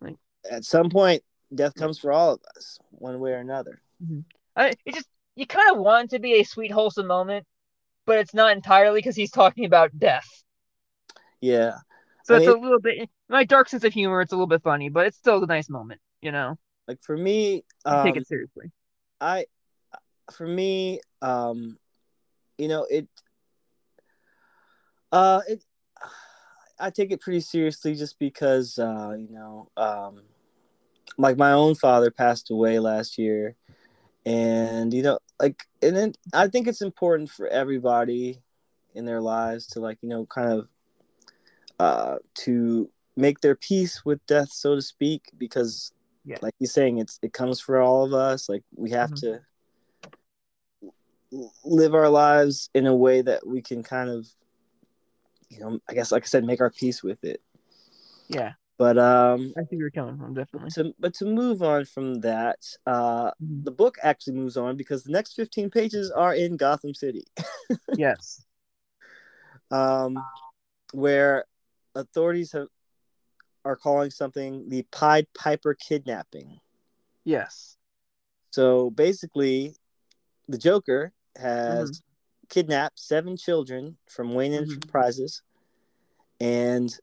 mm-hmm. 0.00 0.06
Like- 0.06 0.18
at 0.50 0.64
some 0.64 0.90
point 0.90 1.22
death 1.54 1.74
comes 1.74 1.98
for 1.98 2.10
all 2.12 2.34
of 2.34 2.40
us 2.56 2.78
one 2.90 3.20
way 3.20 3.32
or 3.32 3.38
another 3.38 3.80
mm-hmm. 4.02 4.20
I, 4.56 4.72
it 4.84 4.94
just 4.94 5.08
you 5.36 5.46
kind 5.46 5.70
of 5.70 5.78
want 5.78 6.06
it 6.06 6.16
to 6.16 6.20
be 6.20 6.34
a 6.34 6.44
sweet, 6.44 6.70
wholesome 6.70 7.06
moment, 7.06 7.46
but 8.06 8.18
it's 8.18 8.34
not 8.34 8.52
entirely 8.52 8.98
because 9.00 9.16
he's 9.16 9.30
talking 9.30 9.64
about 9.64 9.96
death. 9.98 10.28
yeah 11.40 11.78
So 12.24 12.34
I 12.34 12.38
it's 12.38 12.46
mean- 12.46 12.56
a 12.56 12.60
little 12.60 12.80
bit 12.80 13.08
my 13.28 13.44
dark 13.44 13.68
sense 13.68 13.84
of 13.84 13.92
humor. 13.92 14.20
It's 14.20 14.32
a 14.32 14.36
little 14.36 14.46
bit 14.46 14.62
funny, 14.62 14.88
but 14.88 15.06
it's 15.06 15.16
still 15.16 15.42
a 15.42 15.46
nice 15.46 15.68
moment. 15.68 16.00
You 16.22 16.32
know, 16.32 16.58
like 16.88 17.00
for 17.02 17.16
me 17.16 17.64
You 17.86 17.92
um, 17.92 18.04
take 18.06 18.16
it 18.16 18.26
seriously. 18.26 18.70
I 19.20 19.46
for 20.32 20.46
me 20.46 21.00
um 21.20 21.78
you 22.56 22.68
know 22.68 22.86
it 22.90 23.08
uh 25.12 25.40
it 25.48 25.62
I 26.78 26.90
take 26.90 27.12
it 27.12 27.20
pretty 27.20 27.40
seriously 27.40 27.94
just 27.94 28.18
because 28.18 28.78
uh 28.78 29.14
you 29.18 29.28
know 29.30 29.70
um 29.76 30.22
like 31.18 31.36
my 31.36 31.52
own 31.52 31.74
father 31.74 32.10
passed 32.10 32.50
away 32.50 32.78
last 32.78 33.18
year 33.18 33.54
and 34.26 34.92
you 34.92 35.02
know 35.02 35.18
like 35.40 35.64
and 35.82 35.96
then 35.96 36.12
I 36.32 36.48
think 36.48 36.66
it's 36.68 36.82
important 36.82 37.30
for 37.30 37.46
everybody 37.48 38.40
in 38.94 39.04
their 39.04 39.20
lives 39.20 39.66
to 39.68 39.80
like 39.80 39.98
you 40.02 40.08
know 40.08 40.26
kind 40.26 40.52
of 40.52 40.68
uh 41.80 42.16
to 42.34 42.90
make 43.16 43.40
their 43.40 43.54
peace 43.56 44.04
with 44.04 44.24
death 44.26 44.50
so 44.52 44.74
to 44.74 44.82
speak 44.82 45.22
because 45.36 45.92
Yeah. 46.24 46.38
like 46.42 46.54
you're 46.58 46.68
saying 46.68 46.98
it's 46.98 47.18
it 47.22 47.32
comes 47.32 47.60
for 47.60 47.80
all 47.80 48.04
of 48.04 48.12
us 48.14 48.48
like 48.48 48.62
we 48.76 48.90
have 48.90 49.10
Mhm. 49.10 49.20
to 49.20 49.40
live 51.64 51.94
our 51.94 52.08
lives 52.08 52.70
in 52.74 52.86
a 52.86 52.94
way 52.94 53.20
that 53.22 53.44
we 53.46 53.60
can 53.60 53.82
kind 53.82 54.08
of 54.08 54.28
you 55.48 55.58
know 55.58 55.80
i 55.88 55.94
guess 55.94 56.12
like 56.12 56.22
i 56.22 56.26
said 56.26 56.44
make 56.44 56.60
our 56.60 56.70
peace 56.70 57.02
with 57.02 57.24
it 57.24 57.40
Yeah, 58.28 58.52
but 58.78 58.98
um 58.98 59.52
I 59.56 59.62
see 59.62 59.76
where 59.76 59.80
you're 59.82 59.90
coming 59.90 60.18
from. 60.18 60.34
Definitely. 60.34 60.70
to, 60.72 60.94
but 60.98 61.14
to 61.14 61.24
move 61.24 61.62
on 61.62 61.84
from 61.84 62.20
that 62.20 62.58
uh 62.86 63.30
Mhm. 63.42 63.64
the 63.64 63.70
book 63.70 63.96
actually 64.02 64.34
moves 64.36 64.56
on 64.56 64.76
because 64.76 65.04
the 65.04 65.12
next 65.12 65.34
15 65.34 65.70
pages 65.70 66.10
are 66.10 66.34
in 66.34 66.56
gotham 66.56 66.94
city 66.94 67.24
Yes. 67.96 68.44
um 69.70 70.24
where 70.92 71.44
authorities 71.94 72.52
have 72.52 72.68
are 73.64 73.76
calling 73.76 74.10
something 74.10 74.68
the 74.68 74.82
pied 74.90 75.26
piper 75.34 75.74
kidnapping 75.74 76.60
Yes. 77.26 77.76
So 78.50 78.90
basically, 78.90 79.74
the 80.46 80.58
Joker 80.58 81.12
has 81.36 82.02
kidnapped 82.50 82.98
seven 83.00 83.36
children 83.36 83.96
from 84.08 84.34
Wayne 84.34 84.52
Mhm. 84.52 84.58
Enterprises, 84.58 85.42
and 86.38 86.94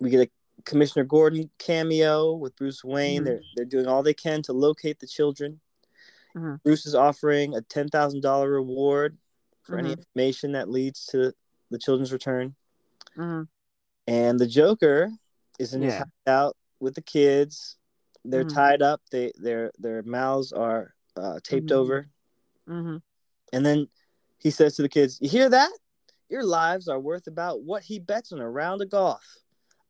we 0.00 0.08
get 0.10 0.26
a 0.26 0.30
Commissioner 0.64 1.04
Gordon 1.04 1.50
cameo 1.58 2.32
with 2.34 2.56
Bruce 2.56 2.82
Wayne. 2.84 3.22
Mhm. 3.22 3.24
They're 3.24 3.40
they're 3.56 3.64
doing 3.64 3.86
all 3.86 4.02
they 4.02 4.14
can 4.14 4.42
to 4.42 4.52
locate 4.52 4.98
the 5.00 5.06
children. 5.06 5.60
Mhm. 6.34 6.62
Bruce 6.62 6.86
is 6.86 6.94
offering 6.94 7.54
a 7.54 7.60
ten 7.62 7.88
thousand 7.88 8.20
dollar 8.22 8.50
reward 8.50 9.18
for 9.62 9.78
any 9.78 9.90
Mhm. 9.90 9.98
information 9.98 10.52
that 10.52 10.68
leads 10.68 11.06
to 11.06 11.34
the 11.70 11.78
children's 11.78 12.12
return. 12.12 12.54
hmm 13.14 13.42
And 14.06 14.40
the 14.40 14.46
Joker 14.46 15.10
is 15.58 15.74
in 15.74 15.82
his 15.82 15.94
Yeah. 15.94 16.04
hideout 16.26 16.56
with 16.80 16.94
the 16.94 17.02
kids. 17.02 17.76
They're 18.24 18.44
Mhm. 18.44 18.54
tied 18.54 18.82
up. 18.82 19.02
They 19.10 19.32
their 19.36 19.72
their 19.78 20.02
mouths 20.02 20.52
are 20.52 20.94
uh, 21.14 21.40
taped 21.44 21.68
Mhm. 21.68 21.72
over. 21.76 22.08
And 22.66 23.66
then 23.66 23.88
he 24.38 24.50
says 24.50 24.76
to 24.76 24.82
the 24.82 24.88
kids, 24.88 25.18
You 25.20 25.28
hear 25.28 25.48
that? 25.50 25.70
Your 26.30 26.42
lives 26.42 26.88
are 26.88 26.98
worth 26.98 27.26
about 27.26 27.62
what 27.62 27.82
he 27.82 27.98
bets 27.98 28.32
on 28.32 28.40
a 28.40 28.48
round 28.48 28.80
of 28.80 28.88
golf. 28.88 29.42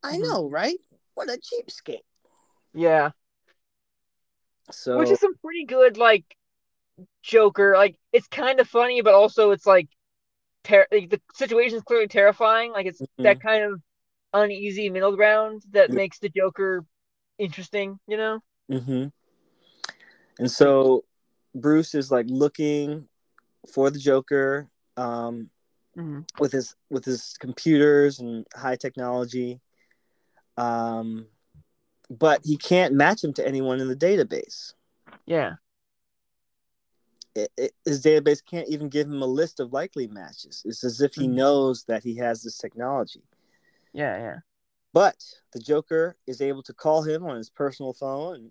I 0.03 0.17
Mhm. 0.17 0.23
know, 0.23 0.49
right? 0.49 0.79
What 1.15 1.29
a 1.29 1.39
cheapskate. 1.39 2.03
Yeah. 2.75 3.11
So 4.71 4.99
Which 4.99 5.11
is 5.11 5.21
some 5.21 5.35
pretty 5.37 5.65
good 5.65 5.97
like 5.97 6.25
Joker. 7.23 7.75
Like 7.77 7.97
it's 8.13 8.29
kind 8.29 8.61
of 8.61 8.69
funny, 8.69 9.03
but 9.03 9.15
also 9.15 9.51
it's 9.51 9.67
like, 9.67 9.89
ter- 10.65 10.87
like 10.91 11.11
the 11.11 11.21
situation 11.35 11.77
is 11.77 11.83
clearly 11.85 12.09
terrifying. 12.09 12.73
Like 12.73 12.87
it's 12.87 13.01
Mhm. 13.01 13.07
that 13.25 13.41
kind 13.41 13.65
of 13.65 13.81
uneasy 14.33 14.89
middle 14.91 15.15
ground 15.17 15.63
that 15.73 15.91
Yeah. 15.91 15.97
makes 15.97 16.19
the 16.19 16.29
Joker 16.29 16.85
interesting. 17.39 17.99
You 18.07 18.17
know? 18.17 18.41
hmm 18.69 19.07
And 20.39 20.51
so 20.51 21.05
Bruce 21.55 21.95
is 21.95 22.11
like 22.11 22.27
looking 22.29 23.09
for 23.73 23.91
the 23.91 23.99
Joker 23.99 24.69
um, 24.97 25.51
hmm 25.95 26.21
with 26.39 26.53
his 26.53 26.75
with 26.91 27.05
his 27.05 27.37
computers 27.39 28.19
and 28.21 28.47
high 28.55 28.77
technology. 28.77 29.61
Um, 30.57 31.27
but 32.11 32.43
he 32.45 32.57
can't 32.57 32.95
match 32.95 33.25
him 33.25 33.33
to 33.35 33.47
anyone 33.47 33.81
in 33.81 33.89
the 33.89 33.97
database. 33.97 34.75
Yeah. 35.27 35.55
it, 37.35 37.51
it, 37.57 37.73
his 37.85 38.03
database 38.03 38.45
can't 38.45 38.69
even 38.69 38.89
give 38.89 39.07
him 39.07 39.23
a 39.23 39.27
list 39.27 39.59
of 39.59 39.73
likely 39.73 40.07
matches. 40.07 40.63
It's 40.67 40.85
as 40.85 41.01
if 41.01 41.15
he 41.15 41.27
Mhm. 41.27 41.35
knows 41.35 41.85
that 41.85 42.03
he 42.05 42.17
has 42.17 42.43
this 42.43 42.59
technology. 42.59 43.23
Yeah. 43.95 44.19
Yeah. 44.19 44.39
But 44.93 45.17
the 45.53 45.59
Joker 45.59 46.17
is 46.27 46.43
able 46.43 46.63
to 46.65 46.75
call 46.75 47.03
him 47.03 47.25
on 47.25 47.37
his 47.37 47.49
personal 47.49 47.95
phone, 47.95 48.51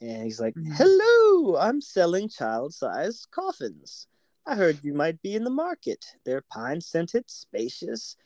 and 0.00 0.22
he's 0.22 0.40
like, 0.40 0.54
Mhm. 0.54 0.74
"Hello, 0.74 1.56
I'm 1.56 1.80
selling 1.80 2.28
child-sized 2.28 3.28
coffins. 3.32 4.06
I 4.46 4.54
heard 4.54 4.84
you 4.84 4.94
might 4.94 5.20
be 5.20 5.34
in 5.34 5.42
the 5.42 5.50
market. 5.50 6.04
They're 6.24 6.42
pine-scented, 6.42 7.28
spacious." 7.28 8.16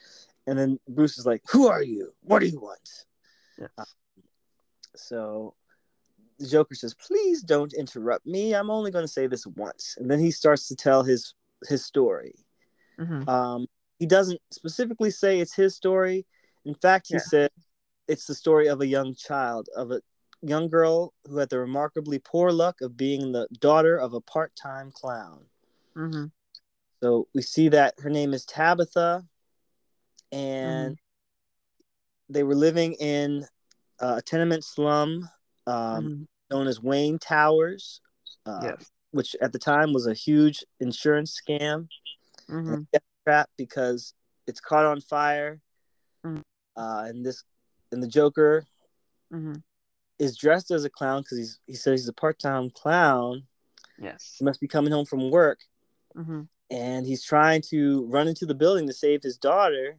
And 0.46 0.58
then 0.58 0.78
Bruce 0.88 1.18
is 1.18 1.26
like, 1.26 1.42
"Who 1.50 1.68
are 1.68 1.82
you? 1.82 2.12
What 2.20 2.40
do 2.40 2.46
you 2.46 2.60
want?" 2.60 2.88
Yes. 3.58 3.94
So 4.96 5.54
the 6.38 6.46
Joker 6.46 6.74
says, 6.74 6.94
"Please 6.94 7.42
don't 7.42 7.72
interrupt 7.72 8.26
me. 8.26 8.54
I'm 8.54 8.70
only 8.70 8.90
going 8.90 9.04
to 9.04 9.12
say 9.12 9.26
this 9.26 9.46
once." 9.46 9.96
And 9.98 10.10
then 10.10 10.18
he 10.18 10.30
starts 10.30 10.68
to 10.68 10.76
tell 10.76 11.02
his 11.02 11.34
his 11.68 11.84
story. 11.84 12.34
hmm 12.98 13.28
Um, 13.28 13.66
he 13.98 14.06
doesn't 14.06 14.40
specifically 14.50 15.10
say 15.10 15.40
it's 15.40 15.54
his 15.54 15.76
story. 15.76 16.26
In 16.64 16.74
fact, 16.74 17.06
he 17.08 17.14
Yeah. 17.14 17.20
said 17.20 17.50
it's 18.08 18.26
the 18.26 18.34
story 18.34 18.66
of 18.66 18.80
a 18.80 18.86
young 18.86 19.14
child, 19.14 19.68
of 19.76 19.92
a 19.92 20.02
young 20.42 20.68
girl 20.68 21.14
who 21.24 21.36
had 21.38 21.50
the 21.50 21.60
remarkably 21.60 22.18
poor 22.18 22.50
luck 22.50 22.80
of 22.80 22.96
being 22.96 23.30
the 23.30 23.46
daughter 23.60 23.96
of 23.96 24.12
a 24.12 24.20
part-time 24.20 24.90
clown. 24.90 25.46
hmm 25.94 26.26
So 27.00 27.28
we 27.32 27.42
see 27.42 27.68
that 27.68 27.94
her 28.00 28.10
name 28.10 28.34
is 28.34 28.44
Tabitha, 28.44 29.24
and 30.32 30.96
they 32.28 32.42
were 32.42 32.54
living 32.54 32.94
in 32.94 33.46
uh, 34.00 34.14
a 34.18 34.22
tenement 34.22 34.64
slum 34.64 35.28
um, 35.66 35.74
Mhm. 36.08 36.26
known 36.50 36.66
as 36.66 36.80
Wayne 36.82 37.18
Towers, 37.18 38.00
uh, 38.46 38.60
Yes. 38.62 38.90
which 39.12 39.36
at 39.40 39.52
the 39.52 39.58
time 39.58 39.92
was 39.92 40.06
a 40.06 40.14
huge 40.14 40.64
insurance 40.80 41.38
scam 41.40 41.88
hmm 42.48 42.82
death 42.92 43.02
trap 43.24 43.50
because 43.56 44.14
it's 44.46 44.60
caught 44.60 44.84
on 44.86 45.00
fire. 45.00 45.60
Mhm. 46.24 46.42
Uh, 46.76 47.04
and 47.06 47.24
this 47.24 47.44
and 47.92 48.02
the 48.02 48.08
Joker 48.08 48.66
hmm 49.30 49.54
is 50.18 50.36
dressed 50.36 50.70
as 50.70 50.84
a 50.84 50.90
clown 50.90 51.22
because 51.22 51.38
he's 51.38 51.58
he 51.66 51.74
says 51.74 52.00
he's 52.00 52.08
a 52.08 52.12
part 52.12 52.38
time 52.38 52.70
clown. 52.70 53.46
Yes. 53.98 54.36
He 54.38 54.44
must 54.44 54.60
be 54.60 54.68
coming 54.68 54.92
home 54.92 55.04
from 55.06 55.30
work, 55.30 55.60
and 56.70 57.06
he's 57.06 57.22
trying 57.24 57.62
to 57.70 58.06
run 58.06 58.26
into 58.28 58.46
the 58.46 58.54
building 58.54 58.86
to 58.86 58.92
save 58.92 59.22
his 59.22 59.36
daughter. 59.36 59.98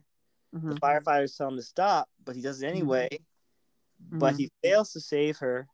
Hmm 0.54 0.68
The 0.70 0.80
firefighters 0.80 1.36
tell 1.36 1.48
him 1.48 1.56
to 1.56 1.62
stop, 1.62 2.08
but 2.24 2.36
he 2.36 2.42
does 2.42 2.62
it 2.62 2.66
anyway. 2.66 3.08
Mm-hmm. 3.12 4.18
But 4.18 4.36
he 4.36 4.50
fails 4.62 4.92
to 4.92 5.00
save 5.00 5.38
her, 5.38 5.66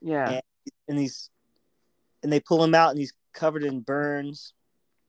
Yeah. 0.00 0.30
and- 0.30 0.42
and 0.88 0.98
he's 0.98 1.30
and 2.22 2.32
they 2.32 2.40
pull 2.40 2.62
him 2.64 2.74
out, 2.74 2.90
and 2.90 2.98
he's 2.98 3.12
covered 3.32 3.62
in 3.62 3.80
burns, 3.80 4.52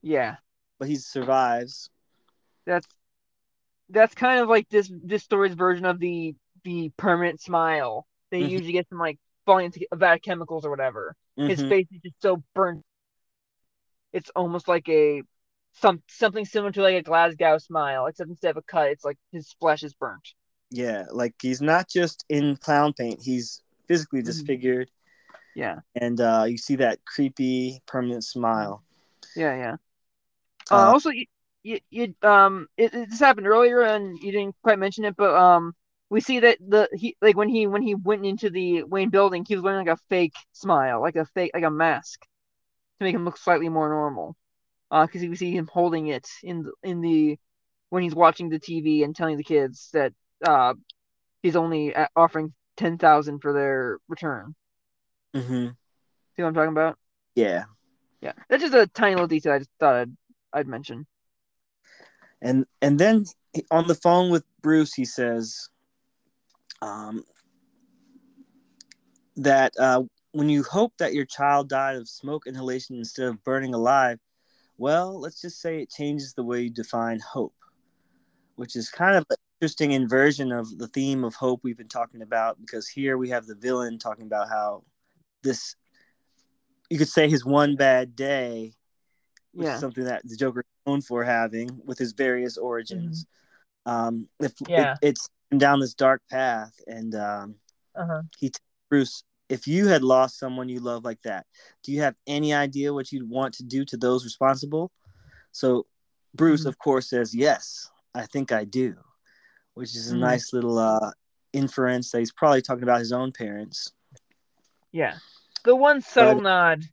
Yeah. 0.02 0.36
but 0.78 0.88
he 0.88 0.96
survives. 0.98 1.90
That's 2.66 2.86
that's 3.90 4.14
kind 4.14 4.40
of 4.42 4.50
like 4.50 4.68
this 4.70 4.92
this 5.04 5.24
story's 5.24 5.54
version 5.54 5.86
of 5.86 6.00
the 6.00 6.36
the 6.64 6.90
permanent 6.98 7.40
smile. 7.42 8.06
They 8.30 8.42
Mhm. 8.42 8.50
usually 8.50 8.72
get 8.74 8.88
from 8.90 9.00
like 9.00 9.18
falling 9.46 9.68
into 9.68 9.88
a 9.92 9.96
vat 9.96 10.16
of 10.16 10.22
chemicals 10.22 10.66
or 10.66 10.70
whatever. 10.70 11.16
His 11.38 11.62
Mhm. 11.62 11.70
face 11.70 11.88
is 11.92 12.02
just 12.02 12.22
so 12.22 12.44
burnt. 12.54 12.84
It's 14.12 14.30
almost 14.36 14.68
like 14.68 14.90
a 14.90 15.24
some 15.74 16.02
something 16.08 16.46
similar 16.46 16.72
to 16.72 16.82
like 16.82 16.96
a 16.96 17.02
Glasgow 17.04 17.58
smile, 17.58 18.08
except 18.08 18.30
instead 18.30 18.52
of 18.52 18.58
a 18.58 18.62
cut, 18.64 18.90
it's 18.90 19.06
like 19.06 19.18
his 19.32 19.54
flesh 19.60 19.84
is 19.84 19.94
burnt. 19.94 20.34
Yeah, 20.70 21.06
like 21.12 21.36
he's 21.42 21.62
not 21.62 21.88
just 21.90 22.26
in 22.30 22.58
clown 22.58 22.94
paint; 22.94 23.22
he's 23.22 23.62
physically 23.88 24.20
Mhm. 24.22 24.26
disfigured, 24.26 24.90
Yeah. 25.56 25.80
and 25.96 26.20
uh, 26.20 26.46
you 26.48 26.58
see 26.58 26.76
that 26.78 27.06
creepy 27.06 27.82
permanent 27.88 28.24
smile. 28.24 28.84
Yeah, 29.36 29.56
yeah. 29.56 29.76
Uh, 30.72 30.76
Uh, 30.76 30.92
also, 30.92 31.10
you, 31.10 31.26
you, 31.64 31.80
you 31.90 32.16
um, 32.24 32.68
it, 32.78 32.94
it, 32.94 33.10
this 33.10 33.20
happened 33.20 33.48
earlier, 33.48 33.82
and 33.82 34.18
you 34.22 34.32
didn't 34.32 34.56
quite 34.62 34.80
mention 34.80 35.06
it, 35.06 35.16
but 35.16 35.34
um, 35.36 35.74
we 36.10 36.20
see 36.22 36.40
that 36.42 36.58
the 36.60 36.90
he 36.94 37.16
like 37.22 37.38
when 37.38 37.50
he 37.50 37.68
when 37.68 37.82
he 37.82 37.96
went 37.96 38.26
into 38.26 38.50
the 38.50 38.84
Wayne 38.84 39.10
building, 39.10 39.46
he 39.48 39.56
was 39.56 39.64
wearing 39.64 39.86
like 39.86 39.98
a 39.98 40.02
fake 40.10 40.34
smile, 40.52 41.02
like 41.02 41.16
a 41.16 41.26
fake 41.26 41.52
like 41.54 41.64
a 41.64 41.72
mask, 41.72 42.22
to 43.00 43.06
make 43.06 43.16
him 43.16 43.26
look 43.26 43.38
slightly 43.38 43.70
more 43.70 43.90
normal. 43.90 44.36
Uh, 44.90 45.06
because 45.06 45.22
we 45.22 45.36
see 45.36 45.52
him 45.52 45.70
holding 45.72 46.08
it 46.08 46.28
in 46.44 46.64
the, 46.64 46.72
in 46.84 47.02
the 47.02 47.38
when 47.90 48.04
he's 48.04 48.16
watching 48.16 48.50
the 48.50 48.60
TV 48.60 49.04
and 49.04 49.16
telling 49.16 49.38
the 49.38 49.44
kids 49.44 49.90
that 49.94 50.14
uh 50.46 50.74
he's 51.42 51.56
only 51.56 51.94
uh, 51.96 52.08
offering 52.16 52.54
ten 52.78 52.98
thousand 52.98 53.40
for 53.40 53.54
their 53.54 53.98
return. 54.08 54.56
mhm. 55.36 55.76
See 56.36 56.42
what 56.42 56.50
I'm 56.50 56.54
talking 56.54 56.72
about? 56.72 56.98
Yeah, 57.36 57.66
Yeah, 58.22 58.34
that's 58.50 58.64
just 58.64 58.74
a 58.74 58.88
tiny 58.88 59.16
little 59.16 59.28
detail 59.28 59.54
I 59.54 59.60
just 59.60 59.70
thought 59.80 59.96
I'd 59.96 60.18
I'd 60.54 60.68
mention. 60.68 61.06
and 62.42 62.66
and 62.82 63.00
then 63.00 63.26
on 63.72 63.88
the 63.88 63.96
phone 63.96 64.30
with 64.30 64.46
Bruce, 64.62 64.94
he 64.94 65.06
says, 65.06 65.70
um, 66.82 67.24
that 69.36 69.74
uh, 69.80 70.04
when 70.32 70.50
you 70.50 70.64
hope 70.64 70.94
that 71.00 71.14
your 71.14 71.26
child 71.26 71.70
died 71.70 71.96
of 71.96 72.08
smoke 72.08 72.48
inhalation 72.48 72.98
instead 72.98 73.28
of 73.28 73.44
burning 73.44 73.74
alive, 73.74 74.20
well, 74.78 75.20
let's 75.20 75.42
just 75.42 75.62
say 75.62 75.82
it 75.82 75.90
changes 75.90 76.34
the 76.34 76.44
way 76.44 76.62
you 76.62 76.70
define 76.70 77.20
hope, 77.20 77.56
which 78.56 78.76
is 78.76 78.90
kind 78.90 79.16
of 79.16 79.26
an 79.30 79.38
interesting 79.60 79.92
inversion 79.92 80.52
of 80.52 80.78
the 80.78 80.88
theme 80.88 81.24
of 81.24 81.36
hope 81.36 81.62
we've 81.64 81.78
been 81.78 81.88
talking 81.88 82.22
about. 82.22 82.60
Because 82.60 82.88
here 82.88 83.18
we 83.18 83.30
have 83.30 83.46
the 83.46 83.56
villain 83.56 83.98
talking 84.00 84.26
about 84.26 84.50
how 84.50 84.84
this, 85.44 85.76
you 86.90 86.98
could 86.98 87.10
say, 87.10 87.30
his 87.30 87.46
one 87.46 87.76
bad 87.76 88.16
day 88.16 88.74
which 89.54 89.66
Yeah. 89.66 89.74
is 89.74 89.80
something 89.80 90.04
that 90.04 90.22
the 90.24 90.36
Joker 90.36 90.60
is 90.60 90.66
known 90.86 91.02
for 91.02 91.24
having 91.24 91.82
with 91.84 91.98
his 91.98 92.12
various 92.12 92.58
origins. 92.58 93.26
Um, 93.88 94.30
if 94.40 94.54
Mm-hmm. 94.56 94.72
Yeah. 94.72 94.94
it, 95.02 95.08
it's 95.10 95.30
down 95.58 95.80
this 95.80 95.96
dark 95.96 96.22
path, 96.30 96.80
and 96.86 97.16
um, 97.16 97.56
Uh 97.96 98.06
huh. 98.06 98.22
he 98.38 98.50
tells 98.50 98.62
Bruce, 98.90 99.24
if 99.50 99.68
you 99.68 99.88
had 99.88 100.04
lost 100.04 100.38
someone 100.40 100.70
you 100.70 100.80
love 100.80 101.04
like 101.06 101.22
that, 101.24 101.46
do 101.84 101.92
you 101.92 102.02
have 102.02 102.16
any 102.28 102.54
idea 102.54 102.94
what 102.94 103.12
you'd 103.12 103.30
want 103.30 103.54
to 103.56 103.64
do 103.64 103.86
to 103.86 103.98
those 103.98 104.24
responsible? 104.26 104.92
So 105.52 105.86
Bruce, 106.36 106.64
Mhm. 106.66 106.68
of 106.68 106.78
course, 106.78 107.10
says, 107.10 107.34
yes, 107.34 107.90
I 108.14 108.26
think 108.26 108.52
I 108.52 108.66
do, 108.66 108.96
which 109.74 109.96
is 109.96 110.12
a 110.12 110.16
Mhm. 110.16 110.20
nice 110.20 110.54
little 110.54 110.78
uh, 110.78 111.12
inference 111.54 112.12
that 112.12 112.20
he's 112.20 112.32
probably 112.34 112.62
talking 112.62 112.84
about 112.84 113.00
his 113.00 113.12
own 113.12 113.32
parents. 113.32 113.92
Yeah. 114.92 115.18
The 115.64 115.76
one 115.76 116.02
subtle 116.02 116.36
But- 116.36 116.44
nod 116.44 116.84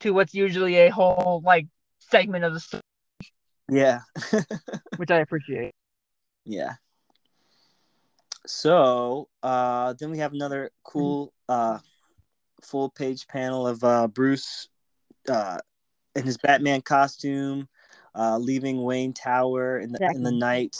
to 0.00 0.12
what's 0.12 0.34
usually 0.34 0.76
a 0.76 0.90
whole 0.90 1.40
like 1.44 1.66
segment 1.98 2.44
of 2.44 2.52
the 2.54 2.60
story, 2.60 2.82
Yeah. 3.68 4.00
which 4.98 5.10
I 5.10 5.18
appreciate. 5.20 5.74
Yeah. 6.44 6.74
So 8.46 9.28
uh, 9.42 9.94
then 9.98 10.10
we 10.10 10.18
have 10.18 10.32
another 10.32 10.70
cool 10.82 11.32
uh, 11.48 11.78
full 12.62 12.90
page 12.90 13.26
panel 13.28 13.66
of 13.66 13.82
uh, 13.84 14.08
Bruce 14.08 14.68
uh, 15.28 15.58
in 16.14 16.24
his 16.24 16.38
Batman 16.38 16.82
costume, 16.82 17.68
uh, 18.14 18.38
leaving 18.38 18.82
Wayne 18.82 19.12
Tower 19.12 19.78
in 19.78 19.92
the 19.92 19.98
in 20.14 20.22
the 20.22 20.32
night, 20.32 20.76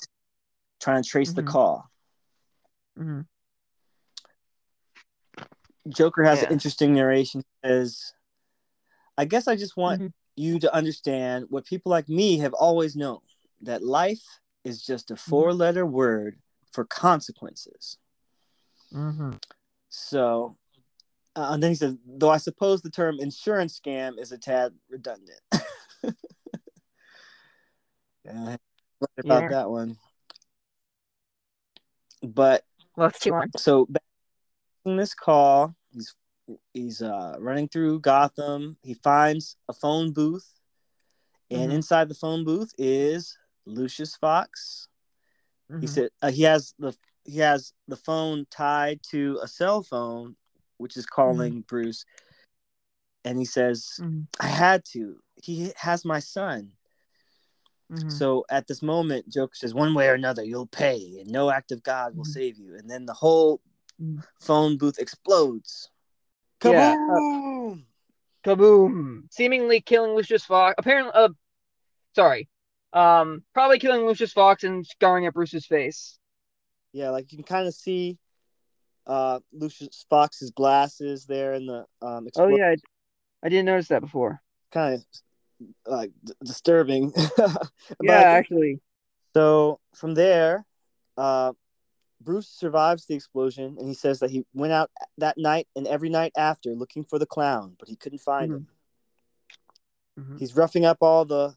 trying 0.80 1.02
to 1.02 1.08
trace 1.08 1.32
the 1.32 1.42
Mhm. 1.42 1.46
call. 1.46 1.90
hmm 2.96 3.20
Joker 5.88 6.24
has 6.24 6.40
Yeah. 6.40 6.46
an 6.46 6.52
interesting 6.52 6.92
narration. 6.92 7.42
Says, 7.64 8.12
"I 9.16 9.24
guess 9.24 9.48
I 9.48 9.56
just 9.56 9.76
want 9.76 10.00
Mhm. 10.02 10.12
you 10.36 10.58
to 10.60 10.74
understand 10.74 11.46
what 11.48 11.64
people 11.64 11.90
like 11.90 12.08
me 12.08 12.38
have 12.38 12.52
always 12.54 12.96
known: 12.96 13.20
that 13.62 13.82
life 13.82 14.22
is 14.62 14.82
just 14.82 15.10
a 15.10 15.16
four-letter 15.16 15.86
word 15.86 16.38
for 16.70 16.84
consequences." 16.84 17.98
hmm 18.92 19.32
So, 19.88 20.56
uh, 21.36 21.48
and 21.50 21.62
then 21.62 21.70
he 21.70 21.74
says, 21.76 21.96
though 22.06 22.30
I 22.30 22.38
suppose 22.38 22.82
the 22.82 22.90
term 22.90 23.18
insurance 23.20 23.78
scam 23.78 24.18
is 24.18 24.32
a 24.32 24.38
tad 24.38 24.74
redundant. 24.88 25.40
yeah, 28.24 28.56
about 29.18 29.42
Yeah. 29.42 29.48
that 29.48 29.70
one. 29.70 29.96
But 32.22 32.64
Well, 32.96 33.10
too 33.10 33.30
long. 33.30 33.50
so 33.56 33.88
in 34.84 34.96
this 34.96 35.14
call, 35.14 35.74
he's 35.92 36.14
he's 36.74 37.00
uh, 37.00 37.36
running 37.38 37.68
through 37.68 38.00
Gotham. 38.00 38.76
He 38.82 38.94
finds 38.94 39.56
a 39.68 39.72
phone 39.72 40.12
booth, 40.12 40.54
and 41.50 41.70
Mhm. 41.70 41.76
inside 41.76 42.08
the 42.08 42.14
phone 42.14 42.44
booth 42.44 42.72
is 42.76 43.38
Lucius 43.64 44.16
Fox. 44.16 44.88
He 45.78 45.86
Mhm. 45.86 45.88
said 45.88 46.10
uh, 46.22 46.30
he 46.30 46.42
has 46.42 46.74
the 46.78 46.96
he 47.24 47.38
has 47.38 47.72
the 47.86 47.96
phone 47.96 48.46
tied 48.50 49.00
to 49.10 49.38
a 49.42 49.48
cell 49.48 49.82
phone, 49.82 50.36
which 50.78 50.96
is 50.96 51.06
calling 51.06 51.60
Bruce, 51.62 52.04
and 53.24 53.38
he 53.38 53.44
says, 53.44 53.98
Mhm. 54.00 54.26
"I 54.40 54.46
had 54.46 54.84
to. 54.92 55.22
He 55.36 55.72
has 55.76 56.04
my 56.04 56.18
son." 56.18 56.72
Mhm. 57.90 58.10
So 58.10 58.44
at 58.48 58.66
this 58.66 58.82
moment, 58.82 59.28
Joker 59.28 59.54
says, 59.54 59.74
"One 59.74 59.94
way 59.94 60.08
or 60.08 60.14
another, 60.14 60.42
you'll 60.44 60.66
pay, 60.66 61.20
and 61.20 61.30
no 61.30 61.50
act 61.50 61.72
of 61.72 61.82
God 61.82 62.16
will 62.16 62.24
Mhm. 62.24 62.32
save 62.32 62.58
you." 62.58 62.76
And 62.76 62.90
then 62.90 63.06
the 63.06 63.14
whole 63.14 63.60
Mhm. 64.00 64.24
phone 64.36 64.76
booth 64.76 64.98
explodes. 64.98 65.90
Yeah, 66.62 66.92
uh, 67.08 67.20
Kaboom! 67.20 67.86
Kaboom! 68.44 69.32
Seemingly 69.32 69.80
killing 69.80 70.14
Lucius 70.14 70.44
Fox. 70.44 70.74
Apparently, 70.76 71.12
uh, 71.14 71.30
sorry. 72.14 72.49
Um, 72.92 73.44
probably 73.54 73.78
killing 73.78 74.04
Lucius 74.06 74.32
Fox 74.32 74.64
and 74.64 74.86
scarring 74.86 75.26
at 75.26 75.34
Bruce's 75.34 75.66
face. 75.66 76.18
yeah, 76.92 77.10
like 77.10 77.30
you 77.30 77.38
can 77.38 77.44
kind 77.44 77.68
of 77.68 77.74
see 77.74 78.18
uh, 79.06 79.40
Lucius 79.52 80.04
Fox's 80.10 80.50
glasses 80.50 81.24
there 81.26 81.54
in 81.54 81.66
the 81.66 81.84
um. 82.02 82.26
Oh 82.36 82.48
yeah, 82.48 82.70
I, 82.70 82.76
I 83.44 83.48
didn't 83.48 83.66
notice 83.66 83.88
that 83.88 84.00
before. 84.02 84.42
kind 84.72 84.94
of 84.94 85.04
like 85.86 86.10
d- 86.24 86.32
disturbing. 86.44 87.12
Yeah, 88.02 88.12
actually. 88.20 88.80
So 89.34 89.78
from 89.94 90.14
there, 90.14 90.64
uh, 91.16 91.52
Bruce 92.20 92.48
survives 92.48 93.06
the 93.06 93.14
explosion, 93.14 93.76
and 93.78 93.86
he 93.86 93.94
says 93.94 94.18
that 94.20 94.30
he 94.30 94.44
went 94.54 94.72
out 94.72 94.90
that 95.18 95.38
night 95.38 95.68
and 95.76 95.86
every 95.86 96.08
night 96.08 96.32
after 96.36 96.70
looking 96.74 97.04
for 97.04 97.18
the 97.18 97.26
clown, 97.26 97.76
but 97.78 97.88
he 97.88 97.94
couldn't 97.96 98.18
find 98.20 98.50
Mhm. 98.50 98.54
him. 98.56 98.68
Mhm. 100.18 100.38
He's 100.38 100.56
roughing 100.56 100.84
up 100.84 100.98
all 101.00 101.24
the 101.24 101.56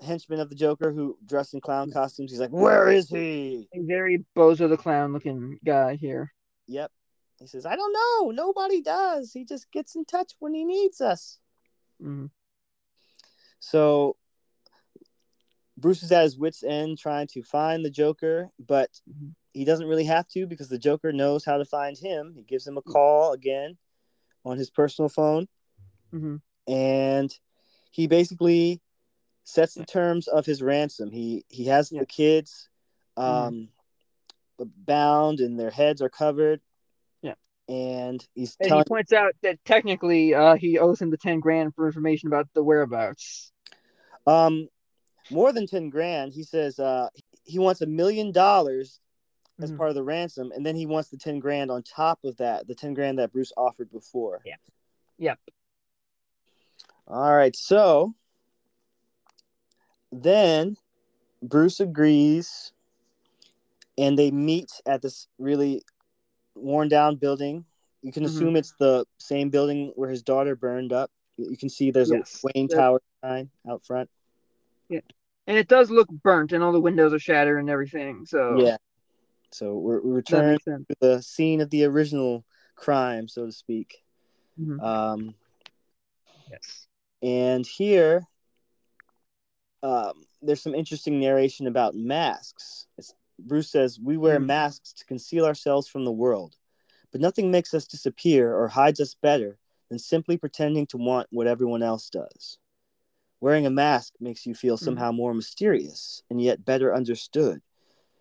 henchmen 0.00 0.40
of 0.40 0.48
the 0.48 0.54
Joker 0.54 0.92
who 0.92 1.18
dressed 1.24 1.54
in 1.54 1.60
clown 1.60 1.90
costumes. 1.90 2.30
He's 2.30 2.40
like, 2.40 2.50
"Where 2.50 2.88
is 2.88 3.08
he?" 3.08 3.68
A 3.74 3.80
very 3.82 4.24
Bozo 4.36 4.68
the 4.68 4.76
Clown 4.76 5.12
looking 5.12 5.58
guy 5.64 5.96
here. 5.96 6.32
Yep. 6.66 6.92
He 7.40 7.46
says, 7.46 7.66
"I 7.66 7.76
don't 7.76 7.92
know. 7.92 8.30
Nobody 8.30 8.80
does. 8.80 9.32
He 9.32 9.44
just 9.44 9.70
gets 9.70 9.94
in 9.96 10.04
touch 10.04 10.34
when 10.38 10.54
he 10.54 10.64
needs 10.64 11.00
us." 11.00 11.38
Mhm. 12.00 12.30
So 13.58 14.16
Bruce 15.76 16.02
is 16.02 16.12
at 16.12 16.22
his 16.24 16.38
wits' 16.38 16.62
end 16.62 16.98
trying 16.98 17.26
to 17.28 17.42
find 17.42 17.84
the 17.84 17.90
Joker, 17.90 18.50
but 18.58 19.00
Mhm. 19.08 19.34
he 19.52 19.64
doesn't 19.64 19.86
really 19.86 20.04
have 20.04 20.26
to 20.28 20.46
because 20.46 20.68
the 20.68 20.78
Joker 20.78 21.12
knows 21.12 21.44
how 21.44 21.58
to 21.58 21.64
find 21.64 21.98
him. 21.98 22.34
He 22.34 22.42
gives 22.42 22.66
him 22.66 22.78
a 22.78 22.82
call 22.82 23.32
again 23.32 23.76
on 24.44 24.56
his 24.56 24.70
personal 24.70 25.08
phone, 25.08 25.48
Mhm. 26.12 26.40
and 26.66 27.38
he 27.90 28.06
basically 28.06 28.80
sets 29.48 29.74
the 29.74 29.84
terms 29.86 30.26
of 30.26 30.44
his 30.44 30.60
ransom. 30.60 31.10
He 31.10 31.44
he 31.48 31.66
has 31.66 31.92
Yeah. 31.92 32.00
the 32.00 32.06
kids 32.06 32.68
Mhm. 33.16 33.22
um 33.22 33.68
bound 34.58 35.40
and 35.40 35.58
their 35.58 35.70
heads 35.70 36.02
are 36.02 36.08
covered. 36.08 36.60
Yeah. 37.22 37.34
And 37.68 38.26
he's 38.34 38.56
And 38.58 38.68
telling 38.68 38.84
he 38.84 38.88
points 38.88 39.12
out 39.12 39.34
that 39.42 39.64
technically 39.64 40.34
uh, 40.34 40.56
he 40.56 40.78
owes 40.78 41.00
him 41.00 41.10
the 41.10 41.16
10 41.16 41.40
grand 41.40 41.74
for 41.74 41.86
information 41.86 42.26
about 42.26 42.48
the 42.54 42.62
whereabouts. 42.64 43.52
um 44.26 44.68
more 45.30 45.52
than 45.52 45.66
10 45.66 45.90
grand. 45.90 46.32
He 46.32 46.42
says 46.42 46.78
uh 46.80 47.08
he 47.44 47.58
wants 47.60 47.80
a 47.82 47.86
million 47.86 48.32
dollars 48.32 49.00
as 49.60 49.70
Mhm. 49.70 49.76
part 49.78 49.90
of 49.90 49.94
the 49.94 50.02
ransom 50.02 50.50
and 50.52 50.66
then 50.66 50.74
he 50.74 50.86
wants 50.86 51.08
the 51.10 51.16
10 51.18 51.38
grand 51.38 51.70
on 51.70 51.82
top 51.84 52.18
of 52.24 52.36
that, 52.38 52.66
the 52.66 52.74
10 52.74 52.94
grand 52.94 53.18
that 53.20 53.32
Bruce 53.32 53.52
offered 53.56 53.90
before. 53.92 54.42
Yeah. 54.44 54.56
Yep. 55.18 55.38
All 57.06 57.34
right. 57.34 57.54
So 57.54 58.14
then 60.12 60.76
Bruce 61.42 61.80
agrees 61.80 62.72
and 63.98 64.18
they 64.18 64.30
meet 64.30 64.70
at 64.86 65.02
this 65.02 65.28
really 65.38 65.82
worn 66.54 66.88
down 66.88 67.16
building. 67.16 67.64
You 68.02 68.12
can 68.12 68.22
Mhm. 68.22 68.26
assume 68.26 68.56
it's 68.56 68.72
the 68.78 69.06
same 69.18 69.50
building 69.50 69.92
where 69.96 70.10
his 70.10 70.22
daughter 70.22 70.54
burned 70.56 70.92
up. 70.92 71.10
You 71.36 71.56
can 71.56 71.68
see 71.68 71.90
there's 71.90 72.10
Yes. 72.10 72.42
a 72.44 72.48
Wayne 72.54 72.68
Yeah. 72.70 72.76
Tower 72.76 73.02
sign 73.22 73.50
out 73.68 73.82
front. 73.82 74.10
Yeah, 74.88 75.00
and 75.46 75.58
it 75.58 75.68
does 75.68 75.90
look 75.90 76.08
burnt, 76.08 76.52
and 76.52 76.62
all 76.62 76.72
the 76.72 76.80
windows 76.80 77.12
are 77.12 77.18
shattered 77.18 77.58
and 77.58 77.68
everything. 77.68 78.24
So 78.26 78.58
Yeah. 78.58 78.76
So 79.52 79.78
we're, 79.78 80.00
we 80.00 80.10
that 80.10 80.32
return 80.32 80.84
to 80.88 80.96
the 81.00 81.22
scene 81.22 81.60
of 81.60 81.70
the 81.70 81.84
original 81.84 82.44
crime, 82.74 83.28
so 83.28 83.46
to 83.46 83.52
speak. 83.52 84.02
Mhm. 84.58 84.80
Um, 84.82 85.34
Yes. 86.50 86.88
and 87.22 87.66
here, 87.66 88.26
um, 89.82 90.24
there's 90.42 90.62
some 90.62 90.74
interesting 90.74 91.20
narration 91.20 91.66
about 91.66 91.94
masks. 91.94 92.86
It's, 92.98 93.14
Bruce 93.38 93.70
says, 93.70 94.00
We 94.00 94.16
wear 94.16 94.40
Mhm. 94.40 94.46
masks 94.46 94.92
to 94.94 95.04
conceal 95.04 95.44
ourselves 95.44 95.86
from 95.88 96.04
the 96.04 96.12
world, 96.12 96.56
but 97.12 97.20
nothing 97.20 97.50
makes 97.50 97.74
us 97.74 97.86
disappear 97.86 98.54
or 98.54 98.68
hides 98.68 99.00
us 99.00 99.14
better 99.14 99.58
than 99.88 99.98
simply 99.98 100.36
pretending 100.36 100.86
to 100.88 100.96
want 100.96 101.28
what 101.30 101.46
everyone 101.46 101.82
else 101.82 102.10
does. 102.10 102.58
Wearing 103.40 103.66
a 103.66 103.70
mask 103.70 104.14
makes 104.18 104.46
you 104.46 104.54
feel 104.54 104.76
somehow 104.76 105.12
more 105.12 105.34
mysterious 105.34 106.22
and 106.30 106.40
yet 106.40 106.64
better 106.64 106.94
understood. 106.94 107.62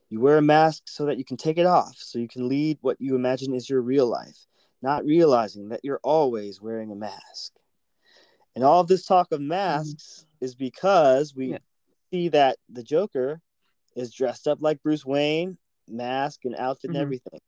You 0.10 0.20
wear 0.20 0.38
a 0.38 0.42
mask 0.42 0.84
so 0.88 1.06
that 1.06 1.18
you 1.18 1.26
can 1.26 1.38
take 1.38 1.58
it 1.58 1.66
off, 1.66 1.98
so 1.98 2.20
you 2.20 2.28
can 2.28 2.48
lead 2.48 2.78
what 2.82 3.00
you 3.00 3.16
imagine 3.16 3.54
is 3.56 3.70
your 3.70 3.82
real 3.82 4.06
life, 4.08 4.46
not 4.82 5.06
realizing 5.06 5.70
that 5.70 5.82
you're 5.84 6.02
always 6.04 6.62
wearing 6.62 6.92
a 6.92 6.96
mask. 6.96 7.54
And 8.56 8.64
all 8.64 8.80
of 8.80 8.88
this 8.88 9.06
talk 9.06 9.32
of 9.32 9.42
masks 9.42 10.26
is 10.40 10.56
because 10.56 11.36
we 11.36 11.52
Yeah. 11.52 11.58
see 12.12 12.30
that 12.30 12.58
the 12.70 12.84
Joker 12.84 13.42
is 13.96 14.14
dressed 14.14 14.48
up 14.48 14.62
like 14.62 14.82
Bruce 14.82 15.06
Wayne, 15.06 15.58
mask 15.88 16.46
and 16.46 16.56
outfit 16.56 16.92
Mhm. 16.92 16.96
and 16.96 17.02
everything. 17.02 17.42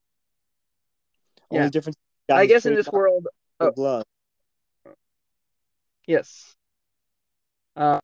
Yeah. 1.51 1.59
Only 1.59 1.69
difference. 1.69 1.97
I 2.29 2.45
guess 2.45 2.65
in 2.65 2.75
this 2.75 2.89
world, 2.89 3.27
oh. 3.59 3.71
glove. 3.71 4.03
yes. 6.05 6.55
Uh, 7.75 8.01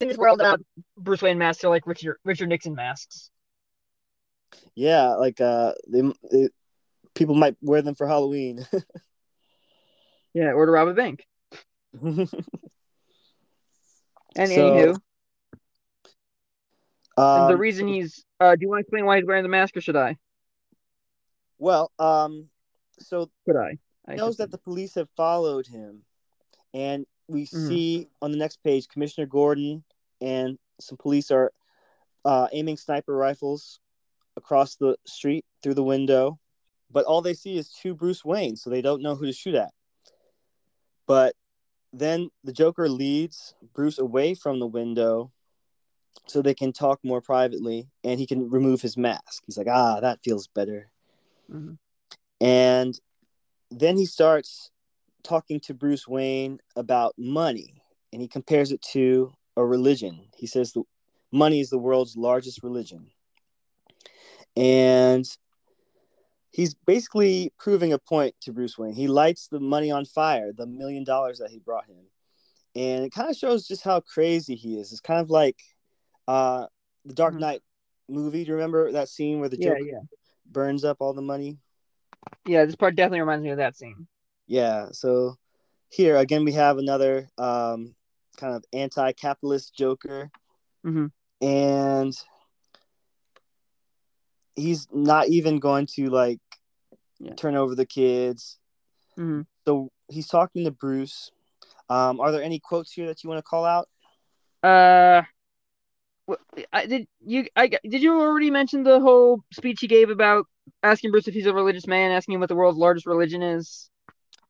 in 0.00 0.08
this 0.08 0.16
world, 0.16 0.40
uh, 0.40 0.56
Bruce 0.96 1.20
Wayne 1.20 1.38
masks 1.38 1.64
are 1.64 1.68
like 1.68 1.86
Richard 1.86 2.18
Richard 2.24 2.48
Nixon 2.48 2.74
masks. 2.74 3.30
Yeah, 4.74 5.14
like 5.16 5.40
uh, 5.40 5.74
they, 5.88 6.02
they, 6.30 6.48
people 7.14 7.34
might 7.34 7.56
wear 7.60 7.82
them 7.82 7.94
for 7.94 8.06
Halloween. 8.06 8.64
Yeah, 10.38 10.52
or 10.52 10.66
to 10.66 10.70
rob 10.72 10.86
a 10.86 10.94
bank. 10.94 11.26
And 14.36 14.52
So, 14.52 14.70
anywho, 14.70 15.00
and 17.16 17.48
the 17.48 17.54
Um, 17.54 17.58
reason 17.60 17.88
he's 17.88 18.24
uh, 18.38 18.54
do 18.54 18.62
you 18.62 18.68
want 18.68 18.78
to 18.78 18.82
explain 18.82 19.04
why 19.04 19.16
he's 19.16 19.26
wearing 19.26 19.42
the 19.42 19.48
mask, 19.48 19.76
or 19.76 19.80
should 19.80 19.96
I? 19.96 20.16
well, 21.58 21.90
um, 21.98 22.48
so 23.00 23.28
Should 23.48 23.56
I? 23.56 23.78
I 24.06 24.12
he 24.12 24.16
knows 24.16 24.36
that 24.36 24.52
the 24.52 24.58
police 24.58 24.94
have 24.94 25.08
followed 25.16 25.66
him, 25.66 26.04
and 26.72 27.04
we 27.26 27.46
Mhm. 27.46 27.66
see 27.66 28.08
on 28.22 28.30
the 28.30 28.38
next 28.38 28.62
page 28.62 28.86
Commissioner 28.86 29.26
Gordon 29.26 29.82
and 30.20 30.56
some 30.78 30.98
police 30.98 31.32
are 31.32 31.50
uh, 32.24 32.46
aiming 32.52 32.76
sniper 32.76 33.16
rifles 33.16 33.80
across 34.36 34.76
the 34.76 34.96
street 35.04 35.44
through 35.64 35.74
the 35.74 35.82
window, 35.82 36.38
but 36.92 37.06
all 37.06 37.22
they 37.22 37.34
see 37.34 37.56
is 37.58 37.70
two 37.72 37.92
Bruce 37.96 38.24
Wayne, 38.24 38.54
so 38.54 38.70
they 38.70 38.82
don't 38.82 39.02
know 39.02 39.16
who 39.16 39.26
to 39.26 39.32
shoot 39.32 39.56
at. 39.56 39.72
But 41.08 41.34
then 41.92 42.30
the 42.44 42.52
Joker 42.52 42.88
leads 42.88 43.54
Bruce 43.74 43.98
away 43.98 44.34
from 44.34 44.60
the 44.60 44.66
window 44.66 45.32
so 46.26 46.42
they 46.42 46.54
can 46.54 46.72
talk 46.72 47.00
more 47.02 47.22
privately 47.22 47.88
and 48.04 48.20
he 48.20 48.26
can 48.26 48.50
remove 48.50 48.82
his 48.82 48.96
mask. 48.96 49.42
He's 49.46 49.56
like, 49.56 49.66
ah, 49.68 49.98
that 50.00 50.20
feels 50.22 50.46
better. 50.46 50.90
Mhm. 51.50 51.78
And 52.40 53.00
then 53.70 53.96
he 53.96 54.04
starts 54.04 54.70
talking 55.22 55.60
to 55.60 55.74
Bruce 55.74 56.06
Wayne 56.06 56.60
about 56.76 57.14
money 57.18 57.80
and 58.12 58.20
he 58.20 58.28
compares 58.28 58.70
it 58.70 58.82
to 58.92 59.32
a 59.56 59.64
religion. 59.64 60.28
He 60.36 60.46
says 60.46 60.72
the 60.72 60.82
money 61.32 61.60
is 61.60 61.70
the 61.70 61.78
world's 61.78 62.16
largest 62.16 62.62
religion. 62.62 63.10
And 64.56 65.26
he's 66.58 66.74
basically 66.74 67.52
proving 67.56 67.92
a 67.92 67.98
point 68.00 68.34
to 68.40 68.52
Bruce 68.52 68.76
Wayne. 68.76 68.92
He 68.92 69.06
lights 69.06 69.46
the 69.46 69.60
money 69.60 69.92
on 69.92 70.04
fire, 70.04 70.52
the 70.52 70.66
million 70.66 71.04
dollars 71.04 71.38
that 71.38 71.50
he 71.50 71.60
brought 71.60 71.86
him. 71.86 72.10
And 72.74 73.04
it 73.04 73.12
kind 73.12 73.30
of 73.30 73.36
shows 73.36 73.68
just 73.68 73.84
how 73.84 74.00
crazy 74.00 74.56
he 74.56 74.76
is. 74.76 74.90
It's 74.90 75.00
kind 75.00 75.20
of 75.20 75.30
like 75.30 75.62
uh, 76.26 76.66
the 77.04 77.14
Dark 77.14 77.34
Mhm. 77.34 77.40
Knight 77.40 77.62
movie. 78.08 78.42
Do 78.42 78.48
you 78.48 78.54
remember 78.56 78.90
that 78.90 79.08
scene 79.08 79.38
where 79.38 79.48
the 79.48 79.56
Yeah, 79.56 79.74
Joker 79.74 79.84
yeah, 79.84 80.00
burns 80.46 80.84
up 80.84 80.96
all 80.98 81.12
the 81.12 81.22
money? 81.22 81.58
yeah. 82.44 82.64
This 82.64 82.74
part 82.74 82.96
definitely 82.96 83.20
reminds 83.20 83.44
me 83.44 83.50
of 83.50 83.58
that 83.58 83.76
scene. 83.76 84.08
Yeah. 84.48 84.88
So 84.90 85.36
here 85.90 86.16
again, 86.16 86.44
we 86.44 86.52
have 86.54 86.76
another 86.78 87.28
um, 87.38 87.94
kind 88.36 88.56
of 88.56 88.64
anti-capitalist 88.72 89.76
Joker, 89.76 90.28
mm-hmm. 90.84 91.06
and 91.40 92.12
he's 94.56 94.88
not 94.92 95.28
even 95.28 95.60
going 95.60 95.86
to 95.86 96.10
like 96.10 96.40
Yeah. 97.20 97.34
turn 97.34 97.56
over 97.56 97.74
the 97.74 97.86
kids. 97.86 98.58
hmm 99.16 99.42
So 99.66 99.90
he's 100.08 100.28
talking 100.28 100.64
to 100.64 100.70
Bruce. 100.70 101.30
Um, 101.90 102.20
are 102.20 102.32
there 102.32 102.42
any 102.42 102.58
quotes 102.58 102.92
here 102.92 103.06
that 103.06 103.22
you 103.24 103.30
want 103.30 103.38
to 103.38 103.42
call 103.42 103.64
out? 103.64 103.88
Uh, 104.62 105.22
I, 106.72 106.86
did 106.86 107.06
you 107.24 107.46
I 107.56 107.68
did 107.68 108.02
you 108.02 108.20
already 108.20 108.50
mention 108.50 108.82
the 108.82 109.00
whole 109.00 109.42
speech 109.52 109.78
he 109.80 109.86
gave 109.86 110.10
about 110.10 110.46
asking 110.82 111.10
Bruce 111.10 111.28
if 111.28 111.34
he's 111.34 111.46
a 111.46 111.54
religious 111.54 111.86
man, 111.86 112.10
asking 112.10 112.34
him 112.34 112.40
what 112.40 112.48
the 112.48 112.54
world's 112.56 112.78
largest 112.78 113.06
religion 113.06 113.42
is? 113.42 113.88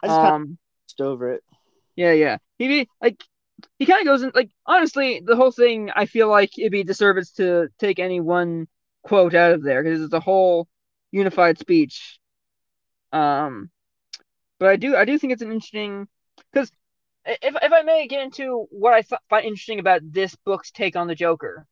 I 0.03 0.09
just 0.09 0.21
kind 0.21 0.29
of 0.29 0.35
Um, 0.35 0.59
over 1.01 1.33
it. 1.33 1.45
yeah, 1.97 2.13
yeah. 2.13 2.39
He 2.59 2.89
like 3.01 3.23
he 3.79 3.87
kind 3.87 4.01
of 4.01 4.07
goes 4.07 4.23
in 4.23 4.33
like 4.35 4.51
honestly, 4.67 5.23
the 5.25 5.37
whole 5.37 5.53
thing. 5.53 5.91
I 5.95 6.07
feel 6.07 6.29
like 6.29 6.59
it'd 6.59 6.73
be 6.73 6.81
a 6.81 6.85
disservice 6.85 7.31
to 7.33 7.69
take 7.79 7.99
any 7.99 8.21
one 8.21 8.67
quote 9.03 9.35
out 9.35 9.53
of 9.53 9.63
there 9.63 9.83
because 9.83 10.03
it's 10.03 10.13
a 10.13 10.21
whole 10.21 10.67
unified 11.13 11.59
speech. 11.59 12.18
Um, 13.13 13.71
but 14.59 14.69
I 14.71 14.77
do 14.77 14.97
I 14.97 15.05
do 15.05 15.19
think 15.19 15.33
it's 15.33 15.43
an 15.43 15.53
interesting 15.53 16.09
because 16.53 16.71
if 17.25 17.57
if 17.63 17.73
I 17.73 17.83
may 17.83 18.07
get 18.09 18.23
into 18.23 18.67
what 18.71 18.95
I 18.95 19.03
th- 19.03 19.21
find 19.31 19.45
interesting 19.47 19.79
about 19.81 20.03
this 20.05 20.35
book's 20.45 20.71
take 20.71 20.97
on 20.97 21.07
the 21.07 21.15
Joker, 21.15 21.67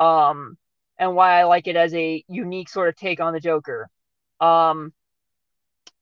um, 0.00 0.56
and 0.98 1.14
why 1.14 1.40
I 1.40 1.44
like 1.44 1.66
it 1.66 1.76
as 1.76 1.94
a 1.94 2.24
unique 2.28 2.68
sort 2.68 2.88
of 2.88 2.96
take 2.96 3.20
on 3.20 3.32
the 3.32 3.40
Joker, 3.40 3.88
um, 4.40 4.92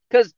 because 0.09 0.35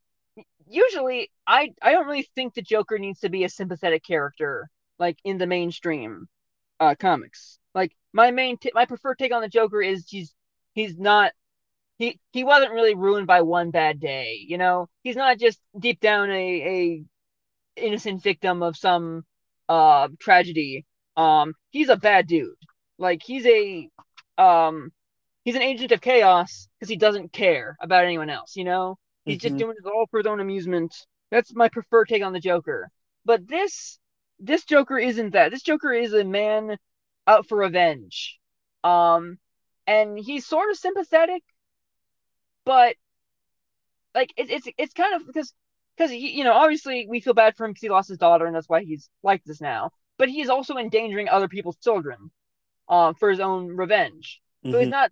usually 0.66 1.30
I 1.46 1.72
I 1.82 1.92
don't 1.92 2.06
really 2.06 2.28
think 2.34 2.54
the 2.54 2.62
Joker 2.62 2.98
needs 2.98 3.20
to 3.20 3.28
be 3.28 3.44
a 3.44 3.48
sympathetic 3.48 4.04
character 4.04 4.70
like 4.98 5.18
in 5.24 5.38
the 5.38 5.46
mainstream 5.46 6.28
uh 6.80 6.94
comics. 6.98 7.58
Like 7.74 7.92
my 8.12 8.30
main 8.30 8.58
t- 8.58 8.72
my 8.74 8.86
preferred 8.86 9.18
take 9.18 9.32
on 9.32 9.42
the 9.42 9.48
Joker 9.48 9.82
is 9.82 10.06
he's 10.08 10.34
he's 10.74 10.98
not 10.98 11.32
he 11.98 12.18
he 12.32 12.44
wasn't 12.44 12.72
really 12.72 12.94
ruined 12.94 13.26
by 13.26 13.42
one 13.42 13.70
bad 13.70 14.00
day, 14.00 14.44
you 14.46 14.58
know? 14.58 14.88
He's 15.02 15.16
not 15.16 15.38
just 15.38 15.60
deep 15.78 16.00
down 16.00 16.30
a 16.30 16.34
a 16.36 17.04
innocent 17.76 18.22
victim 18.22 18.62
of 18.62 18.76
some 18.76 19.24
uh 19.68 20.08
tragedy. 20.20 20.84
Um 21.16 21.54
he's 21.70 21.88
a 21.88 21.96
bad 21.96 22.26
dude. 22.26 22.56
Like 22.98 23.22
he's 23.24 23.46
a 23.46 23.88
um 24.38 24.92
he's 25.44 25.56
an 25.56 25.62
agent 25.62 25.92
of 25.92 26.00
chaos 26.00 26.68
because 26.78 26.88
he 26.90 26.96
doesn't 26.96 27.32
care 27.32 27.76
about 27.80 28.04
anyone 28.04 28.30
else, 28.30 28.56
you 28.56 28.64
know? 28.64 28.98
He's 29.26 29.38
just 29.38 29.56
Mhm. 29.56 29.58
doing 29.58 29.76
it 29.78 29.86
all 29.88 30.06
for 30.10 30.18
his 30.18 30.26
own 30.26 30.40
amusement. 30.40 30.94
That's 31.30 31.54
my 31.54 31.68
preferred 31.68 32.08
take 32.08 32.22
on 32.22 32.32
the 32.32 32.40
Joker. 32.40 32.90
But 33.24 33.48
this 33.48 33.98
this 34.40 34.64
Joker 34.64 34.98
isn't 34.98 35.30
that. 35.32 35.50
This 35.50 35.62
Joker 35.62 35.92
is 35.92 36.12
a 36.14 36.24
man 36.24 36.76
out 37.26 37.46
for 37.48 37.58
revenge. 37.58 38.38
Um 38.84 39.38
and 39.86 40.18
he's 40.18 40.46
sort 40.46 40.70
of 40.70 40.76
sympathetic, 40.78 41.42
but 42.64 42.96
like 44.14 44.32
it's 44.36 44.50
it's 44.50 44.68
it's 44.78 44.94
kind 44.94 45.14
of 45.14 45.26
because 45.26 45.52
because 45.96 46.12
you 46.12 46.44
know 46.44 46.52
obviously 46.52 47.06
we 47.08 47.20
feel 47.20 47.34
bad 47.34 47.56
for 47.56 47.64
him 47.64 47.70
because 47.72 47.82
he 47.82 47.88
lost 47.88 48.08
his 48.08 48.18
daughter 48.18 48.46
and 48.46 48.54
that's 48.54 48.68
why 48.68 48.82
he's 48.82 49.08
like 49.22 49.42
this 49.44 49.60
now. 49.60 49.90
but 50.18 50.28
he 50.28 50.40
is 50.40 50.48
also 50.50 50.76
endangering 50.76 51.28
other 51.28 51.48
people's 51.48 51.76
children, 51.78 52.30
uh, 52.88 53.12
for 53.14 53.30
his 53.30 53.40
own 53.40 53.68
revenge. 53.68 54.40
So 54.70 54.78
Mhm. 54.78 54.80
he's 54.80 54.90
not 54.90 55.10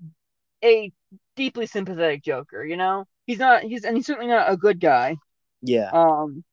a 0.64 0.92
deeply 1.36 1.66
sympathetic 1.66 2.24
Joker, 2.24 2.64
you 2.64 2.76
know. 2.78 3.06
He's 3.26 3.38
not. 3.40 3.62
He's 3.64 3.84
and 3.84 3.96
he's 3.96 4.06
certainly 4.06 4.28
not 4.30 4.50
a 4.52 4.56
good 4.58 4.80
guy. 4.80 5.16
Yeah. 5.62 5.92
Um, 5.92 6.44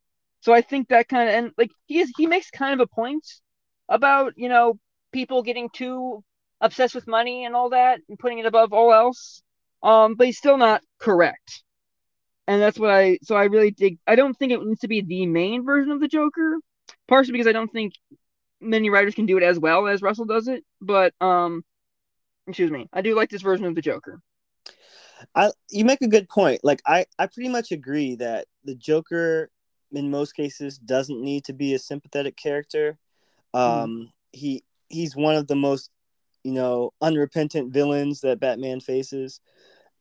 so 0.42 0.54
I 0.54 0.62
think 0.62 0.90
that 0.90 1.08
kind 1.10 1.30
of 1.30 1.36
and 1.36 1.52
like 1.58 1.72
he 1.88 2.00
is 2.00 2.12
he 2.18 2.28
makes 2.28 2.50
kind 2.52 2.74
of 2.80 2.82
a 2.82 2.88
point 2.96 3.26
about 3.90 4.34
you 4.38 4.50
know 4.50 4.80
people 5.14 5.44
getting 5.44 5.70
too 5.72 6.24
obsessed 6.62 6.96
with 6.96 7.08
money 7.08 7.46
and 7.46 7.56
all 7.56 7.70
that 7.72 8.02
and 8.10 8.20
putting 8.20 8.40
it 8.40 8.46
above 8.48 8.74
all 8.74 8.94
else. 8.94 9.42
Um, 9.82 10.16
but 10.16 10.28
he's 10.28 10.38
still 10.38 10.58
not 10.58 10.82
correct, 11.00 11.64
and 12.48 12.62
that's 12.62 12.78
what 12.78 12.92
I 12.92 13.20
so 13.24 13.36
I 13.36 13.46
really 13.46 13.72
dig. 13.72 13.98
I 14.06 14.16
don't 14.16 14.38
think 14.38 14.52
it 14.52 14.62
needs 14.64 14.82
to 14.82 14.88
be 14.88 15.02
the 15.02 15.26
main 15.26 15.64
version 15.64 15.92
of 15.92 16.02
the 16.02 16.08
Joker, 16.08 16.58
partially 17.08 17.34
because 17.34 17.48
I 17.48 17.54
don't 17.54 17.72
think 17.72 17.94
many 18.62 18.90
writers 18.90 19.16
can 19.16 19.26
do 19.26 19.38
it 19.38 19.44
as 19.44 19.58
well 19.60 19.88
as 19.88 20.02
Russell 20.02 20.26
does 20.26 20.48
it. 20.48 20.64
But 20.82 21.14
um, 21.22 21.64
excuse 22.48 22.72
me, 22.72 22.90
I 22.92 23.02
do 23.02 23.16
like 23.16 23.30
this 23.30 23.42
version 23.42 23.66
of 23.66 23.76
the 23.76 23.82
Joker. 23.82 24.22
I 25.36 25.52
you 25.70 25.86
make 25.86 26.02
a 26.02 26.08
good 26.08 26.30
point. 26.30 26.62
Like 26.64 26.82
I 26.86 27.06
I 27.18 27.28
pretty 27.28 27.50
much 27.50 27.72
agree 27.72 28.16
that 28.16 28.48
the 28.64 28.76
Joker 28.76 29.50
in 29.92 30.12
most 30.12 30.34
cases 30.34 30.78
doesn't 30.78 31.22
need 31.22 31.46
to 31.46 31.54
be 31.54 31.74
a 31.74 31.80
sympathetic 31.80 32.36
character. 32.38 32.98
Um 33.54 34.12
he 34.32 34.64
he's 34.90 35.16
one 35.16 35.36
of 35.36 35.48
the 35.48 35.56
most 35.56 35.92
you 36.44 36.52
know 36.52 36.92
unrepentant 37.02 37.72
villains 37.74 38.22
that 38.22 38.40
Batman 38.40 38.80
faces. 38.80 39.42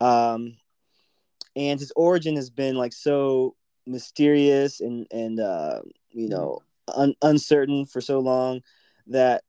Um 0.00 0.56
and 1.56 1.80
his 1.80 1.92
origin 1.96 2.36
has 2.36 2.50
been 2.50 2.76
like 2.76 2.92
so 2.92 3.56
mysterious 3.86 4.80
and 4.80 5.06
and 5.10 5.40
uh 5.40 5.80
you 6.10 6.28
know 6.28 6.60
un- 6.94 7.16
uncertain 7.22 7.86
for 7.86 8.00
so 8.00 8.20
long 8.20 8.60
that 9.06 9.42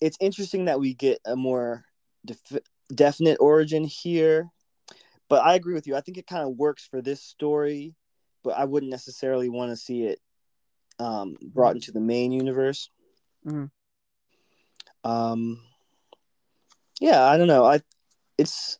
it's 0.00 0.18
interesting 0.20 0.66
that 0.66 0.78
we 0.78 0.92
get 0.94 1.18
a 1.24 1.34
more 1.34 1.84
def- 2.24 2.58
definite 2.94 3.38
origin 3.40 3.84
here 3.84 4.50
but 5.28 5.44
I 5.44 5.54
agree 5.54 5.74
with 5.74 5.86
you. 5.86 5.96
I 5.96 6.00
think 6.00 6.18
it 6.18 6.26
kind 6.26 6.44
of 6.44 6.56
works 6.56 6.86
for 6.86 7.02
this 7.02 7.20
story, 7.20 7.94
but 8.44 8.56
I 8.56 8.64
wouldn't 8.64 8.90
necessarily 8.90 9.48
want 9.48 9.70
to 9.70 9.76
see 9.76 10.04
it 10.04 10.20
um, 10.98 11.36
brought 11.42 11.74
into 11.74 11.90
the 11.90 12.00
main 12.00 12.30
universe. 12.32 12.90
Mhm. 13.44 13.70
Um, 15.04 15.65
yeah, 17.00 17.24
I 17.24 17.36
don't 17.36 17.48
know. 17.48 17.64
I 17.64 17.80
it's 18.38 18.78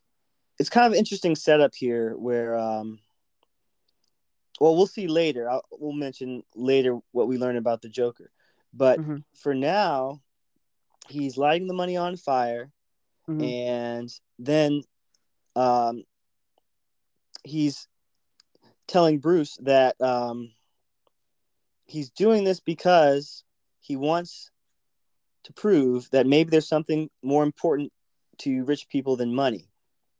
it's 0.58 0.70
kind 0.70 0.86
of 0.86 0.98
interesting 0.98 1.34
setup 1.36 1.74
here 1.74 2.14
where 2.16 2.56
um, 2.56 2.98
well, 4.60 4.74
we'll 4.76 4.86
see 4.86 5.06
later. 5.06 5.50
I'll, 5.50 5.62
we'll 5.70 5.92
mention 5.92 6.42
later 6.54 6.98
what 7.12 7.28
we 7.28 7.38
learn 7.38 7.56
about 7.56 7.82
the 7.82 7.88
Joker, 7.88 8.30
but 8.72 8.98
Mhm. 9.00 9.24
for 9.34 9.54
now, 9.54 10.20
he's 11.08 11.36
lighting 11.36 11.68
the 11.68 11.74
money 11.74 11.96
on 11.96 12.16
fire 12.16 12.70
Mhm. 13.28 13.42
and 13.42 14.20
then 14.38 14.82
um, 15.56 16.04
he's 17.44 17.88
telling 18.86 19.18
Bruce 19.18 19.56
that 19.62 20.00
um, 20.00 20.52
he's 21.86 22.10
doing 22.10 22.44
this 22.44 22.60
because 22.60 23.44
he 23.80 23.96
wants 23.96 24.50
to 25.44 25.52
prove 25.52 26.08
that 26.10 26.26
maybe 26.26 26.50
there's 26.50 26.68
something 26.68 27.08
more 27.22 27.42
important 27.42 27.92
to 28.38 28.64
rich 28.64 28.88
people 28.88 29.16
than 29.16 29.34
money. 29.34 29.68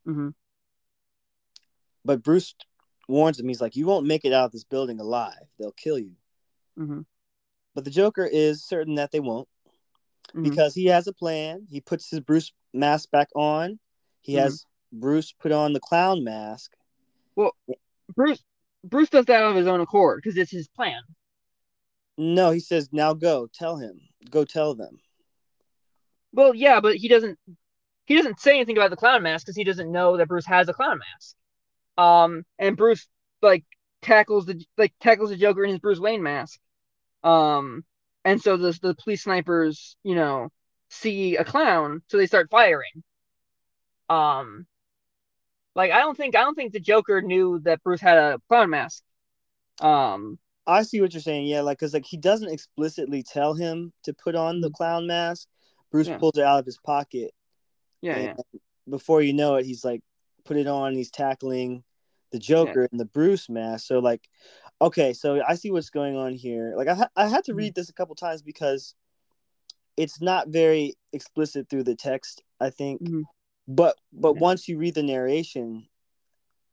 Mhm. 0.07 0.35
But 2.05 2.23
Bruce 2.23 2.55
warns 3.09 3.39
him, 3.39 3.49
he's 3.49 3.61
like, 3.61 3.77
You 3.77 3.87
won't 3.87 4.07
make 4.07 4.25
it 4.25 4.33
out 4.33 4.47
of 4.47 4.53
this 4.53 4.65
building 4.65 5.01
alive. 5.01 5.49
They'll 5.59 5.73
kill 5.73 5.99
you. 5.99 6.17
Mhm. 6.79 7.07
But 7.75 7.85
the 7.85 7.91
Joker 7.91 8.25
is 8.25 8.65
certain 8.65 8.95
that 8.95 9.11
they 9.11 9.21
won't 9.21 9.49
Mhm. 10.29 10.45
because 10.45 10.75
he 10.75 10.87
has 10.87 11.07
a 11.07 11.13
plan. 11.13 11.67
He 11.71 11.81
puts 11.81 12.11
his 12.11 12.21
Bruce 12.21 12.53
mask 12.73 13.11
back 13.11 13.29
on. 13.35 13.79
He 14.21 14.35
Mhm. 14.35 14.41
has 14.41 14.67
Bruce 14.93 15.33
put 15.33 15.53
on 15.53 15.73
the 15.73 15.81
clown 15.81 16.25
mask. 16.25 16.77
Well, 17.35 17.57
Bruce 18.15 18.43
Bruce 18.85 19.11
does 19.11 19.25
that 19.25 19.43
of 19.43 19.57
his 19.57 19.67
own 19.67 19.81
accord 19.81 20.23
because 20.23 20.37
it's 20.37 20.53
his 20.53 20.69
plan. 20.69 21.03
No, 22.17 22.51
he 22.53 22.61
says, 22.61 22.93
Now 22.93 23.15
go, 23.15 23.49
tell 23.49 23.77
him. 23.79 24.01
Go 24.31 24.45
tell 24.45 24.75
them. 24.75 25.01
Well, 26.33 26.55
yeah, 26.55 26.81
but 26.81 26.97
he 26.97 27.09
doesn't 27.09 27.39
he 28.07 28.17
doesn't 28.17 28.41
say 28.41 28.55
anything 28.57 28.77
about 28.77 28.91
the 28.91 28.97
clown 28.97 29.23
mask 29.23 29.45
because 29.45 29.57
he 29.57 29.65
doesn't 29.65 29.91
know 29.91 30.17
that 30.17 30.29
Bruce 30.29 30.47
has 30.47 30.69
a 30.69 30.73
clown 30.73 30.99
mask. 30.99 31.37
Um, 31.99 32.45
and 32.59 32.77
Bruce 32.77 33.07
like 33.43 33.65
tackles 34.03 34.47
the 34.47 34.65
like 34.79 34.93
tackles 35.01 35.31
the 35.31 35.37
Joker 35.37 35.65
in 35.65 35.71
his 35.71 35.81
Bruce 35.81 35.99
Wayne 35.99 36.23
mask. 36.23 36.59
Um, 37.25 37.85
and 38.25 38.41
so 38.41 38.57
the 38.57 38.79
the 38.81 38.95
police 38.95 39.25
snipers, 39.25 39.97
you 40.03 40.15
know, 40.15 40.51
see 40.89 41.37
a 41.37 41.45
clown, 41.45 42.03
so 42.09 42.17
they 42.17 42.27
start 42.27 42.51
firing. 42.51 43.03
Um, 44.09 44.67
like 45.75 45.91
I 45.91 45.99
don't 45.99 46.17
think 46.17 46.37
I 46.37 46.41
don't 46.41 46.55
think 46.55 46.73
the 46.73 46.81
Joker 46.81 47.21
knew 47.23 47.61
that 47.65 47.83
Bruce 47.83 48.01
had 48.01 48.19
a 48.19 48.39
clown 48.49 48.71
mask. 48.71 49.03
Um, 49.81 50.39
I 50.67 50.83
see 50.83 51.01
what 51.01 51.13
you're 51.13 51.21
saying. 51.21 51.47
Yeah, 51.47 51.61
like 51.61 51.79
because 51.79 51.95
like 51.95 52.07
he 52.07 52.17
doesn't 52.17 52.53
explicitly 52.53 53.23
tell 53.23 53.55
him 53.55 53.93
to 54.05 54.15
put 54.15 54.35
on 54.35 54.61
the 54.61 54.71
clown 54.71 55.07
mask. 55.07 55.49
Bruce. 55.91 56.09
Yeah. 56.09 56.19
pulls 56.19 56.37
it 56.37 56.45
out 56.45 56.59
of 56.59 56.67
his 56.67 56.79
pocket, 56.79 57.33
yeah, 58.03 58.19
yeah, 58.19 58.35
before 58.89 59.23
you 59.23 59.33
know 59.33 59.57
it, 59.57 59.67
he's 59.67 59.85
like 59.85 60.01
put 60.45 60.57
it 60.57 60.67
on. 60.67 60.95
He's 60.95 61.11
tackling 61.11 61.83
the 62.33 62.39
Joker 62.39 62.89
in 62.91 62.99
the 62.99 63.05
Bruce 63.05 63.49
mask. 63.49 63.87
So 63.87 63.99
like, 63.99 64.29
okay, 64.81 65.13
so 65.13 65.43
I 65.47 65.55
see 65.55 65.71
what's 65.71 65.91
going 65.91 66.17
on 66.17 66.35
here. 66.35 66.75
Like 66.77 66.89
I 66.89 66.95
ha- 66.95 67.11
I 67.17 67.27
had 67.29 67.45
to 67.45 67.53
Mm-hmm. 67.53 67.59
read 67.59 67.75
this 67.75 67.89
a 67.89 67.93
couple 67.95 68.15
times 68.15 68.43
because 68.43 68.95
it's 69.97 70.21
not 70.21 70.49
very 70.49 70.95
explicit 71.13 71.69
through 71.69 71.85
the 71.85 71.95
text. 71.97 72.43
I 72.61 72.71
think, 72.71 73.01
Mhm. 73.03 73.25
but 73.69 73.97
but 74.13 74.35
Yeah. 74.35 74.41
once 74.41 74.69
you 74.69 74.79
read 74.79 74.95
the 74.95 75.03
narration, 75.03 75.89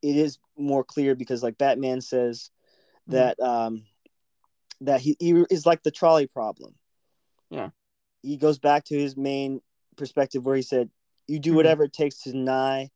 it 0.01 0.15
is 0.15 0.39
more 0.57 0.83
clear 0.83 1.15
because 1.15 1.41
like 1.43 1.57
Batman 1.57 2.01
says 2.01 2.51
Mhm. 3.09 3.11
that 3.13 3.39
um 3.39 3.85
that 4.81 4.99
he, 5.01 5.15
he 5.19 5.31
is 5.49 5.65
like 5.65 5.83
the 5.83 5.91
trolley 5.91 6.27
problem. 6.27 6.75
Yeah. 7.49 7.69
He 8.21 8.37
goes 8.37 8.59
back 8.59 8.85
to 8.85 8.97
his 8.97 9.15
main 9.15 9.61
perspective 9.95 10.45
where 10.45 10.55
he 10.55 10.61
said, 10.61 10.89
You 11.27 11.39
do 11.39 11.51
Mhm. 11.51 11.55
whatever 11.55 11.83
it 11.85 11.93
takes 11.93 12.21
to 12.23 12.31
deny 12.31 12.89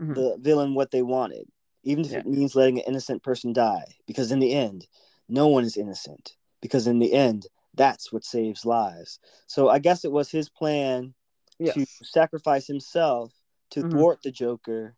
Mhm. 0.00 0.14
the 0.14 0.36
villain 0.38 0.74
what 0.74 0.90
they 0.90 1.02
wanted, 1.02 1.48
even 1.82 2.04
if 2.04 2.12
Yeah. 2.12 2.18
it 2.18 2.26
means 2.26 2.54
letting 2.54 2.78
an 2.78 2.84
innocent 2.86 3.22
person 3.22 3.52
die. 3.52 3.84
Because 4.06 4.32
in 4.32 4.38
the 4.40 4.52
end, 4.52 4.86
no 5.28 5.48
one 5.48 5.64
is 5.64 5.76
innocent. 5.76 6.36
Because 6.60 6.86
in 6.86 6.98
the 6.98 7.12
end, 7.12 7.46
that's 7.74 8.12
what 8.12 8.24
saves 8.24 8.64
lives. 8.64 9.18
So 9.46 9.68
I 9.68 9.78
guess 9.78 10.04
it 10.04 10.12
was 10.12 10.30
his 10.30 10.48
plan 10.48 11.14
yes, 11.58 11.74
to 11.74 11.86
sacrifice 12.04 12.66
himself 12.66 13.32
to 13.70 13.82
Mhm. 13.82 13.90
thwart 13.90 14.22
the 14.22 14.30
Joker, 14.30 14.96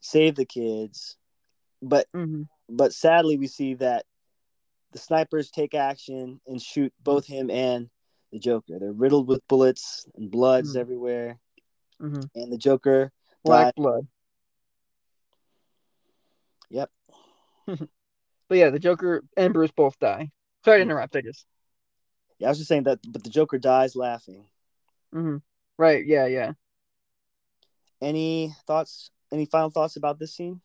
save 0.00 0.34
the 0.36 0.46
kids. 0.46 1.16
But 1.82 2.08
Mhm. 2.12 2.48
but 2.68 2.92
sadly 2.92 3.36
we 3.36 3.46
see 3.46 3.74
that 3.74 4.06
the 4.92 4.98
snipers 4.98 5.50
take 5.50 5.74
action 5.74 6.40
and 6.46 6.60
shoot 6.60 6.92
both 6.98 7.26
him 7.26 7.50
and 7.50 7.90
the 8.32 8.38
Joker. 8.38 8.78
They're 8.78 8.92
riddled 8.92 9.28
with 9.28 9.46
bullets 9.46 10.06
and 10.16 10.30
bloods 10.30 10.74
Mhm. 10.74 10.80
everywhere, 10.80 11.38
Mhm. 12.00 12.30
and 12.34 12.52
the 12.52 12.58
Joker 12.58 13.12
Black 13.44 13.66
died. 13.66 13.74
blood. 13.76 14.06
Yep. 16.70 16.90
But 18.48 18.58
yeah, 18.58 18.70
the 18.70 18.78
Joker 18.78 19.24
and 19.36 19.52
Bruce 19.52 19.72
both 19.72 19.98
die. 19.98 20.30
Sorry 20.64 20.78
to 20.78 20.84
Mhm. 20.84 20.90
interrupt. 20.90 21.16
I 21.16 21.20
just. 21.20 21.46
Yeah, 22.38 22.46
I 22.46 22.50
was 22.50 22.58
just 22.58 22.68
saying 22.68 22.84
that, 22.84 23.00
but 23.08 23.24
the 23.24 23.30
Joker 23.30 23.58
dies 23.58 23.96
laughing. 23.96 24.48
hmm 25.12 25.38
Right. 25.76 26.06
Yeah. 26.06 26.26
Yeah. 26.26 26.52
Any 28.00 28.54
thoughts? 28.66 29.10
Any 29.32 29.46
final 29.46 29.70
thoughts 29.70 29.96
about 29.96 30.18
this 30.20 30.32
scene? 30.34 30.60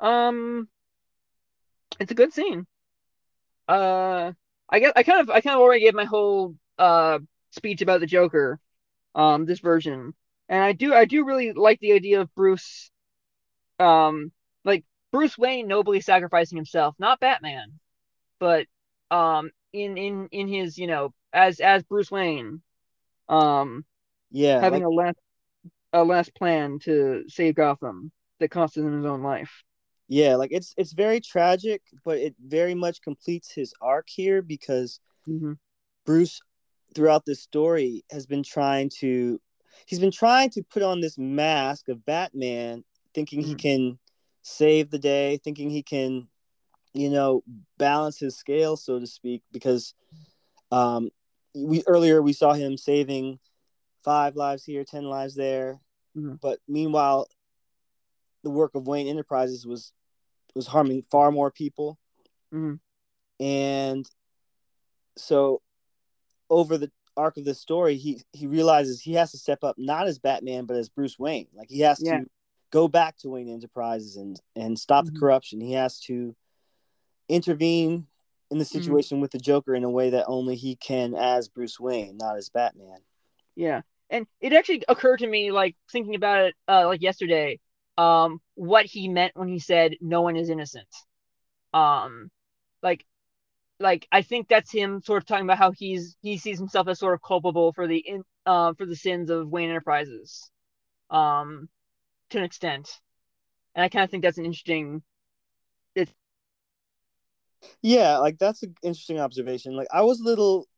Um, 0.00 0.68
it's 2.00 2.10
a 2.10 2.14
good 2.16 2.32
scene. 2.32 2.66
Uh, 3.68 4.32
I 4.68 4.80
guess 4.80 4.92
I 4.96 5.02
kind 5.04 5.20
of 5.20 5.30
I 5.30 5.40
kind 5.40 5.54
of 5.54 5.60
already 5.60 5.84
gave 5.84 5.94
my 5.94 6.04
whole 6.04 6.56
uh 6.78 7.20
speech 7.52 7.82
about 7.82 8.00
the 8.00 8.06
Joker, 8.06 8.58
um, 9.14 9.44
this 9.46 9.60
version, 9.60 10.12
and 10.48 10.62
I 10.62 10.72
do 10.72 10.94
I 10.94 11.04
do 11.04 11.24
really 11.24 11.52
like 11.52 11.80
the 11.80 11.92
idea 11.92 12.20
of 12.20 12.34
Bruce, 12.34 12.90
um, 13.78 14.32
like 14.64 14.84
Bruce 15.12 15.36
Wayne 15.38 15.68
nobly 15.68 16.00
sacrificing 16.00 16.56
himself, 16.56 16.94
not 16.98 17.20
Batman, 17.20 17.78
but 18.40 18.66
um, 19.10 19.50
in 19.72 19.96
in 19.96 20.28
in 20.32 20.48
his 20.48 20.78
you 20.78 20.86
know 20.86 21.12
as 21.32 21.60
as 21.60 21.82
Bruce 21.84 22.10
Wayne, 22.10 22.62
um, 23.28 23.84
Yeah, 24.30 24.60
having 24.60 24.82
like- 24.82 24.86
a 24.86 24.90
last 24.90 25.18
a 25.92 26.04
last 26.04 26.34
plan 26.34 26.78
to 26.80 27.24
save 27.28 27.54
Gotham 27.54 28.12
that 28.40 28.50
costed 28.50 28.84
him 28.84 28.96
his 28.96 29.06
own 29.06 29.22
life. 29.22 29.62
yeah, 30.08 30.36
like 30.36 30.50
it's 30.52 30.74
it's 30.76 30.92
very 30.92 31.20
tragic, 31.20 31.82
but 32.04 32.18
it 32.18 32.34
very 32.44 32.74
much 32.74 33.02
completes 33.02 33.52
his 33.52 33.74
arc 33.80 34.08
here 34.08 34.42
because 34.42 35.00
hmm 35.26 35.54
Bruce 36.04 36.40
throughout 36.94 37.24
this 37.26 37.42
story 37.42 38.04
has 38.10 38.26
been 38.26 38.42
trying 38.42 38.90
to 39.00 39.40
he's 39.84 39.98
been 40.00 40.10
trying 40.10 40.50
to 40.50 40.62
put 40.62 40.82
on 40.82 41.00
this 41.00 41.18
mask 41.18 41.88
of 41.88 42.04
Batman 42.06 42.84
thinking 43.14 43.42
he 43.42 43.54
Mhm. 43.54 43.58
can 43.58 43.98
save 44.42 44.90
the 44.90 44.98
day, 44.98 45.36
thinking 45.38 45.68
he 45.70 45.82
can 45.82 46.28
you 46.94 47.10
know 47.10 47.42
balance 47.76 48.18
his 48.18 48.36
scale 48.36 48.74
so 48.76 48.98
to 48.98 49.06
speak 49.06 49.42
because 49.52 49.92
um 50.72 51.10
we 51.54 51.82
earlier 51.86 52.22
we 52.22 52.32
saw 52.32 52.54
him 52.54 52.76
saving 52.78 53.38
five 54.02 54.36
lives 54.36 54.64
here, 54.64 54.84
ten 54.84 55.04
lives 55.04 55.34
there, 55.34 55.80
Mhm. 56.16 56.40
but 56.40 56.60
meanwhile, 56.68 57.28
the 58.42 58.50
work 58.50 58.74
of 58.74 58.86
Wayne 58.86 59.08
Enterprises 59.08 59.66
was 59.66 59.92
was 60.54 60.66
harming 60.68 61.02
far 61.02 61.30
more 61.32 61.50
people, 61.50 61.98
Mhm. 62.52 62.78
and 63.40 64.08
so 65.16 65.60
over 66.48 66.78
the 66.78 66.90
arc 67.16 67.36
of 67.36 67.44
this 67.44 67.60
story, 67.60 67.96
he 67.96 68.22
he 68.32 68.46
realizes 68.46 69.00
he 69.00 69.14
has 69.14 69.30
to 69.32 69.38
step 69.38 69.64
up 69.64 69.76
not 69.78 70.06
as 70.06 70.18
Batman 70.18 70.64
but 70.66 70.76
as 70.76 70.88
Bruce 70.88 71.18
Wayne. 71.18 71.48
Like 71.54 71.68
he 71.70 71.80
has 71.80 72.00
Yeah. 72.02 72.18
to 72.18 72.26
go 72.70 72.88
back 72.88 73.16
to 73.18 73.28
Wayne 73.30 73.48
Enterprises 73.48 74.16
and 74.16 74.40
and 74.54 74.78
stop 74.78 75.04
Mhm. 75.04 75.12
the 75.14 75.18
corruption. 75.20 75.60
He 75.60 75.72
has 75.72 75.98
to 76.00 76.34
intervene 77.28 78.06
in 78.50 78.58
the 78.58 78.64
Mm-hmm. 78.64 78.78
situation 78.78 79.20
with 79.20 79.32
the 79.32 79.38
Joker 79.38 79.74
in 79.74 79.84
a 79.84 79.90
way 79.90 80.10
that 80.10 80.26
only 80.28 80.54
he 80.56 80.76
can 80.76 81.14
as 81.14 81.48
Bruce 81.48 81.80
Wayne, 81.80 82.16
not 82.16 82.36
as 82.36 82.48
Batman. 82.48 83.00
Yeah. 83.56 83.82
And 84.10 84.26
it 84.40 84.52
actually 84.52 84.84
occurred 84.88 85.18
to 85.18 85.26
me, 85.26 85.50
like 85.50 85.74
thinking 85.90 86.14
about 86.14 86.46
it, 86.46 86.54
uh, 86.68 86.86
like 86.86 87.02
yesterday, 87.02 87.58
um, 87.98 88.40
what 88.54 88.86
he 88.86 89.08
meant 89.08 89.34
when 89.34 89.48
he 89.48 89.58
said 89.58 89.96
no 90.00 90.20
one 90.20 90.36
is 90.36 90.48
innocent. 90.48 90.86
Um, 91.74 92.30
like, 92.82 93.04
like 93.78 94.06
I 94.10 94.22
think 94.22 94.48
that's 94.48 94.72
him 94.72 95.02
sort 95.02 95.22
of 95.22 95.26
talking 95.26 95.44
about 95.44 95.58
how 95.58 95.72
he's 95.72 96.16
he 96.22 96.38
sees 96.38 96.58
himself 96.58 96.88
as 96.88 96.98
sort 96.98 97.14
of 97.14 97.22
culpable 97.22 97.72
for 97.72 97.86
the 97.86 97.98
in 97.98 98.22
uh 98.46 98.72
for 98.74 98.86
the 98.86 98.96
sins 98.96 99.30
of 99.30 99.48
Wayne 99.48 99.70
Enterprises, 99.70 100.50
um, 101.10 101.68
to 102.30 102.38
an 102.38 102.44
extent. 102.44 102.88
And 103.74 103.84
I 103.84 103.88
kind 103.88 104.04
of 104.04 104.10
think 104.10 104.22
that's 104.22 104.38
an 104.38 104.46
interesting. 104.46 105.02
Yeah, 107.82 108.18
like 108.18 108.38
that's 108.38 108.62
an 108.62 108.74
interesting 108.82 109.18
observation. 109.20 109.76
Like 109.76 109.88
I 109.92 110.02
was 110.02 110.20
little, 110.20 110.68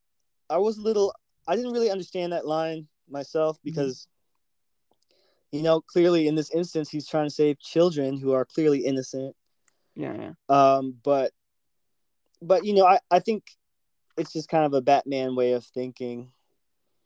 I 0.50 0.58
was 0.58 0.78
little, 0.78 1.14
I 1.46 1.56
didn't 1.56 1.72
really 1.72 1.90
understand 1.90 2.32
that 2.32 2.46
line 2.46 2.88
myself 3.08 3.58
because, 3.64 4.06
you 5.52 5.62
know, 5.62 5.80
clearly 5.80 6.26
in 6.28 6.34
this 6.34 6.50
instance 6.50 6.90
he's 6.90 7.06
trying 7.06 7.26
to 7.26 7.34
save 7.34 7.58
children 7.58 8.18
who 8.18 8.32
are 8.32 8.44
clearly 8.44 8.84
innocent. 8.84 9.34
Yeah, 9.94 10.14
yeah, 10.14 10.32
Um, 10.48 10.96
but, 11.02 11.32
but 12.42 12.64
you 12.64 12.74
know, 12.74 12.86
I 12.86 13.00
I 13.10 13.18
think 13.18 13.44
it's 14.16 14.32
just 14.32 14.48
kind 14.48 14.64
of 14.64 14.74
a 14.74 14.80
Batman 14.80 15.36
way 15.36 15.52
of 15.52 15.64
thinking. 15.64 16.32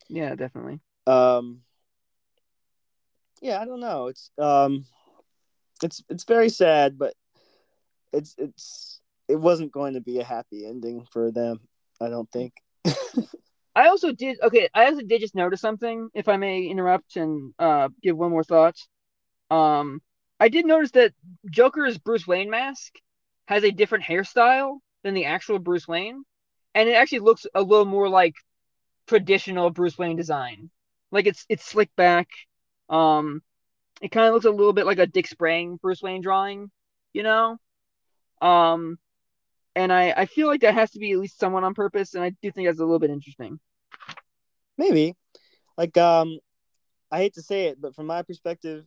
yeah, 0.08 0.34
definitely. 0.34 0.80
Um, 1.06 1.62
yeah, 3.40 3.60
I 3.60 3.64
don't 3.64 3.80
know. 3.80 4.06
It's 4.06 4.30
um, 4.38 4.84
it's 5.82 6.02
it's 6.08 6.24
very 6.24 6.48
sad, 6.48 6.98
but 6.98 7.14
it's 8.12 8.34
it's 8.38 9.00
it 9.28 9.36
wasn't 9.36 9.72
going 9.72 9.94
to 9.94 10.00
be 10.00 10.20
a 10.20 10.24
happy 10.24 10.66
ending 10.66 11.06
for 11.10 11.30
them. 11.30 11.60
I 12.00 12.08
don't 12.08 12.30
think. 12.30 12.54
I 13.74 13.88
also 13.88 14.12
did 14.12 14.38
okay. 14.42 14.68
I 14.74 14.86
also 14.86 15.02
did 15.02 15.20
just 15.20 15.34
notice 15.34 15.60
something. 15.60 16.08
If 16.14 16.28
I 16.28 16.36
may 16.36 16.64
interrupt 16.64 17.16
and 17.16 17.52
uh, 17.58 17.88
give 18.02 18.16
one 18.16 18.30
more 18.30 18.44
thought. 18.44 18.76
Um, 19.50 20.00
I 20.40 20.48
did 20.48 20.66
notice 20.66 20.92
that 20.92 21.12
Joker's 21.50 21.98
Bruce 21.98 22.26
Wayne 22.26 22.50
mask 22.50 22.94
has 23.46 23.64
a 23.64 23.70
different 23.70 24.04
hairstyle 24.04 24.78
than 25.02 25.14
the 25.14 25.26
actual 25.26 25.58
Bruce 25.58 25.86
Wayne, 25.88 26.24
and 26.74 26.88
it 26.88 26.92
actually 26.92 27.20
looks 27.20 27.46
a 27.54 27.62
little 27.62 27.84
more 27.84 28.08
like 28.08 28.34
traditional 29.06 29.70
Bruce 29.70 29.98
Wayne 29.98 30.16
design. 30.16 30.70
Like 31.10 31.26
it's 31.26 31.44
it's 31.48 31.64
slicked 31.64 31.96
back. 31.96 32.28
Um, 32.88 33.42
it 34.00 34.10
kind 34.10 34.26
of 34.26 34.34
looks 34.34 34.46
a 34.46 34.50
little 34.50 34.72
bit 34.72 34.86
like 34.86 34.98
a 34.98 35.06
Dick 35.06 35.26
Sprang 35.26 35.76
Bruce 35.76 36.02
Wayne 36.02 36.22
drawing, 36.22 36.70
you 37.12 37.22
know. 37.22 37.58
Um, 38.40 38.98
and 39.74 39.92
I 39.92 40.12
I 40.16 40.26
feel 40.26 40.46
like 40.48 40.62
that 40.62 40.74
has 40.74 40.90
to 40.92 40.98
be 40.98 41.12
at 41.12 41.18
least 41.18 41.38
someone 41.38 41.64
on 41.64 41.74
purpose, 41.74 42.14
and 42.14 42.24
I 42.24 42.30
do 42.42 42.50
think 42.50 42.68
that's 42.68 42.80
a 42.80 42.84
little 42.84 42.98
bit 42.98 43.10
interesting. 43.10 43.60
Maybe, 44.78 45.14
like 45.76 45.96
um, 45.96 46.38
I 47.10 47.18
hate 47.18 47.34
to 47.34 47.42
say 47.42 47.66
it, 47.66 47.80
but 47.80 47.94
from 47.94 48.06
my 48.06 48.22
perspective, 48.22 48.86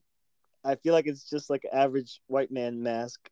I 0.63 0.75
feel 0.75 0.93
like 0.93 1.05
it's 1.07 1.29
just 1.29 1.49
like 1.49 1.63
average 1.71 2.21
white 2.27 2.51
man 2.51 2.81
mask. 2.81 3.29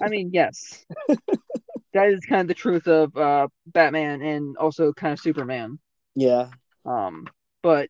I 0.00 0.08
mean, 0.08 0.30
yes. 0.32 0.84
that 1.92 2.08
is 2.08 2.20
kind 2.24 2.42
of 2.42 2.48
the 2.48 2.54
truth 2.54 2.86
of 2.86 3.16
uh 3.16 3.48
Batman 3.66 4.22
and 4.22 4.56
also 4.56 4.92
kind 4.92 5.12
of 5.12 5.20
Superman. 5.20 5.78
Yeah. 6.14 6.48
Um 6.84 7.26
but 7.62 7.88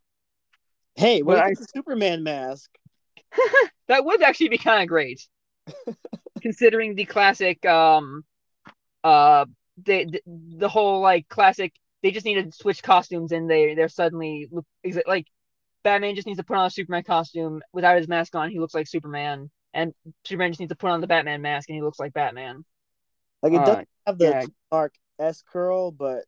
Hey, 0.97 1.23
what 1.23 1.37
But 1.37 1.45
I- 1.45 1.53
Superman 1.75 2.23
mask? 2.23 2.71
that 3.89 4.05
would 4.05 4.23
actually 4.23 4.49
be 4.49 4.59
kind 4.59 4.83
of 4.83 4.89
great. 4.89 5.27
Considering 6.43 6.95
the 6.95 7.05
classic 7.05 7.65
um 7.67 8.25
uh 9.05 9.45
they, 9.83 10.05
the, 10.05 10.21
the 10.27 10.69
whole 10.69 11.01
like 11.01 11.29
classic 11.29 11.73
they 12.03 12.11
just 12.11 12.27
need 12.27 12.43
to 12.43 12.53
switch 12.53 12.83
costumes 12.83 13.33
and 13.33 13.49
they 13.49 13.75
they're 13.75 13.89
suddenly 13.89 14.49
look 14.51 14.67
like 15.07 15.27
Batman 15.85 16.15
just 16.15 16.27
needs 16.27 16.39
to 16.39 16.45
put 16.45 16.57
on 16.57 16.67
a 16.67 16.71
Superman 16.71 17.03
costume 17.05 17.63
without 17.73 17.97
his 17.97 18.09
mask 18.09 18.35
on 18.35 18.51
he 18.51 18.59
looks 18.59 18.75
like 18.75 18.87
Superman 18.89 19.51
and 19.73 19.95
Superman 20.25 20.51
just 20.51 20.61
needs 20.61 20.71
to 20.71 20.77
put 20.77 20.91
on 20.91 21.01
the 21.01 21.07
Batman 21.07 21.41
mask 21.43 21.69
and 21.69 21.77
he 21.77 21.83
looks 21.83 21.99
like 22.01 22.13
Batman. 22.13 22.65
Like 23.43 23.53
it 23.53 23.59
Uh, 23.59 23.65
doesn't 23.67 23.89
have 24.07 24.19
the 24.19 24.25
yeah. 24.25 24.47
Mark 24.71 24.95
S 25.19 25.43
curl, 25.43 25.91
but 25.91 26.25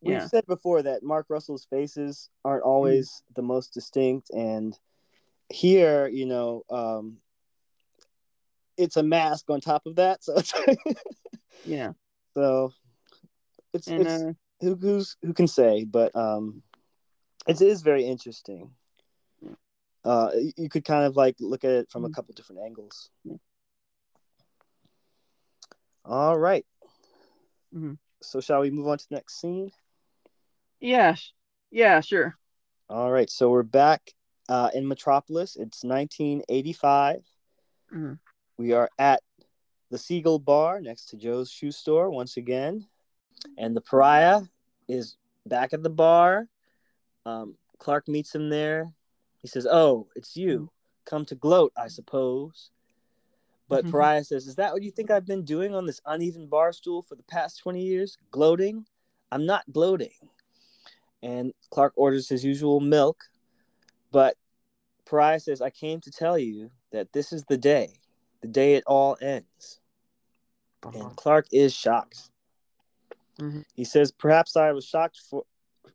we've 0.00 0.16
Yeah. 0.18 0.26
said 0.28 0.46
before 0.46 0.82
that 0.82 1.02
Mark 1.02 1.26
Russell's 1.28 1.64
faces 1.64 2.30
aren't 2.44 2.62
always 2.64 3.22
the 3.34 3.42
most 3.42 3.72
distinct, 3.74 4.30
and 4.30 4.78
here, 5.50 6.06
you 6.08 6.26
know, 6.26 6.62
um, 6.70 7.18
it's 8.76 8.96
a 8.96 9.02
mask 9.02 9.50
on 9.50 9.60
top 9.60 9.86
of 9.86 9.96
that, 9.96 10.22
so 10.22 10.36
it's 10.36 10.52
Yeah. 11.64 11.92
so 12.34 12.72
it's, 13.72 13.88
And 13.88 14.02
it's 14.06 14.22
uh 14.22 14.32
who 14.60 14.74
who's 14.76 15.16
who 15.22 15.32
can 15.34 15.48
say, 15.48 15.84
but 15.84 16.14
um, 16.16 16.62
it 17.46 17.60
is 17.60 17.82
very 17.82 18.04
interesting. 18.04 18.70
Uh, 20.04 20.30
you- 20.56 20.68
could 20.68 20.84
kind 20.84 21.04
of 21.04 21.16
like 21.16 21.36
look 21.40 21.64
at 21.64 21.70
it 21.72 21.90
from 21.90 22.04
a 22.04 22.08
Mm. 22.08 22.14
couple 22.14 22.32
different 22.34 22.62
angles. 22.62 23.10
All 26.08 26.38
right. 26.38 26.64
Mhm. 27.74 27.98
So 28.22 28.40
shall 28.40 28.60
we 28.62 28.70
move 28.70 28.88
on 28.88 28.96
to 28.96 29.08
the 29.08 29.14
next 29.16 29.40
scene? 29.40 29.70
yeah, 30.80 31.16
yeah, 31.70 32.00
sure. 32.00 32.38
All 32.88 33.10
right. 33.12 33.28
So 33.28 33.50
we're 33.50 33.62
back 33.62 34.14
uh, 34.48 34.70
in 34.72 34.88
Metropolis. 34.88 35.56
It's 35.56 35.84
1985. 35.84 37.22
Mhm. 37.92 38.18
We 38.56 38.72
are 38.72 38.88
at 38.98 39.22
the 39.90 39.98
Seagull 39.98 40.38
Bar 40.38 40.80
next 40.80 41.06
to 41.10 41.18
Joe's 41.18 41.50
shoe 41.50 41.72
store 41.72 42.10
once 42.10 42.38
again. 42.38 42.86
And 43.58 43.76
the 43.76 43.82
pariah 43.82 44.42
is 44.88 45.18
back 45.44 45.74
at 45.74 45.82
the 45.82 45.90
bar. 45.90 46.48
Um, 47.26 47.58
Clark 47.78 48.08
meets 48.08 48.34
him 48.34 48.48
there. 48.48 48.94
He 49.42 49.48
says, 49.48 49.66
Oh, 49.66 50.08
it's 50.16 50.36
you. 50.36 50.70
Come 51.04 51.26
to 51.26 51.34
gloat, 51.34 51.72
I 51.76 51.88
suppose. 51.88 52.70
But 53.68 53.84
Mhm. 53.84 53.90
Pariah 53.90 54.24
says, 54.24 54.46
Is 54.46 54.54
that 54.56 54.72
what 54.72 54.82
you 54.82 54.90
think 54.90 55.10
I've 55.10 55.26
been 55.26 55.44
doing 55.44 55.74
on 55.74 55.86
this 55.86 56.00
uneven 56.06 56.46
bar 56.46 56.72
stool 56.72 57.02
for 57.02 57.14
the 57.14 57.22
past 57.22 57.58
20 57.58 57.82
years? 57.82 58.16
Gloating? 58.30 58.86
I'm 59.30 59.44
not 59.44 59.70
gloating. 59.72 60.30
And 61.22 61.52
Clark 61.70 61.92
orders 61.96 62.28
his 62.28 62.44
usual 62.44 62.80
milk. 62.80 63.24
But 64.10 64.36
Pariah 65.04 65.40
says, 65.40 65.60
I 65.60 65.70
came 65.70 66.00
to 66.00 66.10
tell 66.10 66.38
you 66.38 66.70
that 66.92 67.12
this 67.12 67.32
is 67.32 67.44
the 67.44 67.58
day, 67.58 68.00
the 68.40 68.48
day 68.48 68.74
it 68.74 68.84
all 68.86 69.16
ends. 69.20 69.80
And 70.94 71.16
Clark 71.16 71.46
is 71.52 71.74
shocked. 71.74 72.30
Mhm. 73.38 73.64
He 73.74 73.84
says, 73.84 74.10
Perhaps 74.10 74.56
I 74.56 74.72
was 74.72 74.84
shocked 74.84 75.20
for. 75.28 75.44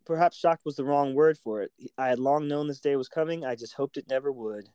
Perhaps 0.05 0.37
shocked 0.37 0.65
was 0.65 0.75
the 0.75 0.83
wrong 0.83 1.13
word 1.13 1.37
for 1.37 1.61
it. 1.61 1.71
I 1.97 2.09
had 2.09 2.19
long 2.19 2.47
known 2.47 2.67
this 2.67 2.81
day 2.81 2.95
was 2.95 3.07
coming. 3.07 3.45
I 3.45 3.55
just 3.55 3.73
hoped 3.73 3.95
it 3.97 4.07
never 4.07 4.31
would. 4.31 4.69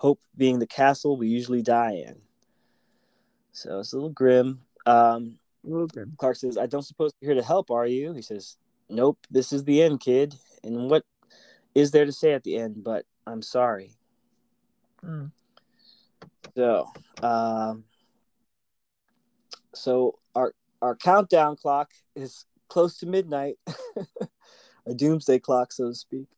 Hope 0.00 0.18
being 0.34 0.58
the 0.58 0.66
castle 0.66 1.18
we 1.18 1.28
usually 1.28 1.60
die 1.60 2.02
in. 2.06 2.16
So 3.52 3.80
it's 3.80 3.92
a 3.92 3.96
little 3.96 4.08
grim. 4.08 4.60
Um, 4.86 5.38
A 5.62 5.68
little 5.68 5.88
bit. 5.88 6.08
Clark 6.16 6.36
says, 6.36 6.56
I 6.56 6.64
don't 6.64 6.86
suppose 6.86 7.12
you're 7.20 7.34
here 7.34 7.42
to 7.42 7.46
help, 7.46 7.70
are 7.70 7.84
you? 7.86 8.14
He 8.14 8.22
says, 8.22 8.56
Nope, 8.88 9.18
this 9.30 9.52
is 9.52 9.62
the 9.64 9.82
end, 9.82 10.00
kid. 10.00 10.34
And 10.64 10.88
what 10.88 11.04
is 11.74 11.90
there 11.90 12.06
to 12.06 12.12
say 12.12 12.32
at 12.32 12.44
the 12.44 12.56
end? 12.56 12.82
But 12.82 13.04
I'm 13.26 13.42
sorry. 13.42 13.92
Mm. 15.04 15.30
So, 16.56 16.86
um, 17.22 17.84
so 19.74 20.18
our 20.34 20.54
our 20.80 20.96
countdown 20.96 21.56
clock 21.56 21.90
is 22.16 22.46
close 22.68 22.96
to 23.00 23.06
midnight, 23.06 23.58
a 24.86 24.94
doomsday 24.94 25.40
clock, 25.40 25.72
so 25.74 25.88
to 25.88 25.94
speak. 25.94 26.28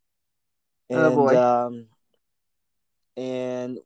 And 0.91 0.99
Oh, 0.99 1.15
boy. 1.15 1.39
um, 1.39 1.87
and 3.17 3.79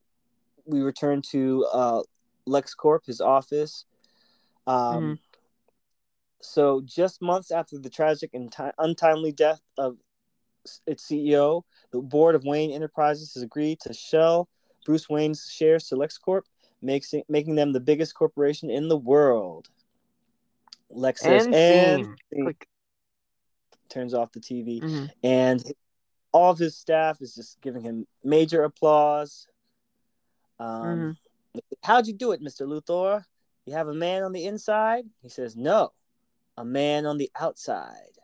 we 0.65 0.81
return 0.81 1.23
to 1.31 1.65
uh, 1.73 2.03
LexCorp, 2.48 3.07
his 3.07 3.20
office. 3.20 3.85
Um, 4.66 5.03
Mhm. 5.03 5.19
So, 6.40 6.81
just 6.82 7.23
months 7.23 7.51
after 7.51 7.78
the 7.78 7.90
tragic 7.90 8.35
and 8.35 8.53
ti- 8.53 8.70
untimely 8.78 9.32
death 9.32 9.62
of 9.78 9.97
its 10.86 11.05
CEO, 11.09 11.65
the 11.93 12.01
board 12.01 12.35
of 12.35 12.44
Wayne 12.44 12.70
Enterprises 12.70 13.35
has 13.35 13.43
agreed 13.43 13.81
to 13.81 13.94
sell 13.94 14.48
Bruce 14.85 15.09
Wayne's 15.09 15.51
shares 15.51 15.89
to 15.89 15.97
LexCorp, 15.97 16.43
makes 16.82 17.15
it, 17.15 17.24
making 17.28 17.55
them 17.55 17.73
the 17.73 17.81
biggest 17.81 18.15
corporation 18.15 18.70
in 18.70 18.89
the 18.89 18.97
world. 18.98 19.70
Lex 20.90 21.23
says, 21.23 21.47
and 21.53 22.19
scene." 22.32 22.57
Turns 23.89 24.15
off 24.15 24.32
the 24.32 24.40
TV, 24.40 24.81
Mhm. 24.82 25.11
and 25.23 25.73
all 26.37 26.51
of 26.51 26.59
his 26.59 26.77
staff 26.77 27.23
is 27.23 27.35
just 27.35 27.59
giving 27.63 27.81
him 27.81 28.07
major 28.23 28.63
applause. 28.65 29.49
Um, 30.61 31.17
How'd 31.83 32.07
you 32.07 32.13
do 32.13 32.33
it, 32.33 32.43
Mr. 32.43 32.67
Luthor? 32.67 33.25
You 33.65 33.73
have 33.73 33.89
a 33.89 33.95
man 33.95 34.23
on 34.23 34.33
the 34.33 34.45
inside? 34.45 35.07
He 35.23 35.31
says, 35.31 35.57
No, 35.57 35.93
a 36.59 36.65
man 36.65 37.07
on 37.07 37.17
the 37.17 37.31
outside. 37.41 38.19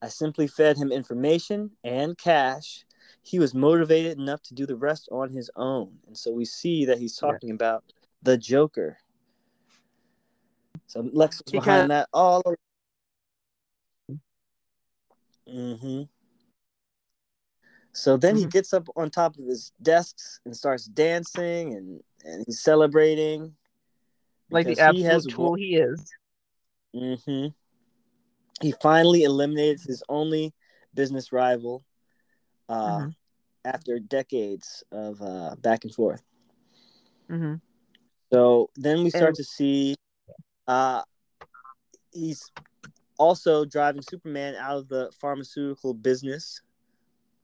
I 0.00 0.08
simply 0.08 0.46
fed 0.46 0.78
him 0.78 0.90
information 0.90 1.72
and 1.84 2.16
cash. 2.16 2.86
He 3.22 3.38
was 3.38 3.52
motivated 3.54 4.18
enough 4.18 4.42
to 4.44 4.54
do 4.54 4.64
the 4.64 4.74
rest 4.76 5.08
on 5.12 5.28
his 5.30 5.50
own. 5.54 5.98
And 6.06 6.16
so 6.16 6.32
we 6.32 6.46
see 6.46 6.86
that 6.86 6.98
he's 6.98 7.18
Yeah. 7.22 7.30
talking 7.32 7.50
about 7.50 7.84
the 8.22 8.38
Joker. 8.38 8.96
So 10.86 11.00
Lex 11.12 11.36
was 11.38 11.52
Because- 11.52 11.64
behind 11.66 11.90
that 11.90 12.08
all 12.14 12.42
over. 12.46 12.56
So 17.92 18.16
then 18.16 18.36
he 18.36 18.44
Mhm. 18.46 18.50
gets 18.52 18.72
up 18.72 18.88
on 18.96 19.10
top 19.10 19.36
of 19.38 19.44
his 19.46 19.72
desks 19.82 20.40
and 20.44 20.56
starts 20.56 20.86
dancing 20.86 21.74
and, 21.74 22.02
and 22.24 22.44
he's 22.46 22.60
celebrating. 22.62 23.54
Like 24.50 24.66
the 24.66 24.70
because 24.72 24.78
he 24.78 24.84
absolute 25.04 25.10
has 25.10 25.26
tool 25.26 25.54
he 25.54 25.76
is. 25.76 26.12
hmm 26.94 27.46
He 28.60 28.72
finally 28.82 29.24
eliminated 29.24 29.80
his 29.80 30.02
only 30.08 30.54
business 30.94 31.32
rival 31.32 31.84
uh, 32.68 32.98
Mhm. 32.98 33.14
after 33.64 33.98
decades 33.98 34.82
of 34.92 35.20
uh, 35.22 35.56
back 35.56 35.84
and 35.84 35.94
forth. 35.94 36.22
hmm 37.28 37.54
So 38.32 38.70
then 38.76 39.02
we 39.04 39.10
start 39.10 39.28
And- 39.28 39.36
to 39.36 39.44
see 39.44 39.94
uh, 40.66 41.02
he's 42.12 42.50
also 43.18 43.64
driving 43.64 44.02
Superman 44.02 44.54
out 44.54 44.78
of 44.78 44.88
the 44.88 45.10
pharmaceutical 45.20 45.92
business. 45.94 46.62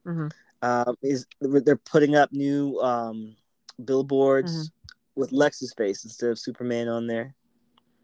Hmm 0.09 0.29
Um, 0.63 0.97
is 1.03 1.27
they're 1.41 1.77
putting 1.77 2.17
up 2.17 2.33
new 2.33 2.79
um, 2.81 3.37
billboards 3.85 4.51
Mm-hmm. 4.51 5.21
with 5.21 5.31
Lex's 5.33 5.75
face 5.77 6.05
instead 6.05 6.31
of 6.31 6.39
Superman 6.39 6.89
on 6.89 7.07
there 7.07 7.35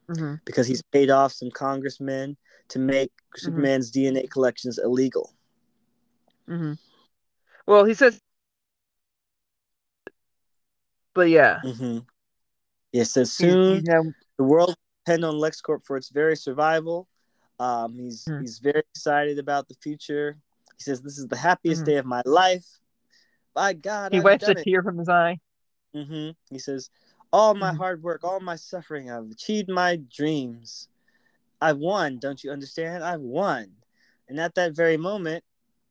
hmm 0.08 0.34
because 0.44 0.66
he's 0.66 0.82
paid 0.92 1.10
off 1.10 1.32
some 1.32 1.50
congressmen 1.50 2.36
to 2.68 2.78
make 2.78 3.10
Mm-hmm. 3.10 3.38
Superman's 3.44 3.90
DNA 3.90 4.30
collections 4.30 4.78
illegal. 4.78 5.32
hmm 6.46 6.72
Well, 7.66 7.84
he 7.84 7.94
says, 7.94 8.20
but 11.14 11.28
yeah, 11.30 11.62
Mm-hmm. 11.64 11.98
It 12.92 13.04
says 13.06 13.32
soon 13.32 13.84
the 13.84 14.44
world 14.44 14.68
will 14.68 14.76
depend 15.06 15.24
on 15.24 15.34
LexCorp 15.34 15.82
for 15.84 15.96
its 15.96 16.10
very 16.10 16.36
survival. 16.36 17.08
Um, 17.58 17.94
he's 17.94 18.24
Hmm. 18.28 18.40
he's 18.40 18.58
very 18.58 18.82
excited 18.94 19.38
about 19.38 19.68
the 19.68 19.74
future. 19.82 20.38
He 20.76 20.82
says, 20.82 21.02
"This 21.02 21.18
is 21.18 21.28
the 21.28 21.36
happiest 21.36 21.82
Mhm. 21.82 21.86
day 21.86 21.96
of 21.96 22.06
my 22.06 22.22
life." 22.24 22.80
By 23.54 23.72
God, 23.72 24.12
he 24.12 24.18
I've 24.18 24.24
wipes 24.24 24.48
a 24.48 24.54
it. 24.54 24.64
tear 24.64 24.82
from 24.82 24.98
his 24.98 25.08
eye. 25.08 25.38
hmm 25.92 26.30
He 26.50 26.58
says, 26.58 26.90
"All 27.32 27.54
my 27.54 27.72
Mhm. 27.72 27.76
hard 27.76 28.02
work, 28.02 28.24
all 28.24 28.40
my 28.40 28.56
suffering, 28.56 29.10
I've 29.10 29.30
achieved 29.30 29.68
my 29.68 29.96
dreams. 29.96 30.88
I've 31.60 31.78
won. 31.78 32.18
Don't 32.18 32.42
you 32.42 32.50
understand? 32.50 33.04
I've 33.04 33.20
won." 33.20 33.76
And 34.28 34.40
at 34.40 34.54
that 34.56 34.72
very 34.72 34.96
moment, 34.96 35.44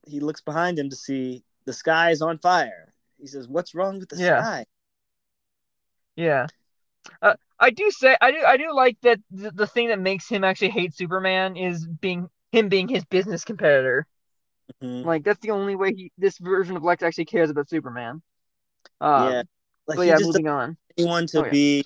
he 0.06 0.20
looks 0.20 0.42
behind 0.42 0.78
him 0.78 0.90
to 0.90 0.96
see 0.96 1.44
the 1.66 1.74
sky 1.74 2.12
is 2.12 2.22
on 2.22 2.38
fire. 2.38 2.94
He 3.18 3.28
says, 3.28 3.48
"What's 3.48 3.74
wrong 3.74 4.00
with 4.00 4.10
the 4.10 4.18
Yeah. 4.18 4.42
sky?" 4.42 4.66
Yeah. 6.16 6.48
Uh, 7.22 7.36
I 7.60 7.70
do 7.70 7.90
say 7.92 8.16
I 8.22 8.32
do 8.32 8.44
I 8.46 8.58
do 8.58 8.74
like 8.74 9.00
that 9.02 9.20
the, 9.32 9.52
the 9.52 9.68
thing 9.68 9.88
that 9.88 10.00
makes 10.00 10.28
him 10.28 10.44
actually 10.44 10.70
hate 10.70 10.94
Superman 10.94 11.56
is 11.56 11.88
being 11.88 12.30
him 12.52 12.70
being 12.70 12.88
his 12.88 13.06
business 13.06 13.44
competitor. 13.44 14.06
Mhm. 14.82 15.06
Like 15.06 15.24
that's 15.24 15.40
the 15.40 15.52
only 15.52 15.76
way 15.76 15.94
he 15.94 16.12
this 16.18 16.38
version 16.38 16.76
of 16.78 16.84
Lex 16.84 17.04
actually 17.04 17.26
cares 17.26 17.50
about 17.50 17.70
Superman. 17.70 18.22
Um, 19.02 19.24
yeah, 19.24 19.44
like 19.88 19.98
but 19.98 20.02
he 20.04 20.08
yeah, 20.08 20.18
just 20.18 20.28
moving 20.28 20.48
on. 20.48 20.78
anyone 20.98 21.28
to 21.28 21.40
Oh, 21.42 21.46
yeah. 21.46 21.52
be 21.52 21.84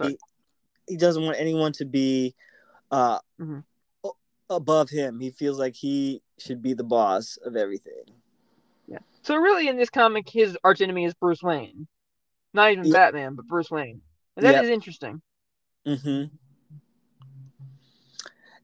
he 0.87 0.97
doesn't 0.97 1.23
want 1.23 1.37
anyone 1.39 1.71
to 1.73 1.85
be 1.85 2.33
uh 2.91 3.19
Mhm. 3.39 3.63
above 4.49 4.89
him 4.89 5.19
he 5.19 5.31
feels 5.31 5.59
like 5.59 5.75
he 5.75 6.21
should 6.37 6.61
be 6.61 6.73
the 6.73 6.83
boss 6.83 7.37
of 7.43 7.55
everything 7.57 8.05
Yeah. 8.87 8.99
So 9.23 9.35
really, 9.35 9.67
in 9.67 9.75
this 9.75 9.89
comic, 9.89 10.29
his 10.29 10.57
arch 10.63 10.79
enemy 10.79 11.03
is 11.03 11.13
Bruce 11.15 11.43
Wayne, 11.43 11.87
not 12.53 12.71
even 12.71 12.85
Yeah. 12.85 12.93
Batman, 12.93 13.35
but 13.35 13.45
Bruce 13.47 13.69
Wayne, 13.69 14.01
and 14.37 14.45
that 14.45 14.63
is 14.63 14.69
Yep. 14.69 14.73
interesting. 14.73 15.21
hmm 15.85 16.23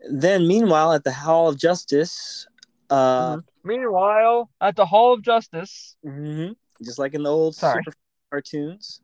then 0.10 0.48
meanwhile 0.48 0.92
at 0.92 1.04
the 1.06 1.14
hall 1.14 1.48
of 1.48 1.58
justice 1.58 2.46
uh 2.90 3.38
Mhm. 3.38 3.44
Meanwhile, 3.64 4.50
at 4.60 4.76
the 4.76 4.86
Hall 4.86 5.14
of 5.14 5.22
Justice, 5.22 5.96
mhm, 6.06 6.56
just 6.84 7.00
like 7.00 7.14
in 7.14 7.24
the 7.24 7.30
old 7.32 7.56
Sorry. 7.56 7.82
super 7.86 7.98
cartoons 8.32 9.00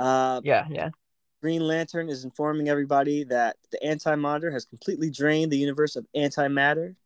uh 0.00 0.40
yeah, 0.42 0.66
yeah, 0.68 0.88
green 1.40 1.60
lantern 1.62 2.08
is 2.10 2.24
informing 2.24 2.68
everybody 2.68 3.22
that 3.22 3.56
the 3.70 3.80
anti-monitor 3.84 4.50
has 4.50 4.64
completely 4.64 5.08
drained 5.10 5.52
the 5.52 5.56
universe 5.56 5.94
of 5.94 6.04
antimatter 6.16 6.96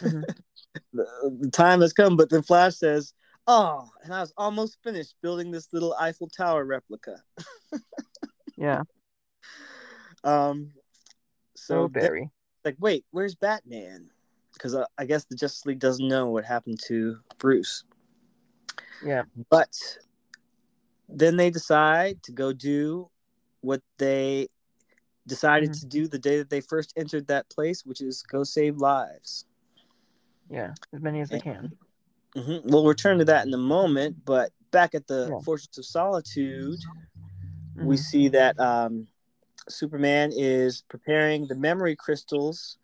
Mhm. 0.00 0.22
the, 0.92 1.06
the 1.40 1.50
time 1.50 1.80
has 1.80 1.92
come 1.92 2.16
but 2.16 2.30
then 2.30 2.42
flash 2.42 2.76
says 2.76 3.12
oh 3.48 3.90
and 4.04 4.14
i 4.14 4.20
was 4.20 4.32
almost 4.36 4.78
finished 4.84 5.16
building 5.20 5.50
this 5.50 5.72
little 5.72 5.96
eiffel 5.98 6.28
tower 6.28 6.64
replica 6.64 7.16
yeah. 8.56 8.82
um 10.22 10.70
so 11.56 11.88
then- 11.88 12.02
Barry. 12.04 12.30
like 12.64 12.76
wait 12.78 13.04
where's 13.10 13.34
batman 13.34 14.08
because 14.58 14.74
uh, 14.74 14.84
i 14.98 15.04
guess 15.04 15.24
the 15.24 15.36
justice 15.36 15.64
league 15.64 15.78
doesn't 15.78 16.08
know 16.08 16.26
what 16.28 16.44
happened 16.44 16.78
to 16.80 17.18
bruce 17.38 17.84
Yeah. 19.00 19.22
but 19.48 19.70
then 21.08 21.36
they 21.36 21.48
decide 21.50 22.22
to 22.24 22.32
go 22.32 22.52
do 22.52 23.08
what 23.60 23.80
they 23.98 24.48
decided 25.26 25.70
Mhm. 25.70 25.80
to 25.80 25.86
do 25.86 26.08
the 26.08 26.18
day 26.18 26.38
that 26.38 26.50
they 26.50 26.60
first 26.60 26.92
entered 26.96 27.26
that 27.28 27.48
place 27.48 27.86
which 27.86 28.00
is 28.00 28.22
go 28.22 28.42
save 28.44 28.76
lives 28.76 29.46
Yeah, 30.50 30.72
as 30.94 31.00
many 31.02 31.20
as 31.20 31.28
they 31.30 31.36
Yeah. 31.38 31.42
can. 31.42 31.78
hmm 32.34 32.58
we'll 32.64 32.86
return 32.86 33.18
to 33.18 33.24
that 33.26 33.46
in 33.46 33.54
a 33.54 33.58
moment 33.58 34.24
but 34.24 34.52
back 34.70 34.94
at 34.94 35.06
the 35.06 35.28
Yeah. 35.30 35.40
fortress 35.40 35.78
of 35.78 35.84
solitude 35.86 36.80
we 37.76 37.96
Mhm. 37.96 37.98
see 37.98 38.28
that 38.28 38.58
um, 38.58 39.06
Superman 39.68 40.32
is 40.34 40.82
preparing 40.88 41.46
the 41.46 41.54
memory 41.54 41.94
crystals 41.94 42.78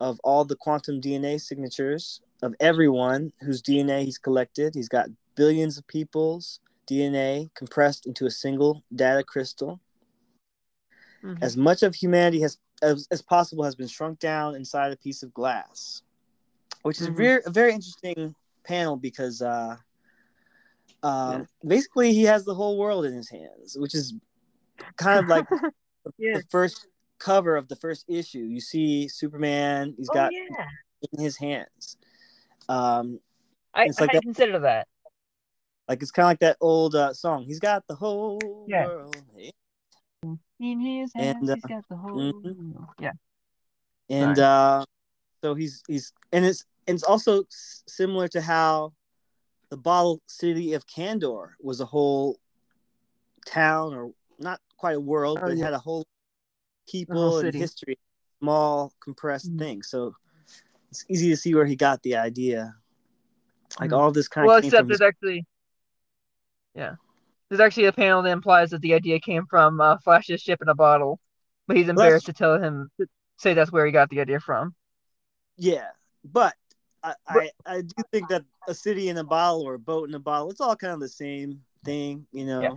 of 0.00 0.20
all 0.24 0.44
the 0.44 0.56
quantum 0.56 1.00
DNA 1.00 1.40
signatures 1.40 2.20
of 2.42 2.54
everyone 2.60 3.32
whose 3.40 3.62
DNA 3.62 4.04
he's 4.04 4.18
collected. 4.18 4.74
He's 4.74 4.88
got 4.88 5.08
billions 5.34 5.78
of 5.78 5.86
people's 5.86 6.60
DNA 6.86 7.50
compressed 7.54 8.06
into 8.06 8.26
a 8.26 8.30
single 8.30 8.82
data 8.94 9.22
crystal. 9.22 9.80
Mhm. 11.22 11.38
As 11.42 11.56
much 11.56 11.82
of 11.82 11.94
humanity 11.94 12.40
has 12.40 12.58
as, 12.82 13.08
as 13.10 13.22
possible 13.22 13.64
has 13.64 13.74
been 13.74 13.88
shrunk 13.88 14.18
down 14.18 14.54
inside 14.56 14.92
a 14.92 14.96
piece 14.96 15.22
of 15.22 15.32
glass, 15.32 16.02
which 16.82 17.00
is 17.00 17.08
Mhm. 17.08 17.16
very, 17.16 17.42
a 17.46 17.50
very 17.50 17.72
interesting 17.72 18.34
panel 18.64 18.96
because 18.96 19.40
uh, 19.40 19.76
um, 21.02 21.46
basically 21.66 22.12
he 22.12 22.24
has 22.24 22.44
the 22.44 22.54
whole 22.54 22.78
world 22.78 23.04
in 23.04 23.14
his 23.14 23.30
hands, 23.30 23.76
which 23.78 23.94
is 23.94 24.14
kind 24.96 25.18
of 25.18 25.28
like 25.28 25.46
yeah. 26.18 26.38
the 26.38 26.42
first 26.50 26.88
cover 27.18 27.56
of 27.56 27.68
the 27.68 27.76
first 27.76 28.04
issue. 28.08 28.38
You 28.44 28.60
see 28.60 29.08
Superman. 29.08 29.94
He's 29.96 30.08
Oh 30.10 30.14
got 30.14 30.32
yeah. 30.32 30.66
in 31.12 31.22
his 31.22 31.36
hands. 31.36 31.96
Um, 32.68 33.20
I, 33.74 33.84
It's 33.86 34.00
like 34.00 34.10
hadn't 34.10 34.20
that- 34.20 34.34
considered 34.36 34.60
that. 34.60 34.88
like 35.88 36.00
it's 36.02 36.10
kind 36.10 36.24
of 36.26 36.30
like 36.30 36.38
that 36.40 36.56
old 36.60 36.94
uh, 36.94 37.12
song. 37.12 37.44
He's 37.44 37.60
got 37.60 37.86
the 37.86 37.94
whole 37.94 38.66
Yeah. 38.68 38.86
world. 38.86 39.16
In 40.60 40.80
his 40.80 41.10
And, 41.14 41.24
hands, 41.24 41.50
uh, 41.50 41.54
he's 41.56 41.64
got 41.64 41.88
the 41.88 41.96
whole. 41.96 42.32
mhm. 42.32 42.86
Yeah. 42.98 43.12
And 44.08 44.38
uh, 44.38 44.84
so 45.42 45.54
he's 45.54 45.82
he's 45.88 46.12
and 46.32 46.44
it's 46.44 46.64
and 46.86 46.94
it's 46.94 47.02
also 47.04 47.42
s- 47.42 47.82
similar 47.86 48.28
to 48.28 48.40
how 48.40 48.92
the 49.70 49.76
bottle 49.76 50.20
city 50.26 50.72
of 50.74 50.86
Kandor 50.86 51.50
was 51.60 51.80
a 51.80 51.84
whole 51.86 52.38
town 53.46 53.94
or 53.94 54.12
not 54.38 54.60
quite 54.78 54.96
a 54.96 55.00
world, 55.00 55.38
Oh, 55.42 55.46
but 55.46 55.52
it 55.52 55.58
had 55.58 55.72
a 55.74 55.78
whole 55.78 56.04
people 56.88 57.38
and 57.38 57.54
history, 57.54 57.98
small 58.40 58.92
compressed 59.00 59.46
Mhm. 59.50 59.58
thing. 59.58 59.82
So 59.82 60.14
it's 60.90 61.04
easy 61.08 61.30
to 61.30 61.36
see 61.36 61.54
where 61.54 61.66
he 61.66 61.76
got 61.76 62.02
the 62.02 62.16
idea. 62.16 62.76
Like 63.80 63.92
Mhm. 63.92 63.98
all 63.98 64.12
this 64.12 64.28
kind 64.28 64.46
Well, 64.46 64.56
of 64.56 64.62
came 64.62 64.68
except 64.68 64.88
there's 64.88 65.00
his, 65.00 65.08
actually, 65.08 65.46
yeah, 66.74 66.94
there's 67.48 67.60
actually 67.60 67.86
a 67.86 67.92
panel 67.92 68.22
that 68.22 68.30
implies 68.32 68.70
that 68.70 68.80
the 68.82 68.94
idea 68.94 69.20
came 69.20 69.46
from 69.46 69.80
uh, 69.80 69.98
Flash's 70.04 70.42
ship 70.42 70.62
in 70.62 70.68
a 70.68 70.74
bottle, 70.74 71.20
but 71.66 71.76
he's 71.76 71.88
embarrassed 71.88 72.26
to 72.26 72.32
tell 72.32 72.60
him 72.62 72.90
say 73.38 73.54
that's 73.54 73.72
where 73.72 73.86
he 73.86 73.92
got 73.92 74.10
the 74.10 74.20
idea 74.20 74.40
from. 74.40 74.74
yeah. 75.56 75.88
But 76.24 76.54
I, 77.02 77.14
I 77.28 77.50
I 77.66 77.80
do 77.82 78.02
think 78.12 78.28
that 78.28 78.44
a 78.66 78.74
city 78.74 79.08
in 79.08 79.18
a 79.18 79.24
bottle 79.24 79.62
or 79.62 79.74
a 79.74 79.78
boat 79.78 80.08
in 80.08 80.14
a 80.14 80.18
bottle, 80.18 80.50
it's 80.50 80.60
all 80.60 80.76
kind 80.76 80.94
of 80.94 81.00
the 81.00 81.08
same 81.08 81.60
thing, 81.84 82.26
you 82.32 82.46
know. 82.46 82.62
Yeah. 82.62 82.70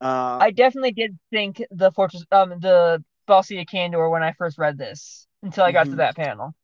Uh, 0.00 0.38
I 0.40 0.50
definitely 0.50 0.92
did 0.92 1.18
think 1.30 1.62
the 1.70 1.90
fortress, 1.92 2.24
um, 2.30 2.50
the 2.60 3.02
Of 3.28 3.46
Kandor 3.46 4.10
when 4.10 4.22
I 4.22 4.32
first 4.32 4.58
read 4.58 4.78
this 4.78 5.26
until 5.42 5.64
I 5.64 5.72
got 5.72 5.84
to 5.84 5.92
Mhm. 5.92 5.96
that 5.96 6.16
panel. 6.16 6.54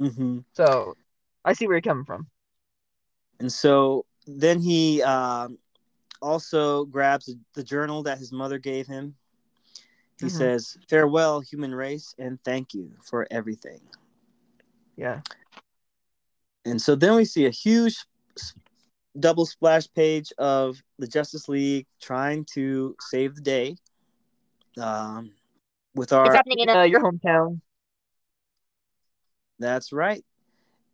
mhm. 0.00 0.44
So 0.52 0.96
I 1.44 1.52
see 1.52 1.66
where 1.66 1.76
you're 1.76 1.82
coming 1.82 2.04
from. 2.04 2.28
And 3.40 3.52
so 3.52 4.04
then 4.26 4.60
he 4.60 5.02
um, 5.02 5.58
also 6.20 6.84
grabs 6.84 7.32
the 7.54 7.62
journal 7.62 8.02
that 8.04 8.18
his 8.18 8.32
mother 8.32 8.58
gave 8.58 8.86
him. 8.86 9.16
He 10.18 10.26
Mhm. 10.26 10.30
says, 10.30 10.76
"Farewell, 10.88 11.40
human 11.40 11.74
race, 11.74 12.14
and 12.18 12.42
thank 12.42 12.74
you 12.74 12.96
for 13.02 13.26
everything." 13.30 13.80
Yeah. 14.96 15.22
And 16.64 16.82
so 16.82 16.96
then 16.96 17.14
we 17.14 17.24
see 17.24 17.46
a 17.46 17.50
huge 17.50 18.04
double 19.18 19.46
splash 19.46 19.90
page 19.94 20.32
of 20.38 20.82
the 20.98 21.06
Justice 21.06 21.48
League 21.48 21.86
trying 22.00 22.44
to 22.46 22.96
save 23.00 23.36
the 23.36 23.40
day. 23.40 23.76
Um, 24.76 25.34
with 25.98 26.12
our 26.12 26.26
It's 26.26 26.34
happening 26.36 26.60
in 26.60 26.68
uh, 26.70 26.82
your 26.82 27.02
hometown. 27.02 27.60
that's 29.58 29.92
right, 29.92 30.24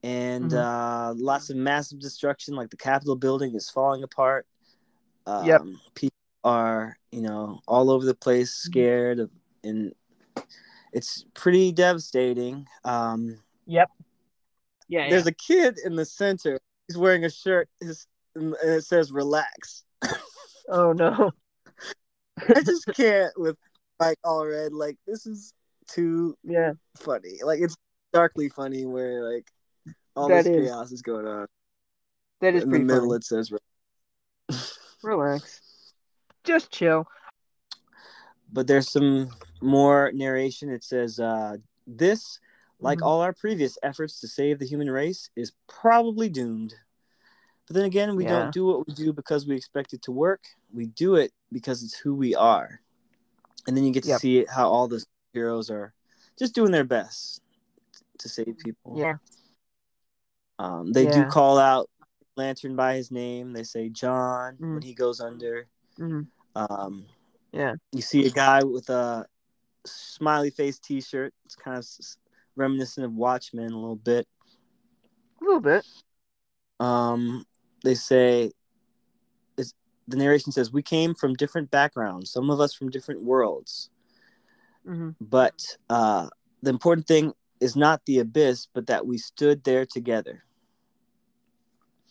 and 0.02 0.50
Mhm. 0.50 0.56
uh, 0.56 1.14
lots 1.16 1.50
of 1.50 1.56
massive 1.56 2.00
destruction, 2.00 2.54
like 2.54 2.70
the 2.70 2.76
Capitol 2.76 3.14
building 3.16 3.54
is 3.54 3.68
falling 3.70 4.02
apart. 4.02 4.46
Um, 5.26 5.46
Yep. 5.46 5.62
People 5.94 6.16
are, 6.44 6.98
you 7.12 7.22
know, 7.22 7.60
all 7.68 7.90
over 7.90 8.04
the 8.04 8.14
place, 8.14 8.50
Mm-hmm. 8.52 8.70
scared, 8.72 9.18
of, 9.20 9.30
and 9.62 9.94
it's 10.92 11.24
pretty 11.34 11.72
devastating. 11.72 12.66
Um, 12.84 13.42
Yep. 13.66 13.90
Yeah. 14.88 15.08
there's 15.10 15.26
a 15.26 15.32
kid 15.32 15.78
in 15.84 15.94
the 15.96 16.04
center. 16.04 16.58
He's 16.88 16.98
wearing 16.98 17.24
a 17.24 17.30
shirt. 17.30 17.68
His 17.80 18.06
and 18.34 18.54
it 18.62 18.84
says 18.84 19.12
"relax." 19.12 19.84
Oh 20.68 20.92
no. 20.92 21.30
I 22.48 22.62
just 22.62 22.86
can't 22.94 23.32
with 23.38 23.56
like 24.08 24.18
all 24.24 24.46
red. 24.46 24.72
Like 24.72 24.96
this 25.06 25.26
is 25.26 25.52
too 25.88 26.36
Yeah. 26.44 26.72
funny. 26.96 27.38
Like 27.42 27.60
it's 27.60 27.76
darkly 28.12 28.48
funny 28.48 28.86
where 28.86 29.22
like 29.32 29.50
all 30.16 30.28
That 30.28 30.44
this 30.44 30.56
is. 30.56 30.68
chaos 30.68 30.92
is 30.92 31.02
going 31.02 31.26
on. 31.26 31.46
That 32.40 32.54
is 32.54 32.62
in 32.64 32.70
the 32.70 32.72
pretty 32.72 32.84
middle, 32.84 33.08
funny. 33.08 33.16
it 33.16 33.24
says. 33.24 33.52
Relax. 35.02 35.60
Just 36.44 36.70
chill. 36.70 37.06
But 38.52 38.66
there's 38.66 38.90
some 38.90 39.30
more 39.60 40.12
narration. 40.14 40.70
It 40.70 40.84
says, 40.84 41.18
uh, 41.18 41.56
"This, 41.86 42.38
like 42.78 42.98
Mhm. 43.00 43.06
all 43.06 43.20
our 43.20 43.32
previous 43.32 43.76
efforts 43.82 44.20
to 44.20 44.28
save 44.28 44.58
the 44.58 44.66
human 44.66 44.90
race, 44.90 45.30
is 45.34 45.52
probably 45.66 46.28
doomed." 46.28 46.74
But 47.66 47.74
then 47.74 47.84
again, 47.86 48.14
we 48.14 48.24
Yeah. 48.24 48.30
don't 48.30 48.52
do 48.52 48.66
what 48.66 48.86
we 48.86 48.92
do 48.94 49.12
because 49.12 49.46
we 49.46 49.56
expect 49.56 49.94
it 49.94 50.02
to 50.02 50.12
work. 50.12 50.44
We 50.72 50.86
do 50.86 51.14
it 51.16 51.32
because 51.50 51.82
it's 51.82 51.96
who 51.98 52.14
we 52.14 52.34
are. 52.34 52.80
And 53.66 53.76
then 53.76 53.84
you 53.84 53.92
get 53.92 54.02
to 54.04 54.10
Yep. 54.10 54.20
see 54.20 54.44
how 54.44 54.68
all 54.68 54.88
the 54.88 55.04
heroes 55.32 55.70
are 55.70 55.94
just 56.38 56.54
doing 56.54 56.70
their 56.70 56.84
best 56.84 57.40
to 58.18 58.28
save 58.28 58.58
people. 58.58 58.98
Yeah. 58.98 59.16
Um, 60.58 60.92
they 60.92 61.06
do 61.06 61.26
call 61.26 61.58
out 61.58 61.90
Lantern 62.36 62.76
by 62.76 62.94
his 62.94 63.10
name. 63.10 63.52
They 63.52 63.64
say 63.64 63.88
John 63.88 64.56
Mhm. 64.56 64.74
when 64.74 64.82
he 64.82 64.94
goes 64.94 65.20
under. 65.20 65.68
hmm 65.96 66.22
Um, 66.54 67.06
Yeah. 67.52 67.74
you 67.92 68.02
see 68.02 68.26
a 68.26 68.30
guy 68.30 68.62
with 68.62 68.88
a 68.90 69.26
smiley 69.84 70.50
face 70.50 70.78
T-shirt. 70.78 71.34
It's 71.44 71.56
kind 71.56 71.76
of 71.76 71.86
reminiscent 72.56 73.04
of 73.04 73.14
Watchmen 73.14 73.72
a 73.72 73.78
little 73.78 73.96
bit. 73.96 74.28
A 75.40 75.44
little 75.44 75.60
bit. 75.60 75.84
Um, 76.80 77.44
they 77.82 77.94
say, 77.94 78.52
the 80.06 80.16
narration 80.16 80.52
says, 80.52 80.72
"We 80.72 80.82
came 80.82 81.14
from 81.14 81.34
different 81.34 81.70
backgrounds. 81.70 82.30
Some 82.30 82.50
of 82.50 82.60
us 82.60 82.74
from 82.74 82.90
different 82.90 83.22
worlds. 83.22 83.90
hmm 84.84 85.10
But 85.20 85.58
uh, 85.88 86.28
the 86.62 86.70
important 86.70 87.06
thing 87.06 87.32
is 87.60 87.74
not 87.76 88.04
the 88.04 88.18
abyss, 88.18 88.66
but 88.72 88.86
that 88.86 89.06
we 89.06 89.18
stood 89.18 89.64
there 89.64 89.86
together." 89.86 90.44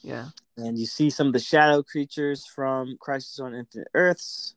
Yeah. 0.01 0.29
and 0.57 0.77
you 0.77 0.85
see 0.85 1.09
some 1.09 1.27
of 1.27 1.33
the 1.33 1.39
shadow 1.39 1.81
creatures 1.81 2.45
from 2.45 2.97
Crisis 2.99 3.39
on 3.39 3.55
Infinite 3.55 3.87
Earths. 3.93 4.53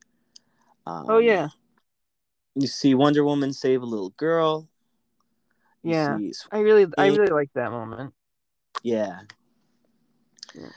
Um, 0.86 1.06
Oh 1.08 1.18
yeah. 1.18 1.48
You 2.54 2.66
see 2.66 2.94
Wonder 2.94 3.24
Woman 3.24 3.52
save 3.52 3.82
a 3.82 3.86
little 3.86 4.10
girl. 4.10 4.68
You 5.82 5.92
Yeah. 5.92 6.18
I 6.50 6.58
really, 6.60 6.86
I 6.98 7.06
really 7.08 7.28
like 7.30 7.52
that 7.54 7.70
moment. 7.70 8.12
yeah. 8.82 9.20
Yeah. 10.54 10.68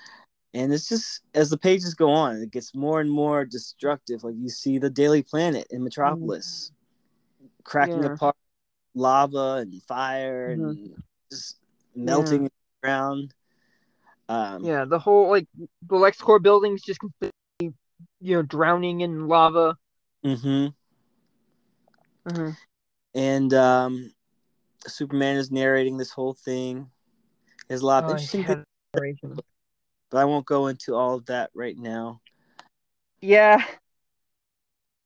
And 0.54 0.74
it's 0.74 0.90
just 0.90 1.22
as 1.36 1.50
the 1.50 1.58
pages 1.58 1.94
go 1.94 2.10
on, 2.10 2.38
it 2.38 2.52
gets 2.52 2.74
more 2.74 3.02
and 3.02 3.12
more 3.12 3.46
destructive. 3.46 4.24
Like 4.24 4.36
you 4.38 4.50
see 4.50 4.80
the 4.80 4.90
Daily 4.90 5.22
Planet 5.22 5.68
in 5.70 5.84
Metropolis 5.84 6.72
cracking 7.64 7.96
Mm-hmm. 7.96 8.04
Yeah. 8.04 8.14
apart, 8.14 8.36
lava 8.96 9.54
and 9.62 9.82
fire 9.84 10.50
Mhm. 10.50 10.54
and 10.54 11.04
just 11.32 11.58
melting 11.96 12.44
in 12.44 12.44
the 12.44 12.88
ground. 12.88 13.34
Um, 14.28 14.64
Yeah, 14.66 14.86
the 14.86 15.00
whole 15.00 15.30
like 15.30 15.48
the 15.56 15.68
LexCorp 15.96 16.42
building's 16.42 16.82
just 16.82 17.00
completely, 17.00 17.34
you 18.20 18.36
know, 18.36 18.42
drowning 18.42 19.02
in 19.02 19.28
lava. 19.28 19.78
hmm 20.24 20.68
hmm 22.28 22.50
And 23.14 23.54
um, 23.54 24.14
Superman 24.88 25.38
is 25.38 25.52
narrating 25.52 25.98
this 25.98 26.12
whole 26.12 26.34
thing. 26.34 26.90
There's 27.68 27.82
a 27.82 27.86
lot 27.86 28.04
of 28.04 28.10
Oh, 28.10 28.14
interesting 28.14 28.42
yeah. 28.42 28.64
But 30.10 30.18
I 30.18 30.26
won't 30.26 30.46
go 30.46 30.68
into 30.68 30.96
all 30.96 31.16
of 31.16 31.26
that 31.28 31.52
right 31.54 31.78
now. 31.78 32.22
Yeah, 33.22 33.64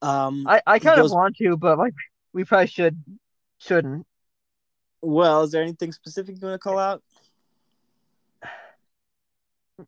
Um, 0.04 0.46
I, 0.48 0.62
I 0.68 0.80
kind 0.80 1.00
of 1.00 1.12
want 1.12 1.38
to, 1.38 1.56
but 1.56 1.78
like 1.78 1.94
we 2.34 2.44
probably 2.44 2.68
should 2.68 3.02
shouldn't. 3.60 4.06
well, 5.02 5.44
is 5.44 5.52
there 5.52 5.62
anything 5.64 5.94
specific 5.94 6.36
you 6.42 6.48
want 6.48 6.56
to 6.56 6.60
call 6.60 6.78
out? 6.78 7.02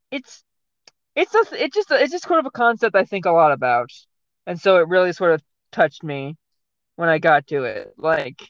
It's 0.09 0.43
it's 1.15 1.33
just 1.33 1.51
it 1.51 1.73
just 1.73 1.91
it's 1.91 2.13
just 2.13 2.25
sort 2.25 2.39
of 2.39 2.45
a 2.45 2.51
concept 2.51 2.95
I 2.95 3.03
think 3.03 3.25
a 3.25 3.31
lot 3.31 3.51
about, 3.51 3.91
and 4.47 4.59
so 4.59 4.77
it 4.77 4.87
really 4.87 5.11
sort 5.11 5.33
of 5.33 5.41
touched 5.73 6.01
me 6.01 6.37
when 6.95 7.09
I 7.09 7.17
got 7.19 7.47
to 7.47 7.65
it. 7.65 7.93
Like, 7.97 8.41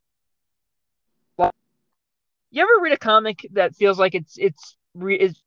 you 2.52 2.62
ever 2.62 2.82
read 2.84 2.94
a 2.94 2.98
comic 2.98 3.48
that 3.54 3.76
feels 3.76 3.98
like 3.98 4.14
it's 4.14 4.38
it's 4.38 4.78
re- 4.94 5.20
is 5.20 5.42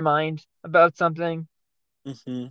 mind 0.00 0.44
about 0.64 0.96
something? 0.96 1.46
hmm 2.04 2.46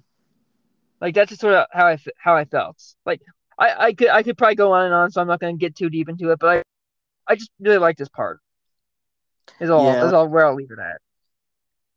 Like 0.99 1.15
that's 1.15 1.29
just 1.29 1.41
sort 1.41 1.55
of 1.55 1.65
how 1.71 1.87
I 1.87 1.97
how 2.17 2.35
I 2.35 2.45
felt. 2.45 2.77
Like 3.05 3.21
I 3.57 3.87
I 3.87 3.93
could 3.93 4.09
I 4.09 4.23
could 4.23 4.37
probably 4.37 4.55
go 4.55 4.71
on 4.73 4.85
and 4.85 4.93
on, 4.93 5.11
so 5.11 5.21
I'm 5.21 5.27
not 5.27 5.39
going 5.39 5.57
to 5.57 5.59
get 5.59 5.75
too 5.75 5.89
deep 5.89 6.09
into 6.09 6.31
it. 6.31 6.39
But 6.39 6.49
I 7.27 7.33
I 7.33 7.35
just 7.35 7.51
really 7.59 7.77
like 7.79 7.97
this 7.97 8.09
part. 8.09 8.39
Is 9.59 9.69
all 9.69 9.85
Yeah. 9.85 10.05
is 10.07 10.13
all 10.13 10.27
where 10.27 10.45
I'll 10.45 10.55
leave 10.55 10.71
it 10.71 10.79
at. 10.79 11.01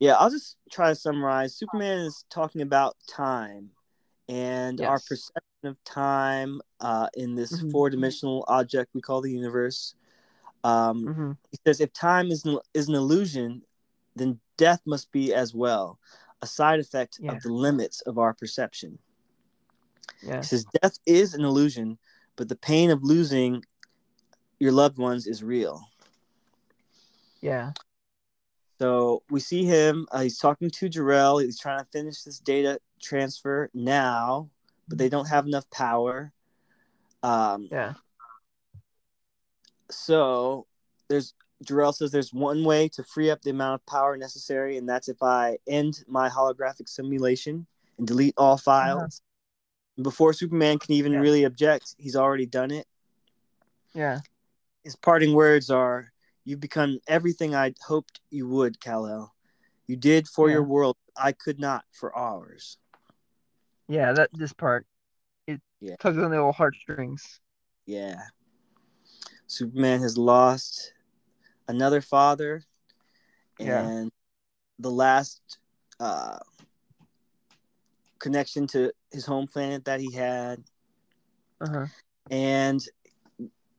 Yeah, 0.00 0.14
I'll 0.14 0.30
just 0.30 0.56
try 0.70 0.88
to 0.88 0.94
summarize. 0.94 1.54
Superman 1.56 2.00
is 2.00 2.24
talking 2.30 2.62
about 2.62 2.96
time 3.08 3.70
and 4.28 4.80
our 4.80 4.98
perception 4.98 5.42
of 5.64 5.82
time 5.84 6.60
uh, 6.80 7.08
in 7.14 7.34
this 7.34 7.60
Mhm. 7.60 7.70
four-dimensional 7.70 8.44
object 8.48 8.90
we 8.94 9.00
call 9.00 9.20
the 9.20 9.30
universe. 9.30 9.94
Um, 10.64 11.04
hmm 11.04 11.32
He 11.50 11.58
says, 11.66 11.80
if 11.80 11.92
time 11.92 12.30
is 12.30 12.44
an, 12.44 12.58
is 12.74 12.88
an 12.88 12.94
illusion, 12.96 13.62
then 14.16 14.40
death 14.56 14.80
must 14.84 15.10
be 15.12 15.34
as 15.34 15.54
well, 15.54 15.98
a 16.42 16.46
side 16.46 16.80
effect 16.80 17.18
Yeah. 17.20 17.32
of 17.32 17.42
the 17.42 17.52
limits 17.52 18.00
of 18.02 18.18
our 18.18 18.34
perception. 18.34 18.98
Yeah. 20.22 20.38
He 20.38 20.42
says, 20.42 20.66
death 20.82 20.98
is 21.06 21.34
an 21.34 21.44
illusion, 21.44 21.98
but 22.36 22.48
the 22.48 22.56
pain 22.56 22.90
of 22.90 23.02
losing 23.02 23.64
your 24.58 24.72
loved 24.72 24.98
ones 24.98 25.26
is 25.26 25.42
real. 25.42 25.88
Yeah. 27.40 27.72
So 28.80 29.22
we 29.30 29.40
see 29.40 29.64
him. 29.64 30.06
Uh, 30.10 30.22
he's 30.22 30.38
talking 30.38 30.70
to 30.70 30.88
Jor-El. 30.88 31.38
He's 31.38 31.58
trying 31.58 31.78
to 31.78 31.90
finish 31.90 32.22
this 32.22 32.38
data 32.38 32.80
transfer 33.00 33.70
now, 33.72 34.50
but 34.88 34.98
they 34.98 35.08
don't 35.08 35.28
have 35.28 35.46
enough 35.46 35.68
power. 35.70 36.32
Um, 37.22 37.68
Yeah. 37.70 37.94
so 39.90 40.66
there's 41.08 41.34
Jor-El 41.64 41.92
says 41.92 42.10
there's 42.10 42.32
one 42.32 42.64
way 42.64 42.88
to 42.90 43.02
free 43.02 43.30
up 43.30 43.42
the 43.42 43.50
amount 43.50 43.80
of 43.80 43.86
power 43.86 44.16
necessary, 44.16 44.76
and 44.76 44.88
that's 44.88 45.08
if 45.08 45.22
I 45.22 45.58
end 45.66 46.04
my 46.06 46.28
holographic 46.28 46.88
simulation 46.88 47.66
and 47.98 48.06
delete 48.06 48.34
all 48.36 48.56
files. 48.56 49.20
Before 50.00 50.32
Superman 50.32 50.78
can 50.78 50.92
even 50.92 51.12
Uh-huh. 51.12 51.18
Yeah. 51.18 51.22
really 51.22 51.44
object, 51.44 51.94
he's 51.98 52.16
already 52.16 52.46
done 52.46 52.70
it. 52.70 52.88
Yeah. 53.92 54.20
His 54.82 54.96
parting 54.96 55.34
words 55.34 55.70
are, 55.70 56.12
"You've 56.44 56.60
become 56.60 57.00
everything 57.06 57.54
I'd 57.54 57.76
hoped 57.86 58.20
you 58.30 58.48
would, 58.48 58.80
Kal-El. 58.80 59.34
You 59.86 59.96
did 59.96 60.26
for 60.28 60.48
Yeah. 60.48 60.54
your 60.54 60.64
world. 60.64 60.96
I 61.16 61.32
could 61.32 61.60
not 61.60 61.84
for 61.92 62.14
ours." 62.16 62.78
Yeah. 63.86 64.12
That 64.12 64.30
this 64.32 64.52
part 64.52 64.86
it 65.46 65.60
Yeah. 65.80 65.96
tugs 65.96 66.18
on 66.18 66.30
the 66.30 66.38
old 66.38 66.54
heartstrings. 66.56 67.40
Yeah. 67.86 68.28
Superman 69.46 70.00
has 70.00 70.16
lost 70.16 70.93
another 71.68 72.00
father 72.00 72.64
Yeah. 73.58 73.90
and 73.90 74.12
the 74.78 74.90
last 74.90 75.58
uh, 76.00 76.38
connection 78.18 78.66
to 78.68 78.92
his 79.12 79.26
home 79.26 79.46
planet 79.46 79.84
that 79.84 80.00
he 80.00 80.12
had. 80.12 80.62
Uh 81.60 81.68
huh. 81.68 81.86
And 82.30 82.80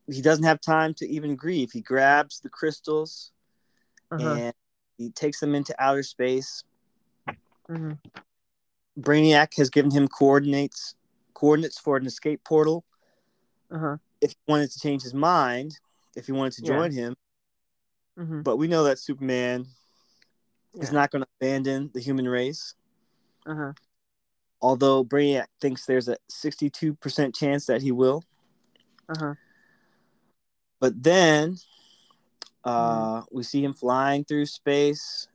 he 0.07 0.21
doesn't 0.21 0.45
have 0.45 0.61
time 0.61 0.93
to 0.95 1.07
even 1.07 1.35
grieve. 1.35 1.71
He 1.71 1.81
grabs 1.81 2.39
the 2.39 2.49
crystals 2.49 3.31
Uh 4.11 4.19
huh. 4.19 4.35
and 4.35 4.53
he 4.97 5.09
takes 5.09 5.39
them 5.39 5.55
into 5.55 5.75
outer 5.79 6.03
space. 6.03 6.63
hmm 7.67 7.93
Brainiac 8.99 9.57
has 9.57 9.69
given 9.69 9.91
him 9.91 10.07
coordinates 10.07 10.95
coordinates 11.33 11.77
for 11.77 11.97
an 11.97 12.05
escape 12.05 12.43
portal. 12.45 12.85
Uh-huh. 13.69 13.97
If 14.21 14.31
he 14.31 14.37
wanted 14.47 14.71
to 14.71 14.79
change 14.79 15.03
his 15.03 15.13
mind, 15.13 15.79
if 16.15 16.27
he 16.27 16.31
wanted 16.31 16.53
to 16.53 16.61
Yeah. 16.61 16.67
join 16.67 16.91
him, 16.93 17.15
hmm 18.17 18.41
but 18.41 18.57
we 18.57 18.67
know 18.67 18.83
that 18.85 18.99
Superman 18.99 19.65
is 20.79 20.91
not 20.91 21.11
going 21.11 21.21
to 21.23 21.27
abandon 21.39 21.89
the 21.93 21.99
human 22.01 22.27
race. 22.27 22.75
Uh-huh. 23.45 23.73
Although 24.61 25.03
Brainiac 25.05 25.45
thinks 25.61 25.85
there's 25.85 26.07
a 26.07 26.17
62% 26.31 27.35
chance 27.35 27.65
that 27.65 27.81
he 27.81 27.91
will. 27.91 28.23
Uh-huh. 29.09 29.35
But 30.79 31.01
then 31.01 31.57
uh, 32.63 33.21
Mm-hmm. 33.21 33.35
we 33.35 33.43
see 33.43 33.63
him 33.63 33.73
flying 33.73 34.25
through 34.25 34.45
space 34.47 35.27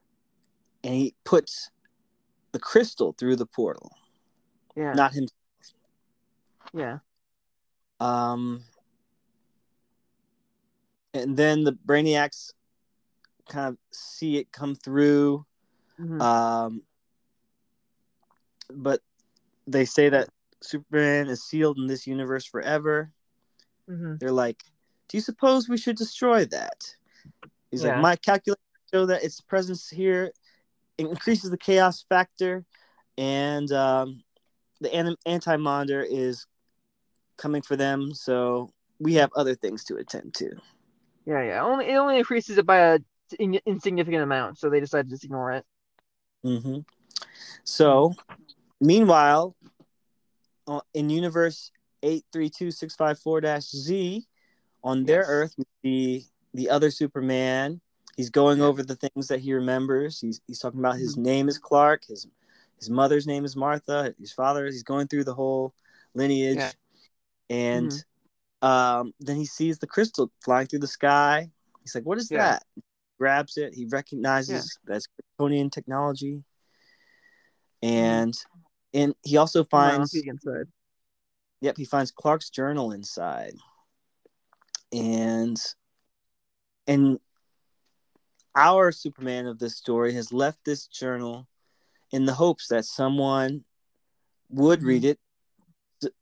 and 0.82 0.94
he 0.94 1.14
puts 1.24 1.70
the 2.52 2.58
crystal 2.58 3.14
through 3.16 3.36
the 3.36 3.46
portal, 3.46 3.92
Yeah. 4.76 4.92
not 4.94 5.12
him. 5.12 5.28
yeah. 6.72 6.98
Um, 8.00 8.64
and 11.14 11.36
then 11.36 11.64
the 11.64 11.72
Brainiacs 11.72 12.52
kind 13.50 13.68
of 13.68 13.78
see 13.90 14.38
it 14.38 14.52
come 14.52 14.74
through. 14.74 15.44
hmm 15.98 16.20
Um, 16.20 16.82
but 18.72 19.00
they 19.66 19.84
say 19.84 20.08
that 20.08 20.28
Superman 20.62 21.28
is 21.28 21.42
sealed 21.42 21.78
in 21.78 21.86
this 21.86 22.06
universe 22.06 22.46
forever. 22.46 23.12
hmm 23.86 24.16
They're 24.16 24.32
like, 24.32 24.62
"Do 25.08 25.16
you 25.16 25.20
suppose 25.20 25.68
we 25.68 25.76
should 25.76 25.96
destroy 25.96 26.44
that?" 26.46 26.96
He's 27.70 27.82
Yeah. 27.84 27.94
like, 27.94 28.02
"My 28.02 28.16
calculations 28.16 28.90
show 28.92 29.06
that 29.06 29.24
its 29.24 29.40
presence 29.40 29.88
here 29.90 30.32
increases 30.98 31.50
the 31.50 31.58
chaos 31.58 32.02
factor, 32.08 32.64
and 33.16 33.70
um, 33.72 34.22
the 34.80 34.92
an- 34.94 35.16
anti-monitor 35.26 36.02
is 36.02 36.46
coming 37.36 37.62
for 37.62 37.76
them. 37.76 38.14
So 38.14 38.72
we 38.98 39.14
have 39.14 39.30
other 39.34 39.54
things 39.54 39.84
to 39.84 39.96
attend 39.96 40.34
to." 40.34 40.50
Yeah, 41.26 41.42
yeah. 41.42 41.62
Only 41.62 41.86
it 41.86 41.96
only 41.96 42.18
increases 42.18 42.58
it 42.58 42.66
by 42.66 42.78
a 42.78 42.98
in, 43.34 43.60
insignificant 43.66 44.22
amount, 44.22 44.58
so 44.58 44.70
they 44.70 44.80
decided 44.80 45.06
to 45.08 45.10
just 45.10 45.24
ignore 45.24 45.52
it. 45.52 45.64
Mm-hmm. 46.44 46.80
So, 47.64 48.14
meanwhile, 48.80 49.54
uh, 50.66 50.80
in 50.94 51.10
universe 51.10 51.70
eight 52.02 52.24
three 52.32 52.48
two 52.48 52.70
six 52.70 52.94
five 52.94 53.18
four 53.18 53.40
Z, 53.60 54.26
on 54.82 55.04
their 55.04 55.20
Yes. 55.20 55.28
Earth, 55.28 55.54
we 55.58 55.64
see 55.82 56.26
the 56.54 56.70
other 56.70 56.90
Superman. 56.90 57.80
He's 58.16 58.30
going 58.30 58.60
over 58.60 58.82
the 58.82 58.96
things 58.96 59.28
that 59.28 59.40
he 59.40 59.52
remembers. 59.54 60.20
He's 60.20 60.40
he's 60.46 60.58
talking 60.58 60.80
about 60.80 60.96
his 60.96 61.16
Mhm. 61.16 61.22
name 61.22 61.48
is 61.48 61.58
Clark. 61.58 62.04
His 62.06 62.26
his 62.78 62.88
mother's 62.90 63.26
name 63.26 63.44
is 63.44 63.56
Martha. 63.56 64.14
His 64.18 64.32
father. 64.32 64.64
He's 64.66 64.82
going 64.82 65.06
through 65.08 65.24
the 65.24 65.34
whole 65.34 65.74
lineage, 66.14 66.56
Yeah. 66.56 66.72
and 67.50 67.90
Mhm. 67.90 68.66
um, 68.66 69.14
then 69.20 69.36
he 69.36 69.44
sees 69.46 69.78
the 69.78 69.86
crystal 69.86 70.30
flying 70.42 70.66
through 70.66 70.80
the 70.80 70.86
sky. 70.86 71.50
He's 71.82 71.94
like, 71.94 72.04
"What 72.04 72.18
is 72.18 72.30
Yeah. 72.30 72.58
that?" 72.58 72.66
Grabs 73.20 73.58
it. 73.58 73.74
He 73.74 73.84
recognizes 73.84 74.78
that's 74.86 75.06
Kryptonian 75.38 75.70
technology, 75.70 76.42
and 77.82 78.34
and 78.94 79.14
he 79.22 79.36
also 79.36 79.62
finds 79.62 80.14
inside. 80.14 80.66
Yep, 81.60 81.76
he 81.76 81.84
finds 81.84 82.10
Clark's 82.10 82.48
journal 82.48 82.92
inside. 82.92 83.52
And 84.92 85.58
and 86.86 87.20
our 88.54 88.90
Superman 88.90 89.46
of 89.46 89.58
this 89.58 89.76
story 89.76 90.14
has 90.14 90.32
left 90.32 90.64
this 90.64 90.86
journal 90.86 91.46
in 92.10 92.24
the 92.24 92.34
hopes 92.34 92.68
that 92.68 92.84
someone 92.86 93.64
would 94.48 94.82
read 94.82 95.04
it 95.04 95.20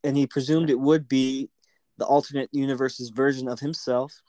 and 0.04 0.16
he 0.16 0.26
presumed 0.26 0.68
it 0.68 0.78
would 0.80 1.08
be 1.08 1.48
the 1.96 2.04
alternate 2.04 2.50
universe's 2.52 3.10
version 3.10 3.48
of 3.48 3.60
himself. 3.60 4.20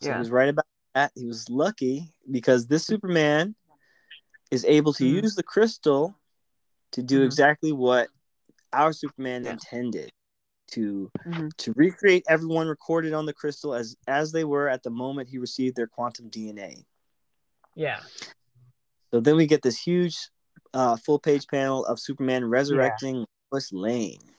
So 0.00 0.08
Yeah. 0.08 0.14
he 0.14 0.18
was 0.20 0.30
right 0.30 0.48
about 0.48 0.66
that. 0.94 1.12
He 1.14 1.26
was 1.26 1.48
lucky 1.48 2.12
because 2.30 2.66
this 2.66 2.86
Superman 2.86 3.54
is 4.50 4.64
able 4.64 4.92
to 4.94 5.04
Mhm. 5.04 5.22
use 5.22 5.34
the 5.34 5.42
crystal 5.42 6.18
to 6.92 7.02
do 7.02 7.20
Mhm. 7.20 7.26
exactly 7.26 7.72
what 7.72 8.08
our 8.72 8.92
Superman 8.92 9.44
Yeah. 9.44 9.52
intended 9.52 10.10
to 10.68 11.10
Mhm. 11.26 11.54
to 11.58 11.72
recreate 11.74 12.24
everyone 12.28 12.68
recorded 12.68 13.12
on 13.12 13.26
the 13.26 13.34
crystal 13.34 13.74
as 13.74 13.96
as 14.06 14.32
they 14.32 14.44
were 14.44 14.68
at 14.68 14.82
the 14.82 14.90
moment 14.90 15.28
he 15.28 15.38
received 15.38 15.76
their 15.76 15.86
quantum 15.86 16.30
DNA. 16.30 16.86
Yeah. 17.74 18.02
So 19.10 19.20
then 19.20 19.36
we 19.36 19.46
get 19.46 19.62
this 19.62 19.78
huge 19.78 20.30
uh, 20.74 20.96
full 20.96 21.18
page 21.18 21.46
panel 21.48 21.84
of 21.84 22.00
Superman 22.00 22.46
resurrecting 22.46 23.26
Lois 23.50 23.72
Lane. 23.72 24.34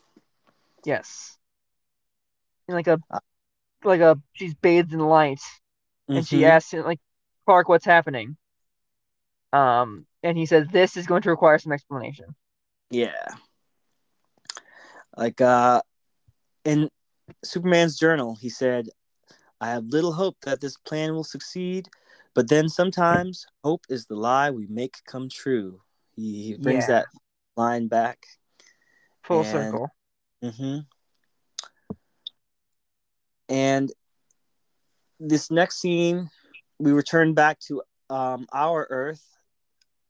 Yes. 0.83 1.37
And 2.67 2.75
like 2.75 2.87
a 2.87 2.99
Uh, 3.11 3.19
like 3.83 4.01
a 4.01 4.19
she's 4.33 4.55
bathed 4.55 4.93
in 4.93 4.99
light, 4.99 5.41
and 6.07 6.27
she 6.27 6.39
Mhm. 6.41 6.49
asks 6.49 6.73
him 6.73 6.83
like 6.85 6.99
Clark, 7.45 7.69
"What's 7.69 7.85
happening?" 7.85 8.37
Um, 9.51 10.07
and 10.23 10.37
he 10.37 10.45
says, 10.45 10.67
"This 10.69 10.97
is 10.97 11.05
going 11.07 11.21
to 11.23 11.29
require 11.29 11.57
some 11.59 11.71
explanation." 11.71 12.35
Yeah. 12.89 13.27
Like 15.15 15.41
uh 15.41 15.81
in 16.65 16.89
Superman's 17.43 17.97
journal, 17.97 18.35
he 18.35 18.49
said, 18.49 18.89
I 19.61 19.69
have 19.69 19.85
little 19.85 20.13
hope 20.13 20.37
that 20.41 20.59
this 20.59 20.75
plan 20.77 21.13
will 21.13 21.23
succeed, 21.23 21.87
but 22.33 22.49
then 22.49 22.67
sometimes 22.67 23.45
hope 23.63 23.85
is 23.89 24.05
the 24.07 24.15
lie 24.15 24.49
we 24.51 24.67
make 24.67 25.03
come 25.05 25.29
true. 25.29 25.81
He, 26.15 26.43
he 26.43 26.57
brings 26.57 26.83
Yeah. 26.83 26.87
that 27.01 27.05
line 27.55 27.87
back. 27.87 28.25
Full 29.23 29.43
And- 29.43 29.47
circle. 29.47 29.89
hmm 30.41 30.79
And 33.49 33.91
this 35.27 35.49
next 35.49 35.79
scene, 35.79 36.29
we 36.79 36.91
return 36.91 37.33
back 37.33 37.59
to 37.61 37.81
um, 38.09 38.45
our 38.51 38.87
Earth, 38.89 39.25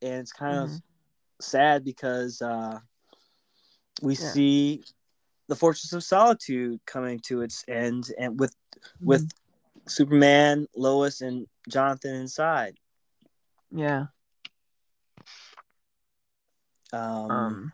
and 0.02 0.16
it's 0.22 0.34
kind 0.34 0.58
of 0.58 0.72
sad 1.40 1.84
because 1.84 2.42
uh, 2.42 2.80
we 4.02 4.16
Yeah. 4.16 4.28
see 4.32 4.84
the 5.48 5.56
Fortress 5.56 5.94
of 5.94 6.04
Solitude 6.04 6.80
coming 6.86 7.20
to 7.28 7.42
its 7.42 7.64
end, 7.68 8.12
and 8.18 8.40
with 8.40 8.56
with 9.02 9.32
Superman, 9.88 10.68
Lois, 10.76 11.22
and 11.22 11.48
Jonathan 11.70 12.16
inside. 12.16 12.78
yeah. 13.72 14.08
Um, 16.92 17.32
Um. 17.32 17.74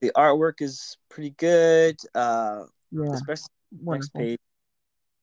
the 0.00 0.10
artwork 0.16 0.60
is 0.60 0.96
pretty 1.08 1.30
good, 1.30 1.96
uh, 2.14 2.64
Yeah. 2.90 3.12
especially 3.12 3.48
next 3.80 4.12
page. 4.12 4.38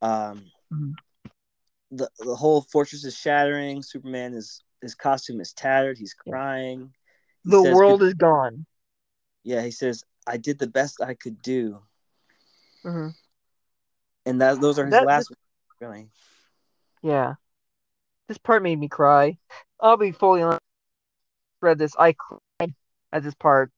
Um, 0.01 0.51
Mhm. 0.71 0.93
The 1.91 2.09
the 2.19 2.35
whole 2.35 2.61
fortress 2.61 3.03
is 3.03 3.15
shattering. 3.17 3.83
Superman 3.83 4.33
is 4.33 4.63
his 4.81 4.95
costume 4.95 5.41
is 5.41 5.53
tattered. 5.53 5.97
He's 5.97 6.13
crying. 6.13 6.93
He 7.43 7.51
The 7.51 7.61
says 7.63 7.75
world 7.75 8.01
is 8.03 8.13
gone. 8.13 8.65
yeah, 9.43 9.61
he 9.61 9.71
says, 9.71 10.03
"I 10.25 10.37
did 10.37 10.57
the 10.59 10.67
best 10.67 11.01
I 11.01 11.13
could 11.13 11.41
do," 11.41 11.81
hmm 12.83 13.09
and 14.25 14.41
that 14.41 14.61
those 14.61 14.79
are 14.79 14.85
his 14.85 14.91
That- 14.93 15.05
last. 15.05 15.29
words, 15.29 15.39
Really, 15.79 16.09
Yeah. 17.01 17.35
This 18.27 18.37
part 18.37 18.61
made 18.61 18.79
me 18.79 18.87
cry. 18.87 19.37
I'll 19.79 19.97
be 19.97 20.11
fully 20.11 20.43
honest. 20.43 20.61
Read 21.59 21.79
this, 21.79 21.95
I 21.97 22.13
cried 22.13 22.73
at 23.11 23.23
this 23.23 23.35
part 23.35 23.71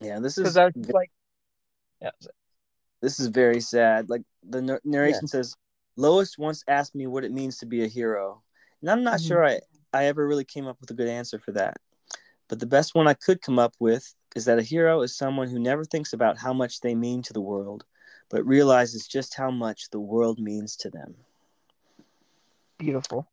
yeah. 0.00 0.20
This 0.20 0.38
is 0.38 0.56
I 0.56 0.66
was 0.66 0.74
like, 0.90 1.10
yeah, 2.00 2.10
this 3.02 3.18
is 3.20 3.26
very 3.28 3.60
sad. 3.60 4.08
Like 4.08 4.22
the 4.48 4.62
nar- 4.62 4.80
narration 4.84 5.26
says, 5.26 5.56
Lois 5.98 6.38
once 6.38 6.62
asked 6.68 6.94
me 6.94 7.08
what 7.08 7.24
it 7.24 7.32
means 7.32 7.58
to 7.58 7.66
be 7.66 7.82
a 7.82 7.88
hero, 7.88 8.42
and 8.80 8.88
I'm 8.90 9.02
not 9.02 9.20
Mhm. 9.20 9.26
sure 9.26 9.44
I 9.44 9.60
I 9.92 10.04
ever 10.04 10.26
really 10.28 10.44
came 10.44 10.66
up 10.66 10.80
with 10.80 10.90
a 10.90 10.94
good 10.94 11.08
answer 11.08 11.38
for 11.40 11.50
that. 11.52 11.76
But 12.48 12.60
the 12.60 12.66
best 12.66 12.94
one 12.94 13.08
I 13.08 13.14
could 13.14 13.42
come 13.42 13.58
up 13.58 13.74
with 13.80 14.14
is 14.36 14.44
that 14.44 14.58
a 14.58 14.62
hero 14.62 15.02
is 15.02 15.16
someone 15.16 15.48
who 15.48 15.58
never 15.58 15.84
thinks 15.84 16.12
about 16.12 16.38
how 16.38 16.52
much 16.52 16.80
they 16.80 16.94
mean 16.94 17.22
to 17.22 17.32
the 17.32 17.40
world, 17.40 17.84
but 18.28 18.46
realizes 18.46 19.08
just 19.08 19.34
how 19.34 19.50
much 19.50 19.90
the 19.90 19.98
world 20.00 20.38
means 20.38 20.76
to 20.76 20.90
them. 20.90 21.16
beautiful. 22.78 23.26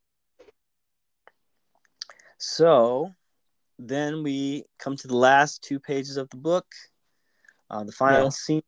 So 2.37 3.13
then 3.77 4.23
we 4.23 4.65
come 4.79 4.95
to 4.97 5.07
the 5.07 5.15
last 5.17 5.61
two 5.61 5.79
pages 5.79 6.17
of 6.17 6.29
the 6.29 6.37
book. 6.37 6.65
Uh, 7.69 7.83
the 7.83 7.91
final 7.91 8.25
Yeah. 8.25 8.29
scene. 8.29 8.63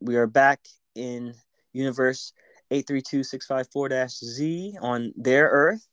We 0.00 0.16
are 0.16 0.26
back 0.26 0.68
in 0.94 1.34
universe 1.72 2.32
832654-Z 2.70 4.78
on 4.80 5.12
their 5.16 5.48
Earth. 5.48 5.88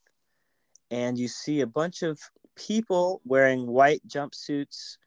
And 0.90 1.18
you 1.18 1.28
see 1.28 1.60
a 1.60 1.66
bunch 1.66 2.02
of 2.02 2.20
people 2.54 3.20
wearing 3.24 3.66
white 3.66 4.06
jumpsuits, 4.06 4.98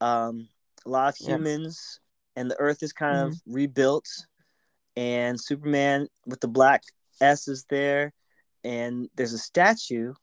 um, 0.00 0.48
a 0.86 0.88
lot 0.88 1.08
of 1.08 1.16
Yeah. 1.20 1.34
humans, 1.34 2.00
and 2.36 2.50
the 2.50 2.58
Earth 2.58 2.82
is 2.82 2.92
kind 2.92 3.18
of 3.18 3.40
rebuilt. 3.46 4.08
And 4.96 5.40
Superman 5.40 6.08
with 6.26 6.40
the 6.40 6.48
black 6.48 6.84
S 7.20 7.48
is 7.48 7.64
there, 7.70 8.12
and 8.62 9.08
there's 9.14 9.32
a 9.32 9.38
statue 9.38 10.14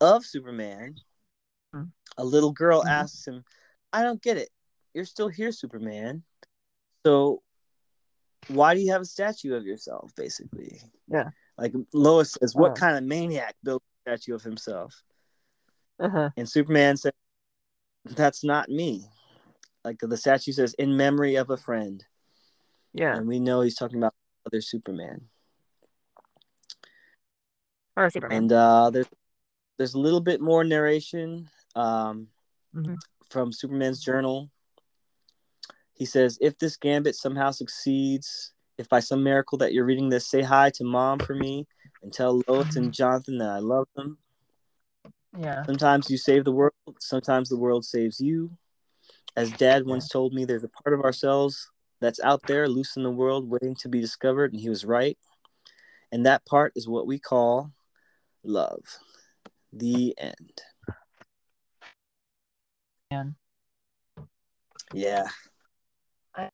of 0.00 0.24
Superman, 0.24 0.96
Hmm. 1.72 1.84
a 2.16 2.24
little 2.24 2.52
girl 2.52 2.82
Mhm. 2.82 2.90
asks 2.90 3.26
him, 3.26 3.44
"I 3.92 4.02
don't 4.02 4.22
get 4.22 4.36
it. 4.36 4.50
You're 4.94 5.04
still 5.04 5.28
here, 5.28 5.52
Superman. 5.52 6.24
So 7.04 7.42
why 8.48 8.74
do 8.74 8.80
you 8.80 8.90
have 8.92 9.02
a 9.02 9.06
statue 9.06 9.54
of 9.54 9.64
yourself?" 9.64 10.14
Basically, 10.16 10.80
Yeah. 11.08 11.30
Like 11.58 11.72
Lois 11.92 12.32
says, 12.32 12.54
"What 12.54 12.72
Oh. 12.72 12.74
kind 12.74 12.96
of 12.96 13.04
maniac 13.04 13.56
built 13.62 13.82
a 13.82 14.10
statue 14.10 14.34
of 14.34 14.42
himself?" 14.42 15.02
Uh-huh. 15.98 16.30
And 16.36 16.48
Superman 16.48 16.96
says, 16.96 17.12
"That's 18.04 18.44
not 18.44 18.68
me." 18.68 19.10
Like 19.84 19.98
the 20.00 20.16
statue 20.16 20.52
says, 20.52 20.74
"In 20.74 20.96
memory 20.96 21.36
of 21.36 21.48
a 21.50 21.56
friend," 21.56 22.04
Yeah. 22.92 23.16
and 23.16 23.26
we 23.26 23.40
know 23.40 23.62
he's 23.62 23.76
talking 23.76 23.98
about 23.98 24.14
other 24.44 24.60
Superman. 24.60 25.30
Or 27.96 28.10
Superman. 28.10 28.36
And 28.38 28.52
uh, 28.52 28.90
there's 28.90 29.06
there's 29.78 29.94
a 29.94 29.98
little 29.98 30.20
bit 30.20 30.40
more 30.40 30.64
narration 30.64 31.50
um, 31.74 32.28
Mhm. 32.74 32.96
from 33.28 33.52
Superman's 33.52 34.00
journal. 34.00 34.50
He 35.96 36.04
says, 36.04 36.38
"If 36.40 36.58
this 36.58 36.76
gambit 36.76 37.14
somehow 37.16 37.50
succeeds, 37.50 38.52
if 38.78 38.88
by 38.88 39.00
some 39.00 39.22
miracle 39.22 39.58
that 39.58 39.72
you're 39.72 39.84
reading 39.84 40.10
this, 40.10 40.28
say 40.28 40.42
hi 40.42 40.70
to 40.74 40.84
mom 40.84 41.18
for 41.18 41.34
me 41.34 41.66
and 42.02 42.12
tell 42.12 42.42
Lois 42.46 42.76
and 42.76 42.86
mm-hmm. 42.86 42.90
Jonathan 42.90 43.38
that 43.38 43.48
I 43.48 43.58
love 43.58 43.88
them. 43.96 44.18
Yeah. 45.38 45.64
Sometimes 45.64 46.10
you 46.10 46.18
save 46.18 46.44
the 46.44 46.52
world, 46.52 46.74
sometimes 46.98 47.48
the 47.48 47.58
world 47.58 47.84
saves 47.84 48.20
you. 48.20 48.50
As 49.36 49.50
Dad 49.52 49.84
once 49.86 50.08
told 50.08 50.32
me, 50.32 50.44
there's 50.44 50.64
a 50.64 50.68
part 50.68 50.94
of 50.94 51.04
ourselves 51.04 51.70
that's 52.00 52.20
out 52.20 52.42
there, 52.46 52.68
loose 52.68 52.96
in 52.96 53.02
the 53.02 53.10
world, 53.10 53.48
waiting 53.48 53.74
to 53.76 53.88
be 53.88 54.00
discovered, 54.00 54.52
and 54.52 54.60
he 54.60 54.68
was 54.68 54.84
right. 54.84 55.18
And 56.12 56.24
that 56.24 56.46
part 56.46 56.72
is 56.76 56.88
what 56.88 57.06
we 57.06 57.18
call 57.18 57.72
love." 58.42 58.82
The 59.72 60.14
end. 60.18 60.62
Yeah. 64.92 65.28
I 66.34 66.50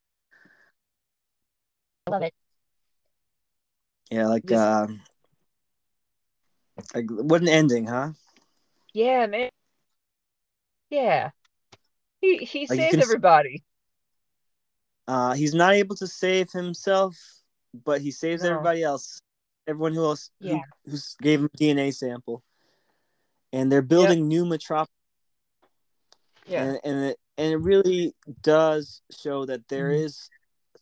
love 2.08 2.22
it. 2.22 2.34
Yeah, 4.10 4.26
like 4.28 4.44
This- 4.44 4.58
um 4.58 5.00
like 6.94 7.10
what 7.10 7.40
an 7.42 7.48
ending, 7.48 7.86
huh? 7.86 8.12
Yeah, 8.92 9.26
man. 9.26 9.50
Yeah. 10.90 11.30
He 12.20 12.38
he 12.38 12.66
Like, 12.66 12.70
you 12.70 12.76
saved 12.84 12.90
can 12.92 13.02
everybody. 13.02 13.62
Uh 15.06 15.34
he's 15.34 15.54
not 15.54 15.74
able 15.74 15.96
to 15.96 16.06
save 16.06 16.50
himself, 16.52 17.16
but 17.72 18.00
he 18.00 18.10
saves 18.10 18.42
No. 18.42 18.50
everybody 18.50 18.82
else. 18.82 19.20
Everyone 19.66 19.94
who 19.94 20.04
else 20.04 20.30
who, 20.40 20.48
Yeah. 20.48 20.60
who 20.84 20.96
gave 21.20 21.40
him 21.40 21.50
a 21.52 21.56
DNA 21.56 21.94
sample. 21.94 22.42
And 23.52 23.70
they're 23.70 23.82
building 23.82 24.28
new 24.28 24.44
metropolis 24.46 24.90
Yeah. 26.46 26.64
and, 26.64 26.80
and 26.84 27.04
it 27.10 27.18
and 27.38 27.52
it 27.52 27.56
really 27.58 28.14
does 28.42 29.02
show 29.10 29.46
that 29.46 29.68
there 29.68 29.90
Mhm. 29.90 30.04
is 30.04 30.30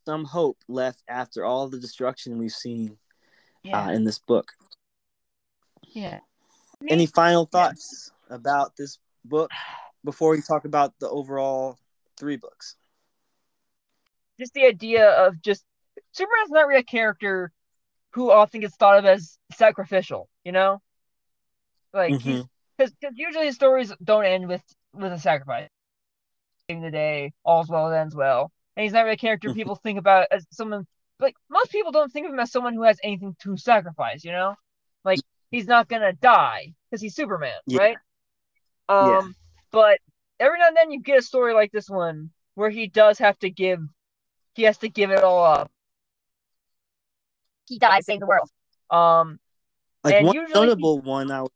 some 0.06 0.24
hope 0.24 0.58
left 0.68 1.02
after 1.08 1.44
all 1.44 1.68
the 1.68 1.78
destruction 1.78 2.38
we've 2.38 2.52
seen 2.52 2.96
yeah. 3.62 3.86
uh, 3.86 3.90
in 3.90 4.04
this 4.04 4.18
book. 4.18 4.52
yeah. 5.92 6.20
Any 6.88 7.06
final 7.06 7.44
thoughts 7.44 8.10
about 8.30 8.76
this 8.76 8.98
book 9.24 9.50
before 10.02 10.30
we 10.30 10.40
talk 10.40 10.64
about 10.64 10.94
the 10.98 11.08
overall 11.10 11.78
three 12.16 12.36
books? 12.36 12.76
just 14.40 14.54
the 14.54 14.64
idea 14.64 15.08
of 15.08 15.40
just 15.40 15.64
Superman's 16.12 16.50
not 16.50 16.66
really 16.66 16.80
a 16.80 16.84
character 16.84 17.52
who 18.12 18.32
often 18.32 18.60
gets 18.60 18.74
thought 18.74 18.98
of 18.98 19.04
as 19.04 19.38
sacrificial, 19.52 20.28
you 20.44 20.50
know? 20.50 20.80
Like 21.92 22.20
he's 22.20 22.44
because 22.76 22.92
usually 23.14 23.46
his 23.46 23.54
stories 23.54 23.92
don't 24.02 24.24
end 24.24 24.48
with 24.48 24.62
with 24.94 25.12
a 25.12 25.18
sacrifice. 25.18 25.68
In 26.68 26.80
the 26.82 26.90
day, 26.90 27.32
all's 27.44 27.68
well 27.68 27.90
that 27.90 28.00
ends 28.00 28.14
well, 28.14 28.50
and 28.76 28.84
he's 28.84 28.92
not 28.92 29.02
really 29.02 29.14
a 29.14 29.16
character 29.16 29.48
Mhm. 29.50 29.54
people 29.54 29.74
think 29.76 29.98
about 29.98 30.26
as 30.30 30.46
someone 30.50 30.86
like 31.18 31.34
most 31.50 31.70
people 31.70 31.92
don't 31.92 32.10
think 32.12 32.26
of 32.26 32.32
him 32.32 32.40
as 32.40 32.50
someone 32.50 32.72
who 32.74 32.82
has 32.82 32.98
anything 33.02 33.36
to 33.40 33.56
sacrifice, 33.56 34.24
you 34.24 34.32
know? 34.32 34.54
Like 35.04 35.20
he's 35.50 35.66
not 35.66 35.88
gonna 35.88 36.12
die 36.14 36.74
because 36.90 37.02
he's 37.02 37.14
Superman, 37.14 37.60
Yeah. 37.66 37.78
right? 37.80 37.96
Yeah. 38.88 39.18
Um, 39.18 39.36
but 39.70 40.00
every 40.38 40.58
now 40.58 40.68
and 40.68 40.76
then 40.76 40.90
you 40.90 41.00
get 41.00 41.18
a 41.18 41.22
story 41.22 41.52
like 41.54 41.72
this 41.72 41.88
one 41.90 42.30
where 42.54 42.70
he 42.70 42.86
does 42.88 43.18
have 43.18 43.38
to 43.40 43.50
give, 43.50 43.80
he 44.54 44.62
has 44.64 44.78
to 44.78 44.88
give 44.88 45.10
it 45.10 45.22
all 45.22 45.44
up. 45.44 45.70
He 47.68 47.78
dies, 47.78 48.06
save 48.06 48.20
the 48.20 48.26
world. 48.26 48.50
Um, 48.90 49.38
Like 50.02 50.14
And 50.14 50.26
one 50.28 50.34
usually 50.34 50.54
notable 50.54 51.00
one 51.02 51.30
I 51.30 51.42
would- 51.42 51.52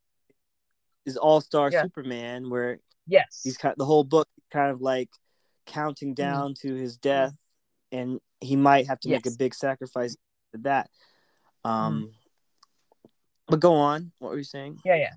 is 1.06 1.16
All 1.16 1.40
Star 1.40 1.70
Yeah. 1.70 1.82
Superman, 1.82 2.50
where 2.50 2.78
yes, 3.06 3.40
he's 3.42 3.56
kind 3.56 3.74
the 3.78 3.86
whole 3.86 4.04
book 4.04 4.28
kind 4.50 4.70
of 4.70 4.82
like 4.82 5.08
counting 5.66 6.10
Mm-hmm. 6.10 6.22
down 6.22 6.54
to 6.62 6.74
his 6.74 6.96
death, 6.96 7.34
and 7.92 8.20
he 8.40 8.56
might 8.56 8.86
have 8.86 9.00
to 9.00 9.08
make 9.08 9.26
a 9.26 9.30
big 9.30 9.54
sacrifice 9.54 10.16
for 10.52 10.58
that. 10.58 10.90
Um, 11.64 11.94
Mm-hmm. 11.94 12.04
but 13.48 13.60
go 13.60 13.74
on. 13.74 14.12
What 14.18 14.32
were 14.32 14.38
you 14.38 14.44
saying? 14.44 14.78
yeah, 14.84 14.96
yeah, 14.96 15.12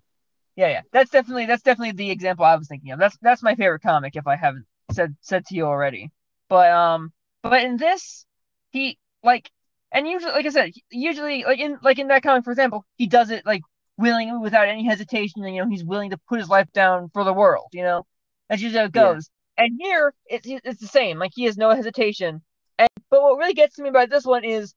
yeah, 0.56 0.68
yeah. 0.69 0.82
That's 0.91 1.11
definitely 1.11 1.45
that's 1.45 1.64
definitely 1.64 1.94
the 1.94 2.11
example 2.11 2.45
I 2.45 2.56
was 2.56 2.68
thinking 2.68 2.91
of. 2.91 2.99
That's 2.99 3.18
that's 3.22 3.44
my 3.44 3.56
favorite 3.56 3.82
comic 3.82 4.15
if 4.15 4.28
I 4.28 4.36
haven't 4.36 4.65
said 4.91 5.15
said 5.22 5.45
to 5.48 5.56
you 5.56 5.65
already. 5.65 6.11
But 6.49 6.72
um, 6.72 7.11
but 7.44 7.61
in 7.64 7.78
this, 7.78 8.26
he 8.72 8.98
like, 9.24 9.49
and 9.91 10.07
usually, 10.07 10.32
like 10.32 10.45
I 10.45 10.49
said, 10.49 10.72
usually 10.90 11.44
like 11.44 11.60
in 11.60 11.78
like 11.82 11.99
in 11.99 12.07
that 12.07 12.24
comic, 12.24 12.44
for 12.44 12.52
example, 12.52 12.86
he 12.95 13.07
does 13.07 13.30
it 13.30 13.45
like 13.45 13.61
willingly 13.98 14.40
without 14.40 14.68
any 14.68 14.86
hesitation, 14.86 15.44
and 15.44 15.56
you 15.56 15.61
know 15.64 15.69
he's 15.69 15.84
willing 15.84 16.11
to 16.11 16.18
put 16.30 16.40
his 16.40 16.49
life 16.49 16.72
down 16.74 17.10
for 17.14 17.24
the 17.24 17.34
world. 17.34 17.68
You 17.74 17.84
know, 17.84 18.06
that's 18.49 18.61
usually 18.61 18.80
how 18.80 18.86
it 18.86 18.91
goes. 18.94 19.30
And 19.57 19.77
here, 19.79 20.13
it's 20.27 20.47
it's 20.47 20.79
the 20.79 20.88
same. 20.88 21.19
Like 21.19 21.31
he 21.34 21.45
has 21.45 21.57
no 21.57 21.71
hesitation. 21.71 22.41
And 22.77 22.89
but 23.09 23.21
what 23.21 23.38
really 23.38 23.53
gets 23.53 23.75
to 23.75 23.84
me 23.84 23.89
about 23.89 24.09
this 24.09 24.25
one 24.25 24.43
is 24.43 24.73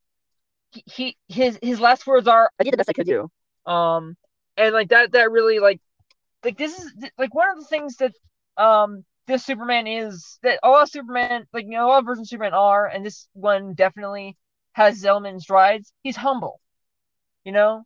he, 0.73 0.85
he 0.87 1.17
his 1.29 1.59
his 1.63 1.81
last 1.81 2.07
words 2.07 2.27
are 2.29 2.51
I 2.59 2.65
did 2.65 2.73
the 2.73 2.77
best 2.79 2.89
I 2.89 2.95
could 2.95 3.07
do. 3.07 3.31
Um, 3.71 4.17
and 4.57 4.73
like 4.75 4.89
that 4.89 5.13
that 5.13 5.31
really 5.31 5.59
like 5.59 5.81
like 6.45 6.57
this 6.57 6.79
is 6.79 6.93
like 7.19 7.35
one 7.35 7.51
of 7.51 7.59
the 7.59 7.67
things 7.67 7.97
that 7.97 8.15
um 8.57 9.05
this 9.27 9.45
Superman 9.45 9.87
is 9.87 10.39
that 10.43 10.61
all 10.63 10.87
Superman 10.87 11.47
like 11.53 11.65
you 11.65 11.73
know 11.73 11.87
a 11.87 11.89
lot 11.89 11.99
of 12.01 12.07
versions 12.07 12.29
of 12.29 12.31
Superman 12.31 12.55
are, 12.55 12.87
and 12.87 13.05
this 13.05 13.29
one 13.33 13.75
definitely 13.75 14.37
has 14.73 15.03
Zellman 15.03 15.41
strides. 15.41 15.93
He's 16.03 16.17
humble, 16.17 16.61
you 17.45 17.53
know. 17.53 17.85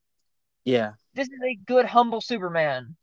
Yeah. 0.65 0.93
This 1.15 1.29
is 1.29 1.41
a 1.45 1.57
good 1.67 1.87
humble 1.87 2.21
Superman 2.21 2.97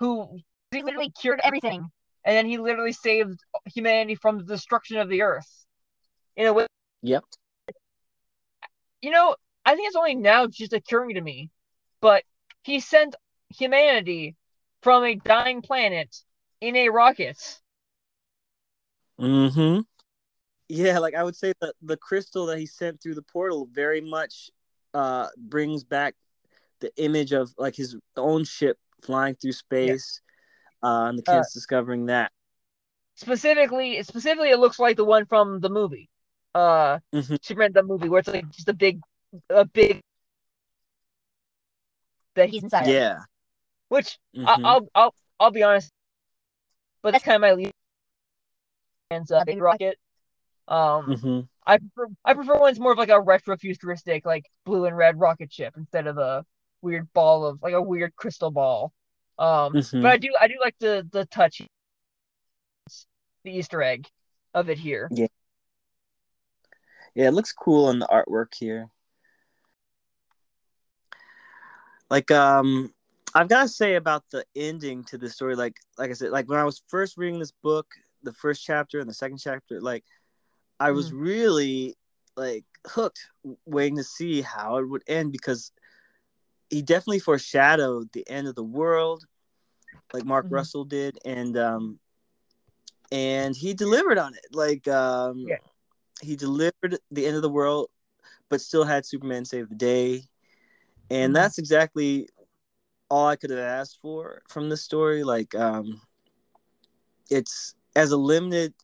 who 0.00 0.38
he 0.70 0.82
literally 0.82 1.10
cured 1.10 1.40
everything, 1.42 1.90
and 2.26 2.36
then 2.36 2.46
he 2.46 2.58
literally 2.58 2.92
saved 2.92 3.40
humanity 3.72 4.16
from 4.16 4.38
the 4.38 4.44
destruction 4.44 4.98
of 4.98 5.08
the 5.08 5.22
Earth 5.22 5.48
in 6.36 6.46
a 6.46 6.52
way. 6.52 6.66
Yep. 7.02 7.22
You 9.00 9.12
know, 9.12 9.36
I 9.64 9.76
think 9.76 9.86
it's 9.86 9.96
only 9.96 10.16
now 10.16 10.48
just 10.48 10.72
occurring 10.72 11.14
to 11.14 11.20
me, 11.20 11.50
but 12.00 12.24
he 12.64 12.80
sent 12.80 13.14
humanity 13.56 14.34
from 14.82 15.04
a 15.04 15.14
dying 15.14 15.62
planet 15.62 16.14
in 16.60 16.74
a 16.74 16.88
rocket. 16.88 17.60
Mm-hmm. 19.20 19.82
Yeah, 20.68 20.98
like 20.98 21.14
I 21.14 21.22
would 21.22 21.36
say 21.36 21.52
that 21.60 21.74
the 21.80 21.96
crystal 21.96 22.46
that 22.46 22.58
he 22.58 22.66
sent 22.66 23.00
through 23.00 23.14
the 23.14 23.22
portal 23.22 23.68
very 23.72 24.00
much 24.00 24.50
uh 24.94 25.28
brings 25.36 25.84
back 25.84 26.14
the 26.80 26.90
image 26.96 27.32
of 27.32 27.54
like 27.56 27.76
his 27.76 27.96
own 28.16 28.44
ship 28.44 28.78
flying 29.00 29.36
through 29.36 29.52
space, 29.52 30.20
uh, 30.82 31.06
and 31.08 31.18
the 31.18 31.22
Uh, 31.30 31.38
kids 31.38 31.52
discovering 31.52 32.06
that. 32.06 32.32
Specifically, 33.14 34.02
specifically, 34.02 34.50
it 34.50 34.58
looks 34.58 34.78
like 34.78 34.96
the 34.96 35.04
one 35.04 35.24
from 35.26 35.60
the 35.60 35.70
movie, 35.70 36.08
uh, 36.54 36.98
Mhm. 37.14 37.38
Superman 37.42 37.72
the 37.72 37.82
movie, 37.82 38.08
where 38.08 38.20
it's 38.20 38.28
like 38.28 38.48
just 38.50 38.68
a 38.68 38.74
big, 38.74 39.00
a 39.48 39.64
big 39.64 40.00
that 42.34 42.50
he's 42.50 42.62
inside. 42.62 42.82
of. 42.82 42.88
Yeah. 42.88 43.18
Which 43.88 44.18
I, 44.36 44.38
Mhm. 44.56 44.64
I'll, 44.64 44.88
I'll, 44.94 45.14
I'll 45.40 45.50
be 45.50 45.62
honest, 45.62 45.90
but 47.02 47.12
that's 47.12 47.24
kind 47.24 47.36
of 47.36 47.40
my 47.40 47.52
least. 47.52 47.72
And 49.10 49.30
uh, 49.30 49.44
big 49.44 49.60
rocket. 49.60 49.98
Um, 50.68 51.06
Mhm. 51.06 51.48
I 51.64 51.78
prefer 51.78 52.08
I 52.24 52.34
prefer 52.34 52.58
ones 52.58 52.78
more 52.78 52.92
of 52.92 52.98
like 52.98 53.08
a 53.08 53.20
retro 53.20 53.56
futuristic, 53.56 54.26
like 54.26 54.44
blue 54.64 54.84
and 54.84 54.96
red 54.96 55.18
rocket 55.18 55.52
ship 55.52 55.74
instead 55.76 56.06
of 56.06 56.18
a 56.18 56.44
weird 56.82 57.10
ball 57.12 57.46
of 57.46 57.62
like 57.62 57.72
a 57.74 57.80
weird 57.82 58.14
crystal 58.16 58.50
ball. 58.50 58.92
Um, 59.38 59.74
Mhm. 59.74 60.02
but 60.02 60.12
I 60.12 60.16
do 60.16 60.32
I 60.40 60.48
do 60.48 60.54
like 60.60 60.78
the 60.78 61.06
the 61.12 61.26
touch, 61.26 61.62
the 63.44 63.50
Easter 63.52 63.82
egg 63.82 64.08
of 64.54 64.70
it 64.70 64.78
here. 64.78 65.08
Yeah, 65.10 65.26
yeah, 67.14 67.28
it 67.28 67.34
looks 67.34 67.52
cool 67.52 67.90
in 67.90 67.98
the 67.98 68.06
artwork 68.06 68.54
here. 68.54 68.90
Like, 72.08 72.30
um, 72.30 72.94
I've 73.34 73.48
got 73.48 73.62
to 73.62 73.68
say 73.68 73.96
about 73.96 74.24
the 74.30 74.44
ending 74.54 75.04
to 75.04 75.18
the 75.18 75.28
story. 75.28 75.56
Like, 75.56 75.76
like 75.98 76.10
I 76.10 76.14
said, 76.14 76.30
like 76.30 76.48
when 76.48 76.58
I 76.58 76.64
was 76.64 76.82
first 76.88 77.16
reading 77.16 77.38
this 77.38 77.52
book, 77.52 77.86
the 78.22 78.32
first 78.32 78.64
chapter 78.64 79.00
and 79.00 79.08
the 79.08 79.14
second 79.14 79.38
chapter, 79.38 79.80
like 79.80 80.04
I 80.80 80.92
was 80.92 81.12
really 81.12 81.96
like 82.36 82.64
hooked, 82.86 83.20
waiting 83.66 83.96
to 83.96 84.04
see 84.04 84.40
how 84.40 84.76
it 84.78 84.88
would 84.88 85.02
end 85.06 85.32
because 85.32 85.72
he 86.70 86.82
definitely 86.82 87.20
foreshadowed 87.20 88.10
the 88.12 88.28
end 88.28 88.48
of 88.48 88.54
the 88.54 88.64
world 88.64 89.24
like 90.12 90.24
Mark 90.24 90.46
Mhm. 90.46 90.50
Russell 90.50 90.84
did, 90.84 91.18
and 91.24 91.56
um, 91.56 91.98
and 93.10 93.56
he 93.56 93.74
delivered 93.74 94.18
on 94.18 94.34
it. 94.34 94.46
Like 94.52 94.86
um, 94.88 95.44
Yeah. 95.46 95.58
he 96.22 96.36
delivered 96.36 96.98
the 97.10 97.26
end 97.26 97.36
of 97.36 97.42
the 97.42 97.48
world, 97.50 97.88
but 98.48 98.60
still 98.60 98.84
had 98.84 99.06
Superman 99.06 99.44
save 99.44 99.68
the 99.68 99.74
day, 99.74 100.24
and 101.10 101.34
Mhm. 101.34 101.36
that's 101.36 101.58
exactly 101.58 102.28
all 103.08 103.28
I 103.28 103.36
could 103.36 103.50
have 103.50 103.58
asked 103.58 103.98
for 104.00 104.42
from 104.48 104.68
this 104.68 104.82
story. 104.82 105.22
Like 105.24 105.54
um, 105.54 106.00
it's 107.30 107.74
as 107.94 108.12
a 108.12 108.16
limited 108.16 108.74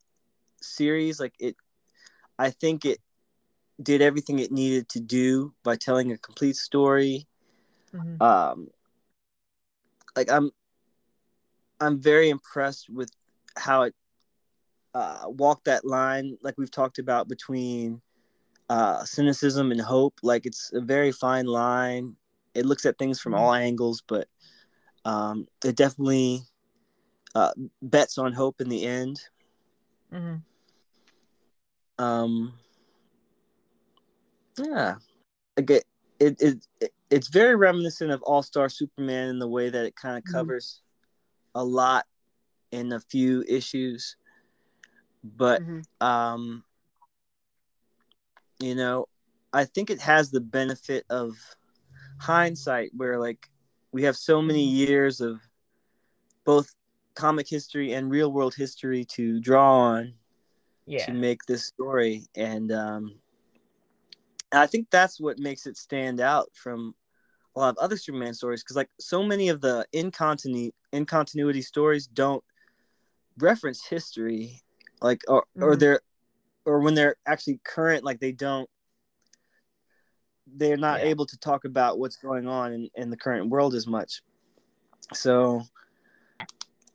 series, 0.60 1.20
like 1.20 1.34
it, 1.38 1.56
I 2.38 2.50
think 2.50 2.84
it 2.84 2.98
did 3.82 4.02
everything 4.02 4.38
it 4.38 4.52
needed 4.52 4.88
to 4.90 5.00
do 5.00 5.54
by 5.64 5.76
telling 5.76 6.12
a 6.12 6.18
complete 6.18 6.56
story 6.56 7.26
Mhm. 7.92 8.20
um 8.22 8.68
like 10.16 10.30
i'm 10.30 10.50
i'm 11.80 11.98
very 12.00 12.28
impressed 12.30 12.88
with 12.90 13.10
how 13.56 13.82
it 13.82 13.94
uh 14.94 15.24
walked 15.26 15.64
that 15.64 15.84
line 15.84 16.36
like 16.42 16.54
we've 16.58 16.70
talked 16.70 16.98
about 16.98 17.28
between 17.28 18.00
uh 18.68 19.04
cynicism 19.04 19.70
and 19.72 19.80
hope 19.80 20.14
like 20.22 20.46
it's 20.46 20.72
a 20.72 20.80
very 20.80 21.12
fine 21.12 21.46
line 21.46 22.16
it 22.54 22.66
looks 22.66 22.84
at 22.86 22.98
things 22.98 23.20
from 23.20 23.32
Mhm. 23.32 23.38
all 23.38 23.54
angles 23.54 24.02
but 24.06 24.28
um 25.04 25.46
it 25.64 25.76
definitely 25.76 26.40
uh 27.34 27.52
bets 27.82 28.18
on 28.18 28.32
hope 28.32 28.60
in 28.60 28.68
the 28.68 28.84
end 28.86 29.20
Mhm. 30.12 30.42
um 31.98 32.52
yeah 34.58 34.96
like 35.56 35.70
it, 35.70 35.84
it, 36.18 36.40
it, 36.40 36.66
it 36.80 36.92
it's 37.12 37.28
very 37.28 37.54
reminiscent 37.54 38.10
of 38.10 38.22
all-star 38.22 38.70
superman 38.70 39.28
in 39.28 39.38
the 39.38 39.46
way 39.48 39.68
that 39.68 39.84
it 39.84 39.94
kind 39.94 40.16
of 40.16 40.24
Mhm. 40.24 40.32
covers 40.32 40.80
a 41.54 41.62
lot 41.62 42.06
in 42.70 42.90
a 42.92 43.00
few 43.00 43.44
issues 43.46 44.16
but 45.22 45.60
Mhm. 45.60 45.84
um 46.00 46.64
you 48.58 48.74
know 48.74 49.06
i 49.52 49.64
think 49.64 49.90
it 49.90 50.00
has 50.00 50.30
the 50.30 50.40
benefit 50.40 51.04
of 51.10 51.36
hindsight 52.18 52.90
where 52.94 53.18
like 53.18 53.50
we 53.92 54.02
have 54.04 54.16
so 54.16 54.40
many 54.40 54.64
years 54.64 55.20
of 55.20 55.40
both 56.44 56.74
comic 57.14 57.46
history 57.46 57.92
and 57.92 58.10
real 58.10 58.32
world 58.32 58.54
history 58.54 59.04
to 59.04 59.38
draw 59.40 59.78
on 59.80 60.14
Yeah. 60.86 61.04
to 61.04 61.12
make 61.12 61.42
this 61.46 61.64
story 61.66 62.26
and 62.34 62.72
um 62.72 63.20
i 64.50 64.66
think 64.66 64.88
that's 64.90 65.20
what 65.20 65.38
makes 65.38 65.66
it 65.66 65.76
stand 65.76 66.20
out 66.20 66.48
from 66.54 66.94
a 67.54 67.58
lot 67.60 67.68
of 67.70 67.78
other 67.78 67.96
superman 67.96 68.34
stories 68.34 68.62
because 68.62 68.76
like 68.76 68.90
so 68.98 69.22
many 69.22 69.48
of 69.48 69.60
the 69.60 69.86
in 69.92 70.10
continuity 70.10 70.74
in 70.92 71.04
continuity 71.04 71.62
stories 71.62 72.06
don't 72.06 72.42
reference 73.38 73.84
history 73.84 74.60
like 75.00 75.22
or 75.28 75.44
or 75.60 75.74
Mhm. 75.74 75.78
they're 75.78 76.00
or 76.64 76.80
when 76.80 76.94
they're 76.94 77.16
actually 77.26 77.60
current 77.64 78.04
like 78.04 78.20
they 78.20 78.32
don't 78.32 78.68
they're 80.46 80.76
not 80.76 81.00
Yeah. 81.00 81.06
able 81.06 81.26
to 81.26 81.36
talk 81.38 81.64
about 81.64 81.98
what's 81.98 82.16
going 82.16 82.46
on 82.46 82.72
in, 82.72 82.90
in 82.94 83.10
the 83.10 83.16
current 83.16 83.48
world 83.48 83.74
as 83.74 83.86
much 83.86 84.22
so 85.14 85.62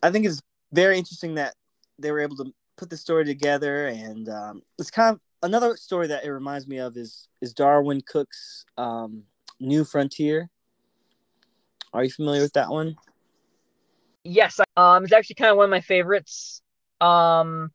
i 0.03 0.11
think 0.11 0.25
it's 0.25 0.41
very 0.71 0.97
interesting 0.97 1.35
that 1.35 1.55
they 1.99 2.11
were 2.11 2.19
able 2.19 2.35
to 2.37 2.53
put 2.75 2.89
the 2.89 2.97
story 2.97 3.25
together 3.25 3.87
and 3.87 4.29
um, 4.29 4.61
it's 4.77 4.91
kind 4.91 5.15
of 5.15 5.21
another 5.43 5.75
story 5.75 6.07
that 6.07 6.23
it 6.23 6.31
reminds 6.31 6.67
me 6.67 6.77
of 6.77 6.95
is 6.97 7.27
is 7.41 7.53
Darwyn 7.53 8.01
Cooke's 8.05 8.65
um, 8.77 9.23
new 9.59 9.83
frontier 9.83 10.49
are 11.93 12.03
you 12.03 12.09
familiar 12.11 12.41
with 12.41 12.53
that 12.53 12.69
one 12.69 12.95
Yes, 14.23 14.59
um, 14.75 15.03
it's 15.03 15.13
actually 15.13 15.35
kind 15.35 15.51
of 15.51 15.57
one 15.57 15.65
of 15.65 15.69
my 15.71 15.81
favorites. 15.81 16.61
Um, 16.99 17.71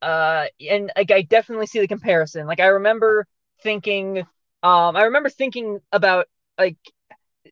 uh, 0.00 0.46
and 0.68 0.90
like 0.96 1.10
I 1.10 1.22
definitely 1.22 1.66
see 1.66 1.80
the 1.80 1.88
comparison. 1.88 2.46
Like 2.46 2.60
I 2.60 2.66
remember 2.66 3.26
thinking, 3.62 4.18
um, 4.62 4.96
I 4.96 5.04
remember 5.04 5.28
thinking 5.30 5.80
about 5.92 6.26
like 6.58 6.76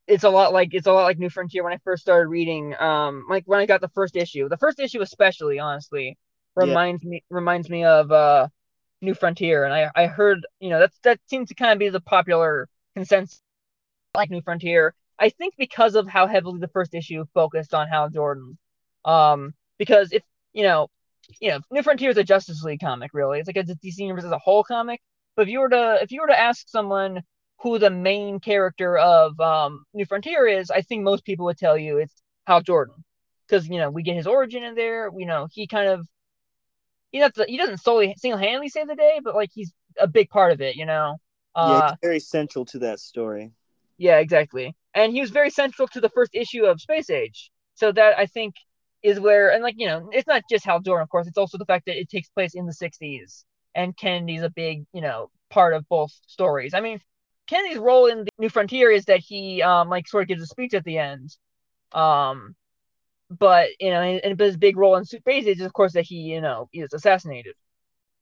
it's 0.06 0.24
a 0.24 0.30
lot 0.30 0.52
like 0.52 0.70
it's 0.74 0.86
a 0.86 0.92
lot 0.92 1.04
like 1.04 1.18
New 1.18 1.30
Frontier 1.30 1.64
when 1.64 1.72
I 1.72 1.78
first 1.84 2.02
started 2.02 2.28
reading. 2.28 2.74
Um, 2.80 3.26
like 3.30 3.44
when 3.46 3.60
I 3.60 3.66
got 3.66 3.80
the 3.80 3.88
first 3.90 4.16
issue, 4.16 4.48
the 4.48 4.58
first 4.58 4.80
issue 4.80 5.02
especially, 5.02 5.58
honestly, 5.58 6.18
Yeah. 6.56 6.76
reminds 6.76 7.04
me 7.04 7.24
reminds 7.30 7.70
me 7.70 7.84
of 7.84 8.12
uh 8.12 8.48
New 9.02 9.14
Frontier, 9.14 9.64
and 9.64 9.74
I 9.74 9.90
I 9.96 10.06
heard 10.08 10.46
you 10.60 10.70
know 10.70 10.80
that's 10.80 10.98
that 11.04 11.20
seems 11.28 11.48
to 11.50 11.54
kind 11.54 11.72
of 11.72 11.78
be 11.80 11.88
the 11.90 12.00
popular 12.00 12.68
consensus 12.94 13.42
like 14.14 14.30
New 14.30 14.42
Frontier. 14.42 14.94
I 15.18 15.28
think 15.28 15.54
because 15.58 15.94
of 15.94 16.08
how 16.08 16.26
heavily 16.26 16.60
the 16.60 16.68
first 16.68 16.94
issue 16.94 17.24
focused 17.34 17.74
on 17.74 17.88
Hal 17.88 18.08
Jordan. 18.08 18.58
Um, 19.04 19.54
because 19.78 20.12
if 20.12 20.22
you 20.52 20.62
know, 20.64 20.88
you 21.40 21.50
know, 21.50 21.60
New 21.70 21.82
Frontier 21.82 22.10
is 22.10 22.16
a 22.16 22.24
Justice 22.24 22.62
League 22.62 22.80
comic, 22.80 23.10
really. 23.12 23.38
It's 23.38 23.46
like 23.46 23.56
a 23.56 23.64
DC 23.64 23.98
universe 23.98 24.24
as 24.24 24.32
a 24.32 24.38
whole 24.38 24.64
comic. 24.64 25.00
But 25.36 25.42
if 25.42 25.48
you 25.48 25.60
were 25.60 25.68
to 25.68 25.98
if 26.02 26.10
you 26.10 26.20
were 26.22 26.28
to 26.28 26.38
ask 26.38 26.68
someone 26.68 27.22
who 27.62 27.78
the 27.78 27.90
main 27.90 28.40
character 28.40 28.96
of 28.98 29.38
um, 29.40 29.84
New 29.92 30.06
Frontier 30.06 30.46
is, 30.46 30.70
I 30.70 30.82
think 30.82 31.02
most 31.02 31.24
people 31.24 31.44
would 31.46 31.58
tell 31.58 31.76
you 31.76 31.98
it's 31.98 32.14
Hal 32.46 32.62
Jordan, 32.62 32.96
because 33.46 33.68
you 33.68 33.78
know 33.78 33.90
we 33.90 34.02
get 34.02 34.16
his 34.16 34.26
origin 34.26 34.62
in 34.64 34.74
there. 34.74 35.10
You 35.16 35.26
know, 35.26 35.48
he 35.50 35.66
kind 35.66 35.88
of 35.88 36.06
he 37.12 37.20
doesn't 37.20 37.48
he 37.48 37.58
doesn't 37.58 37.78
solely 37.78 38.14
single 38.18 38.38
handedly 38.38 38.68
save 38.68 38.88
the 38.88 38.96
day, 38.96 39.20
but 39.22 39.34
like 39.34 39.50
he's 39.52 39.72
a 39.98 40.06
big 40.06 40.30
part 40.30 40.52
of 40.52 40.60
it. 40.60 40.76
You 40.76 40.86
know. 40.86 41.18
Yeah 41.58 41.78
Uh, 41.78 41.92
it's 41.92 41.94
very 42.02 42.20
central 42.20 42.64
to 42.64 42.78
that 42.78 43.00
story 43.00 43.52
yeah, 43.98 44.18
exactly. 44.18 44.74
And 44.94 45.12
he 45.12 45.20
was 45.20 45.30
very 45.30 45.50
central 45.50 45.86
to 45.88 46.00
the 46.00 46.08
first 46.08 46.30
issue 46.34 46.64
of 46.64 46.80
Space 46.80 47.10
Age. 47.10 47.50
So 47.74 47.92
that 47.92 48.18
I 48.18 48.26
think 48.26 48.54
is 49.02 49.20
where, 49.20 49.50
and 49.52 49.62
like, 49.62 49.74
you 49.78 49.86
know, 49.86 50.08
it's 50.12 50.26
not 50.26 50.42
just 50.50 50.64
Hal 50.64 50.80
Jordan, 50.80 51.02
of 51.02 51.10
course, 51.10 51.26
it's 51.26 51.38
also 51.38 51.58
the 51.58 51.66
fact 51.66 51.86
that 51.86 51.98
it 52.00 52.08
takes 52.08 52.28
place 52.30 52.54
in 52.54 52.66
the 52.66 52.72
60s. 52.72 53.44
And 53.74 53.96
Kennedy's 53.96 54.42
a 54.42 54.50
big, 54.50 54.86
you 54.92 55.02
know, 55.02 55.30
part 55.50 55.74
of 55.74 55.88
both 55.88 56.12
stories. 56.26 56.74
I 56.74 56.80
mean, 56.80 57.00
Kennedy's 57.46 57.78
role 57.78 58.06
in 58.06 58.24
the 58.24 58.30
New 58.38 58.48
Frontier 58.48 58.90
is 58.90 59.04
that 59.06 59.20
he, 59.20 59.62
um, 59.62 59.88
like, 59.88 60.08
sort 60.08 60.22
of 60.22 60.28
gives 60.28 60.42
a 60.42 60.46
speech 60.46 60.74
at 60.74 60.84
the 60.84 60.98
end. 60.98 61.36
Um, 61.92 62.56
but, 63.30 63.68
you 63.80 63.90
know, 63.90 64.00
and, 64.02 64.20
and 64.24 64.40
his 64.40 64.56
big 64.56 64.76
role 64.76 64.96
in 64.96 65.04
Space 65.04 65.46
Age 65.46 65.58
is, 65.60 65.66
of 65.66 65.72
course, 65.72 65.92
that 65.94 66.04
he, 66.06 66.16
you 66.16 66.40
know, 66.40 66.68
is 66.72 66.92
assassinated. 66.92 67.54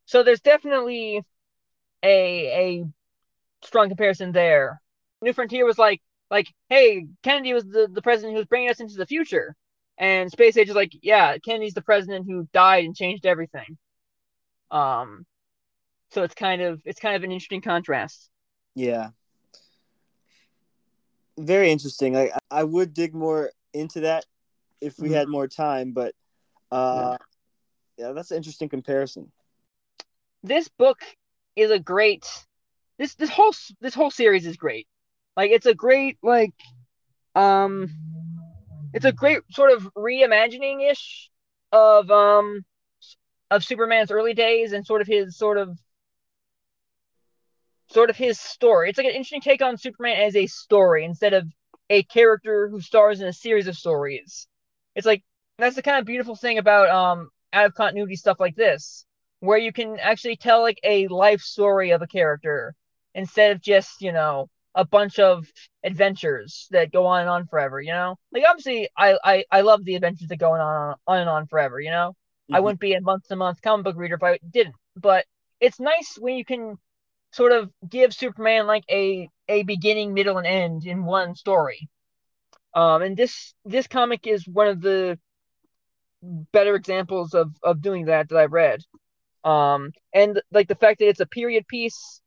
So 0.07 0.23
there's 0.23 0.41
definitely 0.41 1.23
a, 2.03 2.81
a 2.83 2.85
strong 3.63 3.89
comparison 3.89 4.33
there. 4.33 4.81
New 5.23 5.33
Frontier 5.33 5.65
was 5.65 5.79
like, 5.79 6.01
like, 6.31 6.49
hey, 6.69 7.07
Kennedy 7.23 7.55
was 7.55 7.65
the, 7.65 7.89
the 7.91 8.03
president 8.03 8.35
who 8.35 8.39
was 8.39 8.47
bringing 8.47 8.71
us 8.71 8.81
into 8.81 8.95
the 8.95 9.07
future. 9.07 9.55
And 9.97 10.31
Space 10.31 10.57
Age 10.57 10.69
is 10.69 10.75
like, 10.77 10.93
yeah, 11.03 11.39
Kennedy's 11.39 11.75
the 11.75 11.83
president 11.83 12.27
who 12.27 12.49
died 12.53 12.85
and 12.85 12.95
changed 12.95 13.27
everything. 13.27 13.77
Um, 14.71 15.27
so 16.11 16.23
it's 16.23 16.35
kind 16.35 16.63
of 16.63 16.81
it's 16.85 17.01
kind 17.01 17.17
of 17.17 17.25
an 17.25 17.33
interesting 17.33 17.61
contrast. 17.61 18.29
Yeah. 18.75 19.11
Very 21.39 21.71
interesting. 21.71 22.15
Like 22.15 22.33
I 22.51 22.65
would 22.65 22.95
dig 22.95 23.15
more 23.15 23.51
into 23.73 24.01
that 24.01 24.25
if 24.81 24.99
we 24.99 25.09
Mhm. 25.11 25.15
had 25.15 25.29
more 25.29 25.49
time, 25.49 25.93
but 25.93 26.15
uh 26.71 27.17
yeah, 27.97 28.13
that's 28.13 28.31
an 28.31 28.37
interesting 28.37 28.69
comparison. 28.69 29.33
This 30.43 30.69
book 30.69 31.03
is 31.57 31.71
a 31.71 31.79
great 31.79 32.27
this 32.99 33.15
this 33.15 33.31
whole 33.31 33.53
this 33.81 33.95
whole 33.95 34.11
series 34.11 34.47
is 34.47 34.57
great. 34.57 34.87
Like 35.37 35.51
it's 35.51 35.67
a 35.67 35.75
great 35.75 36.19
like 36.23 36.53
um 37.35 37.91
it's 38.93 39.05
a 39.05 39.13
great 39.13 39.41
sort 39.51 39.73
of 39.73 39.85
reimagining 39.95 40.91
ish 40.91 41.31
of 41.73 42.11
um 42.11 42.65
of 43.51 43.65
Superman's 43.65 44.11
early 44.11 44.35
days 44.35 44.73
and 44.73 44.85
sort 44.85 45.01
of 45.01 45.07
his 45.07 45.37
sort 45.37 45.59
of 45.59 45.79
sort 47.91 48.11
of 48.11 48.17
his 48.17 48.39
story. 48.39 48.89
It's 48.89 48.99
like 48.99 49.07
an 49.07 49.13
interesting 49.13 49.41
take 49.41 49.63
on 49.63 49.79
Superman 49.79 50.21
as 50.21 50.37
a 50.37 50.47
story 50.47 51.05
instead 51.05 51.33
of 51.33 51.47
a 51.89 52.03
character 52.03 52.69
who 52.69 52.81
stars 52.81 53.21
in 53.21 53.29
a 53.29 53.33
series 53.33 53.69
of 53.69 53.77
stories. 53.77 54.47
It's 54.95 55.07
like 55.07 55.23
that's 55.57 55.77
the 55.77 55.83
kind 55.83 55.99
of 55.99 56.05
beautiful 56.05 56.35
thing 56.35 56.59
about 56.59 56.91
um 56.91 57.31
out 57.53 57.67
of 57.67 57.75
continuity 57.75 58.17
stuff 58.17 58.41
like 58.41 58.57
this, 58.57 59.07
where 59.39 59.57
you 59.57 59.73
can 59.73 59.99
actually 60.01 60.37
tell 60.37 60.63
like 60.63 60.81
a 60.83 61.07
life 61.07 61.41
story 61.41 61.91
of 61.93 62.03
a 62.03 62.07
character 62.07 62.75
instead 63.19 63.53
of 63.53 63.63
just, 63.63 64.03
you 64.03 64.13
know, 64.13 64.49
a 64.75 64.85
bunch 64.87 65.19
of 65.21 65.47
adventures 65.85 66.69
that 66.73 66.93
go 66.93 67.07
on 67.07 67.23
and 67.23 67.31
on 67.31 67.47
forever, 67.47 67.81
you 67.81 67.93
know? 67.93 68.17
Like 68.33 68.45
obviously 68.49 68.89
I 68.99 69.19
I, 69.25 69.45
I 69.53 69.61
love 69.63 69.85
the 69.85 69.97
adventures 69.97 70.29
that 70.29 70.39
go 70.39 70.53
on, 70.55 70.61
on 70.61 70.97
on 71.09 71.19
and 71.21 71.31
on 71.31 71.47
forever, 71.49 71.81
you 71.81 71.91
know? 71.91 72.15
I 72.53 72.61
Mhm. 72.61 72.61
wouldn't 72.61 72.81
be 72.81 72.95
a 72.95 73.01
month 73.03 73.29
to 73.29 73.37
month 73.37 73.63
comic 73.63 73.85
book 73.85 73.97
reader 73.99 74.17
if 74.17 74.25
I 74.25 74.39
didn't. 74.51 74.77
But 74.97 75.27
it's 75.61 75.81
nice 75.81 76.17
when 76.21 76.37
you 76.37 76.45
can 76.45 76.77
sort 77.33 77.53
of 77.53 77.71
give 77.89 78.15
Superman 78.15 78.67
like 78.67 78.85
a 78.91 79.29
a 79.49 79.63
beginning, 79.65 80.15
middle, 80.15 80.39
and 80.39 80.47
end 80.47 80.87
in 80.87 81.05
one 81.05 81.35
story. 81.35 81.89
Um, 82.75 83.03
and 83.03 83.17
this 83.17 83.55
this 83.65 83.87
comic 83.89 84.27
is 84.27 84.47
one 84.49 84.69
of 84.69 84.81
the 84.83 85.19
better 86.53 86.75
examples 86.75 87.35
of 87.35 87.53
of 87.63 87.83
doing 87.83 88.07
that 88.07 88.29
that 88.29 88.39
I've 88.39 88.53
read. 88.53 88.81
Um, 89.45 89.93
and 90.15 90.41
like 90.53 90.69
the 90.69 90.75
fact 90.77 90.99
that 91.01 91.09
it's 91.09 91.21
a 91.21 91.27
period 91.27 91.67
piece, 91.69 92.21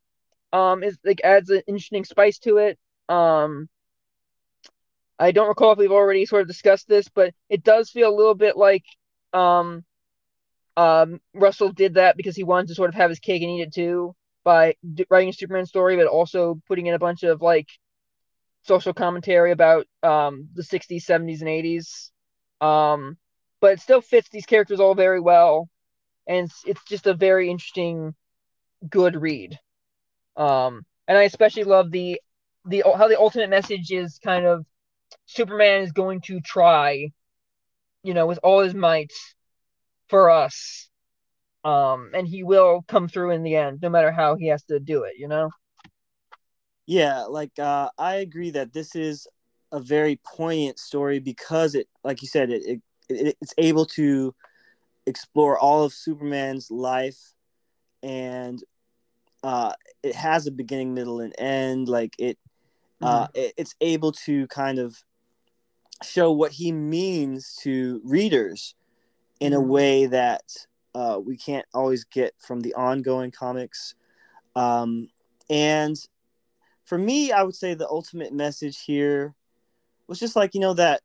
um, 0.52 0.82
is 0.82 0.98
like 1.04 1.20
adds 1.24 1.50
an 1.50 1.62
interesting 1.66 2.04
spice 2.04 2.38
to 2.40 2.58
it. 2.58 2.78
Um, 3.08 3.68
I 5.18 5.32
don't 5.32 5.48
recall 5.48 5.72
if 5.72 5.78
we've 5.78 5.92
already 5.92 6.26
sort 6.26 6.42
of 6.42 6.48
discussed 6.48 6.88
this, 6.88 7.08
but 7.08 7.32
it 7.48 7.62
does 7.62 7.90
feel 7.90 8.08
a 8.08 8.16
little 8.16 8.34
bit 8.34 8.56
like 8.56 8.84
um, 9.32 9.84
um, 10.76 11.20
Russell 11.34 11.70
did 11.70 11.94
that 11.94 12.16
because 12.16 12.36
he 12.36 12.44
wanted 12.44 12.68
to 12.68 12.74
sort 12.74 12.88
of 12.88 12.94
have 12.94 13.10
his 13.10 13.20
cake 13.20 13.42
and 13.42 13.50
eat 13.50 13.62
it 13.62 13.74
too 13.74 14.14
by 14.44 14.74
writing 15.08 15.28
a 15.28 15.32
Superman 15.32 15.66
story, 15.66 15.96
but 15.96 16.06
also 16.06 16.60
putting 16.66 16.86
in 16.86 16.94
a 16.94 16.98
bunch 16.98 17.22
of 17.22 17.40
like 17.40 17.68
social 18.62 18.92
commentary 18.92 19.52
about 19.52 19.86
um, 20.02 20.48
the 20.54 20.62
60s, 20.62 21.04
70s, 21.04 21.40
and 21.40 21.48
80s. 21.48 22.10
Um, 22.60 23.16
but 23.60 23.72
it 23.74 23.80
still 23.80 24.00
fits 24.00 24.28
these 24.28 24.46
characters 24.46 24.80
all 24.80 24.94
very 24.94 25.20
well, 25.20 25.68
and 26.26 26.46
it's, 26.46 26.62
it's 26.66 26.84
just 26.88 27.06
a 27.06 27.14
very 27.14 27.50
interesting, 27.50 28.14
good 28.88 29.20
read. 29.20 29.58
Um, 30.36 30.82
and 31.08 31.18
I 31.18 31.22
especially 31.24 31.64
love 31.64 31.90
the 31.90 32.20
the 32.64 32.84
how 32.96 33.08
the 33.08 33.18
ultimate 33.18 33.50
message 33.50 33.90
is 33.90 34.18
kind 34.22 34.46
of 34.46 34.64
Superman 35.26 35.82
is 35.82 35.92
going 35.92 36.20
to 36.22 36.40
try, 36.40 37.10
you 38.02 38.14
know, 38.14 38.26
with 38.26 38.38
all 38.42 38.60
his 38.60 38.74
might 38.74 39.12
for 40.08 40.30
us. 40.30 40.88
Um, 41.64 42.10
and 42.14 42.26
he 42.26 42.42
will 42.42 42.84
come 42.88 43.08
through 43.08 43.30
in 43.30 43.44
the 43.44 43.54
end, 43.54 43.80
no 43.82 43.88
matter 43.88 44.10
how 44.10 44.34
he 44.34 44.48
has 44.48 44.64
to 44.64 44.80
do 44.80 45.04
it, 45.04 45.12
you 45.16 45.28
know? 45.28 45.50
Yeah, 46.86 47.22
like 47.22 47.56
uh, 47.58 47.90
I 47.96 48.16
agree 48.16 48.50
that 48.50 48.72
this 48.72 48.96
is 48.96 49.28
a 49.70 49.80
very 49.80 50.20
poignant 50.24 50.78
story 50.78 51.20
because 51.20 51.74
it, 51.74 51.88
like 52.02 52.20
you 52.20 52.28
said, 52.28 52.50
it, 52.50 52.62
it, 52.64 52.80
it 53.08 53.36
it's 53.40 53.54
able 53.58 53.86
to 53.86 54.34
explore 55.06 55.58
all 55.58 55.84
of 55.84 55.92
Superman's 55.92 56.70
life, 56.70 57.32
and 58.02 58.62
uh, 59.42 59.72
it 60.02 60.14
has 60.14 60.46
a 60.46 60.50
beginning, 60.50 60.94
middle, 60.94 61.20
and 61.20 61.34
end. 61.38 61.88
Like 61.88 62.14
it, 62.18 62.38
uh, 63.00 63.24
mm-hmm. 63.24 63.30
it, 63.34 63.54
it's 63.56 63.74
able 63.80 64.12
to 64.12 64.46
kind 64.48 64.78
of 64.78 64.96
show 66.02 66.32
what 66.32 66.52
he 66.52 66.72
means 66.72 67.58
to 67.62 68.00
readers 68.04 68.74
in 69.40 69.52
a 69.52 69.58
mm-hmm. 69.58 69.68
way 69.68 70.06
that 70.06 70.42
uh, 70.94 71.18
we 71.24 71.36
can't 71.36 71.66
always 71.74 72.04
get 72.04 72.34
from 72.38 72.60
the 72.60 72.74
ongoing 72.74 73.30
comics. 73.30 73.94
Um, 74.54 75.08
and 75.48 75.96
for 76.84 76.98
me, 76.98 77.32
I 77.32 77.42
would 77.42 77.54
say 77.54 77.74
the 77.74 77.88
ultimate 77.88 78.32
message 78.32 78.82
here 78.84 79.34
was 80.06 80.20
just 80.20 80.36
like, 80.36 80.54
you 80.54 80.60
know, 80.60 80.74
that 80.74 81.00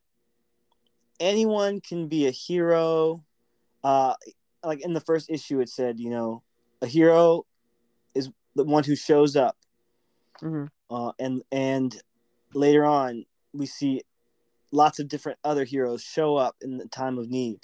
anyone 1.18 1.80
can 1.80 2.08
be 2.08 2.26
a 2.26 2.30
hero. 2.30 3.24
Uh, 3.82 4.14
like 4.62 4.84
in 4.84 4.92
the 4.92 5.00
first 5.00 5.30
issue, 5.30 5.60
it 5.60 5.68
said, 5.68 5.98
you 5.98 6.10
know, 6.10 6.42
a 6.82 6.86
hero 6.86 7.46
is 8.14 8.30
the 8.54 8.64
one 8.64 8.84
who 8.84 8.96
shows 8.96 9.36
up. 9.36 9.56
Mm-hmm. 10.42 10.66
Uh, 10.90 11.12
and 11.18 11.42
and 11.52 11.94
later 12.54 12.84
on, 12.84 13.24
we 13.52 13.66
see 13.66 14.02
lots 14.72 14.98
of 14.98 15.08
different 15.08 15.38
other 15.44 15.64
heroes 15.64 16.02
show 16.02 16.36
up 16.36 16.56
in 16.60 16.78
the 16.78 16.86
time 16.86 17.18
of 17.18 17.30
need 17.30 17.60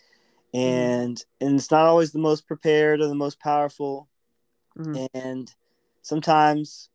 mm-hmm. 0.54 0.58
and 0.58 1.16
mm-hmm. 1.16 1.46
and 1.46 1.56
it's 1.58 1.70
not 1.70 1.86
always 1.86 2.12
the 2.12 2.18
most 2.18 2.46
prepared 2.46 3.00
or 3.00 3.06
the 3.06 3.14
most 3.14 3.38
powerful 3.40 4.08
mm-hmm. 4.78 5.04
and 5.14 5.52
sometimes 6.02 6.88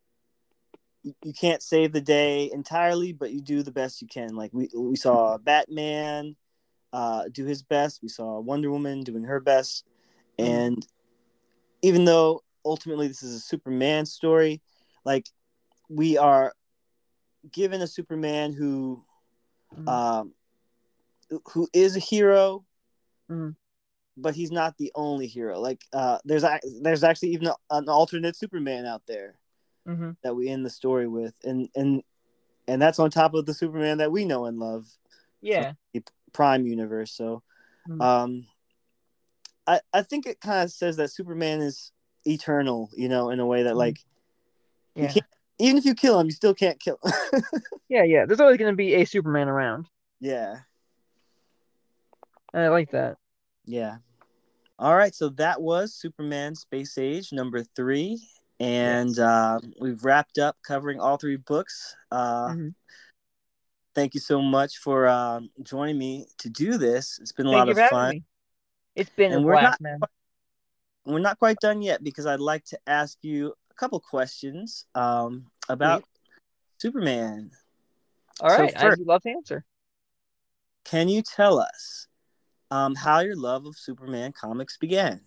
you 1.04 1.34
can't 1.34 1.64
save 1.64 1.92
the 1.92 2.02
day 2.02 2.50
entirely 2.52 3.14
but 3.14 3.32
you 3.32 3.42
do 3.42 3.64
the 3.64 3.72
best 3.72 4.02
you 4.02 4.08
can 4.08 4.36
like 4.36 4.52
we, 4.54 4.70
we 4.76 4.96
saw 4.96 5.38
batman 5.38 6.36
uh, 6.92 7.26
do 7.32 7.46
his 7.46 7.62
best 7.62 8.02
we 8.02 8.10
saw 8.10 8.40
wonder 8.40 8.72
woman 8.72 9.04
doing 9.04 9.24
her 9.24 9.40
best 9.40 9.86
mm-hmm. 10.40 10.52
and 10.52 10.88
even 11.82 12.04
though 12.04 12.44
ultimately 12.70 13.08
this 13.08 13.24
is 13.24 13.36
a 13.36 13.40
superman 13.40 14.06
story 14.06 14.62
like 15.06 15.26
we 15.90 16.18
are 16.18 16.54
given 17.52 17.82
a 17.82 17.88
superman 17.88 18.54
who 18.54 19.04
mm. 19.78 19.88
um, 19.88 20.34
who 21.54 21.68
is 21.74 21.96
a 21.96 22.00
hero, 22.00 22.66
mm. 23.30 23.56
but 24.18 24.36
he's 24.36 24.52
not 24.52 24.78
the 24.78 24.91
only 24.96 25.28
hero. 25.28 25.60
Like 25.60 25.82
uh, 25.94 26.20
there's 26.26 26.44
there's 26.82 27.04
actually 27.04 27.30
even 27.30 27.52
an 27.70 27.90
alternate 27.90 28.36
Superman 28.36 28.86
out 28.86 29.04
there 29.08 29.36
mm-hmm. 29.88 30.12
that 30.24 30.36
we 30.36 30.50
end 30.50 30.66
the 30.66 30.70
story 30.70 31.08
with, 31.08 31.34
and 31.44 31.70
and 31.76 32.04
and 32.68 32.82
that's 32.82 33.00
on 33.00 33.10
top 33.10 33.34
of 33.34 33.46
the 33.46 33.54
Superman 33.54 34.00
that 34.00 34.12
we 34.12 34.26
know 34.26 34.46
and 34.46 34.60
love. 34.60 34.86
Yeah, 35.41 35.74
the 35.94 36.04
Prime 36.34 36.66
universe. 36.66 37.12
So, 37.12 37.44
mm. 37.88 38.02
um, 38.02 38.46
I 39.66 39.80
I 39.94 40.02
think 40.02 40.26
it 40.26 40.41
kind 40.41 40.64
of 40.64 40.72
says 40.72 40.98
that 40.98 41.12
Superman 41.12 41.62
is 41.62 41.91
eternal. 42.30 42.90
You 42.96 43.10
know, 43.10 43.30
in 43.30 43.40
a 43.40 43.46
way 43.46 43.64
that 43.64 43.74
mm. 43.74 43.78
like. 43.78 44.00
Yeah 44.96 45.14
even 45.60 45.78
if 45.78 45.86
you 45.86 45.94
kill 45.94 46.20
him, 46.20 46.28
you 46.28 46.32
still 46.32 46.54
can't 46.54 46.80
kill 46.80 46.98
yeah, 47.90 48.04
yeah. 48.04 48.26
There's 48.26 48.40
always 48.40 48.58
going 48.58 48.72
to 48.72 48.78
be 48.78 48.96
a 48.96 49.06
Superman 49.06 49.50
around. 49.50 49.88
Yeah. 50.20 50.56
I 52.54 52.70
like 52.70 52.92
that. 52.92 53.18
Yeah. 53.66 53.98
All 54.80 54.96
right, 54.96 55.14
so 55.14 55.30
that 55.30 55.62
was 55.62 55.94
Superman 55.94 56.56
Space 56.56 56.98
Age 56.98 57.34
number 57.34 57.64
three, 57.76 58.26
and 58.62 59.10
yes. 59.10 59.20
uh, 59.20 59.60
we've 59.82 60.04
wrapped 60.06 60.38
up 60.38 60.56
covering 60.64 61.02
all 61.02 61.18
three 61.18 61.36
books. 61.36 61.98
Uh, 62.10 62.48
mm-hmm. 62.48 62.70
Thank 63.94 64.14
you 64.14 64.22
so 64.22 64.42
much 64.42 64.78
for 64.78 65.06
uh, 65.08 65.42
joining 65.64 65.98
me 65.98 66.28
to 66.38 66.50
do 66.50 66.78
this. 66.78 67.20
It's 67.22 67.34
been 67.34 67.48
a 67.48 67.52
thank 67.52 67.60
lot 67.60 67.70
of 67.70 67.90
fun. 67.90 68.24
It's 68.96 69.10
been 69.10 69.34
and 69.34 69.44
a 69.44 69.46
blast, 69.46 69.82
man. 69.82 70.00
We're 71.10 71.19
not 71.19 71.40
quite 71.40 71.57
done 71.60 71.81
yet 71.81 72.03
because 72.03 72.27
I'd 72.27 72.40
like 72.40 72.64
to 72.65 72.80
ask 72.86 73.18
you 73.23 73.53
a 73.72 73.73
couple 73.73 73.99
questions 73.99 74.86
um, 74.94 75.48
about 75.68 76.03
Superman. 76.77 77.49
All 78.41 78.49
right, 78.49 78.72
so 78.72 78.80
first, 78.80 79.02
I'd 79.02 79.07
love 79.07 79.23
to 79.23 79.30
answer. 79.31 79.65
Can 80.86 81.10
you 81.10 81.23
tell 81.23 81.60
us 81.60 82.07
um, 82.69 82.94
how 82.94 83.22
your 83.22 83.36
love 83.36 83.65
of 83.65 83.76
Superman 83.76 84.31
comics 84.31 84.77
began? 84.77 85.22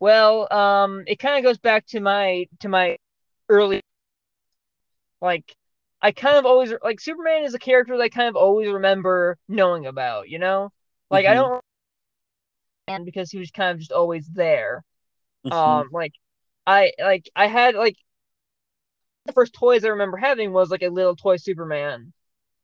Well, 0.00 0.52
um, 0.52 1.04
it 1.06 1.20
kind 1.20 1.38
of 1.38 1.44
goes 1.44 1.58
back 1.58 1.86
to 1.86 2.00
my 2.00 2.46
to 2.60 2.68
my 2.68 2.98
early, 3.48 3.80
like, 5.22 5.54
I 6.02 6.10
kind 6.10 6.36
of 6.36 6.44
always 6.44 6.74
like 6.82 7.00
Superman 7.00 7.44
is 7.44 7.54
a 7.54 7.58
character 7.58 7.96
that 7.96 8.02
I 8.02 8.08
kind 8.08 8.28
of 8.28 8.36
always 8.36 8.70
remember 8.70 9.38
knowing 9.48 9.86
about. 9.86 10.28
You 10.28 10.40
know, 10.40 10.72
like 11.10 11.24
mm-hmm. 11.24 11.32
I 11.32 11.34
don't, 11.34 11.64
and 12.86 13.04
because 13.04 13.30
he 13.30 13.38
was 13.38 13.50
kind 13.50 13.72
of 13.72 13.78
just 13.78 13.92
always 13.92 14.28
there. 14.28 14.84
Mm-hmm. 15.46 15.56
Um, 15.56 15.88
like 15.92 16.12
I 16.66 16.92
like 16.98 17.28
I 17.36 17.46
had 17.46 17.74
like 17.74 17.96
the 19.26 19.32
first 19.32 19.54
toys 19.54 19.84
I 19.84 19.88
remember 19.88 20.16
having 20.16 20.52
was 20.52 20.70
like 20.70 20.82
a 20.82 20.88
little 20.88 21.16
toy 21.16 21.36
Superman. 21.36 22.12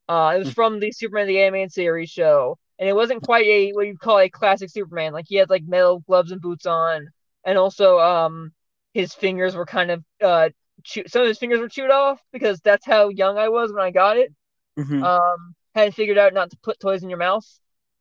Uh, 0.09 0.32
it 0.35 0.39
was 0.39 0.49
hmm. 0.49 0.55
from 0.55 0.81
the 0.81 0.93
Superman 0.93 1.27
the 1.27 1.40
Animated 1.40 1.73
Series 1.73 2.11
show, 2.11 2.59
and 2.78 2.89
it 2.89 2.94
wasn't 2.94 3.23
quite 3.23 3.47
a 3.47 3.70
what 3.73 3.86
you 3.86 3.97
call 3.97 4.19
a 4.19 4.28
classic 4.28 4.70
Superman. 4.70 5.12
Like 5.12 5.27
he 5.28 5.36
had 5.36 5.51
like 5.51 5.65
metal 5.65 6.01
gloves 6.01 6.32
and 6.32 6.40
boots 6.40 6.66
on, 6.66 7.09
and 7.44 7.59
also 7.59 7.99
um 7.99 8.53
his 8.94 9.15
fingers 9.15 9.55
were 9.55 9.66
kind 9.66 9.90
of 9.90 10.05
uh 10.23 10.51
chew- 10.85 11.07
some 11.07 11.23
of 11.23 11.28
his 11.28 11.39
fingers 11.39 11.61
were 11.61 11.69
chewed 11.69 11.90
off 11.90 12.20
because 12.32 12.61
that's 12.61 12.86
how 12.86 13.09
young 13.09 13.39
I 13.39 13.49
was 13.49 13.73
when 13.73 13.82
I 13.82 13.90
got 13.90 14.16
it. 14.16 14.32
Mm-hmm. 14.78 15.03
Um, 15.03 15.55
hadn't 15.74 15.94
figured 15.94 16.19
out 16.19 16.35
not 16.35 16.51
to 16.51 16.59
put 16.62 16.81
toys 16.81 17.03
in 17.03 17.09
your 17.09 17.19
mouth 17.19 17.47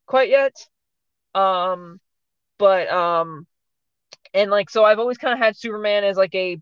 quite 0.06 0.30
yet. 0.30 0.54
Um, 1.34 2.00
but 2.62 2.88
um, 2.94 3.48
and 4.36 4.52
like 4.52 4.70
so 4.70 4.86
I've 4.86 5.00
always 5.00 5.18
kind 5.18 5.34
of 5.34 5.40
had 5.40 5.58
Superman 5.58 6.04
as 6.04 6.16
like 6.16 6.36
a 6.36 6.62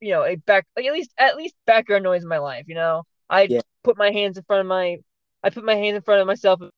you 0.00 0.12
know 0.12 0.24
a 0.24 0.36
back 0.36 0.64
like 0.76 0.86
at 0.86 0.92
least 0.92 1.10
at 1.18 1.36
least 1.36 1.56
background 1.66 2.04
noise 2.04 2.22
in 2.22 2.28
my 2.28 2.38
life. 2.38 2.66
You 2.68 2.76
know, 2.76 3.02
I 3.28 3.48
yeah. 3.50 3.60
put 3.82 3.98
my 3.98 4.12
hands 4.12 4.38
in 4.38 4.44
front 4.44 4.60
of 4.60 4.66
my 4.66 4.98
I 5.42 5.50
put 5.50 5.64
my 5.64 5.74
hands 5.74 5.96
in 5.96 6.02
front 6.02 6.20
of 6.20 6.28
myself. 6.28 6.60
You 6.60 6.70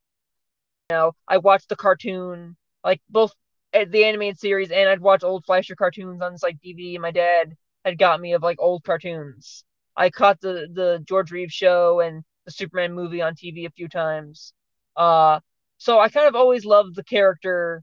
know, 0.90 1.12
I 1.28 1.36
watched 1.36 1.68
the 1.68 1.76
cartoon 1.76 2.56
like 2.82 3.02
both 3.10 3.34
the 3.74 4.04
animated 4.04 4.40
series 4.40 4.70
and 4.70 4.88
I'd 4.88 5.00
watch 5.00 5.22
old 5.22 5.44
Fleischer 5.44 5.76
cartoons 5.76 6.22
on 6.22 6.32
this 6.32 6.42
like 6.42 6.58
DVD. 6.64 6.98
My 6.98 7.10
dad 7.10 7.54
had 7.84 7.98
got 7.98 8.22
me 8.22 8.32
of 8.32 8.42
like 8.42 8.56
old 8.58 8.84
cartoons. 8.84 9.64
I 9.98 10.08
caught 10.08 10.40
the 10.40 10.66
the 10.72 11.04
George 11.06 11.30
Reeves 11.30 11.52
show 11.52 12.00
and 12.00 12.24
the 12.46 12.52
Superman 12.52 12.94
movie 12.94 13.20
on 13.20 13.34
TV 13.34 13.66
a 13.66 13.70
few 13.70 13.88
times. 13.88 14.54
Uh, 14.96 15.40
so 15.76 15.98
I 15.98 16.08
kind 16.08 16.26
of 16.26 16.34
always 16.34 16.64
loved 16.64 16.94
the 16.96 17.04
character 17.04 17.82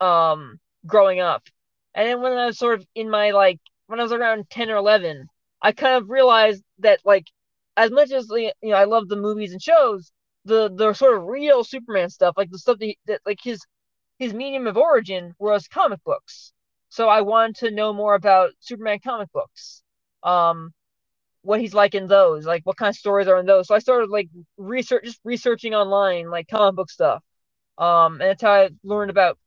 um 0.00 0.58
growing 0.86 1.20
up 1.20 1.44
and 1.94 2.08
then 2.08 2.22
when 2.22 2.32
I 2.34 2.46
was 2.46 2.58
sort 2.58 2.80
of 2.80 2.86
in 2.96 3.10
my 3.10 3.32
like 3.32 3.60
when 3.88 4.00
I 4.00 4.04
was 4.04 4.12
around 4.12 4.50
ten 4.50 4.70
or 4.70 4.76
eleven, 4.76 5.28
I 5.62 5.72
kind 5.72 5.96
of 5.96 6.10
realized 6.10 6.64
that 6.80 7.00
like 7.04 7.26
as 7.76 7.90
much 7.90 8.12
as 8.12 8.28
you 8.30 8.52
know 8.62 8.76
I 8.76 8.84
love 8.84 9.08
the 9.08 9.16
movies 9.16 9.52
and 9.52 9.62
shows, 9.62 10.12
the 10.46 10.70
the 10.74 10.94
sort 10.94 11.16
of 11.18 11.24
real 11.24 11.64
Superman 11.64 12.10
stuff, 12.10 12.34
like 12.38 12.50
the 12.50 12.58
stuff 12.58 12.78
that, 12.80 12.94
that 13.08 13.22
like 13.26 13.40
his 13.42 13.60
his 14.18 14.34
medium 14.34 14.66
of 14.68 14.76
origin 14.76 15.34
was 15.40 15.68
comic 15.68 16.02
books. 16.04 16.52
So 16.90 17.08
I 17.08 17.22
wanted 17.22 17.56
to 17.58 17.70
know 17.72 17.92
more 17.92 18.14
about 18.14 18.52
Superman 18.60 19.00
comic 19.04 19.32
books. 19.32 19.82
Um 20.22 20.72
what 21.42 21.60
he's 21.60 21.74
like 21.74 21.94
in 21.94 22.06
those, 22.08 22.46
like 22.46 22.62
what 22.64 22.76
kind 22.76 22.90
of 22.90 22.96
stories 22.96 23.28
are 23.28 23.38
in 23.38 23.46
those. 23.46 23.68
So 23.68 23.74
I 23.74 23.78
started 23.80 24.10
like 24.10 24.28
research 24.58 25.04
just 25.04 25.20
researching 25.24 25.74
online 25.74 26.30
like 26.30 26.48
comic 26.48 26.76
book 26.76 26.90
stuff. 26.90 27.22
Um 27.78 28.14
and 28.14 28.22
that's 28.22 28.42
how 28.42 28.52
I 28.52 28.70
learned 28.84 29.10
about 29.10 29.38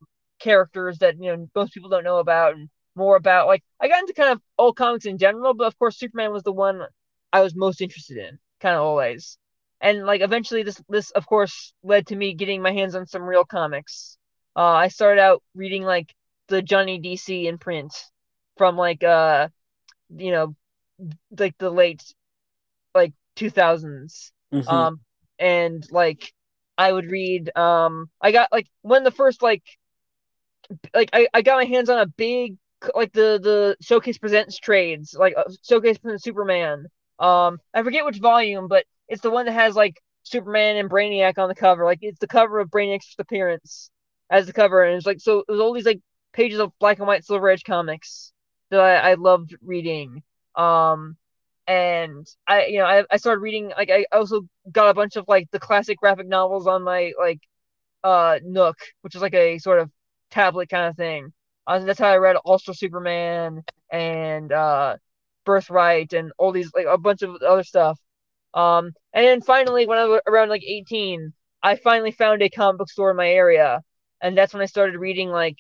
characters 0.42 1.00
that 1.00 1.16
you 1.20 1.36
know 1.36 1.50
most 1.56 1.74
people 1.74 1.90
don't 1.90 2.04
know 2.04 2.18
about 2.20 2.56
and 2.56 2.70
more 2.96 3.16
about 3.16 3.48
like 3.48 3.64
I 3.80 3.88
got 3.88 4.00
into 4.02 4.14
kind 4.14 4.32
of 4.32 4.42
old 4.58 4.76
comics 4.78 5.06
in 5.06 5.18
general, 5.18 5.54
but 5.54 5.68
of 5.68 5.78
course 5.80 5.98
Superman 6.00 6.32
was 6.34 6.44
the 6.44 6.54
one 6.54 6.82
I 7.34 7.42
was 7.42 7.56
most 7.56 7.82
interested 7.82 8.18
in, 8.18 8.40
kind 8.60 8.76
of 8.76 8.82
always. 8.84 9.38
and 9.82 10.06
like 10.06 10.22
eventually 10.22 10.64
this 10.64 10.82
this 10.90 11.12
of 11.12 11.26
course 11.28 11.74
led 11.84 12.08
to 12.08 12.16
me 12.16 12.34
getting 12.34 12.62
my 12.62 12.72
hands 12.74 12.96
on 12.96 13.08
some 13.08 13.24
real 13.24 13.46
comics. 13.46 14.18
Uh, 14.56 14.62
I 14.86 14.90
started 14.90 15.22
out 15.22 15.44
reading 15.56 15.84
like 15.84 16.14
the 16.48 16.62
Johnny 16.62 17.00
DC 17.00 17.48
in 17.48 17.58
print 17.58 17.94
from 18.58 18.78
like 18.78 19.04
uh 19.04 19.48
you 20.16 20.32
know 20.32 20.56
like 21.38 21.58
the 21.60 21.70
late 21.72 22.04
like 22.96 23.14
2000s 23.36 24.32
Mhm. 24.52 24.62
um 24.68 25.00
and 25.40 25.86
like 25.92 26.34
I 26.78 26.92
would 26.92 27.10
read 27.12 27.56
um 27.58 28.10
I 28.22 28.32
got 28.32 28.50
like 28.52 28.68
when 28.82 29.04
the 29.04 29.12
first 29.12 29.42
like 29.42 29.64
like 30.94 31.10
I, 31.14 31.28
I 31.34 31.42
got 31.42 31.58
my 31.58 31.66
hands 31.66 31.90
on 31.90 32.00
a 32.00 32.06
big 32.08 32.58
like 32.96 33.12
the 33.14 33.40
the 33.42 33.78
showcase 33.82 34.18
presents 34.18 34.58
trades 34.58 35.16
like 35.18 35.36
uh, 35.38 35.44
showcase 35.68 35.98
presents 35.98 36.24
Superman. 36.24 36.88
Um 37.20 37.60
I 37.74 37.84
forget 37.84 38.06
which 38.06 38.20
volume 38.20 38.68
but 38.68 38.86
it's 39.08 39.22
the 39.22 39.32
one 39.32 39.46
that 39.46 39.54
has 39.54 39.76
like 39.76 40.02
Superman 40.24 40.78
and 40.78 40.90
Brainiac 40.90 41.38
on 41.38 41.50
the 41.50 41.56
cover. 41.56 41.86
Like 41.86 42.00
it's 42.02 42.20
the 42.20 42.28
cover 42.28 42.60
of 42.60 42.70
Brainiac's 42.70 43.06
first 43.08 43.20
appearance 43.20 43.92
as 44.30 44.46
the 44.48 44.54
cover 44.54 44.84
and 44.84 44.96
it's 44.98 45.06
like 45.06 45.20
so 45.20 45.40
it 45.40 45.52
was 45.52 45.60
all 45.60 45.74
these 45.74 45.86
like 45.86 46.02
pages 46.34 46.60
of 46.60 46.72
black 46.80 47.00
and 47.00 47.08
white 47.08 47.26
Silver 47.26 47.50
Age 47.50 47.64
comics 47.64 48.32
that 48.70 48.80
I, 48.80 49.12
I 49.12 49.14
loved 49.16 49.56
reading. 49.62 50.24
Um 50.56 51.18
and 51.68 52.28
I 52.48 52.66
you 52.68 52.80
know 52.80 52.86
I, 52.86 53.04
I 53.12 53.18
started 53.18 53.42
reading 53.42 53.70
like 53.78 53.90
I 53.92 54.06
also 54.12 54.42
got 54.72 54.90
a 54.90 54.94
bunch 54.94 55.16
of 55.16 55.26
like 55.28 55.50
the 55.52 55.60
classic 55.60 55.98
graphic 56.00 56.28
novels 56.28 56.68
on 56.68 56.84
my 56.84 57.14
like 57.20 57.40
uh 58.04 58.40
Nook, 58.44 58.78
which 59.02 59.16
is 59.16 59.22
like 59.22 59.34
a 59.34 59.58
sort 59.60 59.80
of 59.80 59.92
tablet 60.32 60.70
kind 60.70 60.88
of 60.88 60.96
thing. 60.98 61.34
Uh, 61.68 61.80
that's 61.80 62.00
how 62.00 62.08
I 62.10 62.18
read 62.18 62.38
All 62.38 62.60
Star 62.60 62.76
Superman 62.76 63.64
and 63.92 64.52
uh 64.52 64.98
Birthright 65.46 66.14
and 66.14 66.32
all 66.38 66.52
these 66.52 66.72
like 66.76 66.86
a 66.88 66.98
bunch 66.98 67.22
of 67.22 67.36
other 67.42 67.64
stuff. 67.64 68.00
Um 68.54 68.94
and 69.14 69.26
then 69.26 69.42
finally 69.42 69.88
when 69.88 69.98
I 69.98 70.06
was 70.06 70.22
around 70.28 70.50
like 70.50 70.64
18, 70.64 71.34
I 71.64 71.76
finally 71.76 72.12
found 72.12 72.42
a 72.42 72.50
comic 72.50 72.80
book 72.80 72.90
store 72.90 73.12
in 73.12 73.18
my 73.18 73.30
area 73.30 73.82
and 74.22 74.38
that's 74.38 74.54
when 74.54 74.62
I 74.62 74.66
started 74.66 74.98
reading 75.00 75.30
like 75.30 75.58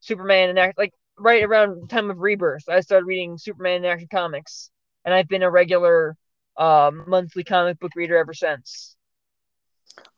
Superman 0.00 0.56
and 0.56 0.74
like 0.78 0.92
right 1.18 1.42
around 1.42 1.82
the 1.82 1.86
time 1.88 2.10
of 2.10 2.18
Rebirth. 2.18 2.68
I 2.68 2.80
started 2.80 3.06
reading 3.06 3.38
Superman 3.38 3.76
and 3.78 3.86
Action 3.86 4.08
Comics 4.10 4.70
and 5.04 5.14
I've 5.14 5.28
been 5.28 5.42
a 5.42 5.50
regular 5.50 6.16
um, 6.56 7.04
monthly 7.08 7.44
comic 7.44 7.78
book 7.78 7.92
reader 7.96 8.16
ever 8.16 8.34
since. 8.34 8.96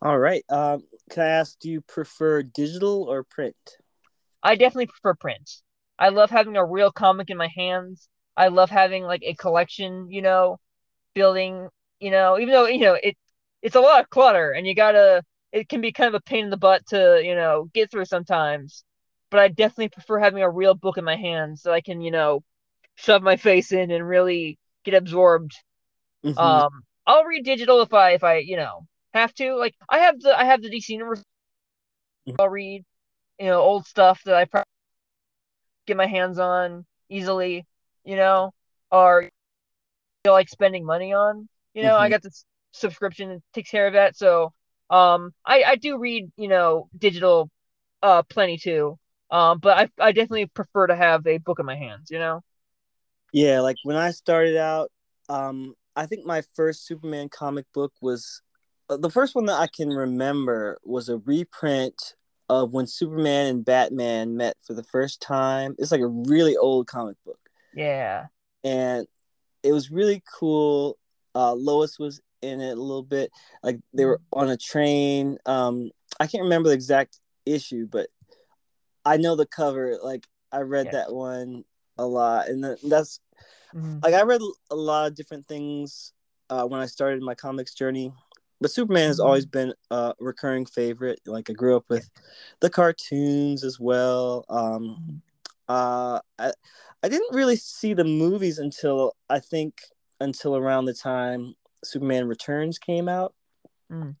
All 0.01 0.17
right. 0.19 0.43
Um, 0.49 0.83
can 1.09 1.23
I 1.23 1.29
ask, 1.29 1.57
do 1.59 1.69
you 1.69 1.81
prefer 1.81 2.43
digital 2.43 3.03
or 3.03 3.23
print? 3.23 3.55
I 4.43 4.55
definitely 4.55 4.87
prefer 4.87 5.15
print. 5.15 5.49
I 5.99 6.09
love 6.09 6.29
having 6.31 6.57
a 6.57 6.65
real 6.65 6.91
comic 6.91 7.29
in 7.31 7.37
my 7.37 7.49
hands. 7.55 8.09
I 8.37 8.49
love 8.49 8.69
having 8.69 9.03
like 9.05 9.23
a 9.23 9.35
collection, 9.35 10.11
you 10.11 10.21
know, 10.21 10.59
building, 11.15 11.69
you 11.99 12.11
know, 12.11 12.39
even 12.39 12.53
though, 12.53 12.67
you 12.67 12.79
know, 12.79 12.95
it 13.01 13.17
it's 13.61 13.75
a 13.75 13.81
lot 13.81 14.01
of 14.01 14.09
clutter 14.09 14.51
and 14.51 14.67
you 14.67 14.75
gotta 14.75 15.23
it 15.51 15.69
can 15.69 15.81
be 15.81 15.91
kind 15.93 16.09
of 16.09 16.15
a 16.15 16.21
pain 16.21 16.45
in 16.45 16.49
the 16.51 16.57
butt 16.57 16.85
to, 16.87 17.21
you 17.23 17.35
know, 17.35 17.69
get 17.73 17.91
through 17.91 18.05
sometimes. 18.05 18.83
But 19.31 19.41
I 19.41 19.47
definitely 19.49 19.89
prefer 19.89 20.19
having 20.19 20.43
a 20.43 20.49
real 20.51 20.75
book 20.75 20.97
in 20.97 21.05
my 21.05 21.15
hands 21.17 21.61
so 21.63 21.73
I 21.73 21.81
can, 21.81 22.01
you 22.01 22.11
know, 22.11 22.43
shove 22.95 23.23
my 23.23 23.37
face 23.37 23.71
in 23.73 23.91
and 23.91 24.07
really 24.07 24.59
get 24.85 24.95
absorbed 24.95 25.53
Mhm. 26.23 26.37
Um, 26.37 26.83
I'll 27.07 27.25
read 27.25 27.45
digital 27.45 27.81
if 27.81 27.93
I 27.93 28.11
if 28.11 28.23
I 28.23 28.37
you 28.37 28.57
know 28.57 28.87
have 29.13 29.33
to. 29.35 29.55
Like 29.55 29.75
I 29.89 29.99
have 29.99 30.19
the 30.21 30.37
I 30.39 30.45
have 30.45 30.61
the 30.61 30.69
DC 30.69 30.93
universe. 30.93 31.23
Mhm. 32.25 32.35
I'll 32.39 32.49
read 32.49 32.85
you 33.39 33.47
know 33.47 33.61
old 33.61 33.85
stuff 33.85 34.21
that 34.25 34.35
I 34.35 34.45
probably 34.45 34.65
get 35.87 35.97
my 35.97 36.07
hands 36.07 36.39
on 36.39 36.85
easily. 37.09 37.65
You 38.03 38.17
know, 38.17 38.53
or 38.91 39.29
feel 40.23 40.33
like 40.33 40.49
spending 40.49 40.85
money 40.85 41.13
on. 41.13 41.47
You 41.73 41.83
know, 41.83 41.95
I 41.97 42.07
Mhm. 42.07 42.11
got 42.11 42.21
this 42.21 42.45
subscription 42.71 43.29
that 43.29 43.41
takes 43.53 43.69
care 43.69 43.87
of 43.87 43.93
that. 43.93 44.15
So 44.17 44.53
um, 44.89 45.33
I 45.45 45.63
I 45.63 45.75
do 45.75 45.97
read 45.97 46.31
you 46.37 46.47
know 46.47 46.89
digital 46.97 47.49
uh 48.01 48.23
plenty 48.23 48.57
too. 48.57 48.97
Um, 49.31 49.59
but 49.59 49.77
I 49.77 49.89
I 50.07 50.11
definitely 50.11 50.47
prefer 50.47 50.87
to 50.87 50.95
have 50.95 51.25
a 51.25 51.37
book 51.39 51.59
in 51.59 51.65
my 51.65 51.75
hands. 51.75 52.09
You 52.11 52.19
know. 52.19 52.41
Yeah, 53.31 53.61
like 53.61 53.77
when 53.83 53.95
I 53.95 54.11
started 54.11 54.57
out, 54.57 54.91
um, 55.27 55.73
I 55.95 56.05
think 56.05 56.25
my 56.25 56.43
first 56.53 56.85
Superman 56.85 57.29
comic 57.29 57.65
book 57.73 57.93
was 57.99 58.41
uh, 58.89 58.97
the 58.97 59.09
first 59.09 59.33
one 59.33 59.45
that 59.45 59.59
I 59.59 59.67
can 59.67 59.89
remember 59.89 60.77
was 60.83 61.09
a 61.09 61.17
reprint 61.17 62.13
of 62.49 62.71
when 62.73 62.87
Superman 62.87 63.47
and 63.47 63.65
Batman 63.65 64.35
met 64.37 64.57
for 64.61 64.73
the 64.73 64.83
first 64.83 65.21
time. 65.21 65.75
It's 65.77 65.91
like 65.91 66.01
a 66.01 66.07
really 66.07 66.57
old 66.57 66.87
comic 66.87 67.17
book, 67.25 67.39
Yeah. 67.73 68.27
and 68.63 69.07
it 69.63 69.71
was 69.71 69.91
really 69.91 70.21
cool. 70.39 70.97
Uh, 71.35 71.53
Lois 71.53 71.97
was 71.97 72.21
in 72.41 72.59
it 72.61 72.77
a 72.77 72.81
little 72.81 73.03
bit. 73.03 73.31
Like 73.63 73.79
they 73.93 74.05
were 74.05 74.19
on 74.33 74.49
a 74.49 74.57
train. 74.57 75.37
Um, 75.45 75.91
I 76.19 76.27
can't 76.27 76.43
remember 76.43 76.69
the 76.69 76.75
exact 76.75 77.19
issue, 77.45 77.87
but 77.87 78.09
I 79.05 79.17
know 79.17 79.35
the 79.35 79.45
cover. 79.45 79.97
Like 80.03 80.27
I 80.51 80.59
read 80.61 80.87
Yeah. 80.87 80.91
that 80.93 81.13
one 81.13 81.63
a 81.97 82.05
lot, 82.05 82.47
and 82.49 82.63
th- 82.63 82.81
that's 82.83 83.19
Mhm. 83.73 84.03
like 84.03 84.13
I 84.13 84.23
read 84.23 84.41
a 84.69 84.75
lot 84.75 85.07
of 85.07 85.15
different 85.15 85.45
things 85.47 86.13
uh, 86.49 86.65
when 86.65 86.81
I 86.81 86.85
started 86.85 87.21
my 87.23 87.33
comics 87.35 87.73
journey, 87.73 88.13
but 88.63 88.71
Superman 88.71 89.07
has 89.07 89.19
always 89.19 89.45
been 89.45 89.73
a 89.91 90.13
recurring 90.19 90.65
favorite. 90.65 91.19
Like 91.25 91.49
I 91.49 91.53
grew 91.53 91.75
up 91.75 91.83
with 91.89 92.09
the 92.61 92.69
cartoons 92.69 93.63
as 93.63 93.77
well. 93.79 94.45
Um, 94.49 95.21
uh, 95.67 96.19
I 96.39 96.53
I 97.03 97.09
didn't 97.09 97.35
really 97.35 97.57
see 97.57 97.93
the 97.93 98.05
movies 98.05 98.57
until 98.59 99.15
I 99.29 99.39
think 99.39 99.81
until 100.21 100.55
around 100.55 100.85
the 100.85 100.93
time 100.93 101.55
Superman 101.83 102.27
Returns 102.27 102.79
came 102.79 103.09
out, 103.09 103.35
Mm. 103.91 104.15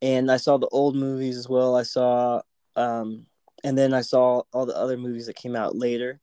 and 0.00 0.30
I 0.30 0.36
saw 0.36 0.56
the 0.58 0.68
old 0.68 0.94
movies 0.94 1.36
as 1.36 1.48
well. 1.48 1.74
I 1.74 1.82
saw, 1.82 2.40
um, 2.76 3.26
and 3.64 3.76
then 3.76 3.92
I 3.92 4.02
saw 4.02 4.42
all 4.52 4.64
the 4.66 4.76
other 4.76 4.96
movies 4.96 5.26
that 5.26 5.34
came 5.34 5.56
out 5.56 5.74
later, 5.74 6.20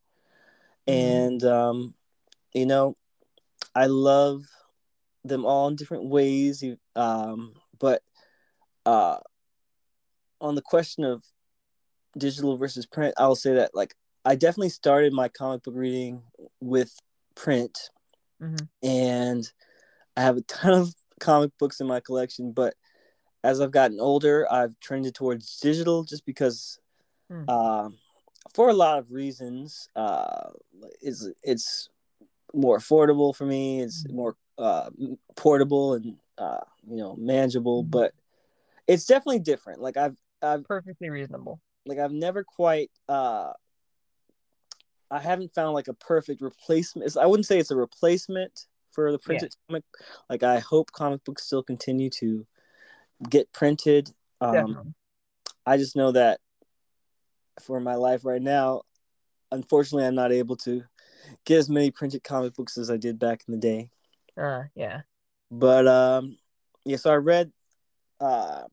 Mhm. 0.88 0.94
and 0.94 1.44
um, 1.44 1.96
you 2.54 2.66
know, 2.66 2.96
I 3.76 3.88
love 3.88 4.44
them 5.26 5.44
all 5.44 5.68
in 5.68 5.76
different 5.76 6.06
ways. 6.06 6.64
You- 6.64 6.80
Um, 6.96 7.56
but 7.80 8.02
uh, 8.86 9.18
on 10.42 10.56
the 10.56 10.62
question 10.62 11.04
of 11.04 11.24
digital 12.18 12.58
versus 12.58 12.86
print, 12.86 13.14
I'll 13.18 13.36
say 13.36 13.54
that 13.56 13.72
like 13.74 13.96
I 14.24 14.36
definitely 14.36 14.70
started 14.70 15.14
my 15.14 15.28
comic 15.30 15.64
book 15.64 15.74
reading 15.76 16.24
with 16.60 16.98
print, 17.36 17.90
Mhm. 18.42 18.68
and 18.84 19.52
I 20.18 20.22
have 20.22 20.38
a 20.38 20.42
ton 20.42 20.74
of 20.74 20.96
comic 21.20 21.52
books 21.60 21.80
in 21.80 21.88
my 21.88 22.00
collection. 22.00 22.52
But 22.52 22.76
as 23.44 23.62
I've 23.62 23.72
gotten 23.72 24.00
older, 24.00 24.52
I've 24.52 24.80
trended 24.80 25.14
towards 25.16 25.60
digital 25.60 26.04
just 26.04 26.26
because, 26.26 26.80
Hmm. 27.30 27.50
um, 27.50 28.00
for 28.54 28.70
a 28.70 28.74
lot 28.74 29.00
of 29.00 29.12
reasons, 29.12 29.90
uh, 29.96 30.52
it's 31.02 31.28
it's 31.44 31.90
more 32.54 32.78
affordable 32.78 33.36
for 33.36 33.46
me. 33.46 33.82
It's 33.82 34.04
Mhm. 34.06 34.14
more 34.14 34.38
uh, 34.58 34.90
portable 35.36 35.94
and 35.96 36.18
uh, 36.38 36.62
you 36.88 36.98
know 36.98 37.16
manageable. 37.18 37.84
Mhm. 37.84 37.92
But 37.92 38.14
it's 38.88 39.06
definitely 39.06 39.40
different. 39.40 39.82
Like 39.82 39.98
I've 39.98 40.18
I've 40.42 40.64
Perfectly 40.66 41.10
reasonable. 41.10 41.62
like 41.86 42.00
I've 42.00 42.12
never 42.12 42.44
quite 42.44 42.92
uh 43.08 43.52
I 45.12 45.20
haven't 45.20 45.54
found 45.54 45.74
like 45.74 45.88
a 45.88 45.94
perfect 45.94 46.42
replacement. 46.42 47.16
I 47.16 47.26
wouldn't 47.26 47.46
say 47.46 47.60
it's 47.60 47.72
a 47.72 47.76
replacement 47.76 48.66
for 48.92 49.12
the 49.12 49.20
printed 49.20 49.54
comic. 49.68 49.84
Like 50.30 50.44
I 50.44 50.60
hope 50.60 50.92
comic 50.92 51.24
books 51.24 51.44
still 51.46 51.64
continue 51.64 52.10
to 52.12 52.46
get 53.30 53.52
printed. 53.54 54.12
Um, 54.42 54.54
Definitely. 54.54 54.94
I 55.66 55.78
just 55.78 55.96
know 55.96 56.12
that 56.12 56.40
for 57.62 57.80
my 57.80 57.96
life 57.96 58.26
right 58.26 58.42
now, 58.42 58.82
unfortunately, 59.52 60.06
I'm 60.06 60.16
not 60.16 60.32
able 60.32 60.58
to 60.58 60.84
get 61.46 61.60
as 61.60 61.70
many 61.70 61.92
printed 61.92 62.24
comic 62.24 62.56
books 62.56 62.78
as 62.78 62.90
I 62.90 62.98
did 62.98 63.20
back 63.20 63.44
in 63.48 63.54
the 63.54 63.60
day. 63.60 63.90
Uh, 64.38 64.64
yeah. 64.76 65.02
But 65.60 65.88
um, 65.88 66.38
yeah, 66.86 66.98
so 66.98 67.12
I 67.12 67.16
read 67.16 67.52
uh, 68.20 68.64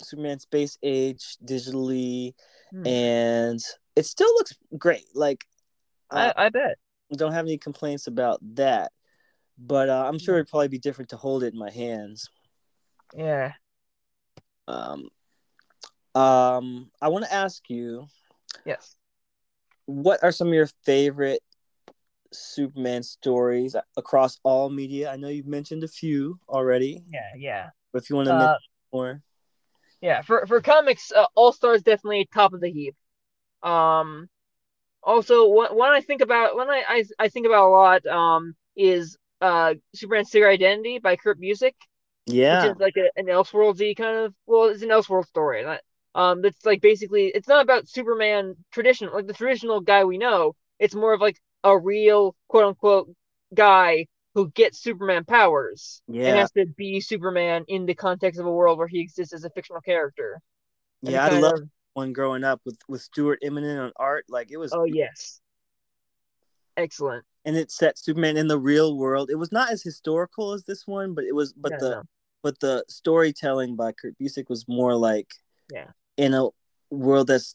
Superman 0.00 0.38
Space 0.38 0.78
Age 0.82 1.36
digitally, 1.44 2.34
Hmm. 2.70 2.86
and 2.86 3.60
it 3.96 4.06
still 4.06 4.32
looks 4.34 4.54
great. 4.76 5.04
Like 5.14 5.44
uh, 6.10 6.32
I, 6.36 6.46
I 6.46 6.48
bet. 6.50 6.76
don't 7.16 7.32
have 7.32 7.46
any 7.46 7.58
complaints 7.58 8.06
about 8.06 8.40
that. 8.54 8.92
But 9.58 9.88
uh, 9.88 10.04
I'm 10.06 10.18
sure 10.20 10.36
it'd 10.36 10.48
probably 10.48 10.68
be 10.68 10.78
different 10.78 11.10
to 11.10 11.16
hold 11.16 11.42
it 11.42 11.52
in 11.52 11.58
my 11.58 11.70
hands. 11.70 12.30
Yeah. 13.16 13.54
Um, 14.68 15.08
um, 16.14 16.90
I 17.00 17.08
want 17.08 17.24
to 17.24 17.32
ask 17.34 17.68
you, 17.68 18.06
Yes. 18.64 18.94
what 19.86 20.22
are 20.22 20.30
some 20.30 20.48
of 20.48 20.54
your 20.54 20.68
favorite 20.84 21.42
Superman 22.32 23.02
stories 23.02 23.74
across 23.96 24.38
all 24.42 24.70
media? 24.70 25.10
I 25.10 25.16
know 25.16 25.28
you've 25.28 25.46
mentioned 25.46 25.84
a 25.84 25.88
few 25.88 26.38
already, 26.48 27.04
Yeah. 27.08 27.30
Yeah. 27.36 27.70
but 27.92 28.02
if 28.02 28.10
you 28.10 28.16
want 28.16 28.26
to 28.28 28.34
Uh, 28.34 28.38
mention 28.38 28.56
more, 28.92 29.22
yeah. 30.00 30.22
For 30.22 30.46
for 30.46 30.60
comics, 30.60 31.10
uh, 31.12 31.26
All 31.34 31.52
Stars 31.52 31.82
definitely 31.82 32.28
top 32.32 32.52
of 32.52 32.60
the 32.60 32.70
heap. 32.70 32.94
Um. 33.62 34.28
Also, 35.02 35.48
one, 35.48 35.74
one 35.76 35.92
I 35.92 36.00
think 36.00 36.20
about, 36.20 36.56
when 36.56 36.68
I, 36.68 36.82
I 36.86 37.04
I 37.18 37.28
think 37.28 37.46
about 37.46 37.68
a 37.68 37.70
lot, 37.70 38.06
um, 38.06 38.54
is 38.76 39.16
uh 39.40 39.74
Superman 39.94 40.24
Secret 40.24 40.50
Identity 40.50 40.98
by 40.98 41.16
Kurt 41.16 41.40
Busiek. 41.40 41.74
Yeah. 42.26 42.66
Which 42.66 42.72
is 42.76 42.80
like 42.80 42.96
a, 42.96 43.08
an 43.18 43.26
Elseworldsy 43.26 43.96
kind 43.96 44.16
of 44.18 44.34
well, 44.46 44.64
it's 44.66 44.82
an 44.82 44.90
Elseworld 44.90 45.26
story. 45.26 45.64
Not, 45.64 45.80
um, 46.14 46.42
that's 46.42 46.66
like 46.66 46.80
basically 46.82 47.28
it's 47.28 47.48
not 47.48 47.62
about 47.62 47.88
Superman 47.88 48.54
traditional 48.72 49.14
like 49.14 49.26
the 49.26 49.32
traditional 49.32 49.80
guy 49.80 50.04
we 50.04 50.18
know. 50.18 50.54
It's 50.78 50.94
more 50.94 51.14
of 51.14 51.20
like 51.20 51.40
a 51.72 51.78
real 51.78 52.34
quote 52.48 52.64
unquote 52.64 53.14
guy 53.54 54.06
who 54.34 54.50
gets 54.50 54.78
Superman 54.78 55.24
powers 55.24 56.02
Yeah. 56.08 56.28
and 56.28 56.38
has 56.38 56.50
to 56.52 56.66
be 56.66 57.00
Superman 57.00 57.64
in 57.68 57.86
the 57.86 57.94
context 57.94 58.38
of 58.38 58.46
a 58.46 58.52
world 58.52 58.78
where 58.78 58.86
he 58.88 59.00
exists 59.00 59.32
as 59.34 59.44
a 59.44 59.50
fictional 59.50 59.80
character. 59.82 60.40
And 61.02 61.12
yeah, 61.12 61.24
I 61.24 61.38
love 61.38 61.60
one 61.94 62.12
growing 62.12 62.44
up 62.44 62.60
with 62.64 62.78
with 62.88 63.00
Stuart 63.02 63.40
Immonen 63.42 63.82
on 63.82 63.92
art. 63.96 64.26
Like 64.28 64.50
it 64.50 64.56
was, 64.56 64.72
Oh 64.72 64.84
yes, 64.84 65.40
excellent. 66.76 67.24
and 67.44 67.56
it 67.56 67.70
set 67.70 67.98
Superman 67.98 68.36
in 68.36 68.48
the 68.48 68.58
real 68.58 68.96
world. 68.96 69.30
It 69.30 69.36
was 69.36 69.52
not 69.52 69.70
as 69.70 69.82
historical 69.82 70.52
as 70.52 70.64
this 70.64 70.86
one, 70.86 71.14
but 71.14 71.24
it 71.24 71.34
was, 71.34 71.52
but 71.52 71.72
No, 71.72 71.78
the 71.78 71.90
no. 71.90 72.02
but 72.42 72.60
the 72.60 72.84
storytelling 72.88 73.76
by 73.76 73.92
Kurt 73.92 74.14
Busiek 74.18 74.48
was 74.48 74.66
more 74.68 74.94
like 74.94 75.32
Yeah. 75.72 75.90
in 76.16 76.34
a 76.34 76.48
world 76.90 77.26
that's 77.26 77.54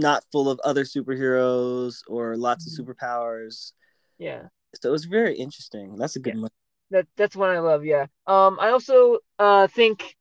not 0.00 0.24
full 0.32 0.50
of 0.50 0.60
other 0.64 0.84
superheroes 0.84 2.00
or 2.08 2.36
lots 2.36 2.66
Mhm. 2.66 2.80
of 2.80 2.86
superpowers. 2.86 3.72
yeah. 4.18 4.48
So 4.80 4.88
it 4.90 4.92
was 4.92 5.06
very 5.06 5.36
interesting. 5.36 5.96
That's 5.96 6.16
a 6.16 6.20
good 6.20 6.34
Yeah. 6.34 6.42
one. 6.42 6.50
That 6.90 7.06
that's 7.16 7.34
one 7.36 7.50
I 7.50 7.58
love. 7.60 7.84
Yeah. 7.84 8.06
Um, 8.26 8.58
I 8.60 8.68
also 8.70 9.18
uh 9.38 9.66
think 9.66 10.14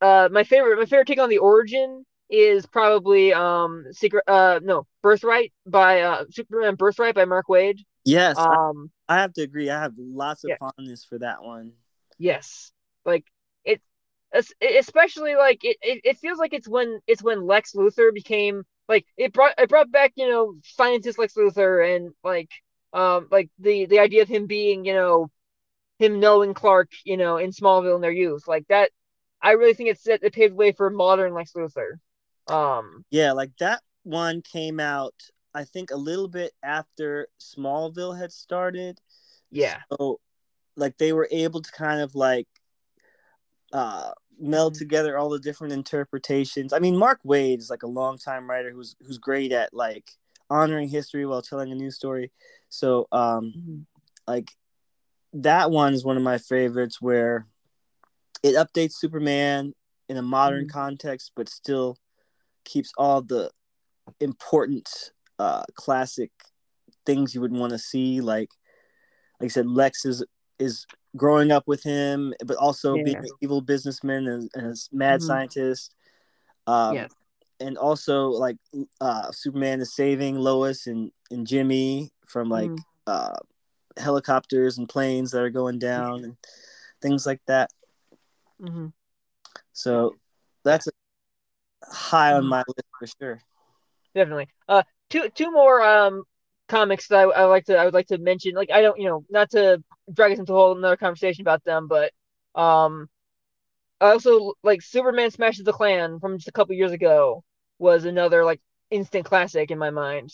uh 0.00 0.28
my 0.30 0.44
favorite 0.44 0.78
my 0.78 0.84
favorite 0.84 1.06
take 1.06 1.20
on 1.20 1.28
the 1.28 1.38
origin 1.38 2.04
is 2.30 2.66
probably 2.66 3.32
um 3.32 3.86
secret 3.92 4.24
uh 4.28 4.60
no 4.62 4.86
birthright 5.02 5.52
by 5.66 6.02
uh 6.02 6.24
Superman 6.30 6.76
Birthright 6.76 7.14
by 7.14 7.24
Mark 7.24 7.46
Waid. 7.48 7.80
Yes, 8.04 8.36
Um, 8.38 8.90
I 9.08 9.16
have 9.16 9.32
to 9.34 9.42
agree. 9.42 9.70
I 9.70 9.80
have 9.80 9.94
lots 9.98 10.44
of 10.44 10.50
yeah. 10.50 10.56
fondness 10.58 11.04
for 11.04 11.18
that 11.18 11.42
one. 11.42 11.72
yes, 12.18 12.72
like 13.04 13.24
it, 13.64 13.80
especially 14.60 15.36
like 15.36 15.64
it, 15.64 15.76
it, 15.82 16.00
it 16.04 16.18
feels 16.18 16.38
like 16.38 16.52
it's 16.52 16.68
when 16.68 17.00
it's 17.06 17.22
when 17.22 17.46
Lex 17.46 17.72
Luthor 17.72 18.12
became 18.12 18.64
like 18.88 19.06
it 19.16 19.32
brought 19.32 19.54
it 19.58 19.68
brought 19.68 19.90
back 19.90 20.12
you 20.16 20.28
know 20.28 20.54
scientist 20.64 21.18
Lex 21.18 21.34
Luthor 21.34 21.96
and 21.96 22.12
like 22.22 22.50
um 22.92 23.28
like 23.30 23.50
the 23.58 23.86
the 23.86 23.98
idea 23.98 24.22
of 24.22 24.28
him 24.28 24.46
being 24.46 24.84
you 24.84 24.94
know 24.94 25.30
him 25.98 26.20
knowing 26.20 26.54
Clark 26.54 26.90
you 27.04 27.16
know 27.16 27.36
in 27.36 27.50
Smallville 27.50 27.96
in 27.96 28.00
their 28.00 28.12
youth 28.12 28.46
like 28.46 28.66
that. 28.68 28.90
I 29.42 29.52
really 29.52 29.74
think 29.74 29.90
it's 29.90 30.06
it 30.06 30.20
paved 30.32 30.52
the 30.52 30.56
way 30.56 30.72
for 30.72 30.88
modern 30.90 31.34
Lex 31.34 31.52
Luthor. 31.52 31.98
Um, 32.48 33.04
Yeah, 33.10 33.32
like 33.32 33.56
that 33.58 33.82
one 34.02 34.42
came 34.42 34.80
out. 34.80 35.14
I 35.54 35.64
think 35.64 35.90
a 35.90 35.96
little 35.96 36.28
bit 36.28 36.52
after 36.62 37.28
Smallville 37.40 38.18
had 38.18 38.32
started. 38.32 39.00
yeah, 39.50 39.78
So, 39.92 40.20
like 40.76 40.96
they 40.96 41.12
were 41.12 41.28
able 41.30 41.62
to 41.62 41.70
kind 41.72 42.00
of 42.00 42.14
like 42.14 42.48
uh 43.72 44.12
meld 44.38 44.74
Mhm. 44.74 44.78
together 44.78 45.18
all 45.18 45.28
the 45.30 45.38
different 45.38 45.72
interpretations. 45.72 46.72
I 46.72 46.78
mean, 46.78 46.96
Mark 46.96 47.20
Waid 47.24 47.58
is 47.58 47.70
like 47.70 47.82
a 47.82 47.88
longtime 47.88 48.48
writer 48.48 48.70
who's 48.70 48.96
who's 49.06 49.18
great 49.18 49.52
at 49.52 49.72
like 49.72 50.10
honoring 50.50 50.88
history 50.88 51.24
while 51.26 51.42
telling 51.42 51.72
a 51.72 51.74
new 51.74 51.90
story. 51.90 52.32
So, 52.68 53.06
um, 53.12 53.86
like 54.26 54.50
that 55.32 55.70
one 55.70 55.94
is 55.94 56.04
one 56.04 56.16
of 56.16 56.22
my 56.22 56.38
favorites 56.38 57.00
where 57.00 57.46
it 58.42 58.54
updates 58.54 58.92
Superman 58.94 59.74
in 60.08 60.16
a 60.16 60.22
modern 60.22 60.66
Mhm. 60.66 60.70
context, 60.70 61.32
but 61.34 61.48
still 61.48 61.98
keeps 62.64 62.92
all 62.96 63.22
the 63.22 63.50
important 64.20 65.12
uh 65.38 65.64
classic 65.74 66.30
things 67.06 67.34
you 67.34 67.40
would 67.40 67.52
want 67.52 67.72
to 67.72 67.78
see. 67.78 68.20
Like 68.20 68.50
like 69.40 69.46
I 69.46 69.48
said, 69.48 69.66
Lex 69.66 70.04
is 70.04 70.24
is 70.58 70.86
growing 71.16 71.52
up 71.52 71.66
with 71.68 71.82
him, 71.82 72.34
but 72.44 72.56
also 72.56 72.96
being 73.04 73.16
an 73.16 73.28
evil 73.40 73.60
businessman 73.60 74.26
and, 74.26 74.50
and 74.54 74.66
a 74.66 74.74
mad 74.92 75.20
Mhm. 75.20 75.26
scientist. 75.26 75.94
Um, 76.66 76.94
Yeah. 76.94 77.08
and 77.60 77.78
also 77.78 78.28
like 78.28 78.56
uh 79.00 79.30
Superman 79.30 79.80
is 79.80 79.94
saving 79.94 80.36
Lois 80.36 80.86
and, 80.86 81.12
and 81.30 81.46
Jimmy 81.46 82.10
from 82.26 82.48
like 82.48 82.70
Mhm. 82.70 82.84
uh 83.06 83.36
helicopters 83.96 84.76
and 84.78 84.88
planes 84.88 85.30
that 85.30 85.42
are 85.42 85.50
going 85.50 85.78
down 85.78 86.24
and 86.24 86.36
things 87.00 87.26
like 87.26 87.40
that. 87.46 87.70
Mhm. 88.60 88.92
So 89.72 90.16
that's 90.64 90.88
a 90.88 90.92
high 91.92 92.32
on 92.32 92.44
Mhm. 92.44 92.48
my 92.48 92.64
list 92.66 92.88
for 92.98 93.06
sure. 93.06 93.42
definitely. 94.14 94.48
Uh, 94.68 94.82
two 95.10 95.28
two 95.30 95.50
more 95.52 95.80
um 95.82 96.24
comics 96.68 97.08
that 97.08 97.18
I, 97.18 97.22
I 97.24 97.44
like 97.44 97.66
to 97.66 97.76
I 97.76 97.84
would 97.84 97.94
like 97.94 98.08
to 98.08 98.18
mention. 98.18 98.54
Like 98.54 98.70
I 98.72 98.82
don't 98.82 98.98
you 99.00 99.08
know 99.08 99.24
not 99.30 99.50
to 99.52 99.82
drag 100.12 100.32
us 100.32 100.38
into 100.38 100.52
a 100.52 100.56
whole 100.56 100.76
another 100.76 100.96
conversation 100.96 101.42
about 101.42 101.64
them, 101.64 101.88
but 101.88 102.12
um, 102.54 103.08
I 104.00 104.10
also 104.10 104.54
like 104.62 104.82
Superman 104.82 105.30
Smashes 105.30 105.64
the 105.64 105.72
Klan 105.72 106.20
from 106.20 106.38
just 106.38 106.48
a 106.48 106.52
couple 106.52 106.74
years 106.76 106.92
ago 106.92 107.44
was 107.78 108.04
another 108.04 108.44
like 108.44 108.60
instant 108.90 109.26
classic 109.26 109.70
in 109.70 109.78
my 109.78 109.90
mind. 109.90 110.30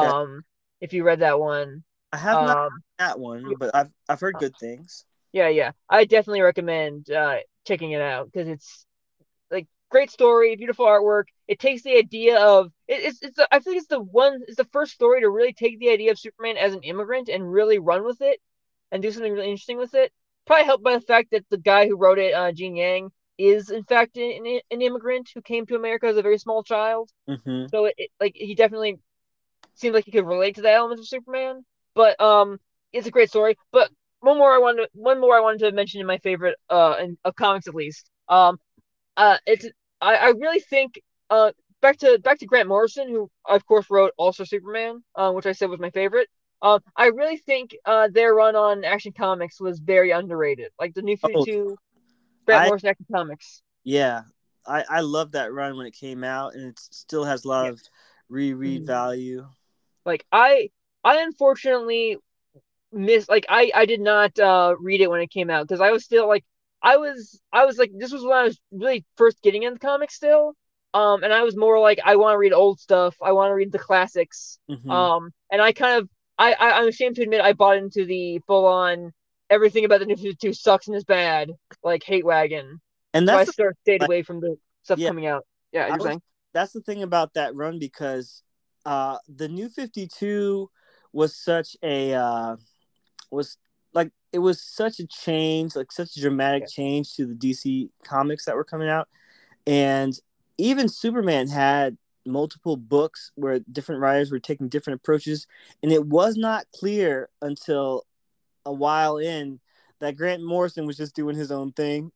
Okay. 0.00 0.12
Um, 0.12 0.44
if 0.80 0.92
you 0.92 1.04
read 1.04 1.20
that 1.20 1.40
one, 1.40 1.84
I 2.12 2.16
have 2.18 2.40
not 2.40 2.58
um, 2.58 2.70
read 2.70 2.82
that 2.98 3.18
one, 3.20 3.56
but 3.58 3.74
I've 3.74 3.92
I've 4.08 4.20
heard 4.20 4.38
good 4.38 4.56
things. 4.56 5.04
yeah, 5.32 5.48
yeah, 5.48 5.72
I 5.88 6.04
definitely 6.04 6.42
recommend 6.42 7.10
uh 7.10 7.38
checking 7.66 7.92
it 7.92 8.00
out 8.02 8.26
because 8.26 8.48
it's 8.48 8.86
great 9.92 10.10
story, 10.10 10.56
beautiful 10.56 10.86
artwork. 10.86 11.26
It 11.48 11.60
takes 11.60 11.82
the 11.84 11.96
idea 11.96 12.40
of 12.40 12.72
it, 12.88 13.02
it's 13.04 13.22
it's 13.22 13.38
I 13.52 13.60
think 13.60 13.78
it's 13.78 13.88
the 13.88 14.00
one 14.00 14.40
it's 14.48 14.58
the 14.58 14.64
first 14.72 14.94
story 14.94 15.22
to 15.22 15.30
really 15.30 15.54
take 15.54 15.78
the 15.80 15.90
idea 15.90 16.12
of 16.12 16.20
Superman 16.20 16.58
as 16.58 16.74
an 16.74 16.82
immigrant 16.84 17.28
and 17.30 17.52
really 17.52 17.78
run 17.80 18.04
with 18.04 18.22
it 18.22 18.40
and 18.92 19.02
do 19.02 19.12
something 19.12 19.32
really 19.32 19.50
interesting 19.50 19.78
with 19.78 19.94
it. 19.94 20.12
Probably 20.46 20.66
helped 20.66 20.84
by 20.84 20.94
the 20.94 21.00
fact 21.02 21.30
that 21.32 21.46
the 21.50 21.58
guy 21.58 21.88
who 21.88 21.96
wrote 21.96 22.18
it, 22.18 22.34
uh, 22.34 22.52
Gene 22.52 22.76
Yang, 22.76 23.10
is 23.38 23.70
in 23.70 23.84
fact 23.84 24.16
an, 24.18 24.60
an 24.70 24.82
immigrant 24.82 25.30
who 25.34 25.42
came 25.42 25.66
to 25.66 25.76
America 25.76 26.06
as 26.06 26.16
a 26.16 26.22
very 26.22 26.38
small 26.38 26.64
child. 26.64 27.10
hmm 27.26 27.66
So 27.66 27.86
it, 27.86 27.94
it 27.98 28.10
like 28.20 28.34
he 28.36 28.54
definitely 28.54 28.98
seemed 29.74 29.94
like 29.94 30.04
he 30.04 30.12
could 30.12 30.26
relate 30.26 30.56
to 30.56 30.62
the 30.62 30.72
elements 30.72 31.02
of 31.02 31.08
Superman. 31.08 31.64
But 31.94 32.20
um, 32.20 32.58
it's 32.92 33.06
a 33.06 33.10
great 33.12 33.30
story. 33.30 33.56
But 33.72 33.90
one 34.20 34.38
more 34.38 34.52
I 34.54 34.58
wanted, 34.58 34.88
one 34.94 35.20
more 35.20 35.36
I 35.36 35.40
wanted 35.40 35.60
to 35.60 35.72
mention 35.72 36.00
in 36.00 36.06
my 36.06 36.18
favorite 36.18 36.56
uh, 36.70 36.96
in, 37.00 37.18
of 37.24 37.34
comics 37.36 37.68
at 37.68 37.74
least. 37.74 38.10
Um, 38.28 38.58
uh, 39.16 39.38
it's 39.46 39.66
I, 40.02 40.16
I 40.16 40.28
really 40.30 40.60
think 40.60 41.02
uh 41.30 41.52
back 41.82 41.98
to 41.98 42.18
back 42.22 42.40
to 42.40 42.46
Grant 42.46 42.68
Morrison, 42.68 43.08
who 43.10 43.30
of 43.46 43.66
course 43.66 43.86
wrote 43.90 44.12
All 44.18 44.32
Star 44.34 44.46
Superman, 44.46 45.04
uh, 45.16 45.32
which 45.32 45.46
I 45.46 45.52
said 45.52 45.70
was 45.70 45.80
my 45.80 45.90
favorite. 45.90 46.28
Um, 46.62 46.80
I 46.96 47.06
really 47.06 47.38
think 47.38 47.76
uh 47.86 48.08
their 48.12 48.34
run 48.34 48.56
on 48.56 48.84
Action 48.84 49.12
Comics 49.12 49.60
was 49.60 49.80
very 49.80 50.12
underrated. 50.12 50.72
Like 50.80 50.94
the 50.94 51.02
new 51.02 51.16
Fifty 51.16 51.44
Two, 51.44 51.78
Grant 52.46 52.64
I- 52.64 52.68
Morrison 52.68 52.90
Action 52.90 53.06
Comics. 53.12 53.62
Yeah, 53.84 54.22
I 54.66 54.84
I 54.88 55.00
love 55.00 55.32
that 55.32 55.52
run 55.52 55.76
when 55.76 55.86
it 55.86 55.94
came 55.94 56.24
out, 56.24 56.54
and 56.54 56.68
it 56.70 56.78
still 56.78 57.24
has 57.24 57.44
a 57.44 57.48
lot 57.48 57.64
Yeah. 57.64 57.70
of 57.70 57.82
reread 58.28 58.82
Mhm. 58.82 58.86
value. 58.86 59.48
Like 60.04 60.26
I 60.32 60.70
I 61.04 61.22
unfortunately 61.22 62.18
missed 62.92 63.30
like 63.30 63.46
I 63.48 63.72
I 63.74 63.86
did 63.86 64.00
not 64.00 64.38
uh 64.38 64.76
read 64.80 65.00
it 65.00 65.10
when 65.10 65.20
it 65.22 65.30
came 65.30 65.50
out 65.50 65.66
because 65.66 65.80
I 65.80 65.92
was 65.92 66.04
still 66.04 66.28
like 66.28 66.44
I 66.82 66.96
was 66.96 67.40
I 67.52 67.64
was 67.64 67.78
like 67.78 67.90
this 67.96 68.12
was 68.12 68.22
when 68.24 68.32
I 68.36 68.42
was 68.44 68.58
really 68.70 69.04
first 69.16 69.40
getting 69.42 69.62
into 69.62 69.78
comics 69.78 70.14
still. 70.14 70.54
Um 70.94 71.22
and 71.22 71.32
I 71.32 71.42
was 71.42 71.56
more 71.56 71.78
like 71.78 72.00
I 72.04 72.16
want 72.16 72.34
to 72.34 72.38
read 72.38 72.52
old 72.52 72.80
stuff. 72.80 73.16
I 73.22 73.32
want 73.32 73.50
to 73.50 73.54
read 73.54 73.72
the 73.72 73.78
classics. 73.78 74.58
Mhm. 74.70 74.90
Um 74.90 75.30
and 75.50 75.62
I 75.62 75.72
kind 75.72 76.00
of 76.00 76.08
I, 76.38 76.52
I 76.54 76.80
I'm 76.80 76.88
ashamed 76.88 77.16
to 77.16 77.22
admit 77.22 77.40
I 77.40 77.52
bought 77.52 77.76
into 77.76 78.04
the 78.04 78.40
full 78.46 78.66
on 78.66 79.12
everything 79.50 79.84
about 79.84 80.00
the 80.00 80.06
new 80.06 80.16
52 80.16 80.52
sucks 80.54 80.88
and 80.88 80.96
is 80.96 81.04
bad 81.04 81.50
like 81.84 82.02
hate 82.04 82.24
wagon. 82.24 82.80
and 83.14 83.28
that's 83.28 83.34
So 83.34 83.34
I 83.34 83.44
that's 83.44 83.56
the, 83.56 83.62
sort 83.62 83.70
of 83.72 83.76
stayed 83.82 84.00
like- 84.00 84.08
away 84.08 84.22
from 84.22 84.40
the 84.40 84.56
stuff 84.82 84.98
Yeah. 84.98 85.08
coming 85.08 85.26
out. 85.26 85.46
Yeah, 85.72 85.86
you're 85.88 85.96
was- 85.98 86.04
saying? 86.06 86.22
that's 86.54 86.72
the 86.72 86.80
thing 86.82 87.02
about 87.02 87.34
that 87.34 87.54
run 87.54 87.78
because 87.78 88.42
uh 88.84 89.18
the 89.28 89.48
new 89.48 89.68
52 89.68 90.68
was 91.12 91.36
such 91.36 91.76
a 91.82 92.14
uh 92.14 92.56
was 93.30 93.56
like 93.94 94.10
it 94.32 94.38
was 94.38 94.62
such 94.62 94.98
a 95.00 95.06
change 95.06 95.76
like 95.76 95.92
such 95.92 96.16
a 96.16 96.20
dramatic 96.20 96.68
change 96.68 97.14
to 97.14 97.26
the 97.26 97.34
dc 97.34 97.88
comics 98.04 98.44
that 98.44 98.56
were 98.56 98.64
coming 98.64 98.88
out 98.88 99.08
and 99.66 100.18
even 100.58 100.88
superman 100.88 101.48
had 101.48 101.96
multiple 102.24 102.76
books 102.76 103.32
where 103.34 103.58
different 103.70 104.00
writers 104.00 104.30
were 104.30 104.38
taking 104.38 104.68
different 104.68 105.00
approaches 105.00 105.46
and 105.82 105.92
it 105.92 106.06
was 106.06 106.36
not 106.36 106.66
clear 106.74 107.28
until 107.40 108.06
a 108.64 108.72
while 108.72 109.18
in 109.18 109.58
that 109.98 110.16
grant 110.16 110.42
morrison 110.42 110.86
was 110.86 110.96
just 110.96 111.14
doing 111.16 111.36
his 111.36 111.50
own 111.50 111.72
thing 111.72 112.12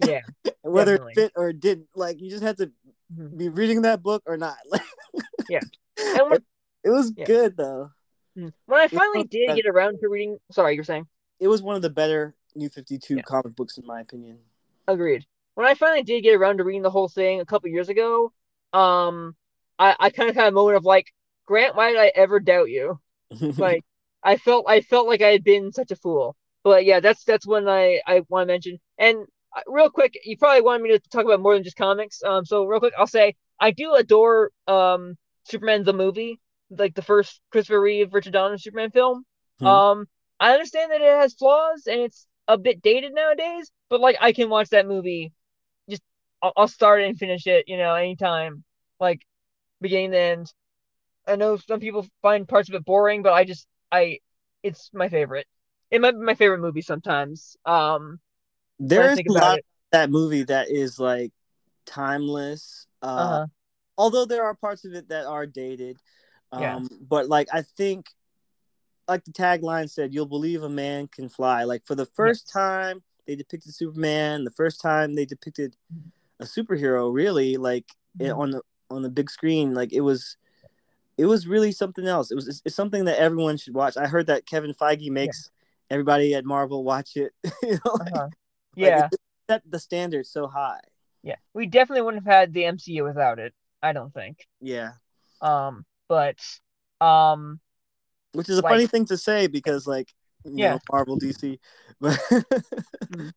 Yeah. 0.00 0.20
whether 0.62 0.92
Definitely. 0.92 1.12
it 1.12 1.14
fit 1.16 1.32
or 1.36 1.48
it 1.48 1.60
didn't 1.60 1.88
like 1.94 2.20
you 2.20 2.30
just 2.30 2.42
had 2.42 2.56
to 2.58 2.70
Mhm. 3.12 3.36
be 3.36 3.48
reading 3.50 3.82
that 3.82 4.02
book 4.02 4.22
or 4.26 4.36
not 4.36 4.56
Yeah. 5.48 5.60
And 5.98 6.40
it 6.84 6.90
was 6.90 7.10
Yeah. 7.10 7.26
good 7.26 7.56
though 7.56 7.90
when 8.34 8.80
I 8.80 8.88
finally 8.88 9.24
did 9.24 9.56
get 9.56 9.66
around 9.66 9.98
to 10.00 10.08
reading, 10.08 10.38
sorry, 10.50 10.74
you're 10.74 10.84
saying? 10.84 11.06
it 11.40 11.48
was 11.48 11.60
one 11.62 11.74
of 11.74 11.82
the 11.82 11.90
better 11.90 12.34
new 12.54 12.68
52 12.68 13.16
Yeah. 13.16 13.22
comic 13.22 13.56
books 13.56 13.76
in 13.78 13.86
my 13.86 14.00
opinion 14.00 14.38
Agreed. 14.88 15.24
When 15.54 15.66
I 15.66 15.74
finally 15.74 16.02
did 16.02 16.22
get 16.22 16.34
around 16.34 16.58
to 16.58 16.64
reading 16.64 16.82
the 16.82 16.90
whole 16.90 17.08
thing 17.08 17.40
a 17.40 17.46
couple 17.46 17.68
years 17.70 17.88
ago, 17.88 18.32
um, 18.72 19.36
I, 19.78 19.94
I 19.98 20.10
kind 20.10 20.28
of 20.30 20.34
had 20.36 20.48
a 20.48 20.52
moment 20.52 20.76
of 20.76 20.84
like, 20.84 21.12
Grant, 21.46 21.76
why 21.76 21.90
did 21.90 22.00
I 22.00 22.12
ever 22.14 22.40
doubt 22.40 22.70
you? 22.70 22.98
Like, 23.58 23.84
I 24.22 24.36
felt 24.36 24.66
I 24.68 24.80
felt 24.80 25.06
like 25.08 25.20
I 25.22 25.28
had 25.32 25.44
been 25.44 25.72
such 25.72 25.90
a 25.90 25.96
fool. 25.96 26.36
But 26.64 26.84
yeah, 26.84 27.00
that's 27.00 27.24
that's 27.24 27.46
when 27.46 27.68
I 27.68 28.00
I 28.06 28.22
want 28.28 28.48
to 28.48 28.52
mention. 28.52 28.78
And 28.98 29.18
uh, 29.56 29.60
real 29.66 29.90
quick, 29.90 30.16
you 30.24 30.36
probably 30.36 30.62
wanted 30.62 30.82
me 30.82 30.90
to 30.90 31.00
talk 31.10 31.24
about 31.24 31.40
more 31.40 31.54
than 31.54 31.64
just 31.64 31.76
comics. 31.76 32.22
Um, 32.22 32.44
so 32.44 32.64
real 32.64 32.80
quick, 32.80 32.94
I'll 32.98 33.06
say 33.06 33.34
I 33.60 33.70
do 33.72 33.94
adore 33.94 34.50
um 34.66 35.16
Superman 35.44 35.84
the 35.84 35.92
movie, 35.92 36.40
like 36.76 36.94
the 36.94 37.02
first 37.02 37.40
Christopher 37.50 37.80
Reeve, 37.80 38.12
Richard 38.12 38.32
Donner 38.32 38.58
Superman 38.58 38.90
film. 38.90 39.24
Hmm. 39.58 39.66
Um, 39.66 40.06
I 40.40 40.52
understand 40.52 40.90
that 40.90 41.00
it 41.00 41.20
has 41.20 41.34
flaws 41.34 41.86
and 41.86 42.00
it's 42.00 42.26
a 42.48 42.58
bit 42.58 42.82
dated 42.82 43.14
nowadays, 43.14 43.70
but 43.88 44.00
like 44.00 44.16
I 44.20 44.32
can 44.32 44.48
watch 44.48 44.70
that 44.70 44.86
movie, 44.86 45.32
just 45.88 46.02
I'll, 46.40 46.52
I'll 46.56 46.68
start 46.68 47.02
and 47.02 47.16
finish 47.16 47.46
it, 47.46 47.68
you 47.68 47.76
know, 47.76 47.94
anytime, 47.94 48.64
like 48.98 49.22
beginning 49.80 50.12
to 50.12 50.18
end. 50.18 50.52
I 51.26 51.36
know 51.36 51.56
some 51.56 51.80
people 51.80 52.06
find 52.20 52.48
parts 52.48 52.68
of 52.68 52.74
it 52.74 52.84
boring, 52.84 53.22
but 53.22 53.32
I 53.32 53.44
just 53.44 53.66
I 53.90 54.18
it's 54.62 54.90
my 54.92 55.08
favorite. 55.08 55.46
It 55.90 56.00
might 56.00 56.12
be 56.12 56.18
my 56.18 56.34
favorite 56.34 56.60
movie 56.60 56.82
sometimes. 56.82 57.56
Um, 57.64 58.18
there 58.78 59.10
is 59.10 59.18
a 59.18 59.32
lot 59.32 59.60
that 59.92 60.10
movie 60.10 60.44
that 60.44 60.70
is 60.70 60.98
like 60.98 61.32
timeless. 61.86 62.86
Uh, 63.02 63.06
uh-huh. 63.06 63.46
Although 63.96 64.24
there 64.24 64.44
are 64.44 64.54
parts 64.54 64.84
of 64.84 64.94
it 64.94 65.08
that 65.10 65.26
are 65.26 65.46
dated. 65.46 65.98
Um, 66.52 66.62
yeah. 66.62 66.78
But 67.00 67.28
like 67.28 67.48
I 67.52 67.62
think, 67.62 68.06
like 69.08 69.24
the 69.24 69.32
tagline 69.32 69.90
said, 69.90 70.14
"You'll 70.14 70.26
believe 70.26 70.62
a 70.62 70.68
man 70.68 71.08
can 71.08 71.28
fly." 71.28 71.64
Like 71.64 71.84
for 71.86 71.94
the 71.94 72.06
first 72.06 72.50
time 72.50 73.02
they 73.26 73.34
depicted 73.34 73.74
Superman, 73.74 74.44
the 74.44 74.50
first 74.50 74.80
time 74.80 75.14
they 75.14 75.24
depicted 75.24 75.76
a 76.40 76.44
superhero, 76.44 77.12
really 77.12 77.56
like 77.56 77.86
mm-hmm. 78.18 78.38
on 78.38 78.50
the 78.50 78.62
on 78.90 79.02
the 79.02 79.10
big 79.10 79.30
screen, 79.30 79.74
like 79.74 79.92
it 79.92 80.02
was 80.02 80.36
it 81.18 81.26
was 81.26 81.46
really 81.46 81.72
something 81.72 82.06
else. 82.06 82.30
It 82.30 82.34
was 82.34 82.48
it's, 82.48 82.62
it's, 82.64 82.74
something 82.74 83.04
that 83.04 83.18
everyone 83.18 83.56
should 83.56 83.74
watch. 83.74 83.96
I 83.96 84.06
heard 84.06 84.26
that 84.26 84.46
Kevin 84.46 84.74
Feige 84.74 85.10
makes 85.10 85.50
yeah. 85.90 85.94
everybody 85.94 86.34
at 86.34 86.44
Marvel 86.44 86.84
watch 86.84 87.16
it. 87.16 87.32
you 87.62 87.78
know, 87.84 87.92
like, 87.98 88.12
uh-huh. 88.14 88.28
Yeah, 88.74 89.00
like 89.02 89.10
set 89.50 89.62
the 89.68 89.78
standard 89.78 90.26
so 90.26 90.46
high. 90.46 90.80
Yeah, 91.22 91.36
we 91.52 91.66
definitely 91.66 92.02
wouldn't 92.02 92.24
have 92.24 92.32
had 92.32 92.52
the 92.54 92.62
MCU 92.62 93.04
without 93.04 93.38
it. 93.38 93.52
I 93.82 93.92
don't 93.92 94.12
think. 94.12 94.46
Yeah. 94.60 94.92
Um, 95.42 95.84
but 96.12 96.36
um, 97.00 97.58
which 98.32 98.50
is 98.50 98.58
a 98.58 98.60
like, 98.60 98.70
funny 98.70 98.86
thing 98.86 99.06
to 99.06 99.16
say 99.16 99.46
because 99.46 99.86
like 99.86 100.12
yeah, 100.44 100.74
know, 100.74 100.78
Marvel 100.90 101.18
DC, 101.18 101.58
but. 102.00 102.18
mm. 102.30 103.32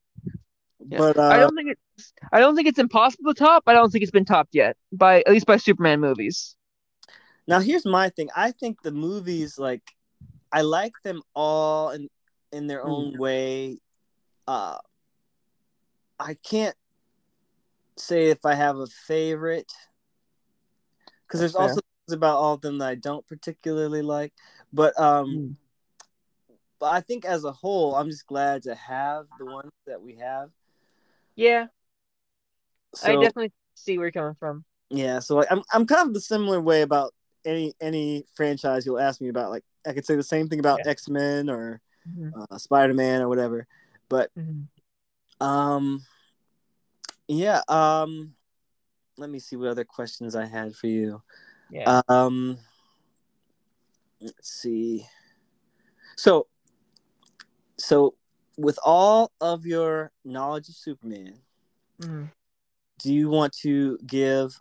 Yeah. 0.87 0.99
But 0.99 1.17
uh, 1.17 1.29
I 1.29 1.37
don't 1.37 1.55
think 1.55 1.71
it's 1.71 2.13
I 2.31 2.39
don't 2.39 2.55
think 2.55 2.67
it's 2.67 2.77
impossible 2.77 3.33
to 3.33 3.39
top. 3.39 3.63
I 3.65 3.73
don't 3.73 3.89
think 3.89 4.03
it's 4.03 4.11
been 4.11 4.23
topped 4.23 4.53
yet 4.53 4.77
by 4.91 5.21
at 5.21 5.29
least 5.29 5.47
by 5.47 5.57
Superman 5.57 5.99
movies. 5.99 6.55
Now 7.47 7.59
here's 7.59 7.85
my 7.85 8.09
thing. 8.09 8.29
I 8.35 8.51
think 8.51 8.83
the 8.83 8.91
movies 8.91 9.57
like 9.57 9.81
I 10.51 10.61
like 10.61 10.93
them 11.03 11.23
all 11.33 11.89
in 11.89 12.07
in 12.51 12.67
their 12.67 12.85
own 12.85 13.13
mm. 13.13 13.17
way. 13.17 13.79
Uh 14.47 14.77
I 16.19 16.35
can't 16.35 16.75
say 17.97 18.29
if 18.29 18.45
I 18.45 18.53
have 18.53 18.77
a 18.77 18.85
favorite 18.85 19.73
because 21.25 21.39
there's 21.39 21.55
also 21.55 21.81
about 22.13 22.37
all 22.37 22.53
of 22.53 22.61
them 22.61 22.77
that 22.79 22.87
I 22.87 22.95
don't 22.95 23.25
particularly 23.27 24.01
like. 24.01 24.33
But 24.73 24.99
um 24.99 25.27
mm. 25.27 25.55
but 26.79 26.87
I 26.87 27.01
think 27.01 27.25
as 27.25 27.43
a 27.43 27.51
whole, 27.51 27.95
I'm 27.95 28.09
just 28.09 28.27
glad 28.27 28.63
to 28.63 28.75
have 28.75 29.27
the 29.39 29.45
ones 29.45 29.71
that 29.87 30.01
we 30.01 30.15
have. 30.15 30.49
Yeah. 31.35 31.67
So, 32.93 33.11
I 33.11 33.15
definitely 33.15 33.51
see 33.75 33.97
where 33.97 34.07
you're 34.07 34.11
coming 34.11 34.35
from. 34.35 34.63
Yeah, 34.89 35.19
so 35.19 35.35
like 35.35 35.51
I'm 35.51 35.63
I'm 35.73 35.85
kind 35.85 36.07
of 36.07 36.13
the 36.13 36.21
similar 36.21 36.61
way 36.61 36.81
about 36.81 37.13
any 37.43 37.73
any 37.81 38.25
franchise 38.35 38.85
you'll 38.85 38.99
ask 38.99 39.19
me 39.21 39.29
about. 39.29 39.51
Like 39.51 39.63
I 39.85 39.93
could 39.93 40.05
say 40.05 40.15
the 40.15 40.23
same 40.23 40.47
thing 40.47 40.59
about 40.59 40.79
yeah. 40.85 40.91
X 40.91 41.09
Men 41.09 41.49
or 41.49 41.81
mm-hmm. 42.07 42.41
uh, 42.49 42.57
Spider 42.57 42.93
Man 42.93 43.21
or 43.21 43.29
whatever. 43.29 43.67
But 44.09 44.31
mm-hmm. 44.37 45.45
um, 45.45 46.03
yeah. 47.27 47.61
Um, 47.67 48.33
let 49.17 49.29
me 49.29 49.39
see 49.39 49.55
what 49.55 49.69
other 49.69 49.85
questions 49.85 50.35
I 50.35 50.45
had 50.45 50.75
for 50.75 50.87
you. 50.87 51.21
Yeah. 51.75 52.01
Um, 52.07 52.57
let's 54.21 54.49
see. 54.49 55.05
So, 56.15 56.47
so 57.77 58.15
with 58.57 58.79
all 58.85 59.33
of 59.41 59.65
your 59.65 60.13
knowledge 60.23 60.69
of 60.69 60.75
Superman, 60.75 61.33
mm-hmm. 62.01 62.25
do 62.99 63.13
you 63.13 63.29
want 63.29 63.51
to 63.63 63.97
give 64.05 64.57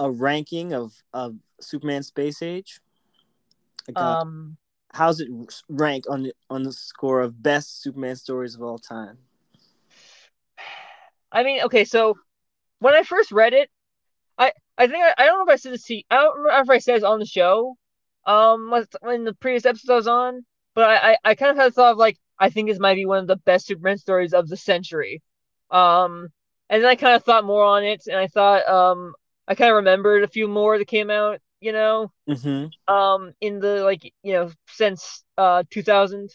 a 0.00 0.10
ranking 0.10 0.72
of 0.72 0.94
of 1.12 1.36
Superman 1.60 2.02
Space 2.02 2.42
Age? 2.42 2.80
Like, 3.86 3.96
uh, 3.96 4.18
um, 4.18 4.56
how's 4.92 5.20
it 5.20 5.28
rank 5.68 6.06
on 6.10 6.24
the 6.24 6.32
on 6.50 6.64
the 6.64 6.72
score 6.72 7.20
of 7.20 7.40
best 7.40 7.82
Superman 7.82 8.16
stories 8.16 8.56
of 8.56 8.62
all 8.62 8.78
time? 8.78 9.18
I 11.30 11.44
mean, 11.44 11.62
okay, 11.62 11.84
so 11.84 12.18
when 12.80 12.94
I 12.94 13.04
first 13.04 13.30
read 13.30 13.52
it, 13.52 13.70
I 14.42 14.52
I 14.78 14.86
think 14.86 15.04
I, 15.04 15.14
I 15.18 15.26
don't 15.26 15.38
know 15.38 15.52
if 15.52 15.54
I 15.54 15.56
said 15.56 15.72
this. 15.72 15.90
I 16.10 16.16
don't 16.16 16.38
remember 16.38 16.72
if 16.72 16.76
I 16.76 16.78
said 16.78 16.96
it 16.96 17.04
on 17.04 17.18
the 17.20 17.26
show, 17.26 17.76
um, 18.26 18.72
when 19.00 19.24
the 19.24 19.34
previous 19.34 19.66
episode 19.66 19.92
I 19.92 19.96
was 19.96 20.08
on, 20.08 20.44
but 20.74 20.84
I 20.84 21.12
I, 21.12 21.16
I 21.24 21.34
kind 21.34 21.50
of 21.52 21.56
had 21.56 21.74
thought 21.74 21.92
of 21.92 21.98
like 21.98 22.18
I 22.38 22.50
think 22.50 22.68
this 22.68 22.78
might 22.80 22.96
be 22.96 23.06
one 23.06 23.18
of 23.18 23.26
the 23.26 23.36
best 23.36 23.66
Superman 23.66 23.98
stories 23.98 24.34
of 24.34 24.48
the 24.48 24.56
century. 24.56 25.22
Um, 25.70 26.28
and 26.68 26.82
then 26.82 26.90
I 26.90 26.96
kind 26.96 27.14
of 27.14 27.24
thought 27.24 27.44
more 27.44 27.64
on 27.64 27.84
it, 27.84 28.02
and 28.06 28.16
I 28.16 28.26
thought, 28.26 28.66
um, 28.68 29.14
I 29.46 29.54
kind 29.54 29.70
of 29.70 29.76
remembered 29.76 30.24
a 30.24 30.28
few 30.28 30.48
more 30.48 30.78
that 30.78 30.86
came 30.86 31.10
out, 31.10 31.40
you 31.60 31.72
know, 31.72 32.10
mm-hmm. 32.28 32.92
um, 32.92 33.32
in 33.40 33.60
the 33.60 33.84
like, 33.84 34.12
you 34.22 34.32
know, 34.32 34.50
since 34.68 35.22
uh 35.38 35.64
2000, 35.70 36.30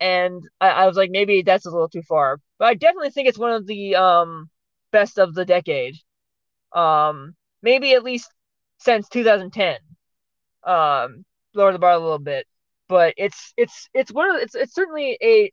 and 0.00 0.42
I, 0.60 0.68
I 0.70 0.86
was 0.86 0.96
like, 0.96 1.10
maybe 1.10 1.42
that's 1.42 1.66
a 1.66 1.70
little 1.70 1.88
too 1.88 2.02
far, 2.02 2.38
but 2.58 2.66
I 2.66 2.74
definitely 2.74 3.10
think 3.10 3.28
it's 3.28 3.38
one 3.38 3.52
of 3.52 3.66
the 3.66 3.96
um 3.96 4.50
best 4.92 5.18
of 5.18 5.34
the 5.34 5.44
decade, 5.44 5.96
um, 6.72 7.34
maybe 7.62 7.92
at 7.94 8.02
least 8.04 8.30
since 8.78 9.08
2010. 9.08 9.76
Um, 10.64 11.24
lower 11.54 11.72
the 11.72 11.78
bar 11.78 11.92
a 11.92 11.98
little 11.98 12.18
bit 12.18 12.46
but 12.88 13.14
it's 13.16 13.52
it's 13.56 13.88
it's 13.94 14.12
one 14.12 14.34
of 14.34 14.40
it's 14.40 14.54
it's 14.54 14.74
certainly 14.74 15.18
a 15.22 15.52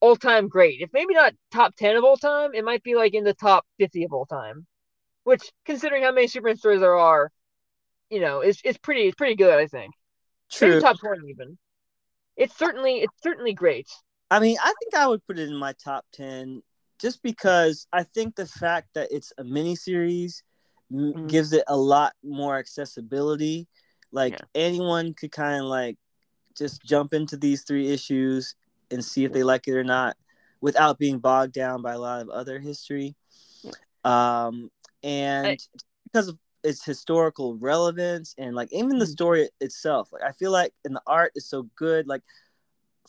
all 0.00 0.16
time 0.16 0.48
great. 0.48 0.80
If 0.80 0.90
maybe 0.92 1.14
not 1.14 1.34
top 1.52 1.74
ten 1.76 1.96
of 1.96 2.04
all 2.04 2.16
time, 2.16 2.54
it 2.54 2.64
might 2.64 2.82
be 2.82 2.94
like 2.94 3.14
in 3.14 3.24
the 3.24 3.34
top 3.34 3.64
fifty 3.78 4.04
of 4.04 4.12
all 4.12 4.26
time. 4.26 4.66
Which, 5.24 5.42
considering 5.64 6.02
how 6.02 6.12
many 6.12 6.26
Superman 6.26 6.58
stories 6.58 6.80
there 6.80 6.96
are, 6.96 7.30
you 8.10 8.20
know, 8.20 8.40
is 8.42 8.60
is 8.64 8.76
pretty 8.78 9.02
it's 9.02 9.14
pretty 9.14 9.36
good. 9.36 9.58
I 9.58 9.66
think. 9.66 9.94
True. 10.50 10.68
Maybe 10.68 10.80
top 10.80 10.98
twenty 10.98 11.28
even. 11.30 11.58
It's 12.36 12.56
certainly 12.56 12.96
it's 12.96 13.22
certainly 13.22 13.54
great. 13.54 13.88
I 14.30 14.40
mean, 14.40 14.56
I 14.60 14.72
think 14.78 14.94
I 14.94 15.06
would 15.06 15.24
put 15.26 15.38
it 15.38 15.48
in 15.48 15.56
my 15.56 15.74
top 15.84 16.04
ten, 16.12 16.62
just 17.00 17.22
because 17.22 17.86
I 17.92 18.02
think 18.02 18.36
the 18.36 18.46
fact 18.46 18.94
that 18.94 19.08
it's 19.10 19.32
a 19.38 19.44
miniseries 19.44 20.42
mm-hmm. 20.92 21.26
gives 21.26 21.52
it 21.52 21.64
a 21.68 21.76
lot 21.76 22.14
more 22.22 22.58
accessibility. 22.58 23.68
Like 24.12 24.34
yeah. 24.34 24.44
anyone 24.54 25.14
could 25.14 25.32
kind 25.32 25.60
of 25.60 25.66
like 25.66 25.98
just 26.56 26.84
jump 26.84 27.12
into 27.12 27.36
these 27.36 27.62
three 27.62 27.90
issues 27.90 28.54
and 28.90 29.04
see 29.04 29.24
if 29.24 29.32
they 29.32 29.42
like 29.42 29.66
it 29.66 29.74
or 29.74 29.84
not 29.84 30.16
without 30.60 30.98
being 30.98 31.18
bogged 31.18 31.52
down 31.52 31.82
by 31.82 31.92
a 31.92 31.98
lot 31.98 32.22
of 32.22 32.28
other 32.30 32.58
history. 32.58 33.16
Um, 34.04 34.70
and 35.02 35.58
because 36.04 36.28
of 36.28 36.38
its 36.62 36.84
historical 36.84 37.56
relevance 37.56 38.34
and 38.38 38.54
like 38.54 38.72
even 38.72 38.98
the 38.98 39.04
mm-hmm. 39.04 39.12
story 39.12 39.48
itself, 39.60 40.10
like 40.12 40.22
I 40.22 40.32
feel 40.32 40.50
like 40.50 40.72
and 40.84 40.94
the 40.94 41.02
art 41.06 41.32
is 41.34 41.46
so 41.46 41.68
good. 41.76 42.06
Like 42.06 42.22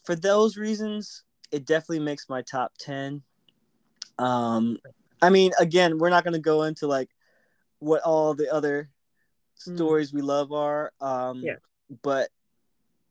for 0.06 0.16
those 0.16 0.58
reasons, 0.58 1.24
it 1.52 1.66
definitely 1.66 2.00
makes 2.00 2.28
my 2.30 2.42
top 2.42 2.74
10. 2.80 3.24
Um, 4.18 4.78
I 5.22 5.30
mean, 5.30 5.52
again, 5.60 5.98
we're 5.98 6.10
not 6.10 6.24
going 6.24 6.34
to 6.34 6.40
go 6.40 6.64
into 6.64 6.88
like 6.88 7.10
what 7.80 8.02
all 8.02 8.34
the 8.34 8.52
other 8.54 8.90
mm. 9.68 9.76
stories 9.76 10.12
mm. 10.12 10.16
we 10.16 10.22
love 10.22 10.52
are. 10.52 10.92
Um, 11.02 11.42
yeah. 11.42 11.56
But 12.02 12.30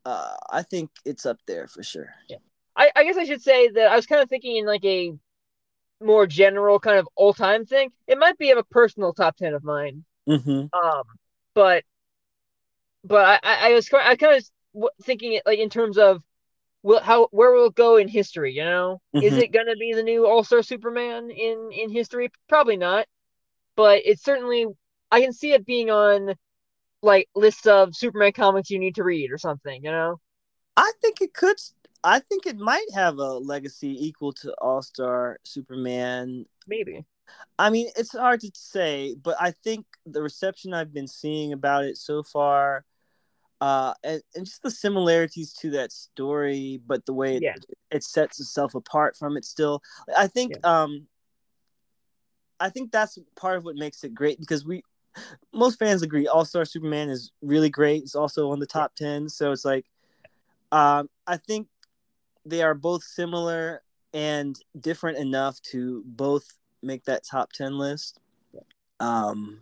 uh, 0.05 0.35
I 0.49 0.61
think 0.63 0.91
it's 1.05 1.25
up 1.25 1.39
there 1.47 1.67
for 1.67 1.83
sure. 1.83 2.13
Yeah. 2.29 2.37
I, 2.75 2.91
I 2.95 3.03
guess 3.03 3.17
I 3.17 3.25
should 3.25 3.41
say 3.41 3.69
that 3.69 3.91
I 3.91 3.95
was 3.95 4.05
kind 4.05 4.21
of 4.21 4.29
thinking 4.29 4.57
in 4.57 4.65
like 4.65 4.83
a 4.85 5.13
more 6.01 6.27
general 6.27 6.79
kind 6.79 6.99
of 6.99 7.07
all 7.15 7.33
time 7.33 7.65
thing. 7.65 7.91
It 8.07 8.17
might 8.17 8.37
be 8.37 8.51
a 8.51 8.63
personal 8.63 9.13
top 9.13 9.37
ten 9.37 9.53
of 9.53 9.63
mine. 9.63 10.03
Mm-hmm. 10.27 10.77
Um, 10.77 11.03
but 11.53 11.83
but 13.03 13.39
I, 13.43 13.69
I 13.69 13.73
was 13.73 13.89
I 13.93 14.15
kind 14.15 14.35
of 14.35 14.89
thinking 15.03 15.33
it 15.33 15.43
like 15.45 15.59
in 15.59 15.69
terms 15.69 15.97
of 15.97 16.21
will 16.85 17.01
how 17.01 17.27
where 17.31 17.51
will 17.51 17.65
it 17.67 17.75
go 17.75 17.97
in 17.97 18.07
history? 18.07 18.53
You 18.53 18.63
know, 18.63 19.01
mm-hmm. 19.13 19.25
is 19.25 19.33
it 19.37 19.51
going 19.51 19.65
to 19.65 19.75
be 19.75 19.93
the 19.93 20.03
new 20.03 20.25
All 20.27 20.43
Star 20.43 20.61
Superman 20.61 21.31
in 21.31 21.69
in 21.71 21.89
history? 21.89 22.31
Probably 22.47 22.77
not, 22.77 23.07
but 23.75 24.03
it's 24.05 24.23
certainly 24.23 24.67
I 25.11 25.21
can 25.21 25.33
see 25.33 25.51
it 25.51 25.65
being 25.65 25.89
on 25.89 26.35
like 27.01 27.27
lists 27.35 27.65
of 27.65 27.95
Superman 27.95 28.31
comics 28.31 28.69
you 28.69 28.79
need 28.79 28.95
to 28.95 29.03
read 29.03 29.31
or 29.31 29.37
something, 29.37 29.83
you 29.83 29.91
know? 29.91 30.19
I 30.77 30.91
think 31.01 31.21
it 31.21 31.33
could 31.33 31.57
I 32.03 32.19
think 32.19 32.45
it 32.45 32.57
might 32.57 32.87
have 32.93 33.17
a 33.17 33.33
legacy 33.33 34.07
equal 34.07 34.31
to 34.33 34.53
All 34.61 34.83
Star 34.83 35.39
Superman. 35.43 36.45
Maybe. 36.67 37.03
I 37.57 37.71
mean, 37.71 37.87
it's 37.97 38.15
hard 38.15 38.41
to 38.41 38.51
say, 38.53 39.15
but 39.15 39.35
I 39.39 39.51
think 39.51 39.87
the 40.05 40.21
reception 40.21 40.73
I've 40.73 40.93
been 40.93 41.07
seeing 41.07 41.51
about 41.51 41.83
it 41.83 41.97
so 41.97 42.21
far, 42.21 42.85
uh, 43.61 43.93
and, 44.03 44.21
and 44.35 44.45
just 44.45 44.63
the 44.63 44.71
similarities 44.71 45.53
to 45.53 45.69
that 45.71 45.91
story, 45.91 46.81
but 46.85 47.05
the 47.05 47.13
way 47.13 47.37
it, 47.37 47.43
Yeah. 47.43 47.55
it 47.91 48.03
sets 48.03 48.39
itself 48.39 48.75
apart 48.75 49.15
from 49.15 49.37
it. 49.37 49.45
Still, 49.45 49.81
I 50.17 50.27
think 50.27 50.65
um, 50.65 51.07
I 52.59 52.69
think 52.69 52.91
that's 52.91 53.17
part 53.35 53.57
of 53.57 53.65
what 53.65 53.75
makes 53.75 54.03
it 54.03 54.13
great 54.13 54.39
because 54.39 54.65
we 54.65 54.83
most 55.53 55.79
fans 55.79 56.01
agree 56.01 56.27
All 56.27 56.45
Star 56.45 56.65
Superman 56.65 57.09
is 57.09 57.31
really 57.41 57.69
great. 57.69 58.03
It's 58.03 58.15
also 58.15 58.51
on 58.51 58.59
the 58.59 58.65
top 58.65 58.95
ten, 58.95 59.29
so 59.29 59.51
it's 59.51 59.65
like 59.65 59.85
um, 60.71 61.09
I 61.25 61.37
think 61.37 61.67
they 62.45 62.61
are 62.61 62.73
both 62.73 63.03
similar 63.03 63.81
and 64.13 64.57
different 64.79 65.17
enough 65.17 65.61
to 65.61 66.03
both 66.05 66.45
make 66.81 67.05
that 67.05 67.23
top 67.29 67.51
ten 67.53 67.77
list. 67.77 68.19
Um, 68.99 69.61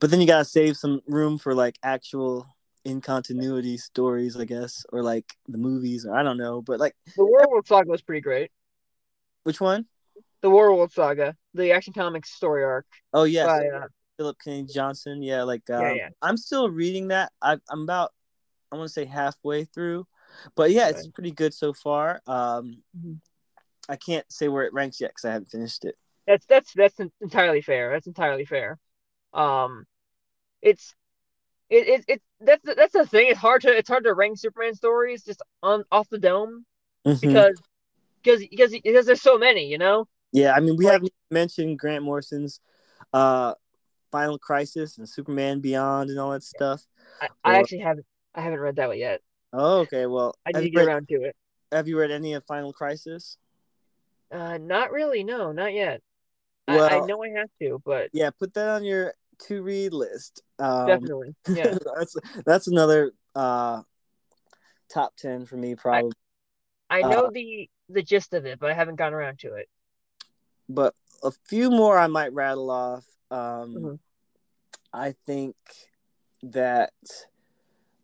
but 0.00 0.10
then 0.10 0.20
you 0.20 0.26
gotta 0.26 0.44
save 0.44 0.76
some 0.76 1.00
room 1.06 1.38
for 1.38 1.54
like 1.54 1.78
actual 1.82 2.46
in 2.84 3.00
continuity 3.00 3.76
stories, 3.76 4.36
I 4.36 4.44
guess, 4.44 4.84
or 4.92 5.02
like 5.02 5.26
the 5.48 5.58
movies, 5.58 6.04
or 6.06 6.14
I 6.14 6.22
don't 6.22 6.38
know. 6.38 6.62
But 6.62 6.80
like, 6.80 6.94
The 7.16 7.22
Warworld 7.22 7.66
saga 7.66 7.90
was 7.90 8.02
pretty 8.02 8.20
great. 8.20 8.50
which 9.44 9.60
one? 9.60 9.86
The 10.40 10.50
Warworld 10.50 10.92
saga, 10.92 11.36
the 11.54 11.72
Action 11.72 11.92
Comics 11.92 12.30
story 12.30 12.64
arc. 12.64 12.86
Oh 13.12 13.24
yes, 13.24 13.46
by, 13.46 13.66
uh, 13.68 13.86
Philip 14.16 14.36
Kennedy 14.42 14.72
Johnson. 14.72 15.22
Yeah, 15.22 15.44
like 15.44 15.68
um, 15.70 15.82
Yeah, 15.82 15.94
yeah. 15.94 16.08
I'm 16.20 16.36
still 16.36 16.68
reading 16.68 17.08
that. 17.08 17.32
I, 17.40 17.58
I'm 17.70 17.82
about 17.82 18.12
I 18.72 18.76
want 18.76 18.88
to 18.88 18.92
say 18.92 19.04
halfway 19.04 19.64
through, 19.64 20.06
but 20.56 20.70
yeah, 20.70 20.88
it's 20.88 21.06
pretty 21.06 21.30
good 21.30 21.54
so 21.54 21.72
far. 21.72 22.20
Um, 22.26 22.82
Mhm. 22.96 23.20
I 23.88 23.96
can't 23.96 24.30
say 24.32 24.48
where 24.48 24.64
it 24.64 24.72
ranks 24.72 25.00
yet 25.00 25.10
because 25.10 25.24
I 25.24 25.32
haven't 25.32 25.50
finished 25.50 25.84
it. 25.84 25.96
That's 26.26 26.46
that's 26.46 26.72
that's 26.72 26.98
entirely 27.20 27.62
fair. 27.62 27.90
That's 27.90 28.06
entirely 28.06 28.44
fair. 28.44 28.78
Um, 29.34 29.86
it's 30.62 30.94
it 31.72 31.88
it, 31.88 32.04
it 32.08 32.22
that's 32.40 32.62
the- 32.64 32.74
that's 32.74 32.92
the 32.92 33.06
thing. 33.06 33.28
It's 33.28 33.38
hard 33.38 33.62
to 33.62 33.76
it's 33.76 33.88
hard 33.88 34.04
to 34.04 34.14
rank 34.14 34.38
Superman 34.38 34.74
stories 34.74 35.24
just 35.24 35.42
on 35.62 35.84
off 35.90 36.08
the 36.08 36.18
dome 36.18 36.66
Mhm. 37.06 37.20
because 37.20 37.60
because 38.22 38.40
because 38.48 38.70
because 38.72 39.06
there's 39.06 39.22
so 39.22 39.38
many. 39.38 39.66
You 39.66 39.78
know. 39.78 40.06
yeah, 40.32 40.52
I 40.54 40.60
mean, 40.60 40.76
we 40.76 40.84
like- 40.84 40.92
haven't 40.94 41.12
mentioned 41.30 41.78
Grant 41.78 42.04
Morrison's 42.04 42.60
uh, 43.12 43.54
Final 44.10 44.38
Crisis 44.38 44.98
and 44.98 45.08
Superman 45.08 45.60
Beyond 45.60 46.10
and 46.10 46.18
all 46.18 46.30
that 46.30 46.42
stuff. 46.44 46.86
I, 47.20 47.28
I 47.44 47.52
Well- 47.52 47.60
actually 47.60 47.78
haven't 47.78 48.06
I 48.34 48.40
haven't 48.40 48.60
read 48.60 48.76
that 48.76 48.88
one 48.88 48.98
yet. 48.98 49.20
Oh, 49.52 49.80
okay. 49.80 50.06
Well, 50.06 50.34
I 50.46 50.52
need 50.58 50.64
to 50.64 50.70
get 50.70 50.78
read, 50.78 50.88
around 50.88 51.08
to 51.08 51.22
it. 51.24 51.36
have 51.70 51.86
you 51.88 51.98
read 51.98 52.10
any 52.10 52.32
of 52.34 52.44
Final 52.44 52.72
Crisis? 52.72 53.36
Uh, 54.30 54.56
not 54.58 54.90
really. 54.92 55.24
No, 55.24 55.52
not 55.52 55.74
yet. 55.74 56.00
I, 56.68 56.78
I 56.78 57.06
know 57.06 57.22
I 57.22 57.28
have 57.30 57.50
to, 57.60 57.82
but 57.84 58.08
Yeah, 58.14 58.30
put 58.30 58.54
that 58.54 58.68
on 58.68 58.84
your 58.84 59.12
to 59.48 59.62
read 59.62 59.92
list. 59.92 60.42
Um, 60.62 60.86
definitely. 60.86 61.34
Yeah. 61.48 61.74
that's 61.96 62.16
that's 62.46 62.66
another 62.68 63.12
uh, 63.34 63.82
top 64.88 65.14
ten 65.16 65.44
for 65.44 65.56
me, 65.56 65.74
probably. 65.74 66.12
I 66.88 67.00
know 67.02 67.26
Uh, 67.26 67.30
the 67.30 67.68
the 67.88 68.02
gist 68.02 68.32
of 68.34 68.46
it, 68.46 68.58
but 68.60 68.70
I 68.70 68.74
haven't 68.74 68.96
gotten 68.96 69.14
around 69.14 69.40
to 69.40 69.54
it. 69.54 69.68
but 70.68 70.94
a 71.24 71.32
few 71.48 71.70
more 71.70 71.98
I 71.98 72.06
might 72.06 72.32
rattle 72.32 72.70
off. 72.70 73.04
Um, 73.30 73.74
Mhm. 73.74 73.98
I 74.92 75.14
think 75.26 75.56
that 76.42 76.92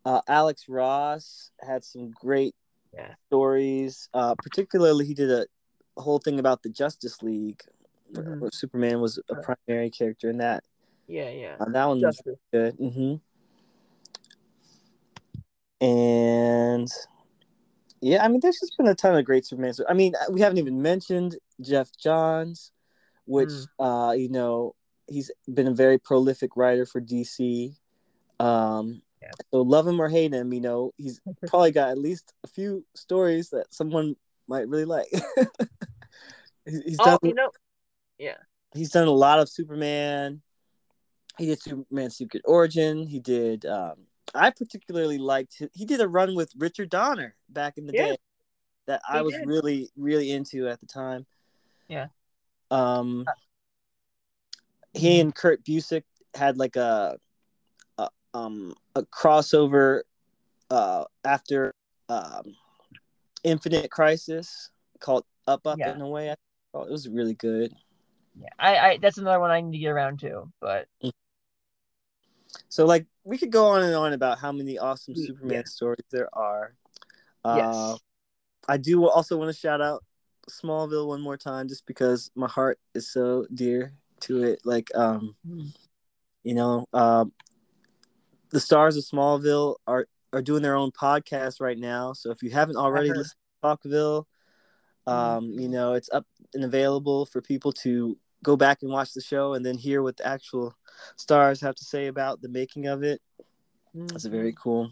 uh, 0.05 0.21
Alex 0.27 0.67
Ross 0.67 1.51
had 1.61 1.83
some 1.83 2.11
great 2.11 2.55
Yeah. 2.93 3.13
stories. 3.27 4.09
Uh, 4.13 4.35
particularly, 4.41 5.05
he 5.05 5.13
did 5.13 5.29
a 5.31 5.45
whole 6.01 6.19
thing 6.19 6.39
about 6.39 6.63
the 6.63 6.69
Justice 6.69 7.21
League, 7.21 7.61
Mhm. 8.13 8.39
where 8.39 8.51
Superman 8.51 9.01
was 9.01 9.19
a 9.29 9.35
primary 9.35 9.89
character 9.89 10.29
in 10.29 10.37
that. 10.39 10.63
Yeah, 11.09 11.29
yeah. 11.31 11.55
Uh, 11.59 11.65
that 11.71 11.85
one 11.85 11.99
was 12.01 12.15
Justice. 12.15 12.39
good. 12.53 12.75
hmm 12.75 13.15
And 15.81 16.87
yeah, 18.01 18.23
I 18.23 18.27
mean, 18.27 18.39
there's 18.41 18.59
just 18.59 18.77
been 18.77 18.87
a 18.87 18.95
ton 18.95 19.17
of 19.17 19.25
great 19.25 19.45
Superman. 19.45 19.73
stories. 19.73 19.87
I 19.89 19.93
mean, 19.95 20.13
we 20.31 20.39
haven't 20.41 20.59
even 20.59 20.81
mentioned 20.81 21.37
Geoff 21.59 21.89
Johns, 21.97 22.71
which 23.25 23.49
uh, 23.79 24.13
you 24.15 24.29
know, 24.29 24.75
he's 25.07 25.31
been 25.51 25.67
a 25.67 25.73
very 25.73 25.97
prolific 25.97 26.55
writer 26.55 26.85
for 26.85 27.01
DC. 27.01 27.73
Um, 28.39 29.01
Yeah. 29.21 29.31
so 29.51 29.61
love 29.63 29.87
him 29.87 29.99
or 29.99 30.09
hate 30.09 30.33
him, 30.33 30.53
you 30.53 30.61
know, 30.61 30.93
he's 30.97 31.19
probably 31.47 31.71
got 31.71 31.89
at 31.89 31.97
least 31.97 32.33
a 32.43 32.47
few 32.47 32.85
stories 32.95 33.49
that 33.49 33.73
someone 33.73 34.15
might 34.47 34.67
really 34.69 34.85
like. 34.85 35.07
He's- 36.65 36.83
he's 36.85 36.97
done 36.97 37.17
Oh, 37.23 37.27
you 37.27 37.33
know, 37.33 37.49
yeah, 38.19 38.35
he's 38.75 38.91
done 38.91 39.07
a 39.07 39.11
lot 39.11 39.39
of 39.39 39.49
Superman. 39.49 40.41
He 41.39 41.45
did 41.45 41.61
Superman 41.61 42.09
Secret 42.11 42.43
Origin. 42.45 43.07
He 43.07 43.19
did. 43.19 43.65
Um, 43.65 43.93
I 44.35 44.51
particularly 44.51 45.17
liked. 45.17 45.55
He, 45.57 45.67
he 45.73 45.85
did 45.85 46.01
a 46.01 46.07
run 46.07 46.35
with 46.35 46.51
Richard 46.57 46.89
Donner 46.89 47.35
back 47.47 47.77
in 47.77 47.85
the 47.87 47.93
Yeah. 47.93 48.05
day 48.07 48.17
that 48.87 49.01
I 49.09 49.19
He 49.19 49.23
was 49.23 49.33
did. 49.33 49.47
really 49.47 49.89
really 49.95 50.31
into 50.31 50.67
at 50.67 50.79
the 50.81 50.85
time. 50.85 51.25
Yeah. 51.87 52.07
Um, 52.69 53.25
he 54.93 55.19
and 55.19 55.33
Kurt 55.33 55.63
Busiek 55.63 56.03
had 56.35 56.57
like 56.57 56.75
a, 56.75 57.17
a 57.97 58.09
um 58.33 58.75
a 58.95 59.03
crossover 59.03 60.01
uh 60.69 61.05
after 61.23 61.73
um 62.09 62.55
Infinite 63.43 63.89
Crisis 63.89 64.69
called 64.99 65.25
Up 65.47 65.65
Up 65.65 65.79
Yeah. 65.79 65.91
and 65.91 66.01
Away. 66.01 66.31
I 66.31 66.35
thought 66.73 66.87
it 66.87 66.91
was 66.91 67.07
really 67.07 67.33
good. 67.35 67.73
yeah. 68.39 68.49
I, 68.59 68.77
I 68.77 68.97
that's 68.97 69.17
another 69.17 69.39
one 69.39 69.51
I 69.51 69.61
need 69.61 69.71
to 69.71 69.77
get 69.79 69.89
around 69.89 70.19
to, 70.19 70.51
but 70.59 70.87
So 72.69 72.85
like 72.85 73.07
we 73.23 73.37
could 73.37 73.51
go 73.51 73.67
on 73.67 73.83
and 73.83 73.95
on 73.95 74.13
about 74.13 74.39
how 74.39 74.51
many 74.51 74.77
awesome 74.77 75.15
Mm, 75.15 75.25
Superman 75.25 75.51
yeah. 75.51 75.63
stories 75.65 76.05
there 76.11 76.29
are. 76.33 76.75
Uh, 77.43 77.55
yes. 77.57 77.99
I 78.67 78.77
do 78.77 79.07
also 79.07 79.37
want 79.37 79.53
to 79.53 79.59
shout 79.59 79.81
out 79.81 80.03
Smallville 80.49 81.07
one 81.07 81.21
more 81.21 81.37
time 81.37 81.67
just 81.67 81.85
because 81.85 82.31
my 82.35 82.47
heart 82.47 82.79
is 82.93 83.11
so 83.11 83.45
dear 83.53 83.93
to 84.21 84.43
it. 84.43 84.61
Like 84.63 84.89
um 84.95 85.35
Mm. 85.47 85.73
you 86.43 86.53
know, 86.53 86.85
um 86.93 87.31
the 88.51 88.59
stars 88.59 88.97
of 88.97 89.03
Smallville 89.03 89.75
are 89.87 90.07
are 90.33 90.41
doing 90.41 90.61
their 90.61 90.75
own 90.75 90.91
podcast 90.91 91.59
right 91.59 91.77
now. 91.77 92.13
So 92.13 92.31
if 92.31 92.43
you 92.43 92.51
haven't 92.51 92.77
already 92.77 93.09
heard. 93.09 93.17
listened 93.17 93.37
to 93.63 93.67
Talkville, 93.67 94.25
um, 95.07 95.51
you 95.57 95.69
know, 95.69 95.93
it's 95.93 96.09
up 96.11 96.25
and 96.53 96.63
available 96.63 97.25
for 97.25 97.41
people 97.41 97.71
to 97.71 98.17
go 98.43 98.55
back 98.55 98.79
and 98.81 98.91
watch 98.91 99.13
the 99.13 99.21
show 99.21 99.53
and 99.53 99.65
then 99.65 99.77
hear 99.77 100.01
what 100.01 100.17
the 100.17 100.25
actual 100.25 100.73
stars 101.15 101.61
have 101.61 101.75
to 101.75 101.83
say 101.83 102.07
about 102.07 102.41
the 102.41 102.49
making 102.49 102.87
of 102.87 103.03
it. 103.03 103.21
That's 103.93 104.25
very 104.25 104.53
cool. 104.53 104.91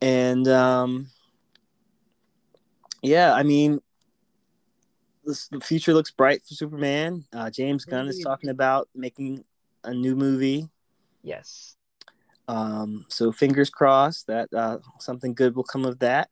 And 0.00 0.46
um 0.48 1.08
yeah, 3.02 3.32
I 3.32 3.42
mean 3.42 3.80
this, 5.24 5.48
the 5.48 5.60
future 5.60 5.92
looks 5.92 6.10
bright 6.10 6.42
for 6.46 6.54
Superman. 6.54 7.24
Uh, 7.32 7.50
James 7.50 7.84
Gunn 7.84 8.08
is 8.08 8.20
talking 8.20 8.50
about 8.50 8.88
making 8.94 9.44
a 9.84 9.92
new 9.92 10.16
movie. 10.16 10.68
yes. 11.22 11.76
Um, 12.48 13.04
so 13.08 13.32
fingers 13.32 13.70
crossed 13.70 14.28
that 14.28 14.48
uh, 14.54 14.78
something 15.00 15.34
good 15.34 15.56
will 15.56 15.64
come 15.64 15.84
of 15.84 15.98
that. 15.98 16.30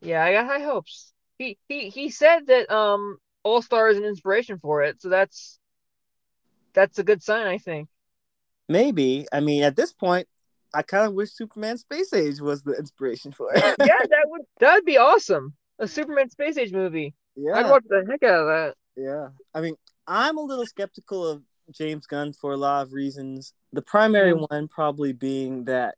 Yeah, 0.00 0.24
I 0.24 0.32
got 0.32 0.46
high 0.46 0.64
hopes. 0.64 1.12
He 1.38 1.58
he 1.68 1.88
he 1.90 2.10
said 2.10 2.46
that 2.48 2.70
um 2.70 3.18
All 3.44 3.62
Star 3.62 3.88
is 3.88 3.98
an 3.98 4.04
inspiration 4.04 4.58
for 4.58 4.82
it, 4.82 5.00
so 5.00 5.08
that's 5.08 5.58
that's 6.72 6.98
a 6.98 7.04
good 7.04 7.22
sign, 7.22 7.46
I 7.46 7.58
think. 7.58 7.88
Maybe. 8.68 9.26
I 9.32 9.40
mean, 9.40 9.62
at 9.62 9.76
this 9.76 9.92
point, 9.92 10.26
I 10.74 10.82
kind 10.82 11.06
of 11.06 11.14
wish 11.14 11.30
Superman 11.30 11.78
Space 11.78 12.12
Age 12.12 12.40
was 12.40 12.62
the 12.64 12.72
inspiration 12.72 13.30
for 13.32 13.52
it. 13.54 13.62
yeah, 13.78 13.98
that 14.10 14.24
would 14.26 14.42
that 14.60 14.74
would 14.74 14.84
be 14.84 14.98
awesome. 14.98 15.54
A 15.78 15.86
Superman 15.86 16.30
Space 16.30 16.56
Age 16.56 16.72
movie. 16.72 17.14
yeah. 17.36 17.52
I'd 17.58 17.70
watch 17.70 17.84
the 17.88 18.04
heck 18.08 18.22
out 18.22 18.40
of 18.40 18.46
that. 18.46 18.74
Yeah. 18.96 19.28
I 19.54 19.60
mean, 19.60 19.74
I'm 20.06 20.38
a 20.38 20.42
little 20.42 20.66
skeptical 20.66 21.26
of 21.26 21.42
James 21.70 22.06
Gunn 22.06 22.32
for 22.32 22.52
a 22.52 22.56
lot 22.56 22.82
of 22.82 22.92
reasons. 22.92 23.52
The 23.72 23.82
primary 23.82 24.32
Mhm. 24.32 24.46
one 24.50 24.68
probably 24.68 25.12
being 25.12 25.64
that 25.64 25.96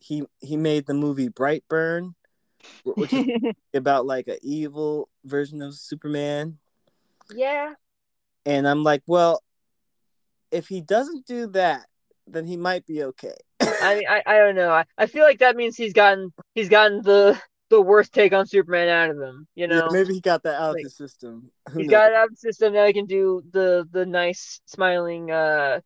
he 0.00 0.22
he 0.40 0.56
made 0.56 0.86
the 0.86 0.94
movie 0.94 1.28
Brightburn, 1.28 2.14
wh- 2.84 2.96
which 2.98 3.12
is 3.12 3.26
about 3.74 4.06
like 4.06 4.26
an 4.28 4.38
evil 4.42 5.08
version 5.24 5.60
of 5.62 5.74
Superman. 5.74 6.58
Yeah. 7.34 7.74
And 8.46 8.66
I'm 8.66 8.82
like, 8.82 9.02
well, 9.06 9.42
if 10.50 10.68
he 10.68 10.80
doesn't 10.80 11.26
do 11.26 11.46
that, 11.48 11.86
then 12.26 12.46
he 12.46 12.56
might 12.56 12.86
be 12.86 13.02
okay. 13.04 13.34
I 13.60 13.94
mean, 13.94 14.04
I, 14.08 14.22
I 14.26 14.38
don't 14.38 14.54
know. 14.54 14.70
I, 14.70 14.84
I 14.96 15.06
feel 15.06 15.24
like 15.24 15.38
that 15.40 15.56
means 15.56 15.76
he's 15.76 15.92
gotten 15.92 16.32
he's 16.54 16.68
gotten 16.68 17.02
the 17.02 17.40
the 17.70 17.80
worst 17.80 18.12
take 18.12 18.32
on 18.32 18.46
Superman 18.46 18.88
out 18.88 19.10
of 19.10 19.18
him. 19.20 19.46
You 19.54 19.68
Yeah, 19.68 19.80
know, 19.80 19.88
maybe 19.92 20.14
he 20.14 20.20
got 20.20 20.42
that 20.44 20.60
out 20.60 20.72
like, 20.72 20.80
of 20.80 20.84
the 20.84 20.90
system. 20.90 21.50
Who 21.70 21.80
he's 21.80 21.86
knows? 21.86 21.92
got 21.92 22.10
it 22.10 22.16
out 22.16 22.24
of 22.26 22.30
the 22.30 22.36
system 22.36 22.72
now. 22.72 22.86
He 22.86 22.92
can 22.92 23.06
do 23.06 23.42
the 23.52 23.86
the 23.90 24.06
nice 24.06 24.60
smiling 24.66 25.30
uh 25.30 25.80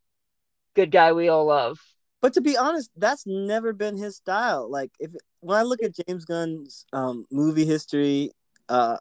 good 0.75 0.91
guy 0.91 1.13
we 1.13 1.29
all 1.29 1.47
love. 1.47 1.79
But 2.21 2.33
to 2.35 2.41
be 2.41 2.57
honest, 2.57 2.91
that's 2.97 3.27
never 3.27 3.73
been 3.73 3.99
his 3.99 4.17
style. 4.17 4.71
Like 4.71 4.91
if 4.99 5.13
when 5.41 5.59
I 5.59 5.63
look 5.63 5.83
at 5.83 5.95
James 6.07 6.25
Gunn's 6.25 6.87
um, 6.93 7.27
movie 7.31 7.67
history, 7.67 8.31
uh, 8.69 8.97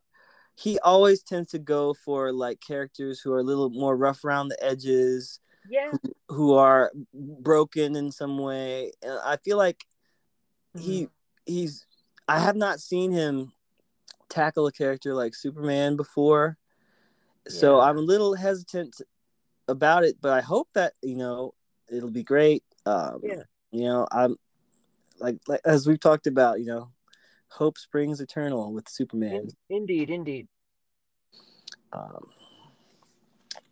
he 0.56 0.80
always 0.80 1.24
tends 1.24 1.52
to 1.52 1.60
go 1.60 1.94
for 1.94 2.32
like 2.32 2.60
characters 2.60 3.20
who 3.20 3.34
are 3.34 3.40
a 3.40 3.44
little 3.44 3.70
more 3.70 3.96
rough 3.98 4.24
around 4.24 4.50
the 4.50 4.64
edges, 4.64 5.40
Yeah. 5.68 5.92
who 6.30 6.54
are 6.54 6.92
broken 7.14 7.96
in 7.96 8.12
some 8.12 8.38
way. 8.38 8.92
And 9.02 9.20
I 9.24 9.38
feel 9.38 9.58
like 9.58 9.86
he 10.78 11.08
he's 11.46 11.86
I 12.28 12.40
have 12.40 12.56
not 12.56 12.80
seen 12.80 13.12
him 13.12 13.52
tackle 14.30 14.66
a 14.68 14.72
character 14.72 15.14
like 15.14 15.36
Superman 15.36 15.96
before. 15.96 16.58
So 17.48 17.80
I'm 17.80 17.98
a 17.98 18.02
little 18.02 18.36
hesitant 18.36 19.02
about 19.68 20.04
it, 20.04 20.18
but 20.22 20.32
I 20.32 20.42
hope 20.42 20.70
that, 20.74 20.94
you 21.02 21.16
know, 21.16 21.54
it'll 21.92 22.10
be 22.12 22.24
great. 22.24 22.64
Um 22.86 23.20
Yeah. 23.24 23.44
you 23.72 23.84
know, 23.84 24.08
I'm 24.12 24.38
like, 25.20 25.38
like 25.48 25.62
as 25.66 25.88
we've 25.88 26.00
talked 26.00 26.28
about, 26.28 26.60
you 26.60 26.66
know, 26.66 26.90
hope 27.54 27.78
springs 27.78 28.20
eternal 28.20 28.74
with 28.74 28.90
Superman. 28.90 29.50
In- 29.70 29.78
indeed, 29.78 30.10
indeed. 30.10 30.48
Um, 31.92 32.30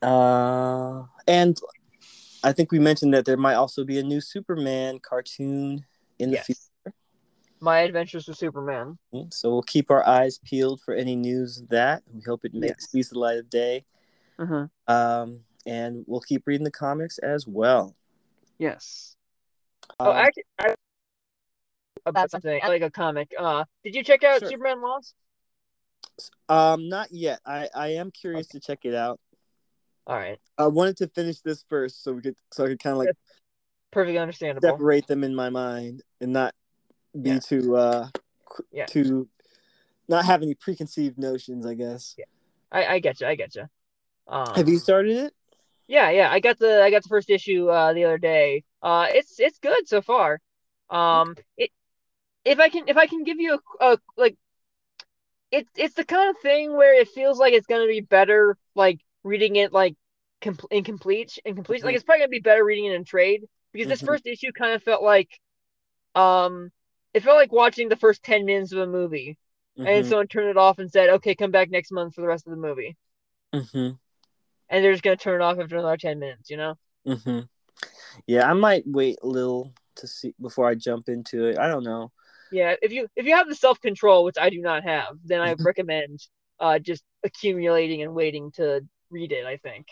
uh, 0.01 1.03
and 1.27 1.59
I 2.43 2.51
think 2.51 2.71
we 2.71 2.79
mentioned 2.79 3.13
that 3.13 3.25
there 3.25 3.37
might 3.37 3.55
also 3.55 3.83
be 3.83 3.99
a 3.99 4.03
new 4.03 4.21
Superman 4.21 4.99
cartoon 4.99 5.85
in 6.19 6.29
the 6.29 6.37
Yes. 6.37 6.45
future. 6.45 6.95
My 7.59 7.79
Adventures 7.81 8.27
with 8.27 8.37
Superman. 8.37 8.97
So 9.29 9.51
we'll 9.51 9.61
keep 9.61 9.91
our 9.91 10.07
eyes 10.07 10.39
peeled 10.39 10.81
for 10.81 10.95
any 10.95 11.15
news 11.15 11.59
of 11.59 11.69
that. 11.69 12.01
We 12.11 12.21
hope 12.21 12.43
it 12.43 12.55
makes 12.55 12.89
sees 12.89 13.09
the 13.09 13.19
light 13.19 13.37
of 13.37 13.49
day. 13.51 13.85
Uh-huh. 14.39 14.67
Um, 14.87 15.41
and 15.67 16.03
we'll 16.07 16.21
keep 16.21 16.47
reading 16.47 16.63
the 16.63 16.71
comics 16.71 17.19
as 17.19 17.45
well. 17.45 17.95
Yes. 18.57 19.15
oh, 19.99 20.09
Um, 20.11 20.17
actually, 20.17 20.45
I, 20.59 20.75
about 22.05 22.31
something 22.31 22.59
like 22.65 22.81
a 22.81 22.91
comic. 22.91 23.33
Uh, 23.37 23.65
did 23.83 23.95
you 23.95 24.03
check 24.03 24.23
out 24.23 24.39
Sure. 24.39 24.49
Superman 24.49 24.81
Lost? 24.81 25.13
um, 26.49 26.89
not 26.89 27.11
yet. 27.11 27.39
I 27.45 27.69
I 27.73 27.87
am 27.93 28.11
curious 28.11 28.47
to 28.47 28.59
check 28.59 28.79
it 28.83 28.93
out. 28.95 29.19
All 30.07 30.15
right, 30.17 30.39
I 30.57 30.67
wanted 30.67 30.97
to 30.97 31.07
finish 31.07 31.39
this 31.41 31.63
first, 31.69 32.03
so 32.03 32.13
we 32.13 32.21
could 32.21 32.35
so 32.51 32.65
I 32.65 32.67
could 32.69 32.79
kind 32.79 32.93
of 32.93 32.97
like 32.99 33.15
perfectly 33.91 34.17
understandable. 34.17 34.67
separate 34.69 35.07
them 35.07 35.23
in 35.23 35.35
my 35.35 35.49
mind 35.49 36.01
and 36.19 36.33
not 36.33 36.53
be 37.19 37.31
Yeah. 37.31 37.39
too 37.39 37.75
uh 37.75 38.07
Yeah. 38.71 38.85
too 38.85 39.27
not 40.07 40.25
have 40.25 40.41
any 40.41 40.55
preconceived 40.55 41.17
notions. 41.17 41.65
I 41.65 41.75
guess. 41.75 42.15
Yeah. 42.17 42.25
I 42.71 42.85
I 42.95 42.99
get 42.99 43.21
you. 43.21 43.27
I 43.27 43.35
get 43.35 43.55
you. 43.55 43.67
Um, 44.27 44.55
Have 44.55 44.69
you 44.69 44.79
started 44.79 45.17
it? 45.17 45.33
Yeah, 45.87 46.09
yeah. 46.09 46.31
I 46.31 46.39
got 46.39 46.57
the 46.57 46.81
I 46.81 46.89
got 46.89 47.03
the 47.03 47.09
first 47.09 47.29
issue 47.29 47.69
uh 47.69 47.93
the 47.93 48.05
other 48.05 48.17
day. 48.17 48.63
Uh, 48.81 49.07
it's 49.09 49.39
it's 49.39 49.59
good 49.59 49.87
so 49.87 50.01
far. 50.01 50.39
Um, 50.89 51.35
it 51.57 51.69
if 52.45 52.59
I 52.59 52.69
can 52.69 52.87
if 52.87 52.97
I 52.97 53.07
can 53.07 53.23
give 53.23 53.39
you 53.39 53.59
a, 53.81 53.85
a 53.93 53.97
like, 54.17 54.37
it's 55.51 55.69
it's 55.75 55.95
the 55.95 56.05
kind 56.05 56.29
of 56.29 56.37
thing 56.41 56.75
where 56.75 56.93
it 56.99 57.09
feels 57.09 57.39
like 57.39 57.53
it's 57.53 57.67
gonna 57.67 57.87
be 57.87 58.01
better 58.01 58.57
like 58.75 58.99
reading 59.23 59.55
it 59.57 59.73
like 59.73 59.95
com- 60.41 60.57
incomplete 60.71 61.37
incomplete. 61.45 61.83
Like 61.83 61.93
Mhm. 61.93 61.95
it's 61.95 62.03
probably 62.03 62.19
gonna 62.21 62.29
be 62.29 62.39
better 62.39 62.63
reading 62.63 62.85
it 62.85 62.93
in 62.95 63.03
trade 63.03 63.43
because 63.73 63.87
this 63.87 64.01
Mhm. 64.01 64.05
first 64.05 64.25
issue 64.27 64.51
kind 64.51 64.73
of 64.73 64.83
felt 64.83 65.03
like, 65.03 65.29
um, 66.15 66.71
it 67.13 67.23
felt 67.23 67.37
like 67.37 67.51
watching 67.51 67.89
the 67.89 67.95
first 67.97 68.23
ten 68.23 68.45
minutes 68.45 68.71
of 68.73 68.79
a 68.79 68.87
movie 68.87 69.37
and 69.85 70.05
Mhm, 70.05 70.09
someone 70.09 70.27
turned 70.27 70.49
it 70.49 70.57
off 70.57 70.79
and 70.79 70.91
said, 70.91 71.09
"Okay, 71.09 71.35
come 71.35 71.51
back 71.51 71.69
next 71.71 71.91
month 71.91 72.15
for 72.15 72.21
the 72.21 72.27
rest 72.27 72.47
of 72.47 72.51
the 72.51 72.57
movie," 72.57 72.97
mhm, 73.53 73.97
and 74.69 74.83
they're 74.83 74.93
just 74.93 75.03
gonna 75.03 75.17
turn 75.17 75.41
it 75.41 75.43
off 75.43 75.59
after 75.59 75.77
another 75.77 75.97
ten 75.97 76.19
minutes. 76.19 76.49
You 76.49 76.57
know? 76.57 76.75
mhm. 77.05 77.47
Yeah, 78.27 78.49
I 78.49 78.53
might 78.53 78.83
wait 78.87 79.17
a 79.23 79.27
little 79.27 79.73
to 79.97 80.07
see 80.07 80.33
before 80.41 80.67
I 80.67 80.75
jump 80.75 81.09
into 81.09 81.45
it. 81.45 81.57
I 81.57 81.67
don't 81.67 81.83
know. 81.83 82.11
Yeah, 82.51 82.75
if 82.81 82.91
you 82.91 83.07
if 83.15 83.25
you 83.25 83.35
have 83.35 83.47
the 83.47 83.55
self 83.55 83.79
control, 83.79 84.23
which 84.23 84.37
I 84.39 84.49
do 84.49 84.59
not 84.59 84.83
have, 84.83 85.17
then 85.23 85.41
I 85.41 85.53
Mhm. 85.55 85.65
recommend 85.65 86.27
uh 86.59 86.79
just 86.79 87.03
accumulating 87.23 88.01
and 88.03 88.13
waiting 88.13 88.51
to 88.53 88.81
read 89.09 89.31
it. 89.31 89.45
I 89.45 89.57
think. 89.57 89.87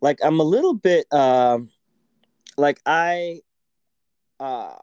Like 0.00 0.18
I'm 0.22 0.40
a 0.40 0.44
little 0.44 0.74
bit 0.74 1.10
um 1.12 1.70
like 2.56 2.80
I 2.84 3.40
uh 4.38 4.76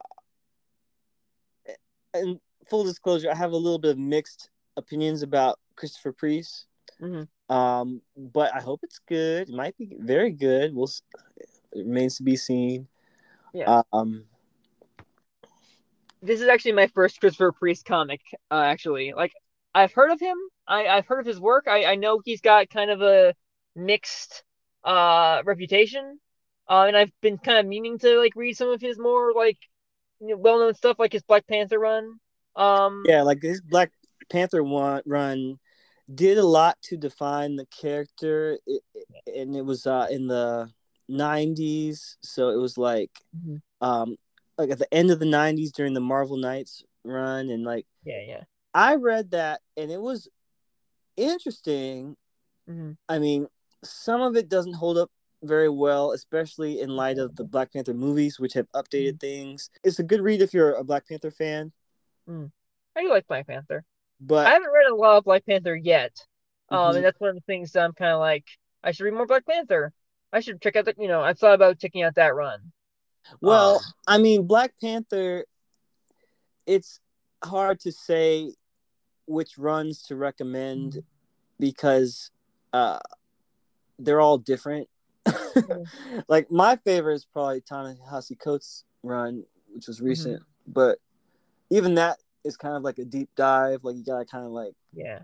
and 2.13 2.39
full 2.67 2.83
disclosure, 2.83 3.31
I 3.31 3.35
have 3.35 3.51
a 3.51 3.57
little 3.57 3.79
bit 3.79 3.91
of 3.91 3.97
mixed 3.97 4.49
opinions 4.75 5.21
about 5.23 5.59
Christopher 5.75 6.11
Priest. 6.11 6.65
Mhm. 6.99 7.27
Um, 7.49 8.01
but 8.15 8.53
I 8.55 8.59
hope 8.61 8.79
it's 8.83 8.99
good. 8.99 9.49
It 9.49 9.55
might 9.55 9.77
be 9.77 9.95
very 9.99 10.31
good. 10.31 10.73
We'll 10.73 10.89
it 11.73 11.85
remains 11.85 12.17
to 12.17 12.23
be 12.23 12.35
seen. 12.35 12.87
Yeah. 13.53 13.81
Um 13.93 14.25
This 16.21 16.41
is 16.41 16.47
actually 16.47 16.73
my 16.73 16.87
first 16.87 17.19
Christopher 17.19 17.51
Priest 17.51 17.85
comic. 17.85 18.21
Uh, 18.49 18.61
actually, 18.61 19.13
like 19.15 19.31
I've 19.73 19.93
heard 19.93 20.11
of 20.11 20.19
him. 20.19 20.37
I 20.67 20.87
I've 20.87 21.07
heard 21.07 21.19
of 21.19 21.25
his 21.25 21.39
work. 21.39 21.67
I 21.67 21.85
I 21.85 21.95
know 21.95 22.21
he's 22.23 22.41
got 22.41 22.69
kind 22.69 22.91
of 22.91 23.01
a 23.01 23.33
mixed 23.75 24.43
uh 24.83 25.41
reputation. 25.45 26.19
Uh, 26.69 26.85
and 26.87 26.95
I've 26.95 27.11
been 27.21 27.37
kind 27.37 27.57
of 27.59 27.65
meaning 27.65 27.97
to 27.99 28.19
like 28.19 28.35
read 28.35 28.55
some 28.55 28.69
of 28.69 28.79
his 28.79 28.97
more 28.97 29.33
like 29.33 29.57
you 30.19 30.29
know, 30.29 30.37
well 30.37 30.59
known 30.59 30.73
stuff, 30.75 30.99
like 30.99 31.13
his 31.13 31.23
Black 31.23 31.47
Panther 31.47 31.79
run. 31.79 32.19
Um, 32.55 33.03
yeah, 33.07 33.23
like 33.23 33.41
his 33.41 33.61
Black 33.61 33.91
Panther 34.29 34.63
one 34.63 35.01
run 35.05 35.59
did 36.13 36.37
a 36.37 36.45
lot 36.45 36.77
to 36.83 36.97
define 36.97 37.55
the 37.55 37.65
character 37.67 38.57
it, 38.67 38.81
it- 38.93 39.07
and 39.35 39.55
it 39.55 39.63
was 39.63 39.87
uh 39.87 40.07
in 40.11 40.27
the 40.27 40.69
90s 41.09 42.17
so 42.21 42.49
it 42.49 42.57
was 42.57 42.77
like 42.77 43.11
Mhm. 43.35 43.61
um 43.81 44.15
like 44.57 44.69
at 44.69 44.79
the 44.79 44.93
end 44.93 45.11
of 45.11 45.19
the 45.19 45.25
90s 45.25 45.71
during 45.71 45.93
the 45.93 45.99
Marvel 45.99 46.37
Knights 46.37 46.83
run 47.03 47.49
and 47.49 47.63
like 47.63 47.85
yeah, 48.03 48.21
yeah. 48.25 48.43
I 48.73 48.95
read 48.95 49.31
that 49.31 49.61
and 49.77 49.91
it 49.91 50.01
was 50.01 50.27
interesting 51.17 52.15
hmm 52.67 52.91
I 53.09 53.19
mean 53.19 53.47
some 53.83 54.21
of 54.21 54.35
it 54.35 54.49
doesn't 54.49 54.73
hold 54.73 54.97
up 54.97 55.09
very 55.43 55.69
well 55.69 56.11
especially 56.11 56.79
in 56.81 56.95
light 56.95 57.17
of 57.17 57.35
the 57.35 57.43
Black 57.43 57.73
Panther 57.73 57.93
movies 57.93 58.39
which 58.39 58.53
have 58.53 58.71
updated 58.73 59.19
things 59.19 59.69
it's 59.83 59.99
a 59.99 60.03
good 60.03 60.21
read 60.21 60.41
if 60.41 60.53
you're 60.53 60.73
a 60.75 60.83
Black 60.83 61.07
Panther 61.07 61.31
fan 61.31 61.71
I 62.95 63.01
do 63.01 63.09
like 63.09 63.27
Black 63.27 63.47
Panther. 63.47 63.83
but 64.19 64.47
I 64.47 64.51
haven't 64.51 64.71
read 64.71 64.91
a 64.91 64.95
lot 64.95 65.17
of 65.17 65.23
Black 65.23 65.45
Panther 65.45 65.75
yet. 65.75 66.11
Um, 66.69 66.77
Mhm. 66.79 66.95
and 66.97 67.05
that's 67.05 67.19
one 67.19 67.29
of 67.31 67.35
the 67.35 67.41
things 67.41 67.71
that 67.71 67.83
I'm 67.83 67.93
kind 67.93 68.11
of 68.11 68.19
like, 68.19 68.45
I 68.83 68.91
should 68.91 69.03
read 69.03 69.13
more 69.13 69.25
Black 69.25 69.45
Panther. 69.45 69.93
I 70.31 70.39
should 70.39 70.61
check 70.61 70.75
out 70.75 70.85
the, 70.85 70.95
you 70.97 71.07
know, 71.07 71.21
I've 71.21 71.37
thought 71.39 71.53
about 71.55 71.79
checking 71.79 72.03
out 72.03 72.15
that 72.15 72.35
run. 72.35 72.71
Well, 73.39 73.75
Um, 73.75 73.81
I 74.07 74.17
mean, 74.17 74.47
Black 74.47 74.73
Panther. 74.81 75.45
It's 76.67 76.99
hard 77.43 77.79
to 77.81 77.91
say 77.91 78.53
which 79.25 79.57
runs 79.57 80.01
to 80.03 80.15
recommend 80.15 81.03
because 81.59 82.31
uh, 82.73 82.99
they're 83.99 84.21
all 84.21 84.37
different. 84.37 84.89
like 86.27 86.51
my 86.51 86.75
favorite 86.77 87.15
is 87.15 87.25
probably 87.25 87.61
Ta-Nehisi 87.61 88.37
Coates' 88.39 88.83
run, 89.03 89.43
which 89.73 89.87
was 89.87 90.01
recent, 90.01 90.41
but 90.67 90.99
even 91.69 91.95
that 91.95 92.19
is 92.43 92.57
kind 92.57 92.75
of 92.75 92.83
like 92.83 92.99
a 92.99 93.05
deep 93.05 93.29
dive. 93.35 93.83
Like 93.83 93.95
you 93.95 94.03
gotta 94.03 94.25
kind 94.25 94.45
of 94.45 94.51
like 94.51 94.73
Yeah, 94.93 95.19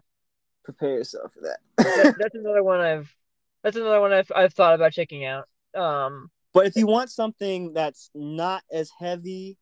prepare 0.64 0.96
yourself 0.96 1.34
for 1.34 1.42
that, 1.42 1.60
that. 1.78 2.16
that's 2.20 2.36
another 2.36 2.64
one 2.64 2.80
I've, 2.80 3.14
that's 3.64 3.76
another 3.76 4.00
one 4.02 4.14
I've, 4.14 4.32
I've 4.36 4.54
thought 4.54 4.76
about 4.76 4.94
checking 4.94 5.26
out. 5.26 5.48
Um, 5.76 6.30
But 6.58 6.66
if 6.66 6.76
you 6.76 6.88
want 6.88 7.12
something 7.12 7.74
that's 7.74 8.10
not 8.16 8.64
as 8.72 8.90
heavy, 8.98 9.60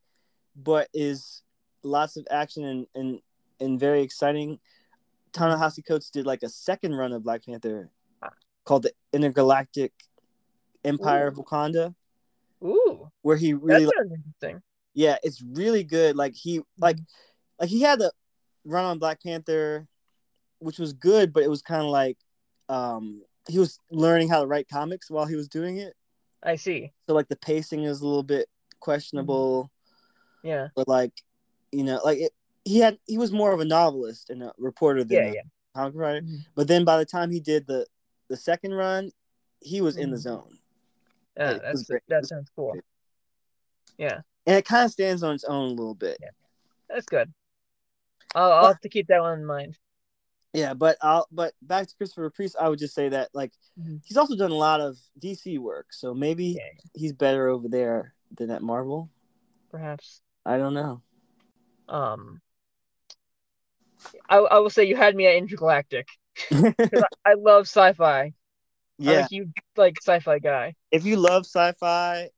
but 0.56 0.88
is 0.94 1.44
lots 1.84 2.16
of 2.16 2.26
action 2.32 2.64
and 2.64 2.88
and, 2.96 3.20
and 3.60 3.78
very 3.78 4.02
exciting, 4.02 4.60
Ta-Nehisi 5.34 5.86
Coates 5.86 6.10
did 6.10 6.26
like 6.26 6.42
a 6.42 6.48
second 6.48 6.96
run 6.96 7.12
of 7.12 7.22
Black 7.22 7.46
Panther 7.46 7.92
called 8.64 8.84
the 8.84 8.94
Intergalactic 9.12 9.92
Empire 10.86 11.28
of 11.28 11.36
Wakanda, 11.36 11.94
ooh, 12.64 13.12
where 13.24 13.36
he 13.36 13.54
really, 13.54 13.84
sounds 13.84 14.14
interesting. 14.14 14.62
yeah, 14.94 15.18
it's 15.22 15.42
really 15.42 15.84
good. 15.84 16.16
Like 16.16 16.34
he 16.34 16.62
like 16.80 17.00
like 17.60 17.68
he 17.68 17.82
had 17.82 18.00
the 18.00 18.14
run 18.64 18.86
on 18.86 19.00
Black 19.00 19.22
Panther, 19.22 19.86
which 20.60 20.80
was 20.80 20.94
good, 20.94 21.34
but 21.34 21.44
it 21.44 21.50
was 21.50 21.62
kind 21.62 21.84
of 21.84 21.90
like 21.90 22.18
um 22.70 23.22
he 23.50 23.60
was 23.60 23.82
learning 23.92 24.30
how 24.30 24.40
to 24.40 24.48
write 24.48 24.70
comics 24.70 25.12
while 25.12 25.26
he 25.26 25.36
was 25.36 25.50
doing 25.50 25.76
it. 25.76 25.94
I 26.46 26.56
see. 26.56 26.94
So 27.08 27.14
like 27.16 27.28
the 27.28 27.36
pacing 27.36 27.84
is 27.84 28.02
a 28.02 28.06
little 28.06 28.24
bit 28.24 28.48
questionable. 28.80 29.72
Yeah, 30.44 30.68
but 30.76 30.88
like 30.88 31.12
you 31.72 31.84
know 31.84 32.00
like 32.06 32.20
it, 32.20 32.32
he 32.66 32.80
had 32.80 33.00
he 33.08 33.18
was 33.18 33.32
more 33.32 33.52
of 33.52 33.60
a 33.60 33.66
novelist 33.66 34.30
and 34.30 34.44
a 34.44 34.54
reporter 34.60 35.04
than 35.04 35.18
yeah, 35.18 35.32
a 35.32 35.34
yeah. 35.34 35.42
comic 35.76 35.96
writer 35.96 36.22
Mhm. 36.22 36.38
but 36.56 36.68
then 36.68 36.86
by 36.86 36.98
the 36.98 37.06
time 37.06 37.32
he 37.32 37.40
did 37.40 37.66
the 37.68 37.86
the 38.30 38.38
second 38.38 38.74
run 38.74 39.12
he 39.62 39.82
was 39.82 39.98
in 39.98 40.12
the 40.12 40.18
Mhm. 40.18 40.22
zone 40.22 40.60
Yeah, 41.36 41.52
it 41.52 41.62
that's 41.64 41.84
great. 41.84 42.04
That 42.08 42.26
sounds 42.28 42.50
cool. 42.56 42.74
great. 42.74 42.84
Yeah, 43.98 44.22
and 44.46 44.56
it 44.56 44.66
kind 44.66 44.86
of 44.86 44.92
stands 44.92 45.24
on 45.24 45.34
its 45.36 45.44
own 45.46 45.66
a 45.72 45.74
little 45.74 45.96
bit 45.96 46.18
Yeah. 46.22 46.30
that's 46.90 47.08
good. 47.08 47.34
I'll, 48.36 48.52
I'll 48.52 48.62
But- 48.64 48.68
have 48.74 48.82
to 48.82 48.90
keep 48.90 49.08
that 49.08 49.22
one 49.22 49.40
in 49.40 49.46
mind. 49.46 49.78
Yeah 50.56 50.74
but 50.74 50.98
i'll 51.02 51.28
but 51.32 51.54
back 51.62 51.88
to 51.88 51.96
christopher 51.96 52.30
priest 52.30 52.56
i 52.60 52.70
would 52.70 52.80
just 52.80 52.94
say 52.96 53.10
that 53.10 53.30
like 53.34 53.52
Mhm. 53.80 54.02
he's 54.06 54.18
also 54.18 54.36
done 54.36 54.52
a 54.52 54.56
lot 54.56 54.82
of 54.82 54.98
dc 55.22 55.58
work 55.60 55.88
so 55.92 56.14
maybe 56.14 56.46
Yeah, 56.58 56.62
he's 56.94 57.14
better 57.14 57.48
over 57.48 57.68
there 57.68 58.14
than 58.36 58.50
at 58.52 58.62
marvel 58.62 59.10
perhaps. 59.70 60.22
i 60.46 60.58
don't 60.58 60.74
know 60.74 61.02
Um, 61.88 62.42
I 64.30 64.38
I 64.38 64.60
will 64.60 64.70
say 64.72 64.86
you 64.86 64.96
had 64.96 65.16
me 65.16 65.28
at 65.28 65.36
Intergalactic. 65.36 66.08
I, 66.52 67.02
I 67.24 67.34
love 67.36 67.68
sci-fi. 67.68 68.24
I'm 68.24 68.34
yeah 68.98 69.20
a 69.20 69.28
huge 69.28 69.50
like 69.76 69.98
sci-fi 70.02 70.40
guy. 70.40 70.74
if 70.92 71.06
you 71.06 71.18
love 71.18 71.46
sci-fi 71.46 72.30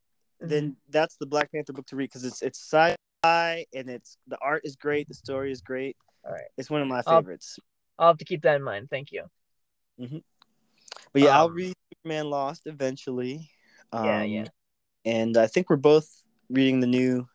Mhm. 0.41 0.49
then 0.49 0.75
that's 0.89 1.17
the 1.17 1.25
black 1.25 1.51
panther 1.51 1.73
book 1.73 1.85
to 1.87 1.95
read 1.95 2.05
because 2.09 2.25
it's 2.25 2.41
it's 2.41 2.59
sci 2.59 2.95
fi 3.23 3.65
and 3.73 3.89
it's 3.89 4.17
the 4.27 4.37
art 4.41 4.61
is 4.65 4.75
great, 4.75 5.07
the 5.07 5.13
story 5.13 5.51
is 5.51 5.61
great. 5.61 5.95
All 6.25 6.31
right. 6.31 6.49
It's 6.57 6.69
one 6.69 6.81
of 6.81 6.87
my 6.87 7.01
favorites. 7.01 7.57
I'll 7.99 8.09
have 8.09 8.17
to 8.17 8.25
keep 8.25 8.43
that 8.43 8.55
in 8.55 8.63
mind. 8.63 8.89
Thank 8.89 9.11
you. 9.11 9.23
But 9.97 11.21
yeah, 11.21 11.37
I'll 11.37 11.45
Um, 11.47 11.53
read 11.55 11.73
Superman 11.93 12.29
Lost 12.29 12.67
eventually. 12.67 13.49
Yeah, 13.93 14.21
Um, 14.21 14.27
yeah. 14.29 14.45
And 15.05 15.37
I 15.37 15.47
think 15.47 15.69
we're 15.69 15.77
both 15.77 16.23
reading 16.49 16.79
the 16.81 16.87
new 16.87 17.27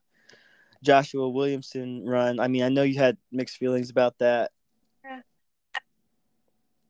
Joshua 0.82 1.28
Williamson 1.28 2.04
run. 2.04 2.38
I 2.38 2.48
mean, 2.48 2.62
I 2.62 2.68
know 2.68 2.82
you 2.82 2.98
had 2.98 3.16
mixed 3.30 3.56
feelings 3.56 3.90
about 3.90 4.18
that. 4.18 4.52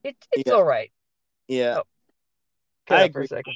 It, 0.04 0.16
it's 0.32 0.42
Yeah. 0.48 0.54
all 0.54 0.64
right. 0.64 0.90
Yeah, 1.46 1.78
Oh. 1.78 2.94
I 2.94 3.04
out 3.04 3.12
for 3.12 3.20
a 3.20 3.24
agree. 3.24 3.26
second. 3.28 3.54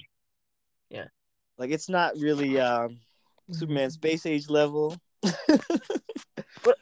like 1.59 1.71
it's 1.71 1.89
not 1.89 2.15
really 2.19 2.61
um, 2.61 3.01
Superman 3.51 3.91
space 3.91 4.27
age 4.27 4.49
level. 4.51 4.95
What- 6.63 6.79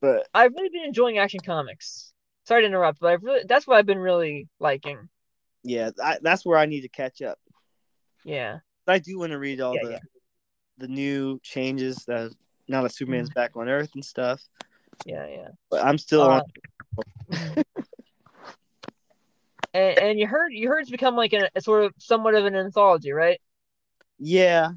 but 0.00 0.26
I've 0.34 0.52
really 0.54 0.70
been 0.70 0.84
enjoying 0.84 1.18
Action 1.18 1.40
Comics. 1.40 2.12
Sorry 2.46 2.62
to 2.62 2.66
interrupt, 2.66 3.00
but 3.00 3.12
I've 3.12 3.22
really 3.22 3.44
that's 3.48 3.66
what 3.66 3.76
I've 3.76 3.86
been 3.86 3.98
really 3.98 4.48
liking. 4.60 5.08
yeah, 5.64 5.90
I, 6.02 6.18
that's 6.22 6.44
where 6.46 6.58
I 6.58 6.66
need 6.66 6.82
to 6.82 6.88
catch 6.88 7.22
up. 7.22 7.38
Yeah. 8.24 8.58
I 8.86 8.98
do 9.00 9.18
want 9.18 9.32
to 9.32 9.38
read 9.38 9.60
all 9.60 9.74
Yeah, 9.74 9.84
the 9.84 9.90
yeah. 9.92 9.98
the 10.78 10.88
new 10.88 11.40
changes 11.42 12.04
that 12.06 12.32
now 12.68 12.82
that 12.82 12.94
Superman's 12.94 13.30
back 13.30 13.56
on 13.56 13.68
Earth 13.68 13.90
and 13.94 14.04
stuff. 14.04 14.40
Yeah, 15.04 15.26
yeah. 15.26 15.48
But 15.70 15.84
I'm 15.84 15.98
still 15.98 16.22
Uh, 16.22 16.42
on. 17.30 17.64
and, 19.74 19.98
and 19.98 20.18
you 20.20 20.26
heard 20.26 20.52
you 20.52 20.68
heard 20.68 20.82
it's 20.82 20.90
become 20.90 21.16
like 21.16 21.32
an, 21.32 21.48
a 21.54 21.60
sort 21.60 21.84
of 21.84 21.94
somewhat 21.98 22.34
of 22.34 22.44
an 22.44 22.54
anthology, 22.54 23.10
right? 23.12 23.40
Yeah, 24.18 24.70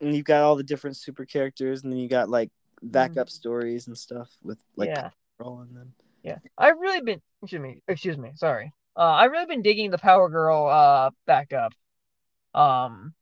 and 0.00 0.14
you've 0.14 0.24
got 0.24 0.42
all 0.42 0.56
the 0.56 0.62
different 0.64 0.96
super 0.96 1.24
characters, 1.26 1.82
and 1.82 1.92
then 1.92 1.98
you 1.98 2.08
got 2.08 2.28
like 2.30 2.50
backup 2.82 3.28
stories 3.28 3.86
and 3.86 3.96
stuff 3.96 4.30
with 4.42 4.58
like 4.76 4.88
yeah. 4.88 5.10
them. 5.38 5.92
Yeah, 6.26 6.38
I've 6.58 6.78
really 6.80 7.02
been. 7.02 7.22
Excuse 7.40 7.62
me. 7.62 7.82
Excuse 7.86 8.18
me. 8.18 8.32
Sorry. 8.34 8.72
Uh, 8.96 9.02
I've 9.02 9.30
really 9.30 9.46
been 9.46 9.62
digging 9.62 9.92
the 9.92 9.98
Power 9.98 10.28
Girl 10.28 10.66
uh 10.66 11.10
backup. 11.24 11.72
Um, 12.52 13.14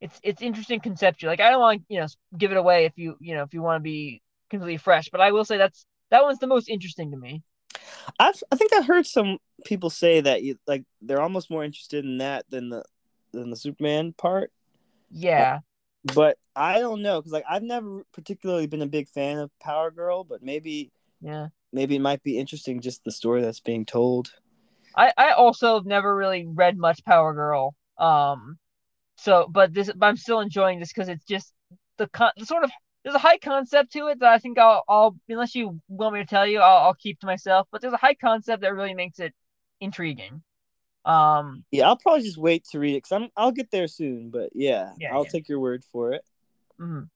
it's 0.00 0.18
it's 0.24 0.42
interesting 0.42 0.80
conceptually. 0.80 1.30
Like 1.30 1.40
I 1.40 1.50
don't 1.50 1.60
want 1.60 1.82
to 1.82 1.94
you 1.94 2.00
know 2.00 2.08
give 2.36 2.50
it 2.50 2.56
away 2.56 2.86
if 2.86 2.94
you 2.96 3.16
you 3.20 3.36
know 3.36 3.44
if 3.44 3.54
you 3.54 3.62
want 3.62 3.76
to 3.76 3.82
be 3.82 4.22
completely 4.50 4.76
fresh, 4.76 5.08
but 5.10 5.20
I 5.20 5.30
will 5.30 5.44
say 5.44 5.56
that's 5.56 5.86
that 6.10 6.24
one's 6.24 6.40
the 6.40 6.48
most 6.48 6.68
interesting 6.68 7.12
to 7.12 7.16
me. 7.16 7.44
I've, 8.18 8.42
I 8.50 8.56
think 8.56 8.72
I 8.74 8.82
heard 8.82 9.06
some 9.06 9.38
people 9.64 9.88
say 9.88 10.20
that 10.20 10.42
you 10.42 10.58
like 10.66 10.82
they're 11.00 11.22
almost 11.22 11.48
more 11.48 11.62
interested 11.62 12.04
in 12.04 12.18
that 12.18 12.44
than 12.50 12.70
the 12.70 12.82
than 13.32 13.50
the 13.50 13.56
Superman 13.56 14.14
part. 14.14 14.50
Yeah. 15.12 15.60
But 16.02 16.38
I 16.56 16.80
don't 16.80 17.02
know 17.02 17.20
because 17.20 17.32
like 17.32 17.44
I've 17.48 17.62
never 17.62 18.02
particularly 18.12 18.66
been 18.66 18.82
a 18.82 18.86
big 18.86 19.08
fan 19.08 19.38
of 19.38 19.56
Power 19.60 19.92
Girl, 19.92 20.24
but 20.24 20.42
maybe 20.42 20.90
Yeah. 21.20 21.48
Maybe 21.72 21.96
it 21.96 22.00
might 22.00 22.22
be 22.22 22.38
interesting 22.38 22.80
just 22.80 23.04
the 23.04 23.12
story 23.12 23.42
that's 23.42 23.60
being 23.60 23.84
told. 23.86 24.32
I 24.96 25.12
I 25.16 25.30
also 25.32 25.74
have 25.76 25.86
never 25.86 26.14
really 26.14 26.46
read 26.46 26.76
much 26.76 27.04
Power 27.04 27.32
Girl. 27.34 27.74
Um, 27.98 28.58
so 29.18 29.48
but 29.50 29.74
this 29.74 29.90
but 29.96 30.06
I'm 30.08 30.16
still 30.18 30.40
enjoying 30.40 30.80
this 30.80 30.92
because 30.92 31.08
it's 31.08 31.24
just 31.26 31.52
the 31.98 32.08
con 32.08 32.32
the 32.38 32.46
sort 32.46 32.64
of 32.64 32.72
there's 33.04 33.16
a 33.16 33.18
high 33.20 33.38
concept 33.38 33.92
to 33.94 34.08
it 34.08 34.20
that 34.20 34.32
I 34.32 34.38
think 34.38 34.58
I'll 34.58 34.84
I'll 34.88 35.16
unless 35.28 35.54
you 35.54 35.80
want 35.88 36.14
me 36.14 36.20
to 36.22 36.26
tell 36.26 36.46
you 36.46 36.60
I'll 36.60 36.86
I'll 36.88 36.94
keep 36.94 37.20
to 37.20 37.26
myself. 37.26 37.68
But 37.72 37.82
there's 37.82 37.94
a 37.94 37.98
high 37.98 38.14
concept 38.16 38.62
that 38.62 38.74
really 38.74 38.94
makes 38.94 39.20
it 39.20 39.34
intriguing. 39.80 40.42
Um, 41.04 41.64
Yeah, 41.70 41.86
I'll 41.88 41.96
probably 41.96 42.22
just 42.24 42.36
wait 42.38 42.64
to 42.72 42.78
read 42.80 42.94
it 42.94 42.98
because 43.04 43.12
I'm 43.12 43.28
I'll 43.36 43.52
get 43.52 43.70
there 43.70 43.86
soon. 43.88 44.30
But 44.30 44.50
yeah, 44.54 44.92
Yeah, 44.96 45.12
I'll 45.12 45.24
yeah. 45.24 45.26
take 45.26 45.48
your 45.48 45.60
word 45.60 45.84
for 45.92 46.12
it. 46.12 46.24
mhm. 46.78 47.10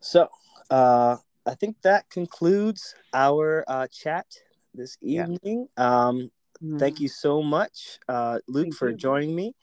So, 0.00 0.28
uh, 0.70 1.16
I 1.46 1.54
think 1.54 1.76
that 1.82 2.08
concludes 2.08 2.94
our 3.12 3.64
uh, 3.68 3.86
chat 3.88 4.26
this 4.74 4.96
Yeah. 5.00 5.26
evening. 5.26 5.68
Um, 5.76 6.30
thank 6.78 7.00
you 7.00 7.08
so 7.08 7.42
much, 7.42 7.98
uh, 8.08 8.38
Luke, 8.48 8.66
Thank 8.66 8.74
for 8.76 8.90
you. 8.90 8.96
joining 8.96 9.34
me. 9.34 9.54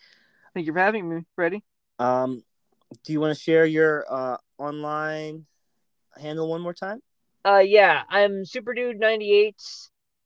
Thank 0.53 0.67
you 0.67 0.73
for 0.73 0.79
having 0.79 1.09
me, 1.09 1.25
Freddie. 1.35 1.63
Um, 1.97 2.43
do 3.03 3.13
you 3.13 3.19
want 3.19 3.35
to 3.35 3.41
share 3.41 3.65
your 3.65 4.05
uh, 4.09 4.37
online 4.57 5.45
handle 6.19 6.49
one 6.49 6.61
more 6.61 6.73
time? 6.73 7.01
Uh, 7.45 7.63
yeah, 7.65 8.03
I'm 8.09 8.45
Super 8.45 8.73
Dude 8.73 8.99
98 8.99 9.55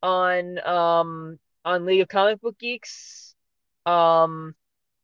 on 0.03 0.59
um 0.67 1.39
on 1.63 1.85
League 1.85 2.01
of 2.01 2.07
Comic 2.09 2.41
Book 2.41 2.59
Geeks. 2.59 3.33
Um, 3.85 4.55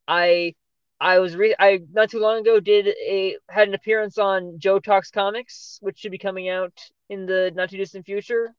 I 0.07 0.55
I 1.01 1.17
was 1.17 1.35
re 1.35 1.55
I 1.57 1.79
not 1.91 2.11
too 2.11 2.19
long 2.19 2.41
ago 2.41 2.59
did 2.59 2.87
a 2.87 3.35
had 3.49 3.67
an 3.67 3.73
appearance 3.73 4.19
on 4.19 4.59
Joe 4.59 4.77
Talks 4.77 5.09
Comics, 5.09 5.79
which 5.81 5.97
should 5.97 6.11
be 6.11 6.19
coming 6.19 6.47
out 6.47 6.79
in 7.09 7.25
the 7.25 7.51
not 7.55 7.71
too 7.71 7.77
distant 7.77 8.05
future. 8.05 8.53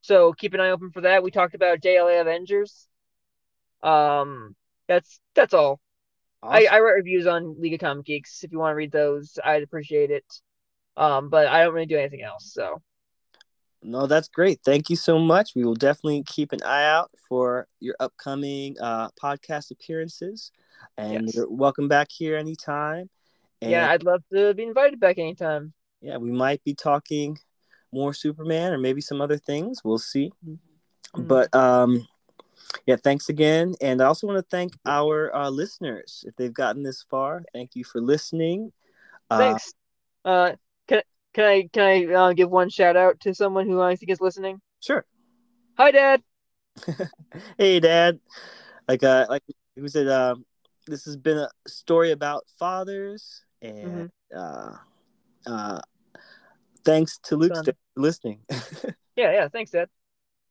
So 0.00 0.32
keep 0.32 0.52
an 0.52 0.60
eye 0.60 0.70
open 0.70 0.90
for 0.90 1.02
that. 1.02 1.22
We 1.22 1.30
talked 1.30 1.54
about 1.54 1.80
JLA 1.80 2.20
Avengers. 2.20 2.88
Um, 3.84 4.56
that's 4.88 5.20
that's 5.36 5.54
all. 5.54 5.80
I, 6.42 6.66
I 6.66 6.80
write 6.80 6.94
reviews 6.94 7.28
on 7.28 7.60
League 7.60 7.74
of 7.74 7.80
Comic 7.80 8.06
Geeks. 8.06 8.42
If 8.42 8.50
you 8.50 8.58
want 8.58 8.72
to 8.72 8.76
read 8.76 8.90
those, 8.90 9.38
I'd 9.44 9.62
appreciate 9.62 10.10
it. 10.10 10.24
Um, 10.96 11.28
but 11.28 11.46
I 11.46 11.62
don't 11.62 11.74
really 11.74 11.86
do 11.86 11.98
anything 11.98 12.22
else. 12.22 12.52
So 12.52 12.82
No, 13.80 14.06
that's 14.08 14.28
great. 14.28 14.60
Thank 14.64 14.90
you 14.90 14.96
so 14.96 15.20
much. 15.20 15.54
We 15.54 15.64
will 15.64 15.74
definitely 15.74 16.24
keep 16.24 16.50
an 16.50 16.62
eye 16.64 16.86
out 16.86 17.10
for 17.28 17.68
your 17.78 17.94
upcoming 18.00 18.76
uh, 18.80 19.10
podcast 19.22 19.70
appearances, 19.70 20.50
and 20.96 21.26
Yes. 21.26 21.34
you're 21.34 21.48
welcome 21.50 21.88
back 21.88 22.08
here 22.10 22.36
anytime. 22.36 23.08
And 23.62 23.70
yeah, 23.72 23.90
I'd 23.90 24.02
love 24.02 24.22
to 24.32 24.54
be 24.54 24.62
invited 24.64 25.00
back 25.00 25.18
anytime. 25.18 25.72
yeah, 26.00 26.16
we 26.16 26.30
might 26.30 26.62
be 26.64 26.74
talking 26.74 27.38
more 27.92 28.14
Superman 28.14 28.72
or 28.72 28.78
maybe 28.78 29.00
some 29.00 29.20
other 29.20 29.36
things. 29.36 29.82
We'll 29.84 29.98
see. 29.98 30.32
Mhm. 30.46 30.58
But 31.28 31.54
um, 31.54 32.06
yeah, 32.86 32.96
thanks 32.96 33.28
again, 33.28 33.74
and 33.80 34.00
I 34.00 34.06
also 34.06 34.26
want 34.26 34.38
to 34.38 34.48
thank 34.48 34.74
our 34.86 35.34
uh, 35.34 35.50
listeners 35.50 36.24
if 36.26 36.36
they've 36.36 36.54
gotten 36.54 36.82
this 36.84 37.02
far. 37.02 37.42
Thank 37.52 37.74
you 37.74 37.84
for 37.84 38.00
listening. 38.00 38.72
Uh, 39.28 39.38
Thanks. 39.38 39.74
Uh, 40.24 40.52
can 40.86 41.02
can 41.34 41.44
I 41.44 41.68
can 41.72 41.82
I 41.82 42.14
uh, 42.14 42.32
give 42.32 42.50
one 42.50 42.68
shout 42.70 42.96
out 42.96 43.18
to 43.20 43.34
someone 43.34 43.66
who 43.66 43.80
I 43.80 43.96
think 43.96 44.10
is 44.10 44.20
listening? 44.20 44.60
sure. 44.80 45.04
Hi, 45.76 45.90
Dad. 45.90 46.22
hey, 47.58 47.80
Dad. 47.80 48.20
Like 48.88 49.02
uh, 49.02 49.26
like 49.28 49.42
we 49.76 49.88
said, 49.88 50.08
um, 50.08 50.44
this 50.90 51.04
has 51.04 51.16
been 51.16 51.38
a 51.38 51.48
story 51.66 52.10
about 52.10 52.44
fathers, 52.58 53.42
and 53.62 54.10
uh, 54.36 54.72
uh, 55.46 55.80
thanks 56.84 57.18
to 57.24 57.36
Luke 57.36 57.52
for 57.64 57.74
listening. 57.96 58.40
Yeah, 59.16 59.32
yeah. 59.32 59.48
Thanks, 59.48 59.72
Dad. 59.72 59.88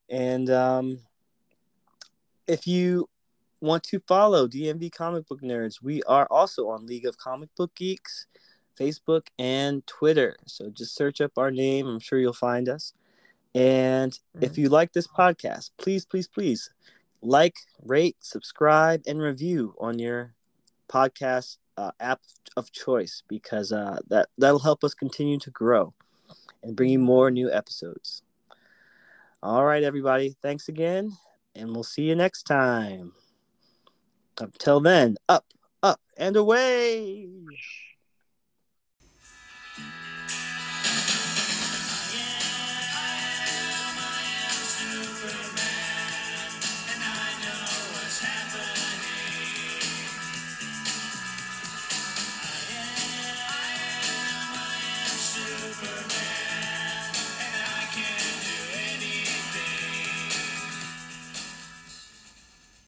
and 0.09 0.47
um, 0.51 0.99
if 2.45 2.67
you 2.67 3.09
want 3.61 3.81
to 3.83 3.99
follow 4.01 4.47
DMV 4.47 4.91
Comic 4.91 5.27
Book 5.27 5.41
Nerds, 5.41 5.81
we 5.81 6.03
are 6.03 6.27
also 6.29 6.69
on 6.69 6.85
League 6.85 7.07
of 7.07 7.17
Comic 7.17 7.49
Book 7.55 7.73
Geeks, 7.73 8.27
Facebook, 8.79 9.27
and 9.39 9.87
Twitter. 9.87 10.35
So 10.45 10.69
just 10.69 10.93
search 10.93 11.19
up 11.19 11.31
our 11.37 11.49
name. 11.49 11.87
I'm 11.87 11.99
sure 11.99 12.19
you'll 12.19 12.33
find 12.33 12.69
us. 12.69 12.93
And 13.55 14.17
if 14.39 14.57
you 14.57 14.69
like 14.69 14.93
this 14.93 15.07
podcast, 15.07 15.71
please, 15.79 16.05
please, 16.05 16.27
please 16.27 16.69
like, 17.21 17.55
rate, 17.83 18.17
subscribe, 18.19 19.03
and 19.07 19.21
review 19.21 19.75
on 19.79 19.99
your 19.99 20.33
podcast 20.87 21.57
uh, 21.77 21.91
app 21.99 22.21
of 22.57 22.71
choice 22.71 23.23
because 23.27 23.71
uh, 23.71 23.99
that 24.09 24.27
that'll 24.37 24.59
help 24.59 24.83
us 24.83 24.93
continue 24.93 25.39
to 25.39 25.51
grow 25.51 25.93
and 26.63 26.75
bring 26.75 26.89
you 26.89 26.99
more 26.99 27.31
new 27.31 27.51
episodes. 27.51 28.23
All 29.41 29.63
right, 29.63 29.83
everybody. 29.83 30.35
Thanks 30.41 30.67
again, 30.67 31.13
and 31.55 31.73
we'll 31.73 31.83
see 31.83 32.03
you 32.03 32.15
next 32.15 32.43
time. 32.43 33.13
Until 34.39 34.79
then, 34.79 35.17
up, 35.27 35.45
up, 35.81 36.01
and 36.17 36.35
away. 36.35 37.27